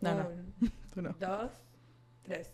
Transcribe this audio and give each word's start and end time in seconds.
No, 0.00 0.14
no. 0.14 0.28
Tú 0.94 1.02
no. 1.02 1.14
dos, 1.18 1.50
tres. 2.22 2.52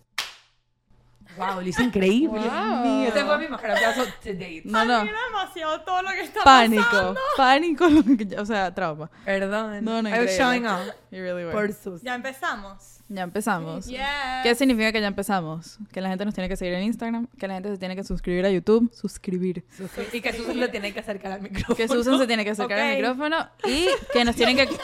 Wow, 1.39 1.63
lo 1.63 1.63
hizo 1.63 1.83
increíble. 1.83 2.39
Wow. 2.39 3.03
Este 3.07 3.25
fue 3.25 3.39
mi 3.39 3.49
mejor 3.49 3.71
aplauso 3.71 4.05
to 4.05 4.33
date. 4.35 4.63
No, 4.67 4.85
no. 4.85 5.05
Demasiado 5.05 5.81
todo 5.81 6.03
lo 6.03 6.11
que 6.11 6.21
está 6.21 6.45
Pánico. 6.45 6.83
pasando. 6.85 7.21
Pánico. 7.37 7.87
que- 8.19 8.39
O 8.39 8.45
sea, 8.45 8.73
trauma. 8.75 9.11
Perdón. 9.25 9.83
No, 9.85 10.03
no, 10.03 10.09
I 10.11 10.19
was 10.21 10.37
showing 10.37 10.67
off 10.67 10.87
You 11.11 11.21
really 11.23 11.45
were. 11.45 11.53
por 11.53 11.73
sus. 11.73 12.03
Ya 12.03 12.15
empezamos. 12.15 13.01
Ya 13.09 13.23
empezamos. 13.23 13.87
Yes. 13.87 14.01
¿Qué 14.43 14.55
significa 14.55 14.93
que 14.93 15.01
ya 15.01 15.07
empezamos? 15.09 15.79
Que 15.93 16.01
la 16.03 16.09
gente 16.11 16.25
nos 16.25 16.35
tiene 16.35 16.49
que 16.49 16.57
seguir 16.57 16.75
en 16.75 16.85
Instagram, 16.85 17.27
que 17.39 17.49
la 17.49 17.55
gente 17.55 17.71
se 17.71 17.79
tiene 17.79 17.97
que 17.97 18.05
suscribir 18.05 18.45
a 18.47 18.51
YouTube, 18.51 18.93
suscribir. 18.95 19.65
Y 20.13 20.21
que 20.21 20.33
Susan 20.33 20.59
le 20.61 20.69
tiene 20.69 20.93
que 20.93 21.01
acercar 21.01 21.33
al 21.33 21.41
micrófono. 21.43 21.77
Que 21.77 21.89
Susan 21.89 22.19
se 22.19 22.27
tiene 22.27 22.45
que 22.45 22.51
acercar 22.51 22.79
al 22.79 22.97
micrófono 22.97 23.49
y 23.65 23.89
que 24.13 24.25
nos 24.25 24.37
tienen 24.37 24.57
que... 24.57 24.69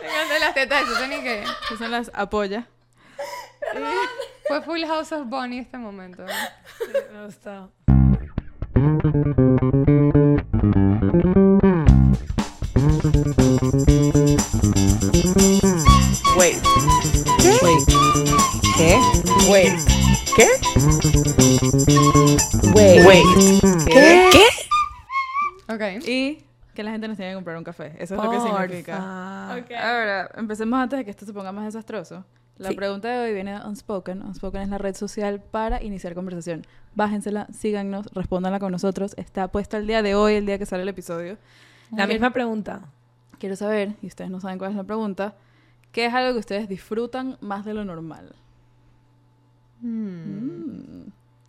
Fíjate 0.00 0.40
las 0.40 0.54
tetas 0.54 0.80
de 0.80 0.86
Susan 0.94 1.12
y 1.12 1.22
que 1.22 1.44
Susan 1.68 1.90
las 1.90 2.10
apoya. 2.14 2.66
fue 4.48 4.62
Full 4.62 4.84
House 4.86 5.12
of 5.12 5.26
Bonnie 5.28 5.60
este 5.60 5.78
momento. 5.78 6.24
¿eh? 6.24 6.32
Me. 7.12 7.70
Wait. 16.36 16.56
¿Qué? 17.40 17.58
Wait. 17.62 17.84
¿Qué? 18.76 18.98
Wait. 19.48 19.78
¿Qué? 20.36 20.48
Wait. 22.74 23.04
Wait. 23.06 23.24
¿Qué? 23.86 24.30
¿Qué? 24.32 24.46
Ok. 25.74 25.82
Y 26.08 26.44
que 26.74 26.82
la 26.82 26.90
gente 26.92 27.08
nos 27.08 27.16
tiene 27.16 27.32
que 27.32 27.34
comprar 27.36 27.56
un 27.56 27.64
café. 27.64 27.94
Eso 27.98 28.14
es 28.16 28.22
lo 28.22 28.30
que 28.30 28.40
significa. 28.40 29.48
Ahora, 29.50 30.30
empecemos 30.36 30.78
antes 30.80 30.98
de 30.98 31.04
que 31.04 31.10
esto 31.10 31.26
se 31.26 31.32
ponga 31.32 31.52
más 31.52 31.64
desastroso. 31.64 32.24
La 32.58 32.68
Sí. 32.70 32.74
pregunta 32.76 33.08
de 33.08 33.18
hoy 33.20 33.32
viene 33.32 33.58
de 33.58 33.66
Unspoken. 33.66 34.22
Unspoken 34.22 34.60
es 34.62 34.68
la 34.68 34.76
red 34.78 34.94
social 34.94 35.40
para 35.40 35.82
iniciar 35.82 36.14
conversación. 36.14 36.66
Bájensela, 36.94 37.46
síganos, 37.52 38.06
respóndanla 38.12 38.58
con 38.58 38.70
nosotros. 38.72 39.14
Está 39.16 39.48
puesta 39.48 39.78
el 39.78 39.86
día 39.86 40.02
de 40.02 40.14
hoy, 40.14 40.34
el 40.34 40.44
día 40.44 40.58
que 40.58 40.66
sale 40.66 40.82
el 40.82 40.88
episodio. 40.90 41.38
La 41.96 42.06
misma 42.06 42.30
pregunta. 42.32 42.82
Quiero 43.38 43.56
saber, 43.56 43.94
y 44.02 44.06
ustedes 44.08 44.30
no 44.30 44.40
saben 44.40 44.58
cuál 44.58 44.72
es 44.72 44.76
la 44.76 44.84
pregunta, 44.84 45.34
¿qué 45.92 46.04
es 46.06 46.12
algo 46.12 46.34
que 46.34 46.38
ustedes 46.40 46.68
disfrutan 46.68 47.38
más 47.40 47.64
de 47.64 47.72
lo 47.72 47.84
normal? 47.86 48.34
Hmm. 49.80 51.08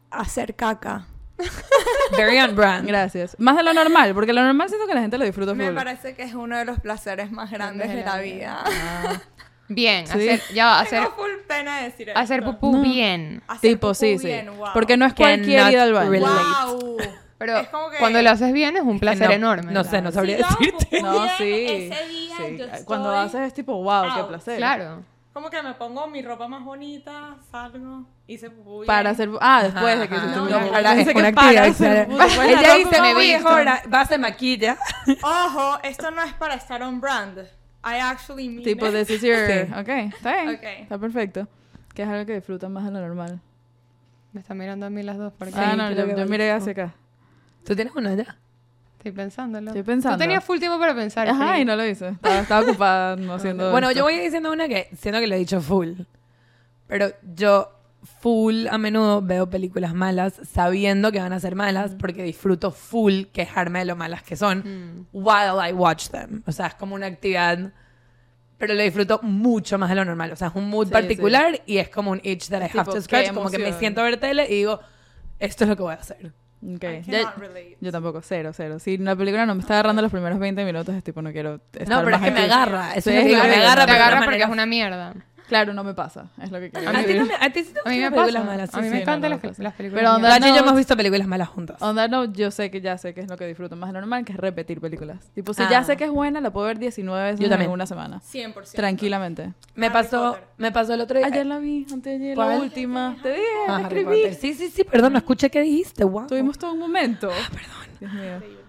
Hacer 0.10 0.56
caca. 0.56 1.06
Very 2.17 2.39
on 2.39 2.56
brand. 2.56 2.88
Gracias. 2.88 3.36
Más 3.39 3.56
de 3.56 3.64
lo 3.64 3.73
normal, 3.73 4.14
porque 4.14 4.34
lo 4.34 4.42
normal 4.44 4.67
siento 4.70 4.88
que 4.88 4.94
la 4.94 5.02
gente 5.02 5.17
lo 5.17 5.25
disfruta 5.25 5.53
Me 5.53 5.67
full. 5.67 5.75
parece 5.75 6.14
que 6.16 6.23
es 6.23 6.33
uno 6.33 6.58
de 6.58 6.66
los 6.66 6.80
placeres 6.80 7.31
más 7.31 7.50
grandes 7.52 7.89
de 7.89 8.03
la 8.03 8.17
vida. 8.20 8.64
Ah, 8.66 9.14
Bien, 9.73 10.06
Sí. 10.06 10.14
hacer, 10.30 10.42
ya 10.53 10.66
va, 10.66 10.80
hacer, 10.81 11.00
Tengo 11.03 11.16
full 11.16 11.30
pena 11.48 11.81
decir 11.81 12.09
esto. 12.09 12.20
hacer 12.20 12.44
pupú 12.44 12.73
No. 12.73 12.81
bien. 12.81 13.42
Hacer 13.48 13.61
tipo, 13.72 13.88
pupú 13.88 13.95
sí, 13.95 14.17
sí. 14.20 14.30
wow. 14.58 14.67
Porque 14.73 14.98
no 14.98 15.06
es 15.06 15.14
cualquier 15.14 15.72
ida 15.72 15.83
al 15.83 15.94
baño. 15.94 16.20
Wow. 16.20 16.98
Pero 17.38 17.58
Es 17.58 17.70
como 17.70 17.89
que- 17.89 17.98
cuando 17.98 18.22
lo 18.22 18.30
haces 18.30 18.52
bien 18.52 18.76
es 18.76 18.83
un 18.83 19.00
placer 19.00 19.30
no, 19.30 19.33
enorme. 19.33 19.72
No 19.72 19.83
sé, 19.86 20.02
no 20.02 20.11
sabría 20.11 20.38
Si 20.38 20.44
decirte. 20.66 21.02
No, 21.02 21.23
sí. 21.38 21.66
Ese 21.67 22.08
día 22.09 22.36
sí. 22.38 22.58
yo 22.58 22.66
estoy 22.66 22.83
Cuando 22.86 23.16
haces 23.16 23.42
es 23.48 23.53
tipo, 23.53 23.81
wow, 23.81 24.03
qué 24.16 24.23
placer. 24.26 24.58
Claro. 24.58 25.03
Como 25.34 25.50
que 25.50 25.64
me 25.64 25.74
pongo 25.76 26.08
mi 26.08 26.22
ropa 26.22 26.48
más 26.50 26.64
bonita, 26.64 27.38
salgo, 27.50 28.06
hice 28.28 28.50
pupú. 28.50 28.84
Para 28.86 29.12
hacer. 29.12 29.30
Ah, 29.40 29.64
después 29.64 29.98
de 30.00 30.10
que 30.10 30.16
hiciste 30.16 30.36
No, 30.36 30.46
no, 30.50 30.72
Para, 30.72 30.94
es 31.00 31.08
que 31.08 31.20
una 31.20 31.32
para 31.32 31.62
actividad, 31.62 31.66
hacer 31.66 32.08
Ella 32.12 32.62
la 32.62 32.76
dice, 32.76 33.02
"Uy, 33.16 33.34
vista". 33.34 33.50
ahora 33.50 33.82
va, 33.94 34.06
se 34.06 34.18
maquilla. 34.18 34.78
Ojo, 35.23 35.80
esto 35.84 36.12
no 36.12 36.22
es 36.23 36.34
para 36.34 36.56
estar 36.56 36.84
on 36.84 37.00
brand. 37.00 37.40
I 37.84 38.00
actually 38.00 38.50
mean 38.50 38.64
Tipo, 38.64 38.88
it. 38.88 38.94
this 38.94 39.10
is 39.10 39.22
your... 39.22 39.38
Sí. 39.48 39.73
Ok, 39.73 40.14
está 40.16 40.36
bien. 40.44 40.56
Ok. 40.56 40.64
Está 40.82 40.98
perfecto. 41.00 41.48
Que 41.95 42.04
es 42.04 42.10
algo 42.10 42.26
que 42.26 42.36
disfrutan 42.36 42.73
más 42.73 42.84
de 42.86 42.92
lo 42.92 43.00
normal. 43.00 43.40
Me 44.34 44.42
están 44.42 44.58
mirando 44.58 44.86
a 44.86 44.90
mí 44.90 45.02
las 45.02 45.18
dos 45.18 45.34
porque 45.38 45.56
ah, 45.58 45.76
no, 45.76 45.92
yo, 45.92 46.06
yo 46.16 46.26
miré 46.26 46.52
hacia 46.52 46.73
acá. 46.73 46.94
¿Tú 47.66 47.76
tienes 47.76 47.95
una 47.95 48.14
ya? 48.16 48.38
Estoy 49.02 49.12
pensándolo. 49.14 49.67
Estoy 49.72 49.84
pensando. 49.84 50.17
Tú 50.17 50.22
tenías 50.22 50.44
full 50.44 50.60
tiempo 50.60 50.80
para 50.80 50.94
pensar. 50.95 51.28
Ajá, 51.28 51.50
Feli. 51.52 51.62
y 51.62 51.66
no 51.66 51.76
lo 51.76 51.86
hice. 51.86 52.10
Estaba, 52.10 52.39
estaba 52.39 52.62
ocupada 52.62 53.16
no 53.16 53.34
haciendo 53.36 53.72
Bueno, 53.72 53.89
esto. 53.89 53.98
yo 54.00 54.04
voy 54.04 54.17
diciendo 54.20 54.52
una 54.52 54.67
que 54.67 54.89
siento 54.95 55.20
que 55.20 55.28
lo 55.28 55.36
he 55.36 55.39
dicho 55.39 55.60
full. 55.62 55.94
Pero 56.88 57.08
yo 57.36 57.70
full 58.20 58.67
a 58.67 58.78
menudo 58.78 59.22
veo 59.22 59.50
películas 59.50 59.94
malas 59.94 60.34
sabiendo 60.52 61.11
que 61.11 61.20
van 61.20 61.34
a 61.34 61.40
ser 61.40 61.56
malas 61.56 61.95
porque 62.00 62.23
disfruto 62.23 62.72
full 62.72 63.26
quejarme 63.32 63.80
de 63.80 63.86
lo 63.86 63.95
malas 63.95 64.23
que 64.23 64.36
son 64.36 64.60
Mm. 64.60 65.06
while 65.14 65.67
I 65.70 65.73
watch 65.73 66.10
them. 66.10 66.44
O 66.48 66.52
sea, 66.52 66.67
es 66.67 66.73
como 66.76 66.95
una 66.95 67.08
actividad 67.08 67.72
pero 68.58 68.76
lo 68.76 68.84
disfruto 68.84 69.20
mucho 69.23 69.80
más 69.80 69.90
de 69.90 69.95
lo 69.95 70.06
normal. 70.06 70.32
O 70.32 70.36
sea, 70.36 70.50
es 70.50 70.56
un 70.56 70.70
mood 70.70 70.86
Sí, 70.88 70.92
particular 70.94 71.61
y 71.66 71.78
es 71.78 71.90
como 71.90 72.11
un 72.11 72.22
itch 72.23 72.48
that 72.50 72.61
I 72.61 72.66
Es 72.66 72.76
have 72.76 72.84
tipo, 72.84 72.94
to 72.94 73.02
scratch. 73.02 73.34
Como 73.34 73.50
que 73.50 73.58
me 73.58 73.73
siento 73.73 74.02
a 74.02 74.04
ver 74.04 74.17
tele 74.20 74.45
y 74.48 74.56
digo, 74.58 74.80
esto 75.40 75.64
es 75.64 75.70
lo 75.72 75.76
que 75.76 75.82
voy 75.82 75.94
a 75.94 75.98
hacer. 75.98 76.32
Ok. 76.64 76.83
I 76.83 77.02
Ya- 77.04 77.20
cannot 77.23 77.38
relate. 77.38 77.77
yo 77.82 77.92
tampoco, 77.92 78.22
cero, 78.22 78.52
cero. 78.54 78.77
Si 78.80 78.98
la 78.98 79.16
película 79.16 79.45
no 79.45 79.55
me 79.55 79.61
está 79.61 79.73
agarrando 79.76 80.02
los 80.02 80.11
primeros 80.11 80.38
20 80.39 80.64
minutos, 80.64 80.94
es 80.94 81.04
tipo, 81.04 81.22
no 81.22 81.32
quiero 81.32 81.55
estar 81.73 81.88
No, 81.89 82.04
pero 82.04 82.16
es 82.17 82.22
más 82.22 82.30
que 82.30 82.36
me 82.36 82.42
aquí. 82.42 82.52
agarra. 82.52 82.94
Eso 82.95 83.10
Sí, 83.10 83.16
es 83.17 83.23
lo 83.36 83.42
que 83.42 83.48
me 83.48 83.55
agarra, 83.55 83.86
Te 83.86 83.92
agarra 83.94 84.22
porque 84.23 84.44
es 84.44 84.49
una 84.49 84.66
mierda. 84.66 85.14
Claro, 85.52 85.73
no 85.73 85.84
me 85.84 85.94
pasa. 85.94 86.28
Es 86.42 86.50
lo 86.50 86.62
que 86.62 86.72
quiero 86.72 86.89
A 86.89 86.94
ti, 86.94 86.98
decir. 87.02 87.17
no 87.20 87.26
me- 87.26 87.34
a 87.36 87.50
ti 87.52 87.60
sí 87.64 87.73
te 87.73 87.80
gustan 87.82 88.00
las 88.02 88.12
películas 88.14 88.45
malas. 88.45 88.73
a 88.73 88.78
mí 88.78 88.84
me 88.89 88.95
sí. 88.95 89.02
encantan 89.02 89.22
no, 89.32 89.36
las, 89.36 89.38
no 89.38 89.42
películas. 89.42 89.73
Pero 89.78 89.89
mierdas. 89.92 90.16
onda- 90.16 90.30
Nacho 90.30 90.45
y 90.45 90.48
yo 90.48 90.56
note- 90.56 90.64
hemos 90.64 90.76
visto 90.78 90.95
películas 90.98 91.28
malas 91.28 91.50
juntas. 91.50 91.82
On 91.82 91.95
that 91.98 92.10
note, 92.10 92.32
yo 92.39 92.52
sé 92.52 92.72
que 92.72 92.80
ya 92.80 92.98
sé 92.98 93.14
que 93.14 93.20
es 93.20 93.30
lo 93.30 93.36
que 93.36 93.45
disfruto 93.48 93.76
más 93.76 93.90
de 93.90 93.94
lo 93.95 94.00
normal, 94.00 94.23
que 94.23 94.32
es 94.32 94.38
repetir 94.40 94.80
películas. 94.80 95.30
Tipo, 95.36 95.54
si 95.54 95.64
Ah. 95.64 95.67
ya 95.70 95.84
sé 95.84 95.98
que 95.98 96.06
es 96.06 96.10
buena, 96.10 96.40
la 96.40 96.52
puedo 96.54 96.67
ver 96.67 96.80
19 96.80 97.22
veces 97.23 97.40
Yo 97.42 97.50
también. 97.50 97.70
en 97.70 97.73
una 97.73 97.86
semana. 97.86 98.22
100%. 98.22 98.78
Tranquilamente. 98.78 99.52
Me 99.76 99.88
Harry 99.88 99.94
pasó, 99.94 100.32
Potter. 100.32 100.44
me 100.58 100.72
pasó 100.72 100.94
el 100.94 101.02
otro 101.02 101.17
día. 101.17 101.28
Ayer 101.28 101.45
la 101.45 101.60
vi, 101.60 101.86
antes 101.92 102.17
de 102.20 102.26
ayer, 102.26 102.38
la 102.38 102.45
última. 102.58 103.17
Te 103.22 103.30
dije, 103.34 103.42
Ah, 103.67 103.78
te 103.90 104.00
escribí. 104.00 104.34
Sí, 104.36 104.54
sí, 104.54 104.70
sí, 104.70 104.84
perdón, 104.86 105.11
no 105.11 105.17
escuché 105.20 105.50
qué 105.50 105.60
dijiste. 105.61 106.06
Wow. 106.06 106.28
Tuvimos 106.28 106.58
todo 106.58 106.72
un 106.72 106.80
momento. 106.80 107.28
perdón. 107.52 108.00
Dios 108.00 108.14
mío. 108.14 108.61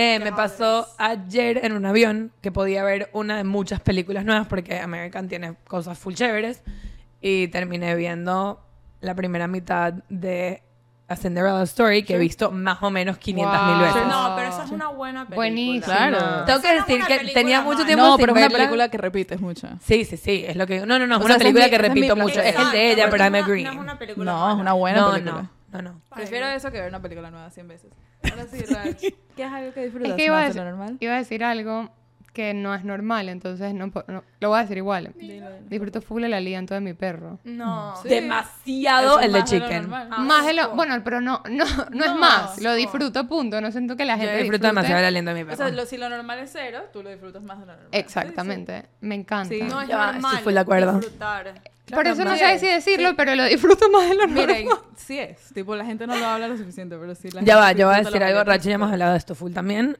Eh, 0.00 0.20
me 0.20 0.32
pasó 0.32 0.86
ayer 0.96 1.64
en 1.64 1.72
un 1.72 1.84
avión 1.84 2.30
que 2.40 2.52
podía 2.52 2.84
ver 2.84 3.10
una 3.12 3.36
de 3.36 3.42
muchas 3.44 3.80
películas 3.80 4.24
nuevas 4.24 4.46
porque 4.46 4.78
American 4.78 5.26
tiene 5.28 5.54
cosas 5.66 5.98
full 5.98 6.14
chéveres 6.14 6.62
y 7.20 7.48
terminé 7.48 7.96
viendo 7.96 8.60
la 9.00 9.14
primera 9.16 9.48
mitad 9.48 9.94
de 10.08 10.62
A 11.08 11.16
Cinderella 11.16 11.62
Story 11.64 12.04
que 12.04 12.14
he 12.14 12.18
visto 12.18 12.52
más 12.52 12.80
o 12.82 12.90
menos 12.92 13.18
500 13.18 13.62
mil 13.64 13.74
Wow. 13.74 13.82
veces. 13.86 14.06
No, 14.06 14.34
pero 14.36 14.48
esa 14.50 14.64
es 14.64 14.70
una 14.70 14.88
buena 14.88 15.20
película. 15.24 15.36
Buenísima. 15.36 15.84
Claro. 15.86 16.44
Tengo 16.44 16.60
que 16.60 16.66
Esa 16.68 16.74
no 16.74 16.80
es 16.80 16.86
decir 16.86 16.96
una 16.98 17.06
que 17.08 17.14
película 17.16 17.40
tenía 17.40 17.60
mucho 17.62 17.74
mala. 17.78 17.86
tiempo 17.86 18.04
No, 18.04 18.10
sin 18.16 18.20
pero 18.20 18.32
es 18.32 18.36
una 18.36 18.40
verla. 18.46 18.58
película 18.58 18.88
que 18.90 18.98
repites 18.98 19.40
mucho. 19.40 19.68
Sí, 19.82 20.04
sí, 20.04 20.16
sí, 20.16 20.44
es 20.46 20.54
lo 20.54 20.66
que 20.68 20.80
No, 20.86 20.98
no, 21.00 21.08
no, 21.08 21.16
es 21.16 21.22
O 21.22 21.24
una 21.24 21.34
sea, 21.34 21.36
esa 21.36 21.36
es 21.36 21.38
película 21.54 21.64
mi- 21.64 21.70
que 21.70 21.76
esa 21.76 21.86
es 21.86 21.92
mi 21.94 22.00
repito 22.02 22.14
plan. 22.14 22.24
mucho. 22.26 22.38
Es 22.40 22.46
el 22.46 22.50
Exacto, 22.52 22.70
de 22.76 22.92
ella, 22.92 23.04
porque 23.10 23.24
pero 23.24 23.24
I'm 23.24 23.32
no 23.32 23.38
una-. 23.52 23.62
No 23.64 23.70
es 23.72 23.78
una 23.78 23.98
película 23.98 24.32
No, 24.32 24.38
mala. 24.38 24.52
es 24.54 24.60
una 24.60 24.72
buena 24.74 25.00
No, 25.00 25.10
película. 25.12 25.50
no, 25.72 25.82
no, 25.82 25.90
no. 25.92 26.00
Prefiero 26.14 26.46
eso 26.46 26.70
que 26.70 26.78
ver 26.80 26.88
una 26.88 27.02
película 27.02 27.30
nueva 27.32 27.50
100 27.50 27.66
veces. 27.66 27.90
Ahora 28.22 28.46
sí, 28.50 28.62
Rach, 28.64 28.96
¿qué 29.36 29.42
es 29.44 29.52
algo 29.52 29.72
que 29.72 29.84
disfrutas 29.84 30.10
Es 30.10 30.16
que 30.16 30.24
iba 30.26 30.36
a, 30.38 30.40
más 30.44 30.54
de 30.54 30.60
decir, 30.60 30.62
lo 30.64 30.70
normal? 30.76 30.96
iba 31.00 31.14
a 31.14 31.18
decir 31.18 31.44
algo 31.44 31.90
que 32.34 32.54
no 32.54 32.72
es 32.74 32.84
normal, 32.84 33.28
entonces 33.30 33.74
no, 33.74 33.86
no- 34.06 34.22
lo 34.38 34.48
voy 34.50 34.58
a 34.58 34.62
decir 34.62 34.76
igual. 34.76 35.12
Dilo. 35.16 35.46
Disfruto 35.68 36.00
full 36.00 36.22
el 36.22 36.32
aliento 36.34 36.72
de 36.74 36.80
mi 36.80 36.92
perro. 36.94 37.40
No. 37.42 37.96
Sí. 38.00 38.08
Demasiado 38.10 39.18
Eso 39.18 39.20
es 39.20 39.26
el 39.26 39.32
de 39.32 39.38
más 39.40 39.50
de 39.50 39.58
lo 39.58 39.64
Chicken. 39.66 39.82
normal. 39.82 40.08
Ah, 40.12 40.18
más 40.20 40.46
de 40.46 40.52
lo... 40.52 40.62
asco. 40.62 40.76
Bueno, 40.76 41.00
pero 41.02 41.20
no, 41.20 41.42
no, 41.50 41.64
no, 41.90 42.04
es 42.04 42.10
No, 42.12 42.18
más. 42.18 42.60
Lo 42.62 42.74
disfruto, 42.74 43.26
punto. 43.26 43.60
No 43.60 43.72
siento 43.72 43.96
que 43.96 44.04
la 44.04 44.14
Yo 44.14 44.20
gente 44.20 44.34
disfruto 44.36 44.52
disfrute. 44.52 44.66
demasiado 44.68 45.00
el 45.00 45.04
aliento 45.06 45.30
de 45.30 45.34
mi 45.34 45.42
O 45.42 45.46
perro. 45.46 45.56
sea, 45.56 45.68
lo- 45.70 45.86
si 45.86 45.96
lo 45.96 46.08
normal 46.08 46.38
es 46.38 46.50
cero, 46.52 46.80
tú 46.92 47.02
lo 47.02 47.10
disfrutas 47.10 47.42
más 47.42 47.58
de 47.58 47.66
lo 47.66 47.72
normal. 47.72 47.88
Exactamente. 47.92 48.84
Me 49.00 49.16
encanta. 49.16 49.48
Sí. 49.54 49.62
No 49.62 49.80
es 49.80 49.88
normal. 49.88 50.16
estoy 50.16 50.38
full 50.44 50.52
de 50.54 50.60
acuerdo. 50.60 50.92
Disfrutar. 50.98 51.54
Por 51.94 52.06
eso 52.06 52.24
no 52.24 52.32
Sí, 52.34 52.38
sé 52.40 52.58
si 52.58 52.66
decirlo, 52.66 53.14
pero 53.16 53.34
lo 53.34 53.44
disfruto 53.44 53.88
más 53.90 54.08
de 54.08 54.14
lo 54.14 54.26
normal. 54.26 54.46
Miren, 54.46 54.68
sí 54.96 55.18
es. 55.18 55.38
Tipo, 55.54 55.74
la 55.76 55.84
gente 55.84 56.06
no 56.06 56.16
lo 56.16 56.24
habla 56.26 56.48
lo 56.48 56.56
suficiente, 56.56 56.96
pero 56.98 57.14
sí 57.14 57.28
la 57.30 57.40
Ya 57.42 57.54
gente 57.54 57.54
va, 57.54 57.68
sí 57.72 57.78
yo 57.78 57.86
voy 57.86 57.94
a 57.96 57.98
decir 58.02 58.22
algo. 58.22 58.44
Racho, 58.44 58.68
ya 58.68 58.74
hemos 58.76 58.92
hablado 58.92 59.12
de 59.12 59.18
esto 59.18 59.34
full 59.34 59.52
también. 59.52 59.98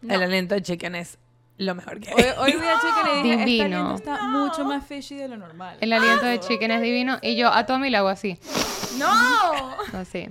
No. 0.00 0.14
El 0.14 0.22
aliento 0.22 0.54
de 0.54 0.62
Chicken 0.62 0.94
es 0.96 1.18
lo 1.58 1.74
mejor 1.74 2.00
que 2.00 2.12
Hoy, 2.12 2.22
hay. 2.22 2.32
hoy 2.38 2.52
vi 2.52 2.66
a 2.66 2.80
Chicken 2.80 3.18
y 3.18 3.22
dije, 3.22 3.34
este 3.34 3.44
Divino. 3.44 3.76
aliento 3.78 3.94
está 3.94 4.22
mucho 4.26 4.64
más 4.64 4.84
fishy 4.86 5.14
de 5.16 5.28
lo 5.28 5.36
normal. 5.36 5.76
El 5.80 5.92
aliento 5.92 6.26
de 6.26 6.40
chicken 6.40 6.70
es 6.72 6.80
divino 6.82 7.18
y 7.22 7.36
yo 7.36 7.52
a 7.52 7.66
Tommy 7.66 7.88
le 7.90 7.98
hago 7.98 8.08
así. 8.08 8.36
¡No! 8.98 9.76
Así. 9.92 10.28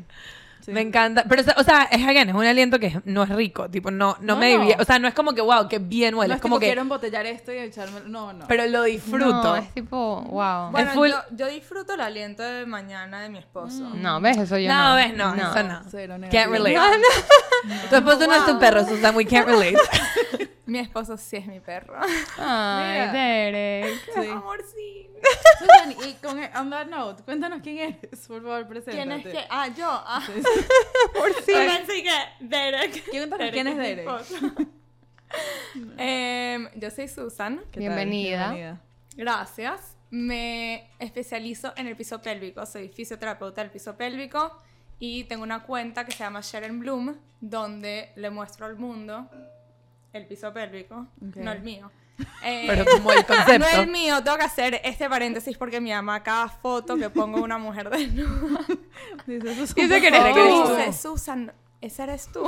Sí. 0.61 0.71
Me 0.71 0.81
encanta. 0.81 1.23
Pero, 1.27 1.43
o 1.57 1.63
sea, 1.63 1.83
es, 1.91 2.05
again, 2.07 2.29
es 2.29 2.35
un 2.35 2.45
aliento 2.45 2.79
que 2.79 3.01
no 3.05 3.23
es 3.23 3.29
rico. 3.29 3.69
Tipo, 3.69 3.91
no, 3.91 4.15
no, 4.19 4.35
No, 4.35 4.37
me 4.37 4.57
no. 4.57 4.67
O 4.79 4.85
sea, 4.85 4.99
no 4.99 5.07
es 5.07 5.13
como 5.13 5.33
que, 5.33 5.41
wow, 5.41 5.67
que 5.67 5.79
bien 5.79 6.13
huele. 6.15 6.29
No 6.29 6.33
es 6.35 6.37
es 6.37 6.41
como 6.41 6.55
tipo, 6.55 6.59
que... 6.61 6.65
quiero 6.67 6.81
embotellar 6.81 7.25
esto 7.25 7.51
y 7.51 7.57
echarme... 7.57 8.01
No, 8.05 8.31
no. 8.33 8.45
Pero 8.47 8.65
lo 8.67 8.83
disfruto. 8.83 9.31
No, 9.43 9.55
es 9.55 9.73
tipo, 9.73 10.21
wow. 10.21 10.71
Bueno, 10.71 10.91
full- 10.93 11.09
yo, 11.09 11.17
yo 11.31 11.47
disfruto 11.47 11.93
el 11.93 12.01
aliento 12.01 12.43
de 12.43 12.65
mañana 12.65 13.21
de 13.21 13.29
mi 13.29 13.39
esposo. 13.39 13.89
No, 13.95 14.21
¿ves? 14.21 14.37
Eso 14.37 14.57
yo 14.57 14.69
no, 14.69 14.89
no. 14.89 14.95
ves, 14.95 15.15
no, 15.15 15.35
eso 15.35 15.63
no. 15.63 15.81
Cero, 15.89 16.15
Can't 16.31 16.51
relate. 16.51 16.77
Tu 17.89 17.95
esposo 17.95 18.27
no 18.27 18.33
es 18.35 18.45
tu 18.45 18.59
perro, 18.59 18.85
Susan. 18.85 19.15
We 19.15 19.25
can't 19.25 19.47
relate. 19.47 19.77
Mi 20.71 20.79
esposo 20.79 21.17
sí 21.17 21.35
es 21.35 21.47
mi 21.47 21.59
perro. 21.59 21.93
Ay, 22.37 22.99
Mira. 23.01 23.11
Derek. 23.11 23.99
Sí. 24.15 24.29
Amor, 24.29 24.63
sí. 24.73 25.09
Susan, 25.59 26.09
y 26.09 26.13
con 26.13 26.39
on 26.55 26.69
that 26.69 26.87
note, 26.87 27.23
cuéntanos 27.23 27.59
quién 27.61 27.77
eres, 27.79 28.25
por 28.25 28.41
favor, 28.41 28.65
preséntate. 28.69 28.95
¿Quién 28.95 29.11
es 29.11 29.23
que? 29.25 29.47
Ah, 29.49 29.67
yo. 29.67 29.85
Ah. 29.89 30.25
Por 31.13 31.29
Yo 31.29 31.45
pensé 31.45 32.03
que 32.03 32.13
Derek. 32.39 33.09
Cuéntanos 33.09 33.37
Derek 33.39 33.53
quién 33.53 33.67
es 33.67 33.75
mi 33.75 33.83
Derek. 33.83 34.07
esposo. 34.07 34.35
Em, 35.97 36.69
yo 36.75 36.89
soy 36.89 37.07
Susan. 37.09 37.57
¿Qué 37.71 37.79
tal? 37.79 37.79
Bienvenida. 37.79 38.79
Gracias. 39.17 39.97
Me 40.09 40.89
especializo 40.99 41.73
en 41.75 41.87
el 41.87 41.97
piso 41.97 42.21
pélvico. 42.21 42.65
Soy 42.65 42.87
fisioterapeuta 42.87 43.61
del 43.61 43.71
piso 43.71 43.97
pélvico 43.97 44.57
y 44.99 45.25
tengo 45.25 45.43
una 45.43 45.63
cuenta 45.63 46.05
que 46.05 46.13
se 46.13 46.19
llama 46.19 46.39
Sharon 46.41 46.79
Bloom, 46.79 47.17
donde 47.41 48.11
le 48.15 48.29
muestro 48.29 48.65
al 48.65 48.77
mundo 48.77 49.29
el 50.13 50.25
piso 50.27 50.51
pélvico, 50.53 51.07
no 51.19 51.51
el 51.51 51.61
mío. 51.61 51.91
Eh, 52.43 52.65
Pero 52.67 52.85
como 52.85 53.11
el 53.13 53.17
no 53.21 53.25
concepto. 53.25 53.81
el 53.81 53.87
mío, 53.87 54.23
tengo 54.23 54.37
que 54.37 54.43
hacer 54.43 54.79
este 54.83 55.09
paréntesis 55.09 55.57
porque 55.57 55.81
mi 55.81 55.91
mamá 55.91 56.21
cada 56.21 56.49
foto 56.49 56.95
que 56.95 57.09
pongo 57.09 57.41
una 57.41 57.57
mujer 57.57 57.89
desnuda 57.89 58.59
Dice, 59.25 59.55
Susan, 59.55 59.75
Dice 59.75 60.01
que 60.01 60.07
eres 60.07 60.35
tú. 60.35 60.75
dice, 60.75 60.93
Susan, 60.93 61.53
esa 61.79 62.03
eres 62.03 62.27
tú. 62.31 62.43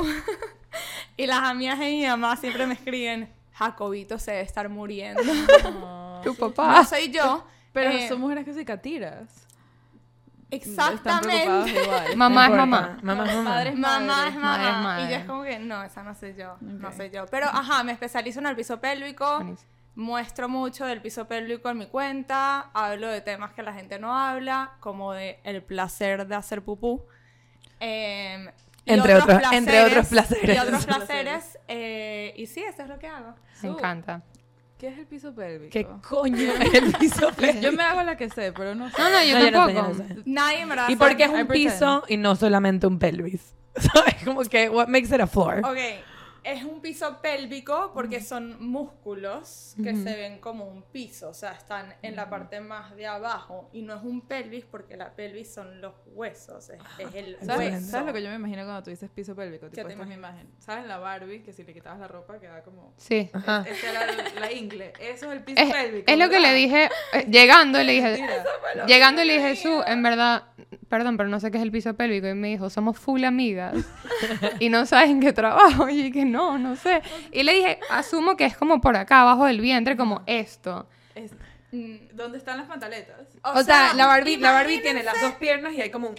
y 1.16 1.26
las 1.26 1.40
amigas 1.42 1.80
de 1.80 1.86
mi 1.86 2.06
mamá 2.06 2.36
siempre 2.36 2.68
me 2.68 2.74
escriben, 2.74 3.28
Jacobito 3.54 4.16
se 4.20 4.30
debe 4.32 4.42
estar 4.44 4.68
muriendo. 4.68 5.20
Tu 6.22 6.28
No 6.28 6.34
papá. 6.52 6.84
soy 6.84 7.10
yo. 7.10 7.44
Pero 7.72 7.90
eh, 7.90 8.06
son 8.08 8.20
mujeres 8.20 8.44
que 8.44 8.52
cicatiras. 8.54 9.43
Exactamente. 10.54 11.82
igual. 11.82 12.16
Mamá 12.16 12.44
es 12.46 12.50
No 12.50 12.56
mamá. 12.56 12.98
Mamá 13.02 13.24
es 13.24 13.34
mamá. 13.34 13.34
Es 13.34 13.34
Mamá 13.34 13.44
madre. 13.44 13.70
es 13.70 13.76
mamá. 13.76 13.98
Madre 14.40 14.68
es 14.70 14.76
madre. 14.76 15.04
Y 15.04 15.10
yo 15.10 15.16
es 15.16 15.24
como 15.24 15.42
que, 15.44 15.58
no, 15.58 15.82
esa 15.84 16.02
no 16.02 16.14
soy 16.14 16.34
yo. 16.36 16.56
No 16.60 16.92
soy 16.92 17.10
yo. 17.10 17.26
Pero, 17.26 17.46
ajá, 17.46 17.82
me 17.84 17.92
especializo 17.92 18.40
en 18.40 18.46
el 18.46 18.56
piso 18.56 18.80
pélvico. 18.80 19.36
Buenísimo. 19.36 19.70
Muestro 19.96 20.48
mucho 20.48 20.84
del 20.86 21.00
piso 21.00 21.26
pélvico 21.28 21.70
en 21.70 21.78
mi 21.78 21.86
cuenta. 21.86 22.70
Hablo 22.74 23.08
de 23.08 23.20
temas 23.20 23.52
que 23.52 23.62
la 23.62 23.72
gente 23.72 23.98
no 24.00 24.16
habla, 24.18 24.72
como 24.80 25.12
de 25.12 25.38
el 25.44 25.62
placer 25.62 26.26
de 26.26 26.34
hacer 26.34 26.62
pupú. 26.62 27.04
Em, 27.80 28.48
Entre 28.86 29.14
otros- 29.14 29.42
entre 29.52 29.84
otros 29.84 30.06
placeres. 30.08 30.56
Y 30.56 30.58
otros 30.58 30.84
Placeres. 30.84 31.06
placeres. 31.06 31.58
eh, 31.68 32.34
y 32.36 32.46
sí, 32.46 32.62
eso 32.62 32.82
es 32.82 32.88
lo 32.88 32.98
que 32.98 33.06
hago. 33.06 33.34
Me 33.62 33.68
encanta. 33.70 34.22
¿Qué 34.84 34.90
es 34.90 34.98
el 34.98 35.06
piso 35.06 35.34
pélvico? 35.34 35.70
¿Qué 35.72 35.86
coño 36.06 36.36
es 36.60 36.74
el 36.74 36.92
piso 36.92 37.30
pélvico? 37.34 37.60
Yo 37.62 37.72
me 37.72 37.82
hago 37.84 38.02
la 38.02 38.18
que 38.18 38.28
sé, 38.28 38.52
pero 38.52 38.74
no 38.74 38.90
sé. 38.90 38.96
No, 38.98 39.08
no, 39.08 39.24
yo 39.24 39.38
No, 39.38 39.44
yo 39.46 39.50
no 39.50 39.66
sé, 39.66 39.72
yo 39.72 39.80
tampoco. 39.82 39.88
no 39.88 40.08
sé. 40.08 40.22
Nadie 40.26 40.66
me 40.66 40.76
lo 40.76 40.82
a 40.82 40.90
¿Y 40.92 40.96
por 40.96 41.06
hacer. 41.06 41.16
qué 41.16 41.22
es 41.24 41.30
I 41.30 41.32
un 41.40 41.46
pretend. 41.46 41.72
piso 41.72 42.04
y 42.06 42.16
no 42.18 42.36
solamente 42.36 42.86
un 42.86 42.98
pelvis? 42.98 43.54
¿Sabes? 43.76 44.16
Como 44.26 44.42
que, 44.42 44.68
what 44.68 44.88
makes 44.88 45.06
it 45.14 45.22
a 45.22 45.26
floor? 45.26 45.60
Ok, 45.64 45.78
es 46.44 46.62
un 46.64 46.80
piso 46.80 47.20
pélvico 47.22 47.90
porque 47.94 48.20
son 48.20 48.62
músculos 48.62 49.74
que 49.82 49.96
se 49.96 50.14
ven 50.16 50.38
como 50.38 50.66
un 50.66 50.82
piso, 50.82 51.30
o 51.30 51.34
sea, 51.34 51.52
están 51.52 51.94
en 52.02 52.16
la 52.16 52.28
parte 52.28 52.60
más 52.60 52.94
de 52.96 53.06
abajo 53.06 53.70
y 53.72 53.82
no 53.82 53.94
es 53.94 54.02
un 54.02 54.20
pelvis 54.20 54.64
porque 54.64 54.96
la 54.96 55.14
pelvis 55.14 55.52
son 55.52 55.80
los 55.80 55.94
huesos, 56.06 56.70
es, 56.70 56.78
es 56.98 57.14
el 57.14 57.36
¿Sabes, 57.42 57.72
hueso. 57.72 57.90
¿Sabes 57.90 58.06
lo 58.06 58.12
que 58.12 58.22
yo 58.22 58.28
me 58.28 58.36
imagino 58.36 58.64
cuando 58.64 58.82
tú 58.82 58.90
dices 58.90 59.10
piso 59.10 59.34
pélvico? 59.34 59.66
¿Qué 59.70 59.76
Tipo, 59.76 59.86
te 59.88 59.92
esta 59.94 60.02
es 60.02 60.08
mi 60.08 60.14
imagen. 60.14 60.46
¿Sabes 60.58 60.86
la 60.86 60.98
Barbie? 60.98 61.42
Que 61.42 61.52
si 61.52 61.64
le 61.64 61.72
quitabas 61.72 61.98
la 61.98 62.08
ropa 62.08 62.38
quedaba 62.38 62.62
como... 62.62 62.92
Sí. 62.98 63.30
Ajá. 63.32 63.64
Esa 63.66 63.90
era 63.90 64.06
la, 64.12 64.40
la 64.40 64.52
ingle. 64.52 64.92
Eso 65.00 65.26
es 65.26 65.32
el 65.32 65.44
piso 65.44 65.62
Es, 65.62 65.72
pélvico. 65.72 66.12
es 66.12 66.18
lo 66.18 66.28
que 66.28 66.40
le 66.40 66.52
dije, 66.52 66.88
eh, 67.14 67.26
llegando 67.30 67.82
le 67.82 67.92
dije, 67.92 68.22
llegando 68.86 69.24
le 69.24 69.34
dije, 69.34 69.48
Jesús, 69.56 69.82
en 69.86 70.02
verdad, 70.02 70.44
perdón, 70.88 71.16
pero 71.16 71.28
no 71.28 71.40
sé 71.40 71.50
qué 71.50 71.56
es 71.56 71.62
el 71.62 71.70
piso 71.72 71.94
pélvico. 71.94 72.28
Y 72.28 72.34
me 72.34 72.48
dijo, 72.48 72.68
somos 72.70 72.98
full 72.98 73.24
amigas. 73.24 73.74
y 74.60 74.68
no 74.68 74.84
sabes 74.86 75.10
en 75.10 75.20
qué 75.20 75.32
trabajo. 75.32 75.88
Y 75.94 76.02
dije, 76.10 76.24
no, 76.24 76.33
no 76.58 76.76
sé. 76.76 77.02
Y 77.32 77.42
le 77.42 77.52
dije, 77.54 77.80
asumo 77.90 78.36
que 78.36 78.44
es 78.44 78.56
como 78.56 78.80
por 78.80 78.96
acá, 78.96 79.22
abajo 79.22 79.46
del 79.46 79.60
vientre, 79.60 79.96
como 79.96 80.22
esto. 80.26 80.86
Es- 81.14 81.32
¿Dónde 82.12 82.38
están 82.38 82.58
las 82.58 82.68
pantaletas? 82.68 83.16
O, 83.42 83.62
sea, 83.64 83.94
la 83.94 84.06
Barbie, 84.06 84.36
la 84.36 84.52
Barbie 84.52 84.80
tiene 84.80 85.02
las 85.02 85.20
dos 85.20 85.32
piernas 85.34 85.72
y 85.74 85.80
hay 85.80 85.90
como 85.90 86.08
un... 86.10 86.14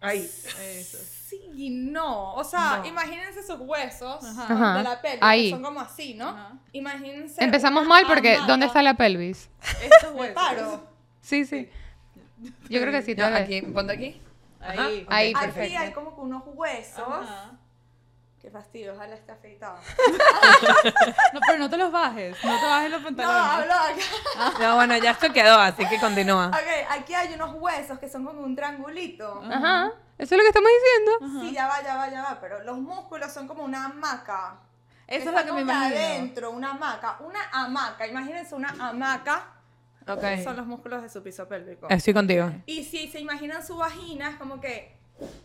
Ahí. 0.00 0.18
Eso. 0.20 0.98
Sí 1.28 1.40
y 1.56 1.70
no, 1.70 2.34
o 2.34 2.44
sea, 2.44 2.78
No. 2.78 2.86
imagínense 2.86 3.42
sus 3.42 3.58
huesos 3.58 4.22
Ajá. 4.24 4.76
De 4.76 4.82
la 4.84 5.00
pelvis, 5.02 5.18
Ahí. 5.22 5.44
que 5.46 5.50
son 5.50 5.62
como 5.62 5.80
así, 5.80 6.14
¿no? 6.14 6.28
Ajá. 6.28 6.52
Imagínense. 6.72 7.42
Empezamos 7.42 7.84
mal 7.86 8.04
porque 8.06 8.34
hamaca. 8.36 8.46
¿dónde 8.46 8.66
está 8.66 8.82
la 8.82 8.94
pelvis? 8.94 9.48
Estos 9.82 10.12
huesos. 10.14 10.34
paro. 10.34 10.86
Sí, 11.20 11.44
sí. 11.44 11.68
Yo 12.68 12.80
creo 12.80 12.92
que 12.92 13.02
sí, 13.02 13.14
No, 13.16 13.24
aquí, 13.24 13.62
ponte 13.62 13.92
aquí. 13.94 14.20
Ahí. 14.60 15.04
Ahí, 15.08 15.32
Aquí 15.34 15.46
perfecto. 15.46 15.78
hay 15.80 15.92
como 15.92 16.14
que 16.14 16.20
unos 16.20 16.42
huesos. 16.46 17.08
Ajá. 17.08 17.58
Qué 18.46 18.52
fastidio, 18.52 18.92
ojalá 18.94 19.16
esté 19.16 19.32
afeitado. 19.32 19.76
No, 21.32 21.40
pero 21.48 21.58
no 21.58 21.68
te 21.68 21.76
los 21.76 21.90
bajes. 21.90 22.36
No 22.44 22.60
te 22.60 22.64
bajes 22.66 22.90
los 22.92 23.00
No, 23.02 23.06
pantalones. 23.08 23.42
hablo 23.42 23.72
acá. 23.74 24.58
No, 24.60 24.76
bueno, 24.76 24.96
ya 24.98 25.10
esto 25.10 25.32
quedó, 25.32 25.58
así 25.58 25.84
que 25.88 25.98
continúa. 25.98 26.46
Ok, 26.50 26.86
aquí 26.90 27.12
hay 27.12 27.34
unos 27.34 27.54
huesos 27.54 27.98
que 27.98 28.08
son 28.08 28.24
como 28.24 28.42
un 28.42 28.54
triangulito. 28.54 29.42
Ajá. 29.50 29.90
Eso 30.16 30.34
es 30.36 30.38
lo 30.38 30.42
que 30.42 30.46
estamos 30.46 30.70
diciendo. 30.78 31.40
Sí, 31.44 31.52
ya 31.56 31.66
va, 31.66 31.82
ya 31.82 31.96
va, 31.96 32.08
ya 32.08 32.22
va, 32.22 32.38
pero 32.40 32.62
los 32.62 32.78
músculos 32.78 33.32
son 33.32 33.48
como 33.48 33.64
una 33.64 33.86
hamaca. 33.86 34.60
Eso 35.08 35.30
es 35.30 35.34
lo 35.34 35.44
que 35.44 35.52
me 35.52 35.62
imagino. 35.62 35.96
adentro, 35.96 36.50
una 36.52 36.70
hamaca. 36.70 37.16
Una 37.18 37.40
hamaca, 37.52 38.06
imagínense 38.06 38.54
una 38.54 38.68
hamaca. 38.78 39.54
Ok. 40.06 40.22
Son 40.44 40.56
los 40.56 40.66
músculos 40.66 41.02
de 41.02 41.08
su 41.08 41.20
piso 41.20 41.48
pélvico. 41.48 41.88
Estoy 41.90 42.14
contigo. 42.14 42.48
Y 42.66 42.84
si 42.84 43.08
se 43.08 43.18
imaginan 43.18 43.66
su 43.66 43.76
vagina, 43.76 44.30
es 44.30 44.36
como 44.36 44.60
que. 44.60 44.95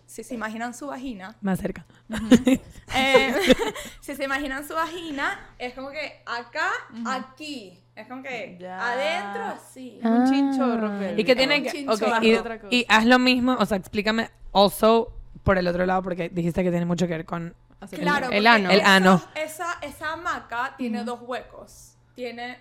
Si 0.05 0.23
se 0.23 0.33
imaginan 0.35 0.73
su 0.73 0.87
vagina. 0.87 1.35
Más 1.41 1.59
cerca. 1.59 1.85
eh, 2.95 3.33
si 4.01 4.15
se 4.15 4.23
imaginan 4.25 4.67
su 4.67 4.73
vagina, 4.73 5.39
es 5.57 5.73
como 5.73 5.89
que 5.91 6.21
acá, 6.25 6.69
aquí. 7.05 7.77
Es 7.95 8.07
como 8.07 8.21
que 8.23 8.57
Ya. 8.59 8.91
adentro, 8.91 9.43
así. 9.45 9.99
Un 10.03 10.21
Ah. 10.21 10.25
chinchorro 10.29 10.89
pélvico. 10.99 11.21
Y 11.21 11.23
que 11.23 11.35
tiene 11.35 11.63
que... 11.63 11.71
chinchorro. 11.71 12.17
ok, 12.17 12.23
y, 12.23 12.35
Otra 12.35 12.59
cosa. 12.59 12.67
y 12.75 12.85
haz 12.89 13.05
lo 13.05 13.19
mismo, 13.19 13.55
o 13.59 13.65
sea, 13.65 13.77
explícame 13.77 14.29
also 14.53 15.13
por 15.43 15.57
el 15.57 15.67
otro 15.67 15.85
lado, 15.85 16.01
porque 16.03 16.29
dijiste 16.29 16.63
que 16.63 16.71
tiene 16.71 16.85
mucho 16.85 17.07
que 17.07 17.13
ver 17.13 17.25
con... 17.25 17.55
Claro, 17.91 18.27
El 18.27 18.43
porque 18.43 18.47
ano. 18.47 18.69
El 18.69 18.81
ano. 18.81 19.21
Esa, 19.35 19.77
esa 19.81 20.13
hamaca 20.13 20.75
tiene 20.77 21.03
dos 21.03 21.19
huecos. 21.21 21.95
Tiene 22.15 22.59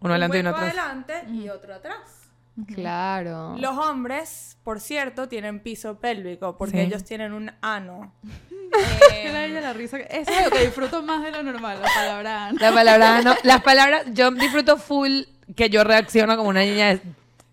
Uno 0.00 0.12
adelante 0.12 0.36
y 0.36 0.40
un 0.40 0.46
uno 0.48 0.56
atrás. 0.56 0.68
adelante 0.76 1.24
y 1.30 1.48
otro 1.48 1.74
atrás. 1.74 2.19
Claro. 2.74 3.56
Los 3.58 3.76
hombres, 3.78 4.58
por 4.64 4.80
cierto, 4.80 5.28
tienen 5.28 5.60
piso 5.60 5.98
pélvico 5.98 6.56
porque 6.58 6.78
Sí. 6.78 6.82
ellos 6.82 7.04
tienen 7.04 7.32
un 7.32 7.50
ano. 7.62 8.12
Que 9.10 9.32
la 9.32 9.44
ella 9.46 9.60
la 9.60 9.72
risa. 9.72 9.98
Eso 9.98 10.30
es 10.30 10.44
lo 10.44 10.50
que 10.52 10.64
disfruto 10.64 11.02
más 11.02 11.24
de 11.24 11.32
lo 11.32 11.42
normal, 11.42 11.80
la 11.82 11.88
palabra 11.92 12.46
ano. 12.46 12.58
La 12.60 12.72
palabra 12.72 13.20
no, 13.22 13.34
las 13.42 13.62
palabras, 13.62 14.04
yo 14.12 14.30
disfruto 14.30 14.76
full 14.76 15.22
que 15.56 15.68
yo 15.70 15.82
reacciono 15.82 16.36
como 16.36 16.50
una 16.50 16.60
niña 16.60 16.88
de 16.90 17.00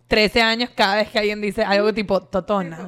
13 0.10 0.42
años 0.44 0.70
cada 0.76 0.96
vez 0.98 1.10
que 1.10 1.18
alguien 1.18 1.42
dice 1.42 1.64
algo 1.64 1.92
tipo 1.92 2.22
totona. 2.22 2.88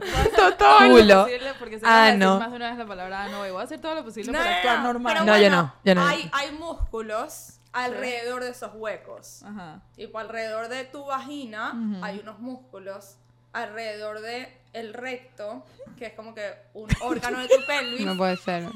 Todo 0.59 0.79
lo 0.81 0.94
Culo. 0.94 1.27
porque 1.57 1.79
sé 1.79 1.81
que 1.81 1.85
vas 1.88 1.94
a 1.95 2.06
decir 2.06 2.23
Ano. 2.23 2.39
más 2.39 2.50
de 2.51 2.56
una 2.57 2.69
vez 2.69 2.77
la 2.77 2.85
palabra 2.85 3.23
ano. 3.23 3.47
y 3.47 3.51
Voy 3.51 3.61
a 3.61 3.63
hacer 3.63 3.81
todo 3.81 3.95
lo 3.95 4.03
posible 4.03 4.31
No, 4.31 4.38
para 4.38 4.51
no, 4.51 4.56
actuar 4.57 4.77
no, 4.77 4.83
normal. 4.83 5.13
No, 5.15 5.21
yo 5.25 5.31
bueno, 5.41 5.56
no, 5.63 5.73
yo 5.83 5.95
no. 5.95 6.07
Hay, 6.07 6.29
hay 6.31 6.51
músculos 6.51 7.58
alrededor 7.71 8.44
de 8.44 8.51
esos 8.51 8.71
huecos. 8.75 9.44
Ajá. 9.44 9.81
Tipo, 9.95 10.19
alrededor 10.19 10.69
de 10.69 10.86
tu 10.86 11.06
vagina 11.06 11.73
hay 12.02 12.19
unos 12.19 12.40
músculos. 12.40 13.18
Alrededor 13.52 14.21
de 14.21 14.59
el 14.73 14.94
recto, 14.94 15.66
que 15.97 16.07
es 16.07 16.14
como 16.14 16.35
que 16.35 16.54
un 16.76 16.88
órgano 17.02 17.40
de 17.40 17.47
tu 17.47 17.66
pelvis. 17.66 18.06
No 18.06 18.16
puede 18.16 18.38
ser. 18.38 18.69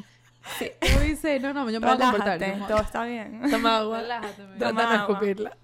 Yo 0.81 0.99
dice, 1.01 1.39
no, 1.39 1.53
no, 1.53 1.69
yo 1.69 1.79
me 1.79 1.87
voy 1.87 1.95
a 1.95 1.99
comportar. 1.99 2.39
Relájate, 2.39 2.59
yo 2.59 2.67
todo 2.67 2.81
está 2.81 3.03
bien. 3.05 3.41
Toma 3.49 3.77
agua. 3.77 4.01
Relájate, 4.01 4.43
Trata 4.57 4.67
Toma 4.67 4.89
de 4.89 4.95
escupirla. 4.97 5.57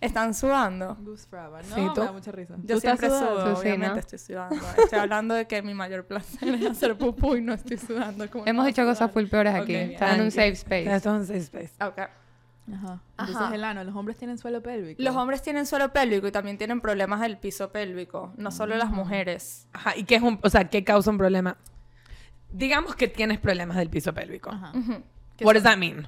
Están 0.00 0.34
sudando. 0.34 0.96
Goose 1.00 1.28
¿no? 1.30 1.62
Sí, 1.62 1.88
¿tú? 1.94 2.00
Me 2.00 2.06
da 2.06 2.12
mucha 2.12 2.32
risa. 2.32 2.54
Yo 2.56 2.66
¿Tú 2.66 2.74
estás 2.74 2.98
siempre 2.98 3.08
sudo, 3.08 3.54
sí, 3.54 3.60
obviamente 3.60 3.94
¿no? 3.94 4.00
estoy 4.00 4.18
sudando. 4.18 4.56
Estoy 4.76 4.98
hablando 4.98 5.34
de 5.34 5.46
que 5.46 5.62
mi 5.62 5.74
mayor 5.74 6.04
placer 6.06 6.48
es 6.54 6.66
hacer 6.66 6.98
pupú 6.98 7.36
y 7.36 7.40
no 7.40 7.54
estoy 7.54 7.78
sudando. 7.78 8.28
¿Cómo 8.28 8.44
Hemos 8.44 8.66
dicho 8.66 8.84
cosas 8.84 9.12
full 9.12 9.26
peores 9.26 9.54
aquí. 9.54 9.74
Están 9.74 10.16
en 10.16 10.22
un 10.22 10.30
safe 10.32 10.50
space. 10.50 10.92
Esto 10.92 11.14
es 11.14 11.20
un 11.20 11.26
safe 11.26 11.38
space. 11.38 11.84
Ok. 11.84 12.21
Ajá. 12.72 13.00
Entonces 13.12 13.36
Ajá. 13.36 13.54
el 13.54 13.64
ano, 13.64 13.84
los 13.84 13.94
hombres 13.96 14.16
tienen 14.16 14.38
suelo 14.38 14.62
pélvico. 14.62 15.02
Los 15.02 15.16
hombres 15.16 15.42
tienen 15.42 15.66
suelo 15.66 15.92
pélvico 15.92 16.26
y 16.26 16.32
también 16.32 16.58
tienen 16.58 16.80
problemas 16.80 17.20
del 17.20 17.38
piso 17.38 17.72
pélvico, 17.72 18.32
no 18.36 18.50
solo 18.50 18.76
las 18.76 18.90
mujeres. 18.90 19.66
Ajá, 19.72 19.96
¿y 19.96 20.04
qué 20.04 20.16
es 20.16 20.22
un, 20.22 20.38
o 20.42 20.48
sea, 20.48 20.68
qué 20.68 20.84
causa 20.84 21.10
un 21.10 21.18
problema? 21.18 21.56
Digamos 22.50 22.94
que 22.94 23.08
tienes 23.08 23.38
problemas 23.40 23.76
del 23.76 23.90
piso 23.90 24.12
pélvico. 24.12 24.50
Ajá. 24.50 24.72
Ujú. 24.76 25.02
¿Qué 25.36 25.44
What 25.44 25.54
does 25.54 25.62
that 25.64 25.76
mean? 25.76 26.06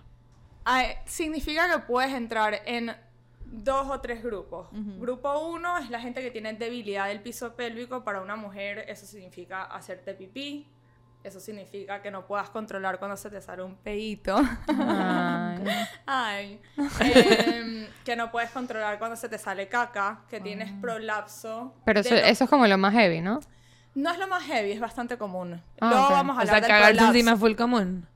Ah, 0.64 0.84
significa 1.06 1.70
que 1.70 1.78
puedes 1.80 2.12
entrar 2.12 2.60
en 2.66 2.94
dos 3.44 3.88
o 3.90 4.00
tres 4.00 4.22
grupos. 4.22 4.68
Grupo 4.72 5.48
uno 5.48 5.78
es 5.78 5.90
la 5.90 6.00
gente 6.00 6.22
que 6.22 6.30
tiene 6.30 6.52
debilidad 6.54 7.08
del 7.08 7.20
piso 7.20 7.54
pélvico. 7.54 8.04
Para 8.04 8.20
una 8.20 8.36
mujer 8.36 8.84
eso 8.88 9.06
significa 9.06 9.64
hacerte 9.64 10.14
pipí. 10.14 10.66
Eso 11.24 11.40
significa 11.40 12.02
que 12.02 12.10
no 12.10 12.26
puedas 12.26 12.50
controlar 12.50 12.98
cuando 12.98 13.16
se 13.16 13.30
te 13.30 13.40
sale 13.40 13.62
un 13.62 13.76
pedito. 13.76 14.36
Ay. 14.68 15.64
Ay. 16.06 16.60
Em, 17.00 17.86
que 18.04 18.14
no 18.14 18.30
puedes 18.30 18.50
controlar 18.50 18.98
cuando 18.98 19.16
se 19.16 19.28
te 19.28 19.38
sale 19.38 19.68
caca. 19.68 20.20
Que 20.28 20.40
tienes 20.40 20.70
Ah. 20.70 20.78
prolapso. 20.80 21.74
Pero 21.86 22.00
eso, 22.00 22.14
los- 22.14 22.24
eso 22.24 22.44
es 22.44 22.50
como 22.50 22.66
lo 22.66 22.76
más 22.78 22.92
heavy, 22.92 23.20
¿no? 23.20 23.40
No 23.94 24.10
es 24.10 24.18
lo 24.18 24.26
más 24.28 24.42
heavy, 24.42 24.72
es 24.72 24.80
bastante 24.80 25.16
común. 25.16 25.62
Ah, 25.80 25.88
Luego 25.90 26.08
vamos 26.10 26.36
a 26.36 26.38
O 26.38 26.42
hablar 26.42 26.64
sea, 26.64 26.76
del 26.76 26.86
prolapso. 26.88 27.06
encima 27.12 27.32
es 27.32 27.38
full 27.40 27.54
común. 27.54 28.06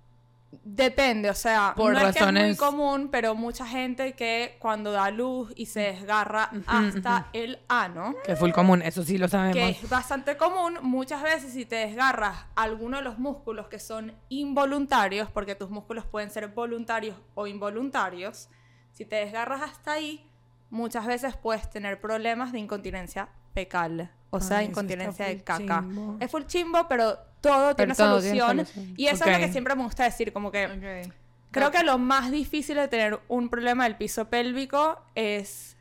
Depende, 0.71 1.31
o 1.31 1.35
sea, 1.35 1.73
Por 1.75 1.95
no 1.95 2.01
es 2.01 2.15
que 2.15 2.23
es 2.23 2.31
muy 2.33 2.57
común, 2.57 3.09
pero 3.11 3.35
mucha 3.35 3.67
gente 3.67 4.13
que 4.13 4.59
cuando 4.61 4.93
da 4.93 5.11
luz 5.11 5.51
y 5.57 5.65
se 5.65 5.81
desgarra 5.81 6.51
hasta 6.67 7.29
el 7.33 7.59
ano, 7.69 8.15
Que 8.23 8.33
es 8.33 8.39
full 8.39 8.51
común, 8.51 8.83
eso 8.83 9.03
sí 9.03 9.17
lo 9.17 9.29
sabemos. 9.29 9.55
que 9.57 9.71
es 9.71 9.89
bastante 9.89 10.37
común, 10.37 10.79
muchas 10.83 11.23
veces 11.23 11.55
si 11.55 11.65
te 11.65 11.77
desgarras 11.77 12.37
alguno 12.55 12.99
de 12.99 13.03
los 13.03 13.19
músculos 13.19 13.69
que 13.69 13.79
son 13.79 14.13
involuntarios, 14.29 15.31
porque 15.31 15.55
tus 15.55 15.71
músculos 15.71 16.05
pueden 16.05 16.31
ser 16.31 16.49
voluntarios 16.49 17.17
o 17.35 17.47
involuntarios, 17.47 18.51
si 18.93 19.07
te 19.07 19.17
desgarras 19.17 19.63
hasta 19.63 19.93
ahí, 19.93 20.31
muchas 20.71 21.07
veces 21.07 21.37
puedes 21.37 21.69
tener 21.71 22.01
problemas 22.01 22.53
de 22.53 22.59
incontinencia 22.59 23.29
fecal, 23.55 24.11
o 24.31 24.41
sea, 24.41 24.59
Ay, 24.59 24.67
incontinencia 24.67 25.27
de 25.27 25.37
full 25.37 25.45
caca. 25.45 25.81
chimbo. 25.81 26.17
Es 26.21 26.31
full 26.31 26.43
chimbo, 26.45 26.87
pero 26.89 27.19
todo 27.41 27.75
tiene 27.75 27.95
todo 27.95 28.21
tiene 28.21 28.35
solución. 28.65 28.95
Y 28.97 29.07
eso 29.07 29.25
es 29.25 29.33
lo 29.33 29.39
que 29.39 29.51
siempre 29.51 29.75
me 29.75 29.83
gusta 29.85 30.05
decir, 30.05 30.33
como 30.33 30.51
que. 30.51 31.09
Creo 31.51 31.71
que 31.71 31.83
lo 31.83 31.97
más 31.99 32.31
difícil 32.31 32.77
de 32.77 32.89
tener 32.89 33.19
un 33.29 33.49
problema 33.49 33.85
del 33.85 33.97
piso 33.97 34.29
pélvico 34.29 35.01
es 35.15 35.77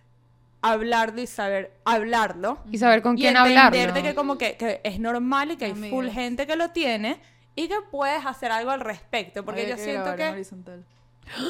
hablarlo 0.61 1.21
y 1.21 1.27
saber 1.27 1.73
hablarlo. 1.83 2.59
Y 2.71 2.77
saber 2.77 3.01
con 3.01 3.17
y 3.17 3.21
quién 3.21 3.35
entenderte 3.35 3.79
hablarlo. 3.81 4.03
que 4.03 4.15
como 4.15 4.37
que, 4.37 4.55
que 4.55 4.81
es 4.83 4.99
normal 4.99 5.51
y 5.51 5.57
que 5.57 5.65
hay 5.65 5.73
full 5.89 6.07
gente 6.07 6.47
que 6.47 6.55
lo 6.55 6.71
tiene 6.71 7.19
y 7.55 7.67
que 7.67 7.75
puedes 7.91 8.25
hacer 8.25 8.51
algo 8.51 8.71
al 8.71 8.79
respecto. 8.79 9.43
Porque 9.43 9.61
Hay 9.61 9.69
yo 9.69 9.75
que 9.75 9.83
siento 9.83 10.03
grabar 10.03 10.19
en 10.21 10.27
que... 10.27 10.33
horizontal. 10.33 10.85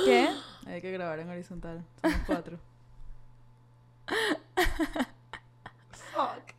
¿Qué? 0.06 0.29
Hay 0.65 0.82
que 0.82 0.91
grabar 0.91 1.20
en 1.20 1.29
horizontal. 1.29 1.86
Somos 2.01 2.17
cuatro. 2.25 2.60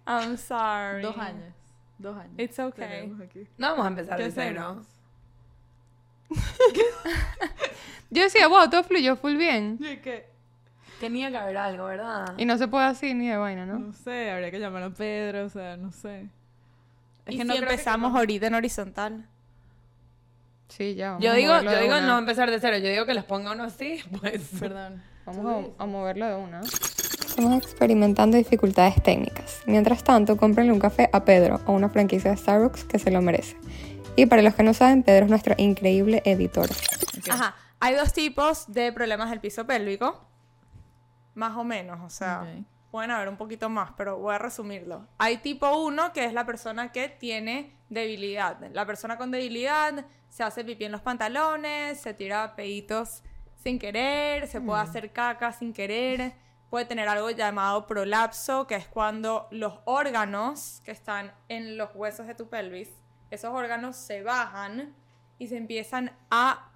I'm 0.07 0.37
sorry. 0.39 1.03
Dos 1.03 1.17
años. 1.19 1.55
Dos 1.99 2.17
años. 2.17 2.33
It's 2.39 2.59
okay. 2.59 3.13
Aquí. 3.23 3.47
No 3.59 3.71
vamos 3.71 3.85
a 3.85 3.89
empezar 3.89 4.17
¿Qué 4.17 4.25
de 4.25 4.31
cero. 4.33 4.83
Yo 8.11 8.23
decía, 8.23 8.49
wow, 8.49 8.69
todo 8.71 8.85
fluyó 8.85 9.17
full 9.17 9.37
bien. 9.37 9.79
¿Y 9.81 9.97
qué? 9.99 10.29
Tenía 11.01 11.31
que 11.31 11.37
haber 11.37 11.57
algo, 11.57 11.85
¿verdad? 11.87 12.35
Y 12.39 12.45
no 12.45 12.57
se 12.59 12.67
puede 12.69 12.87
así 12.87 13.15
ni 13.15 13.29
de 13.29 13.37
vaina, 13.37 13.67
¿no? 13.67 13.79
No 13.79 13.93
sé, 13.93 14.31
habría 14.31 14.51
que 14.51 14.59
llamar 14.59 14.83
a 14.83 14.91
Pedro, 14.91 15.45
o 15.45 15.49
sea, 15.49 15.77
no 15.77 15.93
sé. 15.93 16.29
Es 17.27 17.35
¿Y 17.35 17.37
que 17.39 17.43
si 17.43 17.49
no 17.49 17.55
que- 17.55 17.61
empezamos 17.61 18.15
ahorita 18.17 18.47
en 18.47 18.55
horizontal? 18.55 19.27
Sí, 20.69 20.95
ya. 20.95 21.11
vamos 21.13 21.25
Yo 21.25 21.33
digo, 21.35 21.61
yo 21.63 21.71
digo 21.81 21.97
una. 21.97 22.07
no 22.07 22.19
empezar 22.19 22.51
de 22.51 22.59
cero. 22.61 22.77
Yo 22.79 22.89
digo 22.89 23.07
que 23.07 23.15
les 23.15 23.25
ponga 23.25 23.53
uno 23.53 23.65
así, 23.65 24.03
pues. 24.21 24.49
Perdón. 24.59 25.03
Vamos 25.25 25.75
a, 25.79 25.83
a 25.83 25.87
moverlo 25.87 26.27
de 26.27 26.35
una. 26.37 26.61
Estamos 27.39 27.63
experimentando 27.63 28.37
dificultades 28.37 29.01
técnicas. 29.01 29.63
Mientras 29.65 30.03
tanto, 30.03 30.37
cómprenle 30.37 30.73
un 30.73 30.81
café 30.81 31.09
a 31.13 31.25
Pedro 31.25 31.61
o 31.67 31.73
una 31.73 31.89
franquicia 31.89 32.33
de 32.33 32.37
Starbucks 32.37 32.83
que 32.83 32.99
se 32.99 33.13
lo 33.13 33.23
merece. 33.23 33.57
Y 34.17 34.27
para 34.27 34.43
los 34.43 34.57
que 34.57 34.65
no 34.65 34.75
saben, 34.75 35.05
Pedro 35.05 35.27
es 35.27 35.31
nuestro 35.31 35.55
increíble 35.57 36.21
editor. 36.25 36.69
Ajá. 37.31 37.55
Hay 37.79 37.95
dos 37.95 38.13
tipos 38.13 38.65
de 38.73 38.93
problemas 38.93 39.31
del 39.31 39.39
piso 39.39 39.65
pélvico. 39.69 40.21
Más 41.35 41.57
o 41.57 41.63
menos, 41.63 42.01
o 42.05 42.11
sea, 42.11 42.43
Ok. 42.43 42.65
pueden 42.91 43.13
haber 43.13 43.29
un 43.29 43.37
poquito 43.37 43.69
más, 43.69 43.93
pero 43.97 44.19
voy 44.19 44.35
a 44.35 44.39
resumirlo. 44.39 45.07
Hay 45.19 45.37
tipo 45.37 45.71
1, 45.87 46.13
que 46.13 46.25
es 46.25 46.33
la 46.33 46.45
persona 46.45 46.91
que 46.91 47.09
tiene 47.09 47.73
debilidad. 47.89 48.59
La 48.73 48.85
persona 48.85 49.17
con 49.17 49.31
debilidad 49.31 50.07
se 50.29 50.43
hace 50.43 50.65
pipí 50.65 50.87
en 50.87 50.91
los 50.91 51.03
pantalones, 51.03 52.01
se 52.01 52.15
tira 52.15 52.57
peditos 52.57 53.23
sin 53.63 53.79
querer, 53.79 54.49
se 54.49 54.61
puede 54.61 54.81
hacer 54.81 55.13
caca 55.13 55.53
sin 55.53 55.73
querer, 55.73 56.33
puede 56.71 56.85
tener 56.85 57.09
algo 57.09 57.31
llamado 57.31 57.87
prolapso, 57.87 58.67
que 58.67 58.75
es 58.77 58.87
cuando 58.89 59.49
los 59.51 59.75
órganos 59.85 60.81
que 60.85 60.91
están 60.91 61.33
en 61.49 61.77
los 61.79 61.91
huesos 61.95 62.27
de 62.27 62.35
tu 62.35 62.49
pelvis, 62.49 62.91
esos 63.31 63.53
órganos 63.53 63.97
se 63.97 64.23
bajan 64.23 64.95
y 65.39 65.47
se 65.49 65.57
empiezan 65.57 66.13
a 66.31 66.71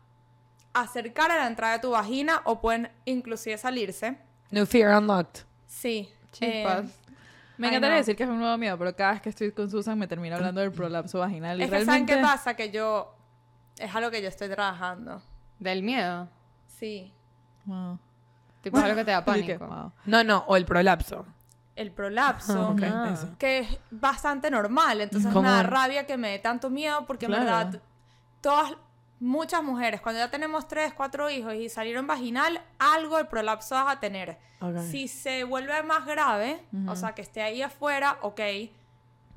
acercar 0.73 1.31
a 1.31 1.37
la 1.37 1.47
entrada 1.47 1.75
de 1.75 1.79
tu 1.81 1.91
vagina 1.91 2.41
o 2.45 2.61
pueden 2.61 2.91
inclusive 3.05 3.59
salirse. 3.59 4.17
New 4.51 4.67
Fear 4.67 4.99
Unlocked. 4.99 5.43
Sí. 5.67 6.09
Chispas. 6.33 6.87
eh, 6.87 6.93
Me 7.59 7.67
Ay, 7.69 7.75
encantaría 7.75 7.97
decir 7.99 8.17
que 8.17 8.23
es 8.23 8.29
un 8.29 8.39
nuevo 8.39 8.57
miedo, 8.57 8.79
pero 8.79 8.95
cada 8.97 9.13
vez 9.13 9.21
que 9.23 9.29
estoy 9.29 9.53
con 9.53 9.71
Susan 9.71 9.99
me 9.99 10.07
termina 10.07 10.37
hablando 10.37 10.61
del 10.63 10.73
prolapso 10.73 11.19
vaginal. 11.19 11.61
Y 11.61 11.65
es 11.65 11.71
que 11.71 11.85
¿saben 11.85 12.07
qué 12.07 12.17
pasa? 12.19 12.55
Que 12.55 12.71
yo... 12.71 13.15
Es 13.79 13.95
algo 13.95 14.11
que 14.11 14.23
yo 14.23 14.29
estoy 14.29 14.49
trabajando. 14.49 15.23
Del 15.59 15.83
miedo. 15.83 16.29
Sí. 16.67 17.13
Wow. 17.65 17.99
Tipo, 18.63 18.79
es 18.79 18.85
algo 18.85 18.97
que 18.97 19.05
te 19.05 19.11
da 19.11 19.25
pánico. 19.25 19.67
wow. 19.67 19.93
No, 20.07 20.25
no, 20.25 20.45
o 20.47 20.57
el 20.57 20.65
prolapso. 20.65 21.27
El 21.77 21.91
prolapso. 21.91 22.77
Ah. 22.83 23.11
eso. 23.13 23.29
que 23.39 23.59
es 23.61 23.79
bastante 23.91 24.51
normal. 24.51 25.01
Entonces 25.01 25.33
Común. 25.33 25.51
me 25.51 25.57
da 25.57 25.63
rabia 25.63 26.07
que 26.07 26.17
me 26.17 26.31
dé 26.31 26.39
tanto 26.39 26.71
miedo 26.71 27.05
porque 27.07 27.27
en 27.27 27.33
Claro. 27.33 27.45
verdad 27.45 27.81
todas, 28.41 28.73
muchas 29.21 29.63
mujeres, 29.63 30.01
cuando 30.01 30.19
ya 30.21 30.31
tenemos 30.31 30.67
tres, 30.67 30.93
cuatro 30.95 31.31
hijos 31.31 31.55
y 31.55 31.69
salieron 31.69 32.07
vaginal, 32.09 32.61
algo 32.81 33.19
de 33.19 33.25
prolapso 33.25 33.75
vas 33.77 33.97
a 33.97 34.01
tener. 34.01 34.37
Ok. 34.61 34.79
Si 34.91 35.07
se 35.09 35.45
vuelve 35.45 35.81
más 35.85 36.05
grave, 36.07 36.65
o 36.89 36.97
sea, 36.97 37.15
que 37.15 37.23
esté 37.23 37.41
ahí 37.41 37.63
afuera, 37.63 38.19
ok, 38.23 38.41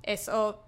eso 0.04 0.62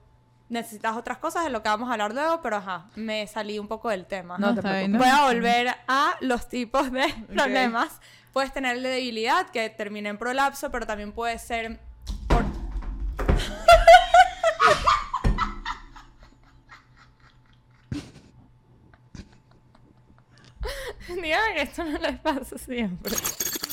necesitas 0.49 0.95
otras 0.95 1.17
cosas 1.17 1.43
de 1.43 1.49
lo 1.49 1.61
que 1.61 1.69
vamos 1.69 1.89
a 1.89 1.93
hablar 1.93 2.13
luego, 2.13 2.41
pero 2.41 2.57
ajá, 2.57 2.85
me 2.95 3.27
salí 3.27 3.59
un 3.59 3.67
poco 3.67 3.89
del 3.89 4.05
tema. 4.05 4.37
No 4.37 4.55
te 4.55 4.61
preocupes. 4.61 4.97
Voy 4.97 5.07
a 5.09 5.25
volver 5.25 5.75
a 5.87 6.13
los 6.21 6.47
tipos 6.47 6.91
de 6.91 7.07
problemas. 7.27 7.99
Puedes 8.37 8.53
tener 8.53 8.79
de 8.83 8.89
debilidad 8.89 9.49
que 9.49 9.67
termine 9.71 10.09
en 10.09 10.19
prolapso, 10.19 10.69
pero 10.69 10.85
también 10.85 11.11
puede 11.11 11.39
ser 11.39 11.79
por... 12.27 12.45
Dígame 21.07 21.55
que 21.55 21.61
esto 21.63 21.83
no 21.83 21.97
les 21.97 22.19
pasa 22.19 22.59
siempre. 22.59 23.11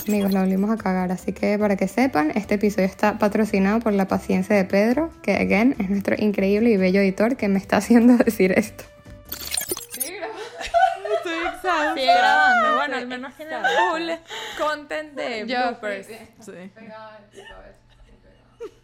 Amigos, 0.09 0.33
la 0.33 0.41
volvimos 0.41 0.71
a 0.71 0.79
cagar, 0.79 1.13
así 1.13 1.35
que 1.35 1.59
para 1.59 1.77
que 1.77 1.87
sepan, 1.87 2.33
este 2.35 2.55
episodio 2.55 2.87
está 2.87 3.19
patrocinado 3.19 3.81
por 3.81 3.93
la 3.93 4.09
paciencia 4.09 4.57
de 4.57 4.65
Pedro, 4.65 5.11
que 5.23 5.35
again 5.35 5.77
es 5.79 5.91
nuestro 5.91 6.17
increíble 6.19 6.71
y 6.71 6.79
bello 6.79 7.03
editor 7.03 7.37
que 7.37 7.49
me 7.49 7.59
está 7.59 7.77
haciendo 7.77 8.17
decir 8.25 8.53
esto. 8.53 8.85
Exhausta. 11.65 11.95
Sigue 11.95 12.15
grabando. 12.15 12.77
Bueno, 12.77 12.97
al 12.97 13.07
menos 13.07 13.35
tiene 13.35 13.57
full 13.57 14.11
content 14.59 15.15
de 15.15 15.47
Yo, 15.47 15.59
bloopers. 15.59 16.07
Sí. 16.07 16.19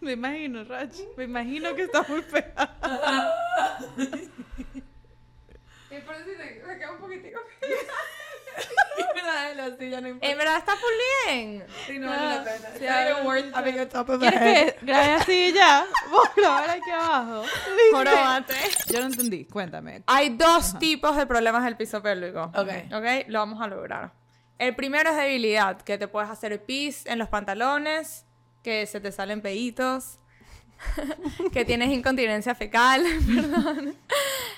Me 0.00 0.12
imagino, 0.12 0.64
Rach. 0.64 0.94
Me 1.16 1.24
imagino 1.24 1.74
que 1.74 1.82
está 1.82 2.02
muy 2.02 2.22
pegada. 2.22 2.76
En 10.20 10.38
verdad 10.38 10.58
está 10.58 10.76
full 10.76 10.92
bien. 11.26 11.64
¿Quieres 14.18 14.74
que 14.74 14.86
grabe 14.86 15.12
así 15.12 15.52
ya? 15.52 15.86
Vos 16.10 16.28
grabar 16.36 16.70
aquí 16.70 16.90
abajo. 16.90 17.44
Joróbate. 17.92 18.54
Yo 18.92 19.00
no 19.00 19.06
entendí. 19.06 19.44
Cuéntame. 19.44 20.02
Hay 20.06 20.30
dos 20.30 20.78
tipos 20.78 21.16
de 21.16 21.26
problemas 21.26 21.64
del 21.64 21.76
piso 21.76 22.02
pélvico. 22.02 22.50
Ok. 22.54 22.68
Ok, 22.92 23.28
lo 23.28 23.38
vamos 23.40 23.60
a 23.60 23.66
lograr. 23.66 24.12
El 24.58 24.74
primero 24.74 25.10
es 25.10 25.16
debilidad, 25.16 25.80
que 25.80 25.96
te 25.96 26.06
puedes 26.06 26.28
hacer 26.28 26.62
pis 26.64 27.06
en 27.06 27.18
los 27.18 27.28
pantalones, 27.28 28.26
que 28.62 28.86
se 28.86 29.00
te 29.00 29.10
salen 29.10 29.40
peditos, 29.40 30.18
que 31.52 31.64
tienes 31.64 31.88
incontinencia 31.90 32.54
fecal, 32.54 33.02
perdón. 33.26 33.96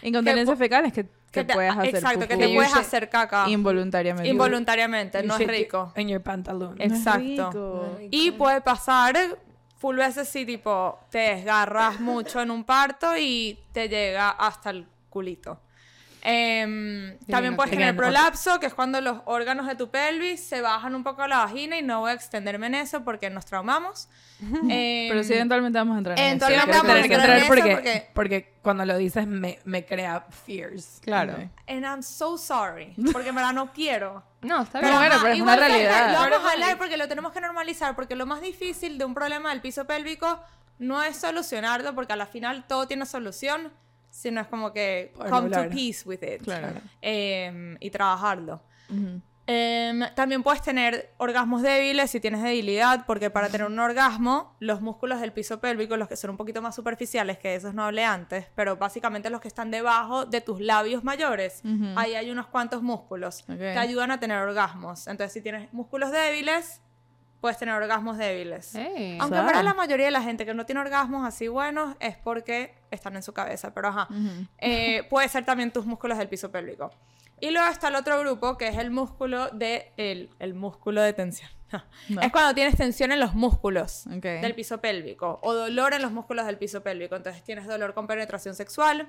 Incontinencia 0.03 0.57
fecal 0.57 0.87
es 0.87 0.93
que, 0.93 1.07
que, 1.33 1.45
te- 1.45 1.55
puedes 1.55 1.73
hacer 1.73 1.95
Exacto, 1.97 2.29
que 2.29 2.37
te 2.37 2.55
puedes 2.55 2.75
hacer 2.77 3.09
caca 3.09 3.49
involuntariamente. 3.49 4.29
involuntariamente, 4.29 5.23
no 5.25 5.37
es 5.37 5.47
rico. 5.49 5.93
In 5.97 6.09
your 6.09 6.21
pantalón. 6.23 6.77
No 6.79 6.85
es 6.85 6.93
Exacto. 6.93 7.51
rico. 7.51 7.99
Y 8.11 8.31
puede 8.33 8.61
pasar 8.61 9.17
full 9.79 9.97
veces 9.97 10.29
si 10.29 10.45
tipo 10.47 11.01
te 11.11 11.19
desgarras 11.19 11.99
mucho 11.99 12.41
en 12.41 12.51
un 12.53 12.63
parto 12.65 13.17
y 13.17 13.59
te 13.73 13.89
llega 13.89 14.31
hasta 14.31 14.71
el 14.71 14.87
culito. 15.09 15.59
Em, 16.25 17.19
también 17.29 17.57
puedes 17.57 17.73
tener 17.73 17.97
prolapso, 17.97 18.61
que 18.61 18.67
es 18.67 18.75
cuando 18.75 19.01
los 19.01 19.19
órganos 19.25 19.67
de 19.67 19.75
tu 19.75 19.91
pelvis 19.91 20.43
se 20.45 20.61
bajan 20.61 20.95
un 20.95 21.03
poco 21.03 21.23
a 21.23 21.29
la 21.29 21.39
vagina 21.39 21.77
y 21.77 21.83
no 21.83 22.01
voy 22.01 22.13
a 22.13 22.15
extenderme 22.15 22.69
en 22.69 22.77
eso 22.77 23.03
porque 23.03 23.29
nos 23.29 23.45
traumamos. 23.45 24.09
Em, 24.41 25.09
Pero 25.09 25.23
sí, 25.25 25.35
eventualmente 25.35 25.79
vamos 25.79 25.95
a 25.97 25.99
entrar 25.99 26.19
en 26.19 26.25
eso. 26.37 26.47
eventualmente 26.47 26.71
que 26.73 26.77
vamos 26.79 26.91
a 26.91 26.95
tener 26.95 27.09
que 27.09 27.15
entrar 27.15 27.31
entrar 27.31 27.39
en 27.39 27.45
eso 27.45 27.55
porque, 27.55 27.75
porque- 27.75 28.11
porque 28.15 28.55
cuando 28.63 28.85
lo 28.85 28.97
dices 28.97 29.27
me, 29.27 29.59
me 29.65 29.85
crea 29.85 30.27
fears. 30.31 31.01
Claro. 31.03 31.35
And 31.67 31.85
I'm 31.85 32.03
so 32.03 32.39
sorry, 32.39 32.95
porque 33.13 33.29
en 33.31 33.35
verdad 33.35 33.53
no 33.53 33.73
quiero. 33.73 34.23
No, 34.43 34.63
está 34.63 34.81
Pero 34.81 34.89
bien. 34.89 34.99
bueno, 34.99 35.15
ajá, 35.15 35.23
pero 35.23 35.35
es 35.37 35.41
una 35.41 35.55
realidad. 35.57 36.13
Lo 36.13 36.19
vamos 36.31 36.49
a 36.49 36.53
hablar 36.55 36.77
porque 36.77 36.97
lo 36.97 37.07
tenemos 37.07 37.31
que 37.33 37.41
normalizar, 37.41 37.95
porque 37.95 38.17
lo 38.17 38.27
más 38.27 38.41
difícil 38.41 38.99
de 38.99 39.05
un 39.05 39.15
problema 39.15 39.51
del 39.51 39.61
piso 39.61 39.85
pélvico 39.87 40.41
no 40.81 41.01
es 41.05 41.17
solucionarlo, 41.17 41.95
porque 41.95 42.13
a 42.13 42.17
la 42.17 42.27
final 42.27 42.65
todo 42.67 42.89
tiene 42.89 43.07
solución, 43.07 43.73
sino 44.13 44.41
es 44.41 44.47
como 44.47 44.73
que 44.73 45.13
come 45.17 45.29
to 45.29 45.35
hablar. 45.57 45.71
peace 45.71 46.07
with 46.09 46.23
it. 46.23 46.43
Claro. 46.45 46.81
Eh, 47.01 47.77
y 47.81 47.91
trabajarlo. 47.91 48.63
Ujú. 48.89 49.21
Em, 49.45 50.03
también 50.15 50.45
puedes 50.45 50.63
tener 50.63 51.13
orgasmos 51.19 51.63
débiles 51.63 52.11
si 52.13 52.21
tienes 52.21 52.43
debilidad, 52.45 53.05
porque 53.07 53.29
para 53.29 53.49
tener 53.49 53.67
un 53.67 53.77
orgasmo, 53.81 54.55
los 54.61 54.81
músculos 54.81 55.21
del 55.21 55.33
piso 55.33 55.61
pélvico, 55.61 55.97
los 55.97 56.07
que 56.07 56.15
son 56.17 56.31
un 56.31 56.37
poquito 56.37 56.63
más 56.63 56.77
superficiales, 56.77 57.39
que 57.39 57.57
esos 57.57 57.75
no 57.75 57.83
hablé 57.85 58.05
antes, 58.05 58.47
pero 58.55 58.77
básicamente 58.77 59.31
los 59.31 59.41
que 59.41 59.49
están 59.49 59.73
debajo 59.73 60.27
de 60.27 60.41
tus 60.43 60.61
labios 60.61 61.03
mayores, 61.03 61.61
ahí 61.97 62.15
hay 62.15 62.31
unos 62.31 62.47
cuantos 62.47 62.83
músculos 62.83 63.43
Ok. 63.49 63.57
que 63.59 63.79
ayudan 63.79 64.13
a 64.13 64.21
tener 64.21 64.39
orgasmos. 64.39 65.09
Entonces, 65.09 65.33
si 65.33 65.41
tienes 65.41 65.73
músculos 65.73 66.13
débiles, 66.13 66.81
puedes 67.43 67.59
tener 67.59 67.75
orgasmos 67.75 68.19
débiles. 68.19 68.73
Aunque 69.19 69.37
verdad 69.37 69.65
la 69.65 69.75
mayoría 69.75 70.07
de 70.07 70.13
la 70.13 70.23
gente 70.23 70.47
que 70.47 70.55
no 70.55 70.65
tiene 70.65 70.81
orgasmos 70.81 71.27
así 71.27 71.49
buenos 71.49 71.97
es 71.99 72.17
porque 72.17 72.73
están 72.93 73.17
en 73.17 73.23
su 73.25 73.35
cabeza, 73.35 73.75
pero 73.75 73.89
ajá. 73.89 74.09
Eh, 74.59 75.03
puede 75.11 75.29
ser 75.29 75.45
también 75.45 75.73
tus 75.73 75.85
músculos 75.85 76.19
del 76.19 76.29
piso 76.29 76.53
pélvico. 76.53 76.91
Y 77.41 77.51
luego 77.51 77.69
está 77.69 77.89
el 77.89 77.97
otro 77.97 78.21
grupo 78.21 78.57
que 78.57 78.69
es 78.69 78.79
el 78.79 78.93
músculo 78.93 79.49
de 79.51 79.93
el, 79.97 80.31
el 80.39 80.55
músculo 80.55 81.03
de 81.03 81.13
tensión. 81.13 81.51
No. 82.11 82.21
Es 82.21 82.31
cuando 82.31 82.55
tienes 82.55 82.77
tensión 82.77 83.13
en 83.13 83.19
los 83.19 83.35
músculos 83.35 84.05
del 84.05 84.55
piso 84.55 84.83
pélvico 84.83 85.41
o 85.43 85.55
dolor 85.55 85.95
en 85.95 86.03
los 86.03 86.13
músculos 86.13 86.45
del 86.45 86.59
piso 86.59 86.83
pélvico. 86.83 87.17
Entonces 87.17 87.43
tienes 87.43 87.67
dolor 87.67 87.95
con 87.95 88.07
penetración 88.07 88.55
sexual, 88.55 89.09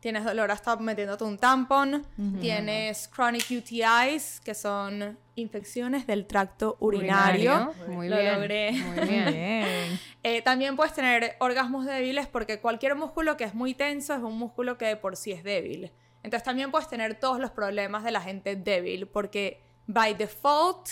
tienes 0.00 0.24
dolor 0.24 0.50
hasta 0.50 0.76
metiéndote 0.76 1.24
un 1.24 1.36
tampón, 1.38 2.04
tienes 2.40 3.08
chronic 3.08 3.44
UTIs, 3.50 4.40
que 4.40 4.54
son 4.54 5.18
infecciones 5.36 6.06
del 6.06 6.26
tracto 6.26 6.76
urinario. 6.80 7.72
Muy 7.88 8.08
Lo 8.08 8.16
bien. 8.18 8.34
logré. 8.34 8.72
Muy 8.72 9.00
bien. 9.08 9.24
Bien. 9.32 10.00
Eh, 10.22 10.42
también 10.42 10.76
puedes 10.76 10.92
tener 10.94 11.36
orgasmos 11.40 11.86
débiles 11.86 12.26
porque 12.26 12.60
cualquier 12.60 12.94
músculo 12.94 13.36
que 13.36 13.44
es 13.44 13.54
muy 13.54 13.74
tenso 13.74 14.14
es 14.14 14.20
un 14.22 14.38
músculo 14.38 14.76
que 14.78 14.86
de 14.86 14.96
por 14.96 15.16
sí 15.16 15.32
es 15.32 15.44
débil. 15.44 15.92
Entonces 16.22 16.42
también 16.44 16.70
puedes 16.70 16.88
tener 16.88 17.14
todos 17.18 17.38
los 17.38 17.50
problemas 17.50 18.04
de 18.04 18.10
la 18.10 18.20
gente 18.20 18.56
débil 18.56 19.06
porque 19.06 19.62
by 19.86 20.14
default 20.14 20.88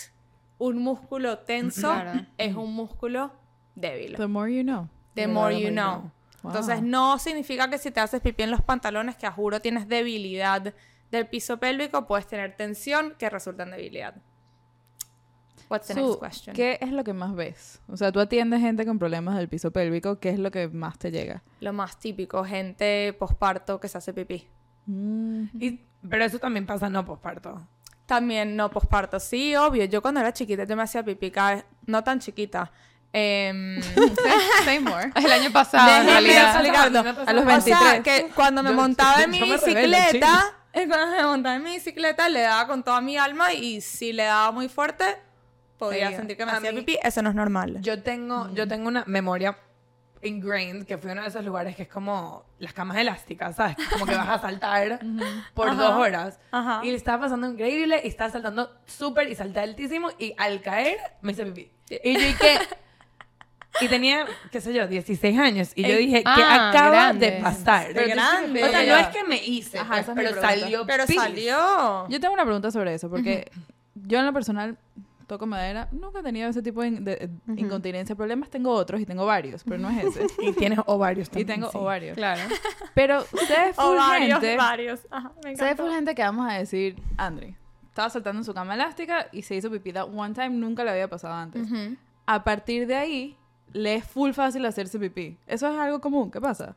un 0.59 0.79
músculo 0.79 1.38
tenso 1.38 1.93
Claro. 1.93 2.27
es 2.38 2.55
un 2.57 2.73
músculo 2.75 3.33
débil. 3.75 4.17
The 4.17 4.27
more 4.27 4.53
you 4.55 4.62
know. 4.62 4.88
The 5.15 5.27
more 5.29 5.59
you 5.61 5.71
know. 5.71 6.11
Wow. 6.42 6.52
Entonces 6.52 6.83
no 6.83 7.18
significa 7.18 7.68
que 7.68 7.78
si 7.78 7.90
te 7.90 8.00
haces 8.00 8.21
pipí 8.21 8.42
en 8.42 8.50
los 8.50 8.62
pantalones 8.62 9.16
que 9.16 9.26
a 9.26 9.33
juro 9.33 9.61
tienes 9.61 9.88
debilidad 9.88 10.73
del 11.11 11.26
piso 11.26 11.59
pélvico, 11.59 12.07
puedes 12.07 12.26
tener 12.26 12.57
tensión 12.57 13.14
que 13.18 13.28
resulta 13.30 13.64
en 13.64 13.71
debilidad. 13.73 14.14
What's 15.71 15.88
the 15.88 15.95
Su, 15.95 16.00
next 16.00 16.21
question? 16.21 16.57
¿Qué 16.57 16.78
es 16.80 16.92
lo 16.92 17.04
que 17.04 17.12
más 17.12 17.35
ves? 17.35 17.80
O 17.88 17.97
sea, 17.97 18.11
tú 18.11 18.21
atiendes 18.21 18.61
gente 18.61 18.87
con 18.87 18.99
problemas 18.99 19.37
del 19.37 19.49
piso 19.49 19.71
pélvico, 19.71 20.18
¿qué 20.18 20.30
es 20.30 20.38
lo 20.38 20.50
que 20.50 20.68
más 20.68 20.99
te 20.99 21.11
llega? 21.11 21.42
Lo 21.61 21.73
más 21.73 21.99
típico, 21.99 22.42
gente 22.45 23.12
posparto 23.18 23.78
que 23.78 23.88
se 23.88 23.99
hace 23.99 24.14
pipí. 24.14 24.47
Mm. 24.87 25.45
Y- 25.61 25.80
pero 26.09 26.25
eso 26.25 26.38
también 26.38 26.64
pasa 26.64 26.88
no 26.88 27.04
posparto. 27.04 27.66
También 28.07 28.57
no 28.57 28.71
posparto, 28.71 29.21
sí, 29.21 29.54
obvio. 29.57 29.85
Yo 29.85 30.00
cuando 30.00 30.21
era 30.21 30.33
chiquita 30.33 30.64
yo 30.64 30.76
me 30.76 30.83
hacía 30.83 31.02
pipí 31.04 31.30
cada 31.30 31.57
vez, 31.57 31.64
no 31.87 32.02
tan 32.02 32.21
chiquita. 32.21 32.71
Em, 33.12 33.81
Say 34.65 34.81
more. 34.81 35.11
El 35.17 35.33
año 35.33 35.50
pasado, 35.50 36.00
en 36.03 36.07
realidad. 36.07 36.57
A 37.27 37.33
los 37.33 37.45
O 37.47 37.61
sea, 37.61 37.93
23. 37.95 38.03
que 38.03 38.31
cuando 38.35 38.62
me 38.62 38.71
Yo- 38.71 38.77
montaba 38.77 39.23
en 39.23 39.31
mi 39.31 39.41
bicicleta, 39.41 40.45
eh, 40.73 40.87
cuando 40.87 41.17
me 41.17 41.23
montaba 41.25 41.57
en 41.57 41.62
mi 41.62 41.73
bicicleta 41.75 42.29
le 42.29 42.43
daba 42.43 42.67
con 42.67 42.83
toda 42.83 43.00
mi 43.00 43.17
alma 43.17 43.53
y 43.55 43.81
si 43.81 44.12
le 44.12 44.25
daba 44.25 44.53
muy 44.53 44.69
fuerte 44.69 45.05
podía 45.79 46.09
Oiga, 46.09 46.19
sentir 46.19 46.37
que 46.37 46.45
me 46.45 46.53
hacía 46.53 46.73
mí- 46.73 46.81
pipí. 46.81 46.99
Eso 47.03 47.23
no 47.23 47.31
es 47.31 47.35
normal. 47.37 47.79
Yo 47.81 48.03
tengo, 48.03 48.50
yo 48.53 48.67
tengo 48.69 48.88
una 48.88 49.05
memoria 49.07 49.57
ingrained 50.21 50.85
que 50.85 50.99
fui 50.99 51.11
a 51.11 51.12
uno 51.12 51.23
de 51.23 51.29
esos 51.29 51.45
lugares 51.45 51.77
que 51.77 51.83
es 51.85 51.88
como 51.88 52.45
las 52.59 52.73
camas 52.73 52.97
elásticas, 52.97 53.55
¿sabes? 53.57 53.77
Como 53.93 54.05
que 54.05 54.17
vas 54.17 54.29
a 54.29 54.41
saltar 54.41 54.99
por 55.55 55.69
Ajá. 55.69 55.81
dos 55.83 55.93
horas. 55.95 56.41
Ajá. 56.50 56.81
Y 56.85 56.91
le 56.91 56.97
estaba 56.97 57.23
pasando 57.23 57.49
increíble 57.49 58.00
y 58.05 58.09
estaba 58.09 58.29
saltando 58.31 58.77
súper 58.87 59.29
y 59.31 59.37
salté 59.37 59.61
altísimo 59.61 60.11
y 60.19 60.35
al 60.37 60.61
caer 60.61 60.99
me 61.23 61.33
hice 61.33 61.47
pipí. 61.47 61.71
Y 62.03 62.12
yo 62.15 62.21
dije... 62.21 62.59
Y 63.81 63.89
tenía, 63.89 64.27
qué 64.51 64.61
sé 64.61 64.73
yo, 64.73 64.87
16 64.87 65.39
años. 65.39 65.73
Y 65.75 65.83
yo 65.83 65.97
dije, 65.97 66.19
¿qué 66.23 66.25
ah, 66.27 66.71
acaba 66.71 66.91
grande. 66.91 67.31
de 67.33 67.41
pasar? 67.43 67.87
Pero 67.95 68.09
grande. 68.09 68.65
O 68.65 68.69
sea, 68.71 68.83
no 68.85 68.97
es 68.97 69.07
que 69.09 69.25
me 69.25 69.37
hice, 69.45 69.79
Ajá, 69.79 70.03
pues, 70.05 70.07
pero 70.15 70.41
salió 70.41 70.87
Pero 70.87 71.07
pis. 71.07 71.17
salió. 71.17 72.09
Yo 72.09 72.21
tengo 72.21 72.35
una 72.35 72.45
pregunta 72.45 72.71
sobre 72.71 72.95
eso, 72.95 73.09
porque 73.11 73.51
yo 73.95 74.19
en 74.19 74.27
lo 74.27 74.33
personal 74.33 74.77
toco 75.27 75.47
madera, 75.47 75.89
nunca 75.93 76.21
he 76.21 76.23
tenido 76.23 76.49
ese 76.49 76.63
tipo 76.63 76.81
de, 76.81 76.89
in- 76.89 77.05
de- 77.05 77.29
de 77.45 77.61
incontinencia. 77.61 78.17
Problemas 78.17 78.49
tengo 78.49 78.71
otros 78.73 78.99
y 79.01 79.05
tengo 79.05 79.27
varios, 79.27 79.63
pero 79.63 79.77
no 79.79 79.91
es 79.91 80.05
ese. 80.07 80.27
Y 80.43 80.53
tienes 80.53 80.79
ovarios 80.87 81.29
y 81.29 81.31
también. 81.31 81.47
tengo 81.47 81.71
sí. 81.71 81.77
ovarios. 81.77 82.17
Claro. 82.17 82.41
Pero 82.95 83.19
O 83.21 83.25
full 83.75 83.97
varios, 83.99 84.41
gente, 84.41 84.57
varios. 84.57 85.01
Ajá, 85.11 85.33
me 85.45 85.51
encantó. 85.53 85.83
full 85.85 85.93
gente 85.95 86.15
que 86.15 86.23
vamos 86.23 86.51
a 86.51 86.55
decir, 86.55 86.97
Andri, 87.19 87.55
estaba 87.89 88.09
saltando 88.09 88.41
en 88.41 88.45
su 88.45 88.55
cama 88.55 88.73
elástica 88.75 89.27
y 89.31 89.43
se 89.43 89.55
hizo 89.55 89.71
pipí 89.71 89.93
that 89.93 90.09
one 90.11 90.33
time, 90.33 90.51
nunca 90.51 90.83
le 90.83 90.93
había 90.93 91.09
pasado 91.09 91.35
antes. 91.35 91.69
A 92.25 92.43
partir 92.45 92.87
de 92.87 92.95
ahí, 92.97 93.37
le 93.73 93.97
es 93.97 94.05
full 94.05 94.33
fácil 94.33 94.65
hacerse 94.67 94.99
pipí. 94.99 95.37
Eso 95.47 95.69
es 95.73 95.79
algo 95.79 96.01
común, 96.01 96.31
¿qué 96.31 96.40
pasa? 96.40 96.77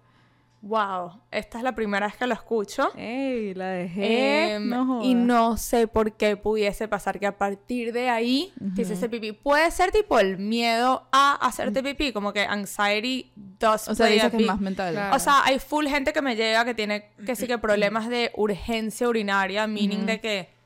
Wow, 0.64 1.22
esta 1.32 1.58
es 1.58 1.64
la 1.64 1.74
primera 1.74 2.06
vez 2.06 2.16
que 2.16 2.28
lo 2.28 2.36
escucho. 2.36 2.92
Ey, 2.96 3.56
la 3.56 3.70
dejé. 3.70 4.54
Em, 4.54 4.70
no 4.70 5.04
y 5.04 5.16
no 5.16 5.58
sé 5.58 5.88
por 5.88 6.14
qué 6.14 6.38
pudiese 6.38 6.88
pasar 6.88 7.20
que 7.20 7.26
a 7.26 7.36
partir 7.36 7.92
de 7.92 8.10
ahí 8.10 8.54
te 8.76 8.84
hiciese 8.84 9.10
pipí. 9.10 9.32
Puede 9.32 9.72
ser 9.72 9.92
tipo 9.92 10.20
el 10.20 10.38
miedo 10.38 11.08
a 11.12 11.34
hacerte 11.48 11.82
pipí, 11.82 12.14
como 12.14 12.32
que 12.32 12.42
anxiety 12.42 13.32
does 13.36 13.88
O 13.88 13.96
sea, 13.96 14.06
play 14.06 14.20
a 14.20 14.26
dice 14.26 14.38
que 14.38 14.44
es 14.44 14.48
más 14.48 14.62
mental. 14.62 14.94
Claro. 14.94 15.16
O 15.16 15.20
sea, 15.20 15.44
hay 15.44 15.58
full 15.58 15.88
gente 15.88 16.14
que 16.14 16.22
me 16.22 16.36
llega 16.36 16.64
que 16.64 16.76
tiene 16.76 17.10
que 17.26 17.36
sí 17.36 17.48
que 17.48 17.58
problemas 17.58 18.08
de 18.08 18.30
urgencia 18.36 19.10
urinaria, 19.10 19.66
meaning 19.66 20.06
de 20.06 20.22
que 20.22 20.61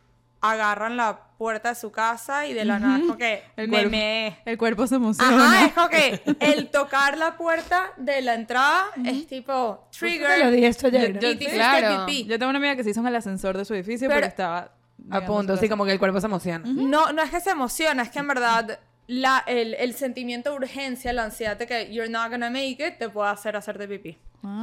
agarran 0.52 0.98
la 0.98 1.20
puerta 1.38 1.70
de 1.70 1.76
su 1.76 1.92
casa 1.92 2.48
y 2.48 2.54
de 2.54 2.64
la 2.66 2.80
nada 2.80 2.96
es 2.98 3.02
como 3.04 3.18
que 3.18 3.44
El 3.58 3.68
me 3.68 3.78
cuerpo. 3.78 3.90
meé. 3.92 4.38
El 4.46 4.58
cuerpo 4.58 4.88
se 4.88 4.96
emociona. 4.96 5.36
Ajá, 5.36 5.66
es 5.66 5.74
como 5.74 5.90
que 5.90 6.22
el 6.40 6.70
tocar 6.70 7.18
la 7.18 7.36
puerta 7.38 7.92
de 7.98 8.22
la 8.22 8.36
entrada 8.36 8.86
es 9.04 9.28
tipo 9.28 9.88
trigger. 9.98 10.28
Te 10.40 10.46
lo 10.46 10.52
dije 10.52 10.68
esto 10.68 10.88
ayer. 10.88 11.20
Yo- 11.20 11.30
y 11.32 11.36
te 11.36 11.44
hiciste 11.44 11.56
Claro. 11.56 12.06
pipí. 12.06 12.26
Yo 12.26 12.40
tengo 12.40 12.50
una 12.50 12.60
amiga 12.60 12.76
que 12.76 12.84
se 12.84 12.92
hizo 12.92 13.02
en 13.02 13.08
el 13.08 13.16
ascensor 13.18 13.58
de 13.58 13.66
su 13.66 13.74
edificio, 13.74 14.08
Pero- 14.08 14.18
pero, 14.22 14.28
estaba... 14.28 14.72
A 15.12 15.26
punto, 15.26 15.54
así 15.54 15.68
como 15.68 15.86
que 15.86 15.92
el 15.92 16.00
cuerpo 16.00 16.20
se 16.22 16.28
emociona. 16.28 16.64
No, 16.66 17.12
no 17.12 17.22
es 17.22 17.30
que 17.30 17.40
se 17.42 17.50
emociona, 17.52 18.02
es 18.04 18.10
que 18.10 18.20
en 18.20 18.28
verdad 18.30 18.80
la, 19.08 19.44
el, 19.46 19.74
el 19.76 19.94
sentimiento 19.94 20.50
de 20.52 20.56
urgencia, 20.56 21.12
la 21.14 21.26
ansiedad 21.26 21.58
de 21.58 21.68
que 21.68 21.94
you're 21.94 22.10
not 22.10 22.32
gonna 22.32 22.50
make 22.50 22.78
it, 22.80 22.98
te 22.98 23.10
puede 23.10 23.30
hacer 23.30 23.56
hacerte 23.58 23.88
pipí. 23.88 24.18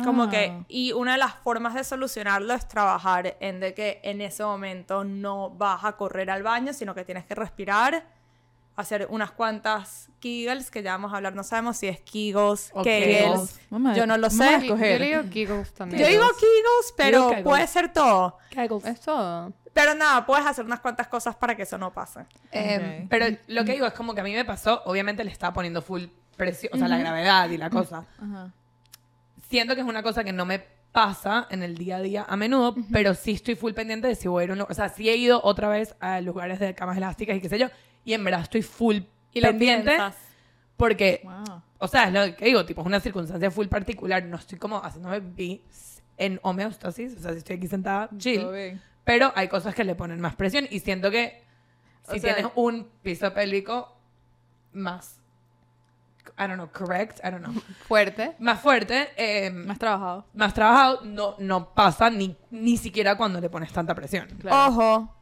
Como 0.05 0.29
que, 0.31 0.53
Ah. 0.53 0.64
y 0.68 0.92
una 0.92 1.12
de 1.12 1.18
las 1.18 1.35
formas 1.35 1.75
de 1.75 1.85
solucionarlo 1.85 2.55
es 2.55 2.66
trabajar 2.68 3.37
en 3.40 3.61
de 3.61 3.75
que 3.75 4.01
en 4.03 4.21
ese 4.21 4.45
momento 4.45 5.05
no 5.05 5.51
vas 5.51 5.85
a 5.85 5.92
correr 5.92 6.31
al 6.31 6.42
baño, 6.42 6.73
sino 6.73 6.95
que 6.95 7.05
tienes 7.05 7.25
que 7.25 7.35
respirar, 7.35 8.05
hacer 8.77 9.07
unas 9.11 9.31
cuantas 9.33 10.09
kegels, 10.21 10.71
que 10.71 10.83
ya 10.83 10.92
vamos 10.92 11.12
a 11.12 11.16
hablar, 11.16 11.35
no 11.35 11.42
sabemos 11.45 11.77
si 11.77 11.88
es 11.88 12.01
kegels, 12.01 12.71
O 12.75 12.83
kegels, 12.83 13.59
Kegels. 13.71 13.87
A- 13.87 13.95
yo 13.95 14.07
no 14.07 14.16
lo 14.16 14.31
sé. 14.31 14.61
Yo 14.68 14.77
digo 14.77 15.23
giggles 15.31 15.75
también. 15.75 16.01
Yo 16.03 16.09
digo 16.09 16.25
kegels, 16.38 16.95
pero 16.97 17.29
Kegels. 17.29 17.45
puede 17.45 17.66
ser 17.66 17.92
todo. 17.92 18.38
Es 18.85 19.01
todo. 19.01 19.53
Pero 19.75 19.95
nada, 19.95 20.25
puedes 20.27 20.45
hacer 20.47 20.64
unas 20.64 20.81
cuantas 20.81 21.09
cosas 21.09 21.35
para 21.35 21.55
que 21.55 21.62
eso 21.62 21.77
no 21.79 21.92
pase. 21.92 22.21
Eh. 22.51 23.07
Pero 23.09 23.27
lo 23.49 23.64
que 23.64 23.73
digo 23.73 23.87
es 23.87 23.92
como 23.95 24.14
que 24.14 24.21
a 24.21 24.25
mí 24.25 24.33
me 24.35 24.45
pasó, 24.45 24.83
obviamente 24.85 25.25
le 25.25 25.31
estaba 25.31 25.53
poniendo 25.55 25.81
full 25.83 26.05
presión, 26.37 26.73
o 26.75 26.79
sea, 26.79 26.88
la 26.88 26.99
gravedad 26.99 27.49
y 27.51 27.57
la 27.59 27.68
cosa. 27.71 28.05
Ajá. 28.23 28.51
Siento 29.53 29.75
que 29.75 29.83
es 29.83 29.87
una 29.87 30.03
cosa 30.03 30.25
que 30.25 30.33
no 30.33 30.47
me 30.47 30.65
pasa 30.93 31.47
en 31.51 31.62
el 31.62 31.77
día 31.77 31.97
a 31.97 32.01
día 32.01 32.25
a 32.27 32.38
menudo, 32.38 32.75
pero 32.91 33.12
sí 33.12 33.33
estoy 33.33 33.55
full 33.55 33.73
pendiente 33.75 34.09
de 34.09 34.15
si 34.15 34.27
voy 34.27 34.41
a 34.41 34.45
ir 34.45 34.51
a 34.51 34.53
un 34.55 34.61
lugar. 34.61 34.73
O 34.73 34.75
sea, 34.75 34.88
sí 34.88 35.11
he 35.11 35.17
ido 35.17 35.43
otra 35.45 35.69
vez 35.69 35.95
a 36.01 36.23
lugares 36.23 36.59
de 36.59 36.75
camas 36.75 36.97
elásticas 36.97 37.37
y 37.37 37.41
qué 37.43 37.51
sé 37.51 37.59
yo, 37.59 37.67
y 38.03 38.15
en 38.15 38.25
verdad 38.25 38.41
estoy 38.41 38.62
full 38.62 39.01
Y 39.35 39.43
pendiente 39.43 39.95
porque, 40.79 41.21
Wow. 41.23 41.62
o 41.81 41.87
sea, 41.87 42.05
es 42.05 42.15
lo 42.15 42.35
que 42.35 42.47
digo, 42.47 42.65
tipo, 42.65 42.81
es 42.81 42.87
una 42.87 42.99
circunstancia 43.01 43.51
full 43.51 43.67
particular. 43.67 44.25
No 44.25 44.38
estoy 44.38 44.59
como 44.59 44.79
haciéndome 44.83 45.21
pipí 45.21 45.62
en 46.17 46.41
homeostasis, 46.43 47.19
o 47.19 47.21
sea, 47.21 47.33
si 47.33 47.38
estoy 47.38 47.57
aquí 47.57 47.67
sentada, 47.69 48.09
chill. 48.17 48.47
Pero 49.05 49.33
hay 49.35 49.49
cosas 49.49 49.75
que 49.75 49.85
le 49.85 49.95
ponen 49.95 50.19
más 50.19 50.35
presión 50.35 50.67
y 50.71 50.81
siento 50.81 51.11
que 51.11 51.43
si 52.11 52.17
O 52.17 52.21
sea- 52.21 52.35
tienes 52.37 52.53
un 52.55 52.88
piso 53.03 53.35
pélvico 53.35 53.95
más, 54.73 55.21
I 56.38 56.47
don't 56.47 56.55
know, 56.55 56.68
correct, 56.73 57.21
I 57.25 57.31
don't 57.31 57.42
know, 57.45 57.53
Fuerte. 57.88 58.35
más 58.38 58.61
fuerte, 58.61 59.11
eh, 59.16 59.51
Más 59.51 59.79
trabajado. 59.79 60.27
más 60.35 60.55
trabajado, 60.55 61.01
no, 61.05 61.35
no 61.38 61.75
pasa 61.75 62.11
ni, 62.11 62.37
ni 62.51 62.77
siquiera 62.77 63.16
cuando 63.16 63.40
le 63.40 63.49
pones 63.51 63.73
tanta 63.73 63.95
presión. 63.95 64.27
Claro. 64.40 64.73
Ojo. 64.73 65.14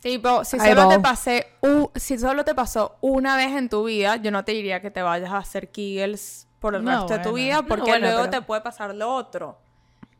Tipo, 0.00 0.44
si 0.44 0.58
solo 0.60 0.88
te 0.88 1.00
pasé 1.00 1.46
u- 1.62 1.90
si 1.94 2.18
solo 2.18 2.44
te 2.44 2.54
pasó 2.54 2.96
una 3.00 3.36
vez 3.36 3.52
en 3.52 3.68
tu 3.70 3.84
vida, 3.84 4.16
yo 4.16 4.30
no 4.30 4.44
te 4.44 4.52
diría 4.52 4.80
que 4.82 4.90
te 4.90 5.00
vayas 5.02 5.30
a 5.30 5.38
hacer 5.38 5.70
Kegels 5.70 6.46
por 6.60 6.74
el 6.74 6.84
No, 6.84 6.90
resto 6.90 7.14
de 7.14 7.18
tu 7.20 7.30
bueno. 7.30 7.44
vida, 7.46 7.54
No, 7.62 7.66
porque 7.68 7.90
bueno, 7.90 8.06
luego 8.08 8.20
pero- 8.24 8.30
te 8.30 8.42
puede 8.42 8.60
pasar 8.60 8.94
lo 8.94 9.10
otro. 9.14 9.58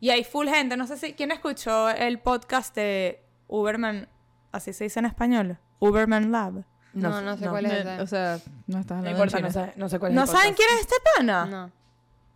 Y 0.01 0.11
hay 0.11 0.25
full 0.25 0.49
gente, 0.49 0.77
no 0.77 0.87
sé 0.87 0.97
si 0.97 1.13
quién 1.15 1.33
escuchó 1.33 1.89
el 1.91 2.19
podcast 2.19 2.75
de 2.75 3.23
Uberman, 3.47 4.09
así 4.53 4.73
se 4.73 4.85
dice 4.85 5.01
en 5.01 5.07
español, 5.07 5.59
Uberman 5.81 6.31
Lab. 6.33 6.65
No, 6.95 7.21
no 7.21 7.37
sé 7.37 7.49
cuál 7.49 7.67
es 7.67 7.73
ese. 7.73 8.01
o 8.01 8.07
sea, 8.07 8.39
no 8.67 8.79
estás 8.81 8.97
No 9.03 9.09
hablando 9.09 9.11
importa, 9.11 9.39
en 9.39 9.45
no 9.45 9.51
sé, 9.51 9.73
no 9.77 9.89
sé 9.89 9.99
cuál 9.99 10.13
es 10.13 10.17
¿No 10.17 10.23
el 10.23 10.29
saben 10.29 10.43
podcast. 10.53 10.57
quién 10.59 10.69
es 10.75 10.81
este 10.81 10.95
pana? 11.17 11.45
No. 11.47 11.71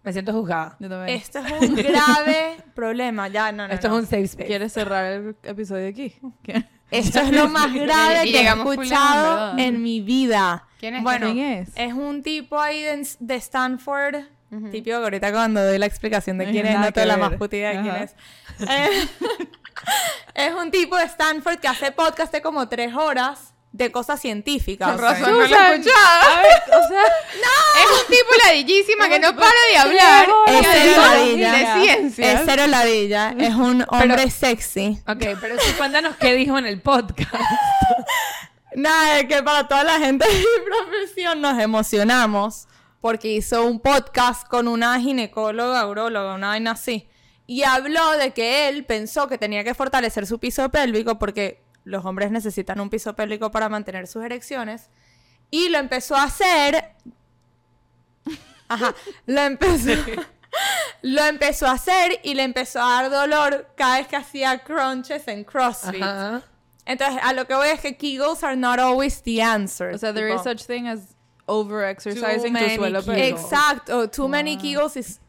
Me 0.05 0.13
siento 0.13 0.33
juzgada. 0.33 0.77
Yo 0.79 0.89
también. 0.89 1.19
Esto 1.19 1.39
es 1.41 1.69
un 1.69 1.75
grave 1.75 2.57
problema, 2.75 3.29
ya, 3.29 3.53
no, 3.53 3.67
no, 3.69 3.75
Esto 3.75 3.89
no. 3.89 3.95
es 3.99 4.01
un 4.05 4.07
safe 4.07 4.23
space. 4.23 4.47
¿Quieres 4.47 4.73
cerrar 4.73 5.05
el 5.13 5.37
episodio 5.43 5.89
aquí? 5.89 6.15
¿Qué? 6.43 6.65
Esto 6.91 7.21
es 7.21 7.31
lo 7.33 7.49
más 7.49 7.73
grave 7.75 8.27
Y 8.27 8.33
que 8.33 8.39
he 8.39 8.43
llegamos 8.43 8.65
full 8.65 8.85
lejos, 8.87 8.93
escuchado 8.93 9.35
¿verdad? 9.55 9.59
en 9.59 9.83
mi 9.83 10.01
vida. 10.01 10.65
¿Quién 10.79 10.95
es? 10.97 11.03
Bueno, 11.03 11.33
¿Quién 11.33 11.39
es? 11.53 11.71
es 11.75 11.93
un 11.93 12.23
tipo 12.23 12.59
ahí 12.61 12.83
de, 12.83 13.07
de 13.21 13.35
Stanford. 13.37 14.17
Típico 14.71 14.97
que 14.97 15.05
ahorita 15.05 15.31
cuando 15.31 15.63
doy 15.63 15.77
la 15.77 15.85
explicación 15.85 16.39
de 16.39 16.47
No 16.47 16.53
quién 16.53 16.63
tiene 16.63 16.71
es, 16.71 16.75
nada 16.77 16.87
no 16.87 16.93
te 16.95 17.05
la 17.05 17.15
que 17.17 17.21
más 17.21 17.33
puta 17.35 17.57
idea 17.57 17.69
de 17.75 17.83
quién 17.83 17.95
Ajá. 17.95 18.05
es. 18.05 18.15
Eh, 18.61 19.09
es 20.35 20.55
un 20.55 20.71
tipo 20.71 20.97
de 20.97 21.05
Stanford 21.05 21.59
que 21.59 21.69
hace 21.69 21.93
podcast 21.93 22.33
de 22.33 22.41
como 22.41 22.67
tres 22.69 22.95
horas 22.95 23.53
de 23.73 23.93
cosas 23.93 24.21
científicas. 24.21 24.89
Con 24.91 24.99
razón, 24.99 25.31
no 25.31 25.37
lo 25.39 25.45
he 25.45 25.49
Susan, 25.49 25.73
escuchado. 25.75 26.37
A 26.37 26.43
ver, 26.43 26.63
o 26.69 26.89
sea, 26.89 27.03
Es 27.79 28.01
un 28.01 28.07
tipo 28.09 28.31
ladillísima 28.47 29.09
que 29.09 29.21
no 29.21 29.37
para 29.37 29.51
de 29.71 29.77
hablar. 29.79 30.29
Es 30.47 30.67
cero 30.73 31.03
ladilla. 31.03 31.53
de 31.53 31.83
ciencias. 31.83 32.35
Es 32.35 32.43
cero 32.45 32.67
ladilla. 32.67 33.35
Es 33.39 33.55
un 33.55 33.85
hombre 33.89 34.31
sexy. 34.31 34.99
Ok, 35.07 35.39
pero 35.41 35.59
sí, 35.61 35.73
cuéntanos 35.77 36.17
qué 36.17 36.35
dijo 36.35 36.59
en 36.59 36.67
el 36.67 36.81
podcast. 36.81 37.35
Nada, 38.75 39.19
es 39.19 39.27
que 39.27 39.43
para 39.43 39.67
toda 39.69 39.85
la 39.85 39.99
gente 39.99 40.27
de 40.27 40.35
mi 40.35 40.45
profesión 40.65 41.41
nos 41.41 41.59
emocionamos 41.59 42.69
porque 43.01 43.29
hizo 43.29 43.65
un 43.65 43.81
podcast 43.81 44.47
con 44.49 44.69
una 44.69 45.01
ginecóloga, 45.01 45.87
uróloga, 45.87 46.35
una 46.35 46.49
vaina 46.49 46.73
así. 46.73 47.09
Y 47.47 47.63
habló 47.63 48.11
de 48.13 48.33
que 48.33 48.69
él 48.69 48.85
pensó 48.85 49.29
que 49.29 49.39
tenía 49.39 49.65
que 49.65 49.75
fortalecer 49.75 50.27
su 50.27 50.39
piso 50.39 50.69
pélvico 50.71 51.19
porque 51.19 51.63
los 51.89 52.05
hombres 52.05 52.31
necesitan 52.31 52.79
un 52.81 52.91
piso 52.91 53.15
pélvico 53.17 53.51
para 53.51 53.69
mantener 53.69 54.07
sus 54.07 54.23
erecciones. 54.25 54.91
Y 55.51 55.69
lo 55.71 55.79
empezó 55.79 56.15
a 56.15 56.25
hacer. 56.25 56.93
Ajá, 58.69 58.95
lo 59.27 59.41
empezó. 59.41 59.91
Lo 61.03 61.23
empezó 61.25 61.67
a 61.67 61.73
hacer 61.73 62.19
y 62.25 62.35
le 62.35 62.43
empezó 62.43 62.81
a 62.81 63.03
dar 63.03 63.11
dolor 63.11 63.69
cada 63.77 63.99
vez 63.99 64.09
que 64.09 64.17
hacía 64.17 64.59
crunches 64.65 65.29
en 65.29 65.45
CrossFit. 65.45 66.03
Ajá. 66.03 66.43
Entonces, 66.87 67.21
a 67.23 67.33
lo 67.35 67.47
que 67.47 67.55
voy 67.55 67.69
es 67.69 67.81
que 67.81 67.97
Kegels 67.97 68.43
are 68.43 68.57
not 68.57 68.79
always 68.81 69.23
the 69.23 69.41
answer. 69.43 69.95
o 69.95 69.99
sea, 69.99 70.13
there 70.13 70.29
is 70.35 70.41
tipo. 70.41 70.51
such 70.51 70.65
thing 70.67 70.87
as 70.89 71.15
over 71.47 71.85
exercising 71.85 72.53
tu 72.55 72.61
many 72.61 72.77
suelo 72.77 73.01
Kegels. 73.03 73.07
pélvico. 73.07 73.39
Exacto. 73.39 74.09
Too 74.11 74.27
many 74.27 74.57
Kegels 74.57 74.97
is 74.97 75.21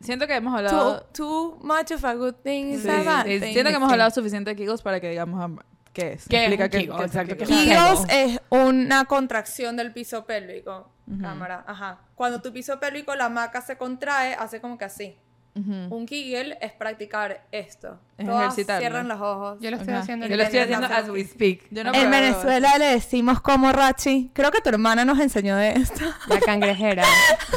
Siento 0.00 0.26
que 0.26 0.34
hemos 0.34 0.52
too, 0.52 0.58
hablado 0.58 1.02
too 1.12 1.58
much 1.62 1.90
of 1.92 2.04
a 2.04 2.14
good 2.14 2.34
thing 2.42 2.72
is 2.74 2.82
Sí, 2.82 2.88
a 2.90 3.02
bad 3.04 3.26
sí, 3.26 3.40
thing. 3.40 3.52
Siento 3.54 3.70
que 3.70 3.76
hemos 3.76 3.90
hablado 3.90 4.10
suficiente 4.10 4.50
de 4.50 4.56
Kegels 4.56 4.82
para 4.82 5.00
que 5.00 5.08
digamos 5.08 5.40
am- 5.42 5.58
qué 5.98 6.12
es. 6.12 6.28
¿Qué 6.28 6.44
es 6.46 6.50
un 6.52 6.56
qué- 6.58 6.68
Kegel? 6.70 6.88
es 6.90 6.94
un 6.96 7.02
Exacto, 7.04 7.36
¿qué 7.36 7.44
Kegel. 7.44 7.52
es 7.54 7.60
un 7.60 7.68
Kegels 7.68 8.06
Kegel. 8.06 8.30
es 8.30 8.40
una 8.50 9.04
contracción 9.06 9.76
del 9.76 9.92
piso 9.92 10.24
pélvico. 10.26 10.92
Cámara, 11.22 11.64
ajá. 11.66 12.00
Cuando 12.14 12.42
tu 12.42 12.52
piso 12.52 12.78
pélvico, 12.78 13.14
la 13.14 13.28
maca 13.30 13.62
se 13.62 13.76
contrae, 13.78 14.34
hace 14.34 14.60
como 14.60 14.76
que 14.76 14.84
así. 14.84 15.16
Ujú. 15.54 15.72
Un 15.96 16.06
Kegel 16.06 16.56
es 16.60 16.70
practicar 16.72 17.44
esto. 17.50 17.98
Es 18.18 18.26
Todas 18.26 18.42
ejercitarlo. 18.44 18.80
cierran 18.80 19.08
los 19.08 19.20
ojos. 19.20 19.58
Yo 19.60 19.70
lo 19.70 19.76
estoy 19.78 19.94
Ajá. 19.94 20.02
haciendo. 20.02 20.26
Yo 20.26 20.36
lo 20.36 20.42
estoy 20.42 20.60
haciendo 20.60 20.86
as 20.86 21.08
we 21.08 21.24
speak. 21.24 21.62
Yo 21.70 21.82
no 21.82 21.92
en 21.94 22.10
Venezuela 22.10 22.78
le 22.78 22.84
decimos 22.84 23.40
como 23.40 23.72
Rachi. 23.72 24.30
Creo 24.34 24.50
que 24.52 24.60
tu 24.60 24.68
hermana 24.68 25.04
nos 25.04 25.18
enseñó 25.18 25.56
de 25.56 25.72
esto. 25.72 26.04
La 26.28 26.38
cangrejera. 26.40 27.04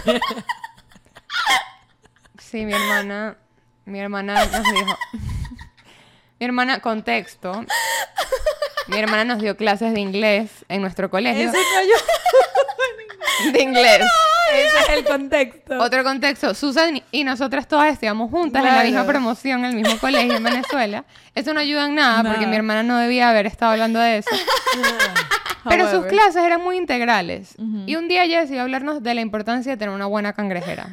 Sí, 2.40 2.66
mi 2.66 2.74
hermana. 2.74 3.38
Mi 3.86 4.00
hermana 4.00 4.34
nos 4.46 4.64
dijo. 4.74 4.98
Mi 6.42 6.46
hermana, 6.46 6.80
contexto. 6.80 7.64
Mi 8.88 8.98
hermana 8.98 9.24
nos 9.26 9.44
dio 9.44 9.56
clases 9.56 9.94
de 9.94 10.00
inglés 10.00 10.50
en 10.70 10.82
nuestro 10.82 11.12
colegio. 11.12 11.52
De 13.54 13.62
inglés. 13.62 14.02
Ese 14.52 14.80
es 14.80 14.98
el 14.98 15.06
contexto. 15.06 15.78
Otro 15.80 16.04
contexto, 16.04 16.56
Susan 16.56 17.04
y 17.12 17.24
nosotras 17.24 17.68
todas 17.68 17.94
estudiamos 17.94 18.32
juntas 18.32 18.66
en 18.66 18.74
la 18.76 18.84
misma 18.84 19.06
promoción, 19.06 19.60
en 19.60 19.66
el 19.66 19.76
mismo 19.76 20.00
colegio 20.00 20.36
en 20.36 20.44
Venezuela. 20.44 21.06
Eso 21.36 21.54
no 21.54 21.60
ayuda 21.60 21.86
en 21.86 21.94
nada, 21.94 22.32
porque 22.32 22.48
mi 22.48 22.56
hermana 22.56 22.82
no 22.82 22.98
debía 22.98 23.30
haber 23.30 23.46
estado 23.46 23.74
hablando 23.74 24.00
de 24.00 24.18
eso. 24.18 24.32
Pero 25.70 25.92
sus 25.92 26.08
clases 26.08 26.44
eran 26.44 26.64
muy 26.64 26.76
integrales. 26.76 27.54
Y 27.86 27.98
un 27.98 28.08
día 28.08 28.24
ella 28.24 28.42
decidió 28.42 28.64
hablarnos 28.64 29.04
de 29.04 29.14
la 29.14 29.22
importancia 29.22 29.74
de 29.74 29.78
tener 29.78 29.94
una 29.94 30.08
buena 30.08 30.34
cangrejera. 30.34 30.90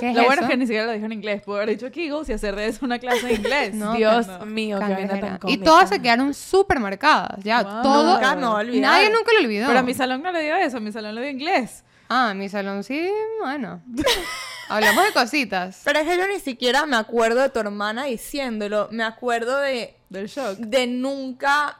¿Qué 0.00 0.10
es 0.10 0.16
Lo 0.16 0.24
bueno 0.24 0.42
es 0.42 0.48
que 0.48 0.56
ni 0.56 0.66
siquiera 0.66 0.86
lo 0.86 0.92
dijo 0.92 1.06
en 1.06 1.12
inglés. 1.12 1.42
Pudo 1.42 1.56
haber 1.56 1.70
dicho 1.70 1.90
Kegels 1.90 2.28
y 2.28 2.32
hacer 2.32 2.56
de 2.56 2.66
eso 2.68 2.84
una 2.84 2.98
clase 2.98 3.26
de 3.26 3.34
inglés. 3.34 3.74
No, 3.74 3.94
Dios 3.94 4.26
no. 4.26 4.46
mío, 4.46 4.78
qué 4.78 4.92
vaina 4.92 5.20
tan 5.20 5.34
Y 5.36 5.38
cómica. 5.38 5.64
todas 5.64 5.88
se 5.88 6.00
quedaron 6.02 6.34
súper 6.34 6.80
marcadas. 6.80 7.42
Ya, 7.44 7.62
Wow. 7.62 7.82
todo. 7.82 8.14
Nunca. 8.14 8.34
Nadie 8.36 9.10
nunca 9.10 9.32
lo 9.32 9.44
olvidó. 9.44 9.66
Pero 9.68 9.78
a 9.78 9.82
mi 9.82 9.94
salón 9.94 10.22
no 10.22 10.32
le 10.32 10.42
dio 10.42 10.54
eso. 10.56 10.76
A 10.76 10.80
mi 10.80 10.92
salón 10.92 11.14
le 11.14 11.20
dio 11.22 11.30
inglés. 11.30 11.84
Ah, 12.08 12.34
mi 12.34 12.48
salón 12.48 12.84
sí, 12.84 13.08
bueno. 13.40 13.82
Hablamos 14.68 15.04
de 15.04 15.12
cositas. 15.12 15.82
Pero 15.84 15.98
es 16.00 16.06
que 16.08 16.16
yo 16.16 16.26
ni 16.26 16.40
siquiera 16.40 16.86
me 16.86 16.96
acuerdo 16.96 17.42
de 17.42 17.50
tu 17.50 17.60
hermana 17.60 18.04
diciéndolo. 18.04 18.88
Me 18.90 19.04
acuerdo 19.04 19.58
de, 19.58 19.96
Del 20.08 20.26
shock. 20.28 20.56
de 20.58 20.86
nunca 20.86 21.78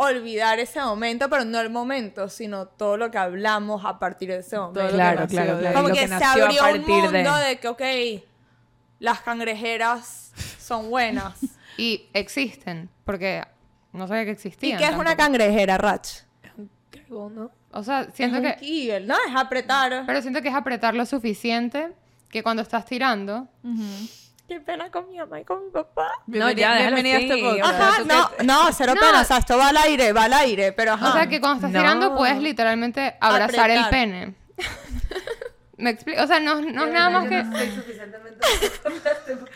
olvidar 0.00 0.60
ese 0.60 0.80
momento, 0.80 1.28
pero 1.28 1.44
no 1.44 1.60
el 1.60 1.70
momento, 1.70 2.28
sino 2.28 2.66
todo 2.66 2.96
lo 2.96 3.10
que 3.10 3.18
hablamos 3.18 3.84
a 3.84 3.98
partir 3.98 4.28
de 4.28 4.38
ese 4.38 4.56
momento. 4.56 4.80
Todo 4.80 4.90
Claro, 4.90 5.20
nació 5.22 5.42
claro, 5.42 5.58
claro. 5.58 5.74
Como 5.76 5.88
que, 5.88 6.00
que 6.00 6.08
se 6.08 6.24
abrió 6.24 6.62
un 6.72 6.86
mundo 6.86 7.10
de- 7.10 7.44
de... 7.48 7.58
que, 7.58 7.68
ok, 7.68 7.82
las 9.00 9.20
cangrejeras 9.22 10.32
son 10.60 10.88
buenas. 10.90 11.34
Y 11.80 12.08
existen, 12.12 12.88
porque 13.04 13.44
no 13.92 14.08
sabía 14.08 14.24
que 14.24 14.30
¿Y 14.30 14.32
existían. 14.32 14.78
qué 14.78 14.84
es 14.84 14.90
una 14.90 15.16
tampoco. 15.16 15.22
cangrejera, 15.24 15.78
Rach? 15.78 16.08
¿no? 17.08 17.50
O 17.70 17.82
sea, 17.84 18.08
siento 18.12 18.38
es 18.38 18.42
un 18.42 18.48
que... 18.50 18.56
Kegel, 18.56 19.06
¿no? 19.06 19.14
Es 19.28 19.34
apretar. 19.36 20.02
Pero 20.04 20.20
siento 20.20 20.42
que 20.42 20.48
es 20.48 20.54
apretar 20.56 20.94
lo 20.94 21.06
suficiente 21.06 21.92
que 22.30 22.42
cuando 22.42 22.62
estás 22.62 22.84
tirando... 22.84 23.46
Qué 24.48 24.60
pena 24.60 24.90
con 24.90 25.06
mi 25.10 25.18
mamá 25.18 25.40
y 25.40 25.44
con 25.44 25.62
mi 25.66 25.70
papá. 25.70 26.10
No, 26.26 26.50
ya, 26.50 26.78
bienvenida 26.78 27.16
a 27.16 27.20
este. 27.20 27.60
Ajá, 27.60 28.04
no, 28.04 28.30
que- 28.36 28.44
no, 28.44 28.72
cero 28.72 28.94
No. 28.94 29.00
pena. 29.00 29.20
O 29.20 29.24
sea, 29.24 29.36
esto 29.36 29.58
va 29.58 29.68
al 29.68 29.76
aire, 29.76 30.12
va 30.14 30.24
al 30.24 30.32
aire, 30.32 30.72
pero 30.72 30.92
ajá. 30.92 31.10
O 31.10 31.12
sea, 31.12 31.26
que 31.28 31.38
cuando 31.38 31.66
estás 31.66 31.70
No. 31.72 31.78
tirando 31.80 32.16
puedes 32.16 32.38
literalmente 32.40 33.14
abrazar 33.20 33.70
el 33.70 33.86
pene. 33.90 34.34
Me 35.76 35.90
explico, 35.90 36.22
o 36.22 36.26
sea, 36.26 36.40
no, 36.40 36.60
no 36.60 36.84
es 36.86 36.92
nada 36.92 37.10
más 37.10 37.28
que... 37.28 37.44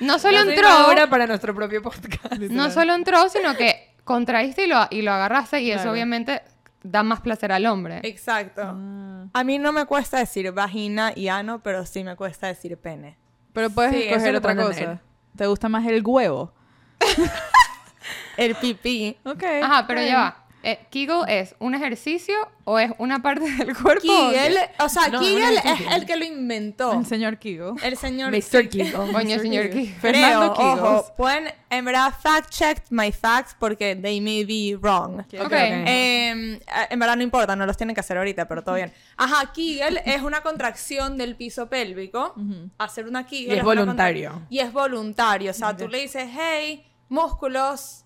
No 0.00 0.18
solo 0.20 0.40
entró, 0.42 0.68
ahora 0.68 1.08
para 1.08 1.26
nuestro 1.26 1.52
propio 1.54 1.82
podcast. 1.82 2.34
no 2.38 2.70
solo 2.70 2.94
entró, 2.94 3.28
sino 3.28 3.56
que 3.56 3.96
contraíste 4.04 4.66
y 4.66 4.68
lo, 4.68 4.86
y 4.90 5.02
lo 5.02 5.10
agarraste 5.12 5.62
y 5.62 5.72
eso 5.72 5.90
obviamente 5.90 6.42
da 6.84 7.02
más 7.02 7.22
placer 7.22 7.50
al 7.50 7.66
hombre. 7.66 8.00
Exacto. 8.04 8.62
Ah. 8.64 9.24
A 9.32 9.42
mí 9.44 9.58
no 9.58 9.72
me 9.72 9.84
cuesta 9.86 10.18
decir 10.18 10.52
vagina 10.52 11.12
y 11.16 11.26
ano, 11.28 11.60
pero 11.62 11.86
sí 11.86 12.04
me 12.04 12.14
cuesta 12.14 12.46
decir 12.46 12.76
pene. 12.76 13.18
Pero 13.52 13.70
puedes 13.70 13.92
Sí, 13.92 14.02
escoger 14.04 14.36
otra 14.36 14.56
cosa. 14.56 14.74
tener. 14.78 14.98
¿Te 15.36 15.46
gusta 15.46 15.68
más 15.68 15.86
el 15.86 16.02
huevo? 16.04 16.52
El 18.36 18.54
pipí. 18.56 19.16
Ok. 19.24 19.42
Ajá, 19.62 19.86
pero 19.86 20.02
ya 20.02 20.16
va. 20.16 20.41
Eh, 20.64 20.78
Kegel 20.90 21.22
es 21.28 21.54
un 21.58 21.74
ejercicio 21.74 22.34
o 22.64 22.78
es 22.78 22.92
una 22.98 23.20
parte 23.22 23.40
del 23.50 23.76
cuerpo? 23.76 24.02
Kegel, 24.02 24.56
o 24.78 24.88
sea, 24.88 25.08
No, 25.08 25.20
Kegel 25.20 25.56
es 25.56 25.92
el 25.94 26.06
que 26.06 26.16
lo 26.16 26.24
inventó. 26.24 26.92
El 26.92 27.06
señor 27.06 27.38
Kegel. 27.38 27.72
El 27.82 27.96
señor 27.96 28.30
Mr. 28.30 28.68
Kegel. 28.68 28.92
Coño, 28.92 29.38
señor 29.40 29.70
Kegel. 29.70 29.94
Fernando 30.00 30.54
Creo, 30.54 30.74
Kegels. 30.74 30.80
ojo, 30.82 31.14
pueden, 31.16 31.52
en 31.70 31.84
verdad, 31.84 32.12
fact 32.22 32.50
check 32.50 32.78
my 32.90 33.10
facts 33.10 33.56
porque 33.58 33.96
they 33.96 34.20
may 34.20 34.44
be 34.44 34.76
wrong. 34.80 35.20
Ok, 35.20 35.34
Ok. 35.40 35.46
ok. 35.46 35.52
Eh, 35.52 36.60
en 36.90 36.98
verdad 36.98 37.16
no 37.16 37.22
importa, 37.22 37.56
no 37.56 37.66
los 37.66 37.76
tienen 37.76 37.94
que 37.94 38.00
hacer 38.00 38.16
ahorita, 38.16 38.46
pero 38.46 38.62
todo 38.62 38.76
bien. 38.76 38.92
Ajá, 39.16 39.52
Kegel 39.52 40.00
es 40.04 40.22
una 40.22 40.42
contracción 40.42 41.18
del 41.18 41.34
piso 41.36 41.68
pélvico. 41.68 42.34
Hacer 42.78 43.06
una 43.06 43.26
Kegel. 43.26 43.48
Y 43.48 43.58
es 43.58 43.64
una 43.64 43.64
voluntario. 43.64 44.42
Y 44.48 44.58
es 44.60 44.72
voluntario. 44.72 45.50
O 45.50 45.54
sea, 45.54 45.76
tú 45.76 45.88
le 45.88 46.02
dices, 46.02 46.28
hey, 46.32 46.84
músculos, 47.08 48.01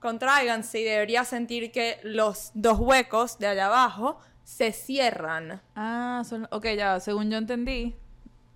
contráiganse 0.00 0.80
y 0.80 0.84
deberías 0.84 1.28
sentir 1.28 1.72
que 1.72 1.98
los 2.02 2.50
dos 2.54 2.78
huecos 2.78 3.38
de 3.38 3.48
allá 3.48 3.66
abajo 3.66 4.18
se 4.44 4.72
cierran. 4.72 5.60
Ah, 5.76 6.22
son... 6.24 6.48
ok, 6.50 6.66
ya, 6.76 7.00
según 7.00 7.30
yo 7.30 7.38
entendí, 7.38 7.94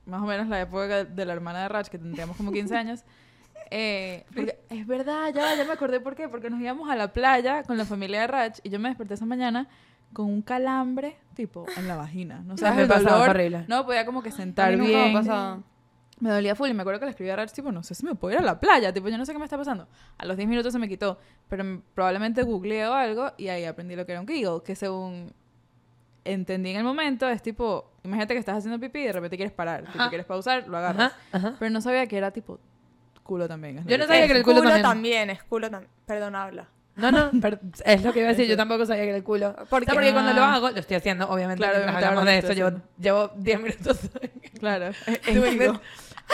más 0.07 0.23
o 0.23 0.27
menos 0.27 0.49
la 0.49 0.61
época 0.61 1.05
de 1.05 1.25
la 1.25 1.33
hermana 1.33 1.63
de 1.63 1.69
Rach, 1.69 1.89
que 1.89 1.99
tendríamos 1.99 2.37
como 2.37 2.53
15 2.53 2.77
años. 2.77 3.05
eh, 3.71 4.25
porque 4.35 4.59
es 4.71 4.87
verdad, 4.87 5.33
ya, 5.35 5.55
ya 5.55 5.65
me 5.65 5.73
acordé 5.73 6.01
por 6.01 6.15
qué, 6.15 6.29
porque 6.29 6.51
nos 6.51 6.61
íbamos 6.61 6.91
a 6.91 6.97
la 6.97 7.13
playa 7.13 7.63
con 7.65 7.77
la 7.77 7.85
familia 7.85 8.23
de 8.23 8.27
Rach 8.27 8.59
y 8.63 8.71
yo 8.71 8.79
me 8.79 8.89
desperté 8.89 9.15
esa 9.15 9.27
mañana 9.27 9.69
con 10.13 10.27
un 10.27 10.43
calambre, 10.43 11.17
tipo, 11.35 11.67
en 11.77 11.89
la 11.89 11.97
vagina. 11.97 12.43
No 12.45 12.57
sabes 12.57 12.77
me 12.77 12.83
el 12.83 12.89
pasaba, 12.89 13.27
dolor. 13.29 13.65
No 13.69 13.87
podía 13.87 14.05
como 14.05 14.23
que 14.23 14.31
sentar 14.31 14.77
bien. 14.77 15.13
pasado. 15.13 15.63
Me 16.23 16.31
dolía 16.31 16.55
full 16.55 16.69
y 16.69 16.75
me 16.75 16.83
acuerdo 16.83 17.01
que 17.01 17.07
le 17.07 17.11
escribí 17.11 17.31
a 17.31 17.37
Rach, 17.37 17.51
tipo, 17.51 17.73
no 17.73 17.83
sé 17.83 17.95
si 17.97 18.07
me 18.07 18.15
puedo 18.15 18.33
ir 18.35 18.39
a 18.41 18.43
la 18.45 18.61
playa, 18.61 18.93
tipo, 18.93 19.09
yo 19.09 19.19
no 19.19 19.27
sé 19.27 19.33
qué 19.33 19.39
me 19.39 19.45
está 19.45 19.59
pasando. 19.59 19.89
A 20.19 20.25
los 20.25 20.37
10 20.37 20.49
minutos 20.49 20.73
se 20.73 20.79
me 20.79 20.89
quitó, 20.89 21.19
pero 21.49 21.83
probablemente 21.95 22.45
googleé 22.45 22.87
o 22.87 22.93
algo 22.95 23.33
y 23.37 23.49
ahí 23.49 23.65
aprendí 23.65 23.97
lo 23.97 24.07
que 24.07 24.13
era 24.13 24.21
un 24.21 24.27
Kegel, 24.27 24.63
que 24.65 24.77
según 24.77 25.33
entendí 26.25 26.71
en 26.71 26.77
el 26.77 26.85
momento 26.85 27.29
es 27.29 27.43
tipo, 27.43 27.91
imagínate 28.05 28.35
que 28.35 28.39
estás 28.41 28.59
haciendo 28.59 28.79
pipí 28.79 29.01
y 29.01 29.07
de 29.07 29.13
repente 29.13 29.37
quieres 29.37 29.53
parar, 29.53 29.91
tipo, 29.91 30.09
quieres 30.09 30.25
pausar, 30.27 30.69
lo 30.69 30.79
agarras. 30.79 31.13
Ajá, 31.33 31.49
ajá. 31.49 31.57
Pero 31.59 31.71
no 31.73 31.81
sabía 31.81 32.07
que 32.07 32.17
era 32.17 32.31
tipo 32.31 32.61
culo 33.25 33.49
también. 33.49 33.79
es 33.79 33.87
Yo 33.87 33.99
no 33.99 34.05
que- 34.05 34.09
sabía 34.09 34.25
Es 34.27 34.31
que 34.33 34.39
el 34.39 34.45
culo 34.45 34.63
también. 34.81 35.31
es 35.31 35.43
culo 35.43 35.71
también. 35.71 35.91
Perdón, 36.07 36.37
habla. 36.37 36.69
No, 36.95 37.11
no, 37.11 37.31
pero 37.43 37.59
es 37.85 38.03
lo 38.05 38.13
que 38.13 38.21
iba 38.21 38.29
a 38.29 38.33
decir. 38.33 38.47
Yo 38.47 38.57
tampoco 38.57 38.85
sabía 38.87 39.03
que 39.05 39.09
era 39.09 39.17
el 39.19 39.25
culo. 39.25 39.55
Porque- 39.71 39.87
O 39.87 39.87
sea, 39.87 39.95
porque 39.95 40.13
cuando 40.13 40.33
lo 40.35 40.43
Ah. 40.43 40.55
hago, 40.55 40.71
lo 40.71 40.79
estoy 40.79 40.97
haciendo, 40.97 41.29
obviamente. 41.29 41.65
Claro, 41.65 41.89
hablamos 41.89 42.25
de 42.27 42.39
estoy 42.39 42.55
llevo, 42.55 42.69
haciendo. 42.69 42.89
llevo 43.01 43.31
10 43.37 43.61
minutos. 43.61 43.99
Claro, 44.61 44.93
Kegel. 45.25 45.63
it. 45.63 45.81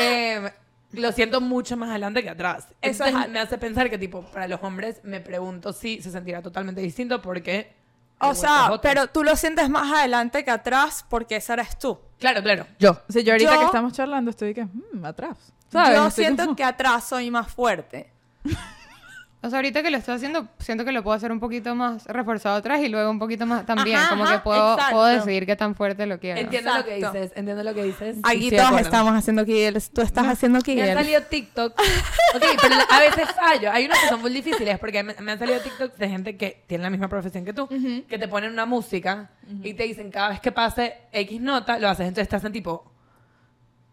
Eh, 0.01 0.53
lo 0.93 1.13
siento 1.13 1.41
mucho 1.41 1.77
más 1.77 1.91
adelante 1.91 2.23
que 2.23 2.31
atrás. 2.31 2.69
Eso 2.81 3.05
Entonces 3.05 3.27
es- 3.27 3.33
me 3.33 3.41
hace 3.41 3.59
pensar 3.59 3.91
que, 3.91 3.99
tipo, 3.99 4.23
para 4.23 4.49
los 4.49 4.63
hombres 4.63 5.01
me 5.05 5.21
pregunto 5.21 5.73
si 5.73 6.01
se 6.03 6.11
sentirá 6.11 6.43
totalmente 6.43 6.81
distinto 6.81 7.21
porque... 7.23 7.73
O 8.21 8.35
sea, 8.35 8.71
pero 8.83 9.07
tú 9.07 9.23
lo 9.23 9.37
sientes 9.37 9.71
más 9.71 9.93
adelante 9.93 10.45
que 10.45 10.51
atrás 10.51 11.05
porque 11.09 11.37
esa 11.37 11.53
eres 11.53 11.79
tú. 11.79 11.99
Claro, 12.19 12.43
claro, 12.43 12.67
yo. 12.79 13.01
O 13.09 13.13
sea, 13.13 13.23
yo 13.23 13.33
ahorita 13.33 13.53
Yo- 13.55 13.59
que 13.61 13.67
estamos 13.67 13.93
charlando 13.93 14.31
estoy 14.33 14.55
que, 14.55 14.65
mm, 14.65 15.05
atrás. 15.05 15.37
¿Sabes? 15.71 15.97
Yo 15.97 16.07
Estoy 16.09 16.25
siento 16.25 16.43
como- 16.45 16.57
que 16.57 16.65
atrás 16.65 17.05
soy 17.09 17.31
más 17.31 17.53
fuerte. 17.55 18.11
O 19.41 19.49
sea, 19.51 19.61
ahorita 19.61 19.85
que 19.85 19.91
lo 19.91 19.99
estoy 19.99 20.17
haciendo, 20.17 20.49
siento 20.59 20.85
que 20.85 20.91
lo 20.91 21.05
puedo 21.05 21.17
hacer 21.17 21.31
un 21.31 21.39
poquito 21.39 21.73
más 21.77 22.07
reforzado 22.07 22.57
atrás 22.57 22.81
y 22.81 22.89
luego 22.89 23.09
un 23.09 23.21
poquito 23.21 23.47
más 23.47 23.65
también. 23.65 23.97
Ajá, 23.97 24.11
como 24.11 24.27
que 24.27 24.39
puedo, 24.41 24.73
exacto. 24.73 24.97
puedo 24.97 25.07
decidir 25.07 25.47
qué 25.47 25.55
tan 25.55 25.77
fuerte 25.77 26.07
lo 26.07 26.19
quiero. 26.19 26.41
Entiendo 26.41 26.75
lo 26.75 26.85
que 26.85 26.97
dices, 26.97 27.33
entiendo 27.37 27.63
lo 27.63 27.73
que 27.73 27.85
dices. 27.85 28.17
Aquí 28.25 28.49
acuerdo. 28.57 28.79
estamos 28.79 29.15
haciendo 29.15 29.47
Kegels. 29.47 29.91
Tú 29.91 30.01
estás 30.01 30.27
haciendo 30.27 30.59
Me 30.67 30.73
han 30.73 30.79
Kegels. 30.79 30.95
salido 30.95 31.23
TikTok. 31.23 31.73
Ok, 32.35 32.45
pero 32.61 32.75
a 32.91 33.01
veces 33.01 33.29
fallo. 33.33 33.71
Hay 33.71 33.87
unos 33.87 33.99
que 34.01 34.09
son 34.09 34.21
muy 34.21 34.33
difíciles 34.33 34.77
porque 34.81 35.05
me, 35.05 35.15
me 35.21 35.33
han 35.33 35.39
salido 35.39 35.61
TikTok 35.61 35.95
de 35.97 36.09
gente 36.09 36.37
que 36.37 36.65
tiene 36.67 36.83
la 36.83 36.91
misma 36.91 37.09
profesión 37.09 37.45
que 37.45 37.53
tú, 37.53 37.69
que 38.09 38.19
te 38.19 38.27
ponen 38.27 38.53
una 38.53 38.67
música 38.67 39.31
y 39.63 39.73
te 39.75 39.85
dicen 39.85 40.11
cada 40.11 40.31
vez 40.31 40.41
que 40.41 40.51
pase 40.51 40.97
X 41.13 41.41
nota, 41.41 41.79
lo 41.79 41.89
haces. 41.89 42.09
Entonces 42.09 42.29
te 42.29 42.35
hacen 42.37 42.53
tipo. 42.53 42.91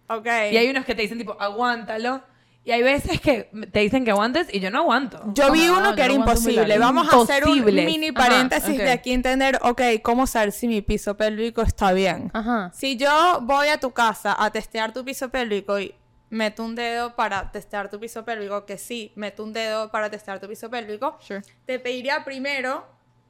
Ok. 0.08 0.26
Y 0.52 0.58
hay 0.58 0.70
unos 0.70 0.86
que 0.86 0.96
te 0.96 1.04
dicen 1.04 1.20
tipo, 1.20 1.38
aguántalo. 1.40 2.24
Y 2.68 2.72
hay 2.72 2.82
veces 2.82 3.22
que 3.22 3.44
te 3.72 3.80
dicen 3.82 4.04
que 4.06 4.12
aguantes 4.12 4.48
y 4.52 4.60
yo 4.60 4.72
no 4.72 4.80
aguanto. 4.80 5.22
Yo 5.36 5.52
vi 5.52 5.68
No, 5.68 5.78
uno 5.78 5.96
que 5.96 6.02
era 6.02 6.14
no 6.14 6.22
imposible. 6.22 6.78
Vamos 6.80 7.08
a 7.14 7.22
hacer 7.22 7.46
un 7.48 7.64
mini 7.64 8.08
Ajá, 8.10 8.16
paréntesis 8.18 8.78
de 8.78 8.92
aquí 8.92 9.14
entender, 9.14 9.60
ok, 9.62 9.82
cómo 10.02 10.26
saber 10.26 10.52
si 10.52 10.68
mi 10.68 10.82
piso 10.82 11.16
pélvico 11.16 11.62
está 11.62 11.94
bien. 11.94 12.32
Ajá. 12.34 12.72
Si 12.74 12.98
yo 12.98 13.40
voy 13.44 13.68
a 13.68 13.80
tu 13.80 13.92
casa 13.92 14.36
a 14.38 14.50
testear 14.50 14.94
tu 14.94 15.06
piso 15.06 15.30
pélvico 15.30 15.80
y 15.80 15.94
meto 16.32 16.64
un 16.64 16.74
dedo 16.74 17.16
para 17.16 17.52
testear 17.52 17.90
tu 17.92 18.00
piso 18.00 18.26
pélvico, 18.26 18.66
que 18.66 18.80
sí, 18.80 19.14
meto 19.16 19.44
un 19.44 19.54
dedo 19.54 19.92
para 19.92 20.10
testear 20.10 20.40
tu 20.40 20.48
piso 20.48 20.68
pélvico, 20.70 21.18
Sure. 21.22 21.44
te 21.68 21.78
pediría 21.78 22.26
primero 22.26 22.84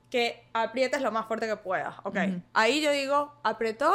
que 0.10 0.48
aprietes 0.54 1.02
lo 1.02 1.12
más 1.12 1.26
fuerte 1.28 1.46
que 1.46 1.58
puedas. 1.58 1.94
Ok. 2.04 2.18
Ahí 2.54 2.80
yo 2.80 2.90
digo, 2.94 3.34
apretó, 3.44 3.92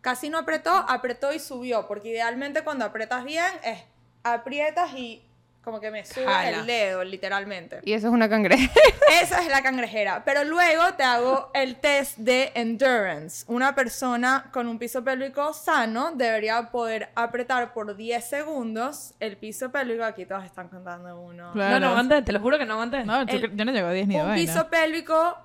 casi 0.00 0.30
no 0.30 0.38
apretó, 0.38 0.70
apretó 0.70 1.34
y 1.34 1.38
subió. 1.38 1.86
Porque 1.86 2.08
idealmente 2.08 2.64
cuando 2.64 2.86
apretas 2.86 3.24
bien 3.24 3.44
es 3.62 3.84
aprietas 4.24 4.92
y 4.94 5.22
como 5.62 5.80
que 5.80 5.90
me 5.90 6.04
sube 6.04 6.26
Jala. 6.26 6.58
el 6.58 6.66
dedo, 6.66 7.02
literalmente. 7.04 7.80
Y 7.84 7.94
eso 7.94 8.08
es 8.08 8.12
una 8.12 8.28
cangreja. 8.28 8.70
Esa 9.22 9.40
es 9.40 9.48
la 9.48 9.62
cangrejera. 9.62 10.22
Pero 10.22 10.44
luego 10.44 10.92
te 10.94 11.04
hago 11.04 11.50
el 11.54 11.76
test 11.76 12.18
de 12.18 12.52
endurance. 12.54 13.46
Una 13.48 13.74
persona 13.74 14.50
con 14.52 14.68
un 14.68 14.78
piso 14.78 15.02
pélvico 15.02 15.54
sano 15.54 16.12
debería 16.12 16.70
poder 16.70 17.08
apretar 17.14 17.72
por 17.72 17.96
10 17.96 18.22
segundos 18.28 19.14
el 19.20 19.38
piso 19.38 19.72
pélvico. 19.72 20.04
Aquí 20.04 20.26
todos 20.26 20.44
están 20.44 20.68
contando 20.68 21.18
uno. 21.18 21.52
Claro. 21.54 21.74
No, 21.74 21.80
no 21.80 21.88
aguanté, 21.92 22.20
te 22.20 22.32
lo 22.32 22.40
juro 22.40 22.58
que 22.58 22.66
no 22.66 22.74
aguanté. 22.74 23.02
No, 23.04 23.24
yo, 23.24 23.38
El- 23.38 23.56
yo 23.56 23.64
no 23.64 23.72
llego 23.72 23.88
a 23.88 23.92
10 23.92 24.06
ni 24.06 24.16
Un 24.16 24.26
vaina. 24.26 24.34
piso 24.34 24.68
pélvico 24.68 25.38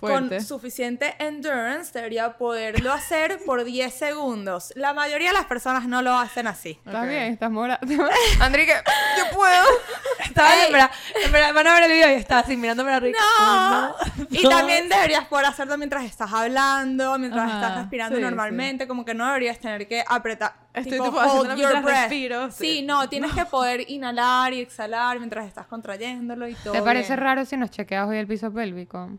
Fuerte. 0.00 0.36
con 0.36 0.44
suficiente 0.44 1.14
endurance 1.18 1.92
debería 1.92 2.36
poderlo 2.38 2.92
hacer 2.92 3.38
por 3.44 3.62
10 3.64 3.92
segundos. 3.94 4.72
La 4.76 4.94
mayoría 4.94 5.28
de 5.28 5.34
las 5.34 5.44
personas 5.44 5.86
no 5.86 6.02
lo 6.02 6.16
hacen 6.16 6.46
así. 6.46 6.80
Estás 6.84 7.02
Ok. 7.04 7.08
bien, 7.08 7.22
estás 7.32 7.50
morada. 7.50 7.80
Andrique, 8.40 8.72
yo 9.18 9.36
puedo. 9.36 9.64
Estaba, 10.24 10.64
en 10.64 10.72
verdad, 10.72 10.90
en 11.24 11.32
verdad, 11.32 11.54
van 11.54 11.66
a 11.66 11.74
ver 11.74 11.82
el 11.84 11.90
video 11.92 12.10
y 12.10 12.14
estaba 12.14 12.42
así 12.42 12.56
mirándome 12.56 12.90
la 12.92 13.00
rica. 13.00 13.18
No. 13.40 13.94
Y 14.30 14.48
también 14.48 14.88
deberías 14.88 15.26
poder 15.26 15.46
hacerlo 15.46 15.76
mientras 15.76 16.04
estás 16.04 16.32
hablando, 16.32 17.18
mientras 17.18 17.46
Ajá, 17.50 17.54
estás 17.60 17.76
respirando 17.78 18.16
sí, 18.16 18.22
normalmente, 18.22 18.86
como 18.86 19.04
que 19.04 19.12
no 19.12 19.26
deberías 19.26 19.58
tener 19.58 19.88
que 19.88 20.04
apretar. 20.06 20.54
Estoy 20.72 20.92
tipo, 20.92 21.04
tipo 21.06 21.18
hold 21.18 21.56
your 21.56 21.82
breath. 21.82 21.84
respiro, 22.02 22.50
Sí, 22.52 22.76
sí. 22.78 22.82
no, 22.82 23.08
tienes 23.08 23.32
que 23.32 23.44
poder 23.44 23.90
inhalar 23.90 24.52
y 24.52 24.60
exhalar 24.60 25.18
mientras 25.18 25.46
estás 25.48 25.66
contrayéndolo 25.66 26.46
y 26.46 26.54
todo. 26.54 26.74
¿Te 26.74 26.82
parece 26.82 27.14
bien. 27.14 27.20
raro 27.20 27.44
si 27.44 27.56
nos 27.56 27.70
chequeas 27.70 28.06
hoy 28.08 28.18
el 28.18 28.28
piso 28.28 28.52
pélvico? 28.52 29.10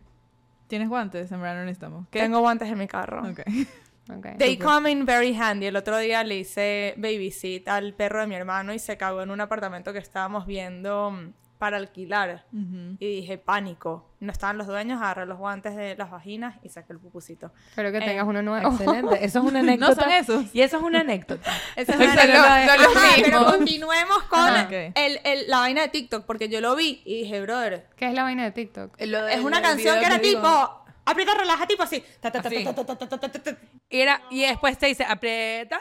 ¿Tienes 0.71 0.87
guantes? 0.87 1.29
En 1.33 1.41
verdad 1.41 1.55
no 1.55 1.65
necesitamos. 1.65 2.07
¿Qué? 2.09 2.21
Tengo 2.21 2.39
guantes 2.39 2.69
en 2.69 2.77
mi 2.77 2.87
carro. 2.87 3.29
Ok. 3.29 3.41
Ok. 4.09 4.37
They 4.37 4.57
come 4.57 4.89
in 4.89 5.05
very 5.05 5.35
handy. 5.35 5.65
El 5.65 5.75
otro 5.75 5.97
día 5.97 6.23
le 6.23 6.37
hice 6.37 6.93
babysit 6.95 7.67
al 7.67 7.93
perro 7.93 8.21
de 8.21 8.27
mi 8.27 8.35
hermano 8.35 8.73
y 8.73 8.79
se 8.79 8.95
cagó 8.95 9.21
en 9.21 9.31
un 9.31 9.41
apartamento 9.41 9.91
que 9.91 9.99
estábamos 9.99 10.45
viendo 10.45 11.11
mm, 11.11 11.33
para 11.61 11.77
alquilar. 11.77 12.43
Y 12.97 13.17
dije, 13.21 13.37
pánico. 13.37 14.09
No 14.19 14.31
estaban 14.31 14.57
los 14.57 14.65
dueños, 14.65 14.99
agarré 14.99 15.27
los 15.27 15.37
guantes 15.37 15.75
de 15.75 15.95
las 15.95 16.09
vaginas 16.09 16.55
y 16.63 16.69
saqué 16.69 16.91
el 16.93 16.97
pupusito. 16.99 17.51
Espero 17.69 17.91
que 17.91 17.99
Eh, 17.99 18.01
tengas 18.01 18.25
uno 18.25 18.41
nuevo. 18.41 18.67
Excelente, 18.71 19.23
eso 19.23 19.39
es 19.39 19.45
una 19.51 19.59
anécdota. 19.59 20.01
son 20.01 20.11
esos. 20.11 20.55
Y 20.55 20.61
eso 20.63 20.77
es 20.77 20.83
una 20.83 21.01
anécdota. 21.01 21.51
Esa 21.75 21.91
es 21.93 21.99
una 21.99 22.13
anécdota 22.13 22.77
no 22.77 22.83
Ajá. 22.99 23.15
Pero 23.23 23.45
continuemos 23.45 24.23
con 24.23 24.39
Ajá, 24.39 24.63
ok. 24.63 24.71
el, 24.95 25.19
el- 25.23 25.47
la 25.49 25.59
vaina 25.59 25.81
de 25.83 25.89
TikTok, 25.89 26.25
porque 26.25 26.49
yo 26.49 26.61
lo 26.61 26.75
vi 26.75 27.03
y 27.05 27.21
dije, 27.23 27.39
brother, 27.41 27.87
¿Qué 27.95 28.07
es 28.07 28.13
la 28.15 28.23
vaina 28.23 28.43
de 28.43 28.51
TikTok? 28.51 28.99
Lo 29.01 29.27
es 29.27 29.39
una 29.41 29.61
canción 29.61 29.99
que 29.99 30.05
era 30.07 30.19
tipo, 30.19 30.47
aprieta, 31.05 31.35
relaja, 31.35 31.67
tipo 31.67 31.83
así. 31.83 32.03
Ta, 32.21 32.31
ta, 32.31 32.41
ta, 32.41 32.49
era, 33.89 34.21
y 34.31 34.41
después 34.41 34.77
te 34.79 34.87
dice, 34.87 35.03
aprieta 35.03 35.79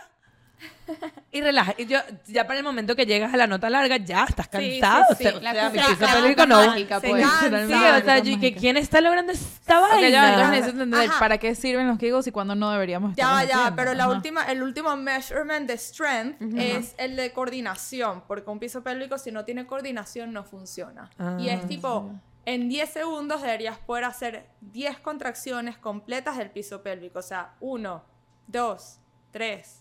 y 1.33 1.41
relaja. 1.41 1.75
Y 1.79 1.87
yo, 1.87 1.99
ya 2.27 2.47
para 2.47 2.59
el 2.59 2.65
momento 2.65 2.97
que 2.97 3.07
llegas 3.07 3.33
a 3.33 3.37
la 3.37 3.47
nota 3.47 3.71
larga, 3.71 3.97
ya 3.97 4.25
estás 4.25 4.47
Sí, 4.53 4.81
cansado. 4.81 5.05
sí, 5.09 5.13
o 5.13 5.17
sea, 5.17 5.31
sí. 5.33 5.37
o 5.37 5.41
La 5.41 5.53
sea, 5.53 5.71
mi 5.71 5.79
cosa- 5.79 5.89
piso 5.97 6.37
la 6.37 6.47
no. 6.47 6.67
mágica, 6.67 7.01
pues. 7.01 7.23
cansa. 7.23 7.67
Sí, 7.67 7.75
o 7.75 8.05
sea, 8.05 8.19
yo- 8.19 8.41
que. 8.41 8.55
¿quién 8.55 8.77
está 8.77 9.01
logrando 9.01 9.33
esta 9.33 9.81
Ok, 9.81 9.91
vaina? 9.91 10.09
ya, 10.09 10.29
entonces 10.31 10.51
necesito 10.51 10.83
entender 10.83 11.11
para 11.19 11.39
qué 11.39 11.55
sirven 11.55 11.87
los 11.89 11.99
giggles 11.99 12.27
y 12.27 12.33
cuándo 12.33 12.55
no 12.55 12.71
deberíamos 12.71 13.15
Ya, 13.17 13.25
estarlos 13.25 13.49
ya, 13.49 13.55
haciendo. 13.59 13.77
pero 13.77 13.95
la 13.95 14.05
Ajá. 14.05 14.13
última, 14.13 14.45
el 14.51 14.63
último 14.63 14.97
measurement 14.97 15.67
de 15.69 15.79
strength 15.79 16.43
es 16.59 16.95
el 16.99 17.17
de 17.17 17.33
coordinación, 17.33 18.23
porque 18.27 18.51
un 18.51 18.59
piso 18.59 18.83
pélvico 18.83 19.19
si 19.19 19.31
no 19.33 19.45
tiene 19.45 19.67
coordinación 19.67 20.33
no 20.33 20.45
funciona. 20.45 21.11
y 21.39 21.49
es 21.49 21.65
Ah, 21.65 21.69
tipo, 21.69 22.11
en 22.47 22.69
10 22.69 22.91
segundos 22.91 23.43
deberías 23.43 23.79
poder 23.79 24.05
hacer 24.05 24.47
10 24.61 24.99
contracciones 24.99 25.77
completas 25.79 26.37
del 26.39 26.51
piso 26.51 26.83
pélvico, 26.83 27.19
o 27.21 27.23
sea, 27.23 27.55
1, 27.61 28.03
2, 28.49 28.99
3, 29.31 29.80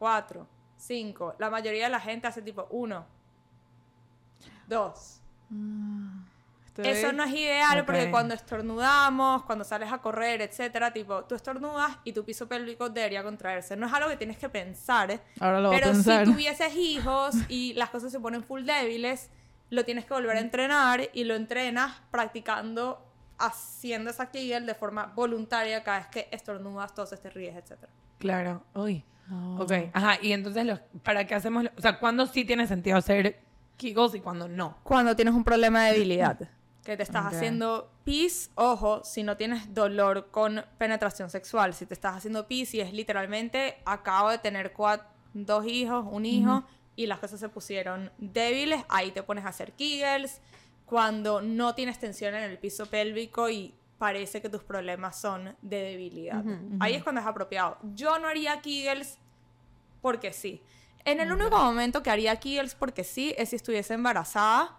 4, 0.00 0.46
5. 0.78 1.36
La 1.38 1.48
mayoría 1.50 1.84
de 1.84 1.90
la 1.90 2.00
gente 2.00 2.26
hace 2.26 2.42
tipo 2.42 2.66
1, 2.70 3.06
2. 4.66 5.20
Estoy- 6.66 6.86
Eso 6.88 7.12
no 7.12 7.24
es 7.24 7.32
ideal 7.32 7.84
porque 7.84 8.04
Ok. 8.04 8.10
cuando 8.10 8.34
estornudamos, 8.34 9.42
cuando 9.44 9.64
sales 9.64 9.92
a 9.92 9.98
correr, 9.98 10.40
etcétera, 10.40 10.92
tipo, 10.92 11.24
tú 11.24 11.34
estornudas 11.34 11.98
y 12.04 12.12
tu 12.12 12.24
piso 12.24 12.48
pélvico 12.48 12.88
debería 12.88 13.22
contraerse. 13.24 13.76
No 13.76 13.86
es 13.86 13.92
algo 13.92 14.08
que 14.08 14.16
tienes 14.16 14.38
que 14.38 14.48
pensar, 14.48 15.10
¿eh? 15.10 15.20
Ahora 15.40 15.60
lo 15.60 15.68
voy 15.68 15.76
a 15.76 15.80
pero 15.80 15.92
pensar. 15.92 16.24
si 16.24 16.32
tuvieses 16.32 16.74
hijos 16.76 17.34
y 17.48 17.74
las 17.74 17.90
cosas 17.90 18.12
se 18.12 18.20
ponen 18.20 18.42
full 18.44 18.64
débiles, 18.64 19.30
lo 19.70 19.84
tienes 19.84 20.04
que 20.04 20.14
volver 20.14 20.36
a 20.36 20.40
entrenar 20.40 21.10
y 21.12 21.24
lo 21.24 21.34
entrenas 21.34 22.00
practicando 22.10 23.04
haciendo 23.38 24.10
esa 24.10 24.30
Kegel 24.30 24.66
de 24.66 24.74
forma 24.74 25.06
voluntaria 25.14 25.82
cada 25.82 25.98
vez 25.98 26.06
que 26.08 26.28
estornudas, 26.30 26.94
toses, 26.94 27.20
te 27.20 27.30
ríes, 27.30 27.56
etcétera. 27.56 27.90
Claro, 28.18 28.62
uy. 28.74 29.02
No. 29.30 29.56
Ok, 29.60 29.72
ajá, 29.92 30.18
y 30.20 30.32
entonces, 30.32 30.66
los, 30.66 30.80
¿para 31.02 31.26
qué 31.26 31.34
hacemos? 31.34 31.64
lo- 31.64 31.70
o 31.76 31.80
sea, 31.80 31.98
¿cuándo 31.98 32.26
sí 32.26 32.44
tiene 32.44 32.66
sentido 32.66 32.96
hacer 32.96 33.40
Kegels 33.76 34.14
y 34.16 34.20
cuándo 34.20 34.48
no? 34.48 34.76
Cuando 34.82 35.14
tienes 35.16 35.34
un 35.34 35.44
problema 35.44 35.84
de 35.86 35.92
debilidad, 35.92 36.38
que 36.84 36.96
te 36.96 37.02
estás 37.02 37.24
Ok. 37.26 37.32
haciendo 37.34 37.90
pis, 38.04 38.50
ojo, 38.56 39.02
si 39.04 39.22
no 39.22 39.36
tienes 39.36 39.72
dolor 39.72 40.28
con 40.30 40.64
penetración 40.78 41.30
sexual, 41.30 41.74
si 41.74 41.86
te 41.86 41.94
estás 41.94 42.16
haciendo 42.16 42.48
pis 42.48 42.74
y 42.74 42.80
es 42.80 42.92
literalmente, 42.92 43.76
acabo 43.84 44.30
de 44.30 44.38
tener 44.38 44.74
cua- 44.74 45.04
dos 45.32 45.64
hijos, 45.66 46.04
un 46.10 46.26
hijo, 46.26 46.64
y 46.96 47.06
las 47.06 47.18
cosas 47.20 47.38
se 47.40 47.48
pusieron 47.48 48.10
débiles, 48.18 48.82
ahí 48.88 49.12
te 49.12 49.22
pones 49.22 49.44
a 49.44 49.48
hacer 49.48 49.72
Kegels, 49.72 50.40
cuando 50.86 51.40
no 51.40 51.74
tienes 51.76 52.00
tensión 52.00 52.34
en 52.34 52.42
el 52.42 52.58
piso 52.58 52.86
pélvico 52.86 53.48
y 53.48 53.72
parece 54.00 54.40
que 54.40 54.48
tus 54.48 54.64
problemas 54.64 55.14
son 55.20 55.54
de 55.62 55.76
debilidad. 55.82 56.42
Ahí 56.80 56.94
es 56.94 57.02
cuando 57.04 57.20
es 57.20 57.26
apropiado. 57.26 57.76
Yo 57.94 58.18
no 58.18 58.26
haría 58.28 58.60
Kegels 58.62 59.18
porque 60.00 60.32
sí. 60.32 60.62
En 61.04 61.20
el 61.20 61.30
único 61.30 61.56
momento 61.58 62.02
que 62.02 62.10
haría 62.10 62.34
Kegels 62.36 62.74
porque 62.74 63.04
sí 63.04 63.34
es 63.36 63.50
si 63.50 63.56
estuviese 63.56 63.92
embarazada 63.94 64.76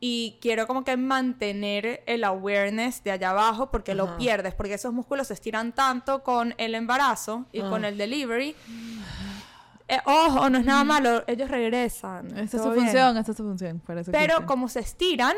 y 0.00 0.36
quiero 0.42 0.66
como 0.66 0.84
que 0.84 0.96
mantener 0.98 2.02
el 2.06 2.24
awareness 2.24 3.02
de 3.04 3.12
allá 3.12 3.30
abajo 3.30 3.70
porque 3.70 3.94
lo 3.94 4.04
Ajá. 4.04 4.16
pierdes, 4.18 4.54
porque 4.54 4.74
esos 4.74 4.92
músculos 4.92 5.28
se 5.28 5.34
estiran 5.34 5.72
tanto 5.72 6.22
con 6.22 6.54
el 6.58 6.74
embarazo 6.74 7.46
y 7.52 7.60
Ah. 7.62 7.70
con 7.70 7.86
el 7.86 7.96
delivery. 7.96 8.54
Eh, 9.88 9.98
ojo, 10.04 10.48
no 10.50 10.58
es 10.58 10.64
nada 10.64 10.84
malo, 10.84 11.24
ellos 11.26 11.50
regresan. 11.50 12.26
Esta 12.38 12.56
es 12.58 12.62
su 12.62 12.70
bien. 12.70 12.84
función, 12.84 13.16
esta 13.16 13.30
es 13.32 13.36
su 13.36 13.44
función. 13.44 13.82
Pero 13.86 14.00
existe. 14.00 14.44
como 14.46 14.68
se 14.68 14.80
estiran, 14.80 15.36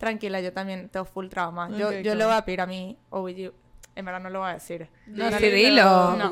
tranquila, 0.00 0.40
yo 0.40 0.52
también 0.52 0.88
tengo 0.88 1.04
full 1.04 1.28
trauma. 1.28 1.68
Yo, 1.70 1.92
yo 1.92 2.02
claro. 2.02 2.18
le 2.18 2.24
voy 2.24 2.34
a 2.34 2.44
pedir 2.44 2.60
a 2.62 2.66
mi 2.66 2.98
OBG 3.10 3.52
en 4.00 4.04
verdad 4.06 4.20
no 4.20 4.30
lo 4.30 4.40
voy 4.40 4.50
a 4.50 4.54
decir. 4.54 4.88
No, 5.06 5.30
sí, 5.38 5.46
dilo. 5.50 6.16
No. 6.16 6.30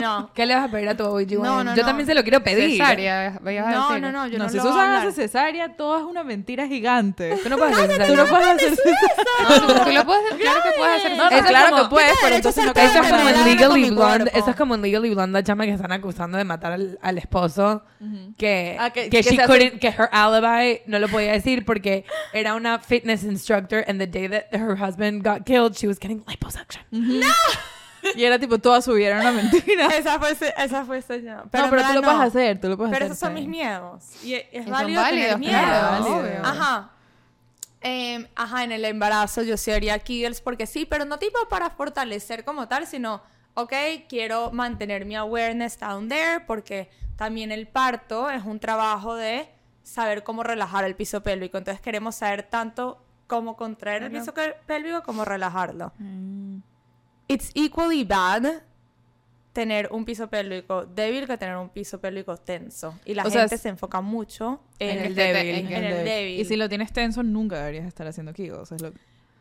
No. 0.00 0.30
¿Qué 0.34 0.46
le 0.46 0.54
vas 0.54 0.68
a 0.68 0.70
pedir 0.70 0.88
a 0.88 0.96
tu 0.96 1.04
OBGYN? 1.04 1.42
No, 1.42 1.64
no, 1.64 1.74
Yo 1.74 1.82
no. 1.82 1.86
también 1.88 2.06
se 2.06 2.14
lo 2.14 2.22
quiero 2.22 2.42
pedir. 2.42 2.70
Cesárea, 2.78 3.38
vayas 3.42 3.66
a 3.66 3.70
No, 3.70 3.88
decir. 3.88 4.02
no, 4.02 4.12
no, 4.12 4.26
yo 4.26 4.38
no, 4.38 4.44
no, 4.44 4.50
si 4.50 4.56
lo 4.56 4.62
voy 4.62 4.70
a 4.70 4.74
Susan 4.74 4.88
hablar. 4.90 5.08
hace 5.08 5.22
cesárea, 5.22 5.76
todo 5.76 5.98
es 5.98 6.04
una 6.04 6.24
mentira 6.24 6.66
gigante. 6.66 7.36
Tú 7.42 7.48
no 7.48 7.58
puedes 7.58 7.74
hacer 7.76 7.88
Tú 7.88 7.96
cesárea. 7.96 8.16
no 8.24 8.28
puedes 8.30 8.46
hacer 8.48 8.76
cesárea. 8.76 9.22
No, 9.48 9.66
tú, 9.66 9.84
tú 9.84 9.90
lo 9.92 10.04
puedes, 10.06 10.34
claro 10.34 10.60
que 10.62 10.70
puedes 10.78 10.96
hacer 10.98 11.16
No, 11.16 11.24
no, 11.24 11.28
Eso 11.30 11.38
es 11.38 11.46
claro 11.46 11.76
que 11.76 11.84
puedes, 11.90 12.12
pero 12.22 12.36
entonces 12.36 12.64
no 12.64 12.72
Eso 12.72 13.02
es 13.02 13.10
como 13.10 13.28
en 13.28 13.44
Legally 13.44 13.90
Blonde. 13.90 14.30
Eso 14.34 14.50
es 14.50 14.56
como 14.56 14.74
en 14.74 14.82
Legally 14.82 15.10
Blonde, 15.14 15.32
la 15.38 15.42
chama 15.42 15.64
que 15.64 15.72
están 15.72 15.92
acusando 15.92 16.38
de 16.38 16.44
matar 16.44 16.72
al, 16.72 16.98
al 17.02 17.18
esposo. 17.18 17.82
Que, 18.38 18.76
Ah, 18.78 18.90
que 18.90 19.08
her 19.12 20.08
alibi 20.12 20.80
no 20.86 20.98
lo 20.98 21.08
podía 21.08 21.32
decir 21.32 21.64
porque 21.64 22.04
era 22.32 22.54
una 22.54 22.78
fitness 22.78 23.22
instructor 23.24 23.84
and 23.88 23.98
the 24.00 24.06
day 24.06 24.28
that 24.28 24.44
her 24.52 24.76
husband 24.80 25.22
got 25.24 25.44
killed, 25.44 25.74
she 25.76 25.86
was 25.86 25.98
getting 25.98 26.24
liposuction. 26.26 26.51
Y 28.16 28.24
era 28.24 28.36
tipo, 28.36 28.58
toda 28.58 28.82
su 28.82 28.94
vida 28.94 29.08
era 29.10 29.20
una 29.20 29.30
mentira. 29.30 29.86
Esa 29.96 30.18
fue, 30.18 30.32
esa 30.58 30.84
fue 30.84 31.00
señal. 31.02 31.44
no, 31.44 31.50
pero 31.50 31.68
tú 31.86 31.92
lo 31.94 32.02
puedes 32.02 32.18
no. 32.18 32.22
hacer, 32.22 32.60
tú 32.60 32.68
lo 32.68 32.76
puedes 32.76 32.92
Pero 32.92 33.04
hacer. 33.04 33.12
esos 33.12 33.18
son 33.20 33.34
mis 33.34 33.46
miedos. 33.46 34.04
Y 34.24 34.34
es, 34.34 34.44
es 34.50 34.66
Y 34.66 34.70
válido 34.70 35.04
tener 35.04 35.36
válidos, 35.36 35.38
miedo. 35.38 35.52
claro, 35.52 36.06
obvio. 36.16 36.40
Ajá. 36.44 36.90
Em, 37.80 38.26
ajá, 38.34 38.64
en 38.64 38.72
el 38.72 38.84
embarazo 38.84 39.42
yo 39.42 39.56
sí 39.56 39.70
haría 39.70 39.98
Kegels 40.00 40.40
porque 40.40 40.66
sí, 40.66 40.84
pero 40.84 41.04
no 41.04 41.18
tipo 41.20 41.38
para 41.48 41.70
fortalecer 41.70 42.44
como 42.44 42.66
tal, 42.66 42.88
sino, 42.88 43.22
ok, 43.54 43.72
quiero 44.08 44.50
mantener 44.50 45.04
mi 45.04 45.14
awareness 45.14 45.78
down 45.78 46.08
there 46.08 46.40
porque 46.46 46.90
también 47.16 47.52
el 47.52 47.68
parto 47.68 48.30
es 48.30 48.44
un 48.44 48.58
trabajo 48.58 49.14
de 49.14 49.48
saber 49.84 50.24
cómo 50.24 50.42
relajar 50.42 50.84
el 50.84 50.96
piso 50.96 51.22
pélvico. 51.22 51.56
Entonces 51.56 51.80
queremos 51.80 52.16
saber 52.16 52.42
tanto 52.44 53.00
cómo 53.32 53.56
contraer 53.56 54.02
el 54.02 54.10
piso 54.12 54.34
pélvico 54.66 55.02
como 55.02 55.24
relajarlo. 55.24 55.90
It's 57.28 57.50
equally 57.54 58.04
bad 58.04 58.62
tener 59.54 59.88
un 59.90 60.04
piso 60.04 60.28
pélvico 60.28 60.84
débil 60.84 61.26
que 61.26 61.38
tener 61.38 61.56
un 61.56 61.70
piso 61.70 61.98
pélvico 61.98 62.36
tenso. 62.36 62.98
Y 63.06 63.14
la 63.14 63.24
O 63.24 63.30
gente 63.30 63.56
se 63.56 63.70
enfoca 63.70 64.02
mucho 64.02 64.60
en, 64.78 64.98
En 64.98 65.04
el 65.06 65.14
que 65.14 65.22
te- 65.22 65.32
débil. 65.32 65.54
en 65.56 65.68
que- 65.68 65.76
en 65.76 65.84
el 65.84 66.04
débil. 66.04 66.40
Y 66.40 66.44
si 66.44 66.56
lo 66.56 66.68
tienes 66.68 66.92
tenso, 66.92 67.22
nunca 67.22 67.56
deberías 67.60 67.86
estar 67.86 68.06
haciendo 68.06 68.34
Kegels. 68.34 68.70
Es 68.72 68.82
lo... 68.82 68.92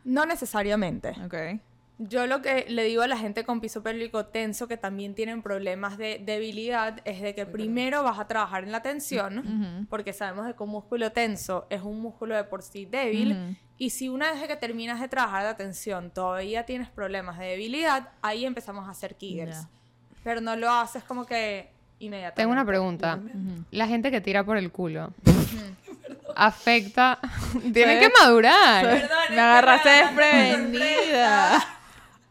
No 0.06 0.26
necesariamente. 0.26 1.10
Ok. 1.26 1.60
Yo 2.04 2.26
lo 2.26 2.42
que 2.42 2.66
le 2.68 2.84
digo 2.86 3.04
a 3.04 3.08
la 3.08 3.16
gente 3.18 3.44
con 3.44 3.62
piso 3.62 3.84
pélvico 3.84 4.26
tenso 4.26 4.68
que 4.68 4.76
también 4.76 5.14
tienen 5.14 5.44
problemas 5.44 6.00
de 6.00 6.20
debilidad 6.26 7.00
es 7.06 7.22
de 7.22 7.36
que 7.36 7.46
primero 7.46 8.02
vas 8.02 8.18
a 8.18 8.26
trabajar 8.28 8.64
en 8.64 8.72
la 8.72 8.82
tensión, 8.82 9.86
porque 9.88 10.12
sabemos 10.12 10.48
de 10.48 10.56
que 10.56 10.64
un 10.64 10.70
músculo 10.72 11.12
tenso 11.12 11.68
es 11.70 11.84
un 11.84 12.02
músculo 12.02 12.36
de 12.36 12.44
por 12.44 12.64
sí 12.64 12.86
débil, 12.86 13.34
Ujú. 13.34 13.56
y 13.78 13.92
si 13.92 14.10
una 14.10 14.32
vez 14.32 14.48
que 14.48 14.56
terminas 14.56 15.00
de 15.00 15.10
trabajar 15.10 15.44
la 15.44 15.56
tensión 15.58 16.10
todavía 16.10 16.66
tienes 16.66 16.90
problemas 16.90 17.38
de 17.38 17.46
debilidad, 17.46 18.10
ahí 18.24 18.46
empezamos 18.46 18.88
a 18.88 18.92
hacer 18.92 19.16
Kegels. 19.16 19.62
Ya. 19.62 19.70
Pero 20.24 20.42
no 20.42 20.56
lo 20.56 20.72
haces 20.72 21.04
como 21.04 21.26
que 21.28 21.70
inmediatamente. 22.00 22.42
Tengo 22.42 22.52
una 22.54 22.66
pregunta. 22.66 23.20
La 23.70 23.86
gente 23.86 24.10
que 24.10 24.22
tira 24.22 24.44
por 24.44 24.58
el 24.58 24.72
culo 24.72 25.14
afecta. 26.36 27.20
Tienen 27.74 28.00
que 28.00 28.10
madurar. 28.20 29.08
Me 29.30 29.40
agarraste 29.40 29.90
desprevenida. 29.90 31.78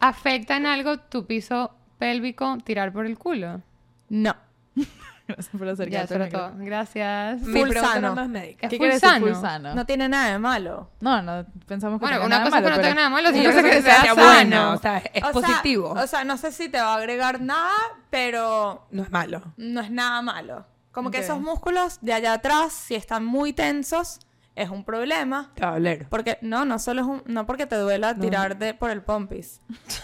¿Afecta 0.01 0.57
en 0.57 0.67
algo 0.67 0.99
tu 0.99 1.27
piso 1.27 1.75
pélvico 1.99 2.59
tirar 2.65 2.93
por 2.93 3.07
el 3.07 3.19
culo? 3.19 3.61
No. 4.09 4.35
Gracias 5.29 5.49
por 5.57 5.67
Ya, 5.67 5.73
acercarte. 6.03 6.19
Nicole. 6.19 6.31
todo. 6.31 6.53
Gracias. 6.59 7.41
Mi 7.43 7.61
Full 7.61 7.69
pregunta 7.69 9.41
sano. 9.41 9.75
no 9.77 9.87
tiene 9.87 10.09
nada 10.09 10.33
de 10.33 10.39
malo. 10.41 10.91
No, 11.01 11.23
no, 11.23 11.47
pensamos 11.67 12.01
que 12.01 12.07
Bueno, 12.07 12.25
una 12.27 12.43
cosa 12.43 12.57
es 12.59 12.65
que 12.65 12.71
malo, 12.71 12.77
no 12.77 12.83
tenga 12.83 12.95
nada 12.97 13.11
malo, 13.11 13.31
cosa 13.31 13.45
cosa 13.45 13.61
es 13.61 13.75
que 13.77 13.83
sea 13.83 14.15
bueno, 14.15 14.73
o 14.73 14.77
sea, 14.79 14.99
es 14.99 15.23
O 15.23 15.27
sea- 15.27 15.33
positivo. 15.33 15.91
o 15.91 16.07
sea, 16.09 16.25
no 16.25 16.37
sé 16.37 16.51
si 16.51 16.69
te 16.69 16.81
va 16.81 16.95
a 16.95 16.97
agregar 16.97 17.41
nada, 17.41 17.71
pero 18.11 18.87
no 18.91 19.03
es 19.05 19.11
malo. 19.13 19.41
no 19.57 19.81
es 19.81 19.91
nada 19.93 20.21
malo. 20.23 20.67
Como 20.91 21.13
que 21.13 21.19
esos 21.19 21.41
músculos 21.41 21.99
de 22.01 22.13
allá 22.13 22.33
atrás, 22.33 22.73
si 22.73 22.97
están 22.97 23.25
muy 23.25 23.53
tensos, 23.53 24.19
es 24.57 24.69
un 24.71 24.85
problema. 24.85 25.53
Doler. 25.57 26.07
Porque, 26.09 26.39
no, 26.43 26.65
no 26.65 26.79
solo 26.79 27.03
es 27.03 27.07
un, 27.07 27.23
no 27.27 27.47
porque 27.47 27.67
te 27.67 27.77
duela 27.77 28.15
tirar 28.15 28.59
de, 28.59 28.75
por 28.75 28.91
el 28.91 29.03
pompis. 29.03 29.61